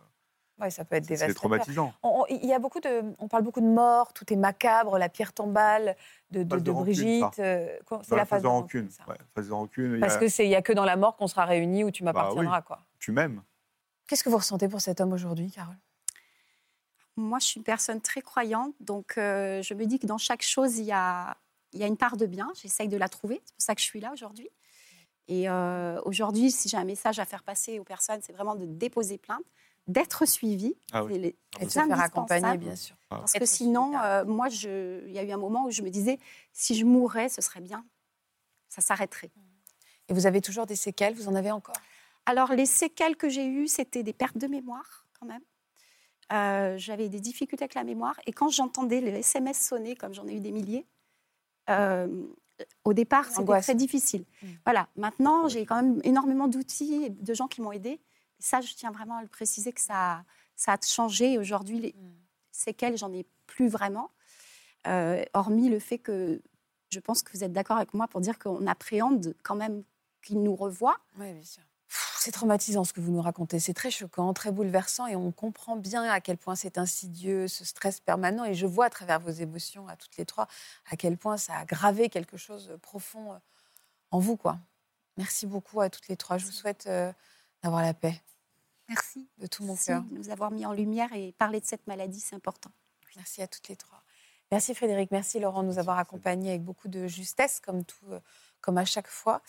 Ouais, 0.61 0.71
ça 0.71 0.85
peut 0.85 0.97
être 0.97 1.05
c'est- 1.07 1.17
c'est 1.17 1.25
dévastateur. 1.27 1.41
traumatisant. 1.41 1.95
On, 2.03 2.21
on- 2.23 2.27
il 2.29 2.45
y 2.45 2.53
a 2.53 2.59
beaucoup 2.59 2.81
de, 2.81 3.03
on 3.19 3.29
parle 3.29 3.43
beaucoup 3.45 3.63
de 3.63 3.67
morts, 3.67 4.13
tout 4.13 4.31
est 4.31 4.37
macabre, 4.37 4.99
la 4.99 5.09
pierre 5.09 5.33
tombale 5.33 5.97
de, 6.31 6.43
de, 6.43 6.71
Brigitte. 6.73 7.25
c'est 7.37 7.81
la 8.11 8.27
phase 8.27 8.43
de 8.43 8.47
rancune. 8.47 8.83
rancune. 8.83 8.91
ça. 8.91 9.05
Ouais, 9.09 9.17
phase 9.35 9.49
de 9.49 9.53
rancune. 9.55 10.01
Parce 10.01 10.17
a- 10.17 10.19
que 10.19 10.29
c'est, 10.29 10.45
il 10.45 10.51
y 10.51 10.55
a 10.55 10.61
que 10.61 10.75
dans 10.75 10.85
la 10.85 10.97
mort 10.97 11.17
qu'on 11.17 11.29
sera 11.29 11.47
réunis 11.47 11.83
où 11.85 11.91
tu 11.91 12.03
Bah 12.03 12.13
m'appartiendras, 12.13 12.61
quoi. 12.61 12.81
Tu 12.99 13.11
m'aimes. 13.13 13.43
Qu'est-ce 14.07 14.23
que 14.23 14.29
vous 14.29 14.37
ressentez 14.37 14.69
pour 14.69 14.83
cet 14.83 15.01
homme 15.01 15.13
aujourd'hui, 15.15 15.51
Carole? 15.51 15.79
Moi, 17.17 17.39
je 17.39 17.47
suis 17.47 17.59
une 17.59 17.65
personne 17.65 18.01
très 18.01 18.21
croyante, 18.23 18.75
donc 18.81 19.15
euh, 19.19 19.63
je 19.63 19.75
me 19.75 19.85
dis 19.87 19.99
que 19.99 20.07
dans 20.07 20.19
chaque 20.19 20.43
chose, 20.43 20.79
il 20.79 20.85
y 20.85 20.93
a, 20.93 21.37
il 21.73 21.81
y 21.81 21.85
a 21.85 21.87
une 21.87 21.97
part 21.97 22.17
de 22.17 22.27
bien. 22.27 22.51
J'essaye 22.61 22.89
de 22.89 22.97
la 22.97 23.09
trouver. 23.09 23.41
C'est 23.45 23.55
pour 23.55 23.63
ça 23.63 23.75
que 23.75 23.81
je 23.81 23.87
suis 23.87 24.01
là 24.01 24.13
aujourd'hui. 24.13 24.49
Et 25.31 25.49
euh, 25.49 26.01
aujourd'hui, 26.05 26.51
si 26.51 26.69
j'ai 26.69 26.77
un 26.77 26.85
message 26.85 27.19
à 27.21 27.25
faire 27.25 27.45
passer 27.45 27.79
aux 27.79 27.85
personnes, 27.85 28.21
c'est 28.21 28.33
vraiment 28.33 28.57
de 28.57 28.67
déposer 28.67 29.17
plainte, 29.17 29.45
d'être 29.87 30.27
suivi. 30.27 30.75
Ah 30.93 31.05
oui. 31.05 31.19
Les- 31.19 31.37
Et 31.61 31.65
de 31.67 31.71
se 31.71 31.79
faire 31.81 32.01
accompagner, 32.01 32.59
bien 32.59 32.75
sûr. 32.77 32.97
Parce 33.09 33.35
Être 33.37 33.41
que 33.41 33.47
sinon, 33.47 33.93
solidaire. 33.93 34.05
euh, 34.05 34.25
moi, 34.25 34.49
il 34.49 35.13
y 35.13 35.19
a 35.19 35.23
eu 35.23 35.31
un 35.31 35.37
moment 35.37 35.65
où 35.67 35.71
je 35.71 35.83
me 35.83 35.89
disais, 35.91 36.19
si 36.53 36.75
je 36.75 36.85
mourais, 36.85 37.29
ce 37.29 37.41
serait 37.41 37.61
bien. 37.61 37.85
Ça 38.69 38.81
s'arrêterait. 38.81 39.31
Et 40.09 40.15
vous 40.15 40.27
avez 40.27 40.41
toujours 40.41 40.67
des 40.67 40.75
séquelles 40.77 41.15
Vous 41.15 41.29
en 41.29 41.35
avez 41.37 41.53
encore? 41.53 41.77
Alors, 42.27 42.53
les 42.53 42.67
séquelles 42.67 43.17
que 43.17 43.29
j'ai 43.29 43.47
eues, 43.47 43.69
c'était 43.69 44.03
des 44.03 44.13
pertes 44.13 44.37
de 44.37 44.49
mémoire, 44.49 45.07
quand 45.19 45.27
même. 45.27 45.43
Euh, 46.33 46.77
J'avais 46.77 47.09
des 47.09 47.21
difficultés 47.21 47.63
avec 47.65 47.75
la 47.75 47.85
mémoire. 47.85 48.19
Et 48.27 48.33
quand 48.33 48.49
j'entendais 48.51 49.01
les 49.01 49.13
SMS 49.21 49.61
sonner, 49.61 49.95
comme 49.95 50.13
j'en 50.13 50.27
ai 50.27 50.35
eu 50.35 50.41
des 50.41 50.53
milliers, 50.53 50.87
euh, 51.69 52.25
au 52.85 52.93
départ, 52.93 53.27
c'était 53.31 53.61
très 53.61 53.75
difficile. 53.75 54.25
Mm. 54.43 54.47
Voilà. 54.65 54.89
Maintenant, 54.97 55.49
j'ai 55.49 55.65
quand 55.67 55.77
même 55.77 56.01
énormément 56.05 56.49
d'outils 56.49 57.05
et 57.05 57.11
de 57.11 57.35
gens 57.35 57.47
qui 57.49 57.61
m'ont 57.61 57.73
aidé. 57.73 57.91
Et 57.91 58.01
ça, 58.43 58.61
je 58.61 58.75
tiens 58.75 58.91
vraiment 58.91 59.17
à 59.17 59.23
le 59.23 59.29
préciser 59.29 59.73
que 59.73 59.81
ça, 59.81 60.25
ça 60.57 60.73
a 60.73 60.79
changé. 60.87 61.39
Aujourd'hui, 61.39 61.79
les 61.81 61.93
Mm. 61.93 62.13
séquelles, 62.53 62.97
j'en 62.97 63.13
ai 63.13 63.27
plus 63.47 63.69
vraiment. 63.69 64.11
Euh, 64.87 65.23
hormis 65.35 65.69
le 65.69 65.79
fait 65.79 65.99
que 65.99 66.41
je 66.91 67.01
pense 67.01 67.23
que 67.23 67.33
vous 67.33 67.45
êtes 67.45 67.53
d'accord 67.53 67.77
avec 67.77 67.93
moi 67.95 68.09
pour 68.09 68.21
dire 68.21 68.39
qu'on 68.39 68.67
appréhende 68.67 69.35
quand 69.43 69.55
même 69.55 69.83
qu'il 70.23 70.43
nous 70.43 70.57
revoit. 70.57 70.99
Oui, 71.19 71.33
bien 71.33 71.43
sûr. 71.45 71.63
C'est 72.23 72.33
traumatisant 72.33 72.85
ce 72.85 72.93
que 72.93 73.01
vous 73.01 73.13
nous 73.13 73.23
racontez. 73.23 73.59
C'est 73.61 73.73
très 73.73 73.91
choquant, 73.91 74.35
très 74.35 74.53
bouleversant 74.53 75.07
et 75.07 75.17
on 75.17 75.33
comprend 75.33 75.77
bien 75.77 76.03
à 76.03 76.21
quel 76.21 76.37
point 76.37 76.55
c'est 76.55 76.77
insidieux, 76.77 77.49
ce 77.49 77.65
stress 77.65 77.99
permanent. 77.99 78.45
Et 78.45 78.53
je 78.53 78.67
vois 78.67 78.85
à 78.85 78.91
travers 78.91 79.21
vos 79.21 79.31
émotions, 79.31 79.89
à 79.89 79.97
toutes 79.97 80.19
les 80.19 80.27
trois, 80.27 80.47
à 80.91 80.97
quel 80.97 81.17
point 81.17 81.39
ça 81.39 81.55
a 81.57 81.65
gravé 81.65 82.11
quelque 82.11 82.37
chose 82.37 82.69
de 82.69 82.77
profond 82.77 83.33
euh, 83.33 83.37
en 84.11 84.19
vous. 84.19 84.37
quoi. 84.37 84.59
Merci 85.17 85.47
beaucoup 85.47 85.81
à 85.81 85.89
toutes 85.89 86.09
les 86.09 86.17
trois. 86.19 86.37
Je 86.37 86.45
vous 86.45 86.53
souhaite 86.53 86.87
euh, 86.89 87.11
d'avoir 87.63 87.81
la 87.81 87.95
paix 87.95 88.21
Merci. 88.91 89.27
de 89.39 89.47
tout 89.47 89.63
mon 89.63 89.73
Merci 89.73 89.87
cœur. 89.87 90.03
de 90.03 90.15
nous 90.15 90.29
avoir 90.29 90.51
mis 90.51 90.67
en 90.67 90.75
lumière 90.75 91.11
et 91.15 91.33
parler 91.39 91.59
de 91.59 91.65
cette 91.67 91.87
maladie, 91.87 92.21
c'est 92.21 92.37
important. 92.37 92.71
Merci 93.17 93.41
à 93.41 93.47
toutes 93.49 93.69
les 93.69 93.77
trois. 93.77 94.03
Merci 94.53 94.75
Frédéric, 94.75 95.11
merci 95.11 95.39
Laurent 95.41 95.63
de 95.63 95.69
nous 95.69 95.79
avoir 95.79 95.99
accompagnés 95.99 96.51
avec 96.51 96.65
beaucoup 96.65 96.89
de 96.89 97.07
justesse, 97.07 97.61
comme, 97.61 97.85
tout, 97.85 98.05
euh, 98.11 98.21
comme 98.61 98.79
à 98.79 98.85
chaque 98.85 99.09
fois. 99.09 99.43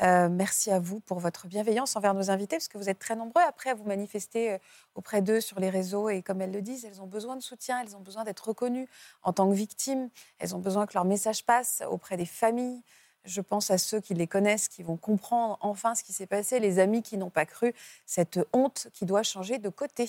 Euh, 0.00 0.28
merci 0.28 0.70
à 0.70 0.78
vous 0.78 1.00
pour 1.00 1.18
votre 1.18 1.48
bienveillance 1.48 1.96
envers 1.96 2.14
nos 2.14 2.30
invités, 2.30 2.56
parce 2.56 2.68
que 2.68 2.78
vous 2.78 2.88
êtes 2.88 3.00
très 3.00 3.16
nombreux 3.16 3.42
après 3.42 3.70
à 3.70 3.74
vous 3.74 3.84
manifester 3.84 4.52
euh, 4.52 4.58
auprès 4.94 5.22
d'eux 5.22 5.40
sur 5.40 5.58
les 5.58 5.70
réseaux. 5.70 6.08
Et 6.08 6.22
comme 6.22 6.40
elles 6.40 6.52
le 6.52 6.62
disent, 6.62 6.84
elles 6.84 7.02
ont 7.02 7.06
besoin 7.06 7.34
de 7.34 7.42
soutien, 7.42 7.80
elles 7.82 7.96
ont 7.96 8.00
besoin 8.00 8.24
d'être 8.24 8.48
reconnues 8.48 8.88
en 9.22 9.32
tant 9.32 9.48
que 9.48 9.54
victimes, 9.54 10.08
elles 10.38 10.54
ont 10.54 10.60
besoin 10.60 10.86
que 10.86 10.94
leur 10.94 11.04
message 11.04 11.44
passe 11.44 11.82
auprès 11.90 12.16
des 12.16 12.26
familles. 12.26 12.82
Je 13.24 13.40
pense 13.40 13.70
à 13.70 13.78
ceux 13.78 14.00
qui 14.00 14.14
les 14.14 14.28
connaissent, 14.28 14.68
qui 14.68 14.82
vont 14.82 14.96
comprendre 14.96 15.58
enfin 15.60 15.94
ce 15.96 16.04
qui 16.04 16.12
s'est 16.12 16.26
passé, 16.26 16.60
les 16.60 16.78
amis 16.78 17.02
qui 17.02 17.18
n'ont 17.18 17.30
pas 17.30 17.44
cru, 17.44 17.74
cette 18.06 18.38
honte 18.52 18.88
qui 18.94 19.04
doit 19.04 19.24
changer 19.24 19.58
de 19.58 19.68
côté. 19.68 20.08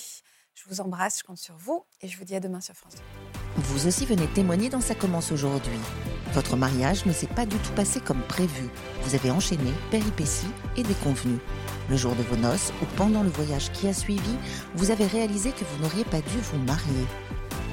Je 0.56 0.64
vous 0.68 0.82
embrasse, 0.82 1.20
je 1.20 1.24
compte 1.24 1.38
sur 1.38 1.56
vous 1.58 1.86
et 2.02 2.08
je 2.08 2.18
vous 2.18 2.26
dis 2.26 2.36
à 2.36 2.40
demain 2.40 2.62
sur 2.62 2.76
France 2.76 2.96
2. 2.96 3.02
Vous 3.62 3.88
aussi 3.88 4.06
venez 4.06 4.28
témoigner 4.28 4.70
dans 4.70 4.82
Ça 4.82 4.96
commence 4.96 5.32
aujourd'hui. 5.32 5.80
Votre 6.34 6.56
mariage 6.58 7.06
ne 7.06 7.14
s'est 7.14 7.28
pas 7.28 7.46
du 7.46 7.58
tout 7.58 7.72
passé 7.74 8.00
comme 8.00 8.22
prévu. 8.24 8.70
Vous 9.04 9.16
avez 9.16 9.32
enchaîné 9.32 9.72
péripéties 9.90 10.52
et 10.78 10.84
déconvenues. 10.84 11.40
Le 11.90 11.98
jour 11.98 12.16
de 12.16 12.24
vos 12.24 12.36
noces 12.36 12.72
ou 12.82 12.86
pendant 12.98 13.24
le 13.24 13.30
voyage 13.30 13.72
qui 13.72 13.88
a 13.88 13.94
suivi, 13.94 14.36
vous 14.76 14.92
avez 14.92 15.08
réalisé 15.08 15.52
que 15.52 15.66
vous 15.66 15.82
n'auriez 15.82 16.06
pas 16.06 16.22
dû 16.22 16.38
vous 16.38 16.60
marier. 16.60 17.06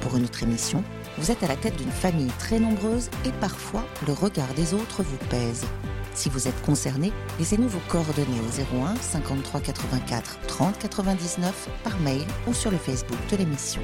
Pour 0.01 0.17
une 0.17 0.23
autre 0.23 0.43
émission, 0.43 0.83
vous 1.17 1.31
êtes 1.31 1.43
à 1.43 1.47
la 1.47 1.55
tête 1.55 1.75
d'une 1.75 1.91
famille 1.91 2.31
très 2.39 2.59
nombreuse 2.59 3.09
et 3.25 3.31
parfois 3.33 3.85
le 4.07 4.13
regard 4.13 4.53
des 4.55 4.73
autres 4.73 5.03
vous 5.03 5.17
pèse. 5.29 5.65
Si 6.17 6.29
vous 6.29 6.47
êtes 6.47 6.59
concerné, 6.63 7.13
laissez-nous 7.37 7.67
vos 7.67 7.81
coordonnées 7.87 8.41
au 8.41 8.77
01 8.81 8.95
53 8.95 9.61
84 9.61 10.39
30 10.47 10.79
99 10.79 11.69
par 11.83 11.99
mail 11.99 12.25
ou 12.47 12.55
sur 12.55 12.71
le 12.71 12.77
Facebook 12.77 13.19
de 13.29 13.37
l'émission. 13.37 13.83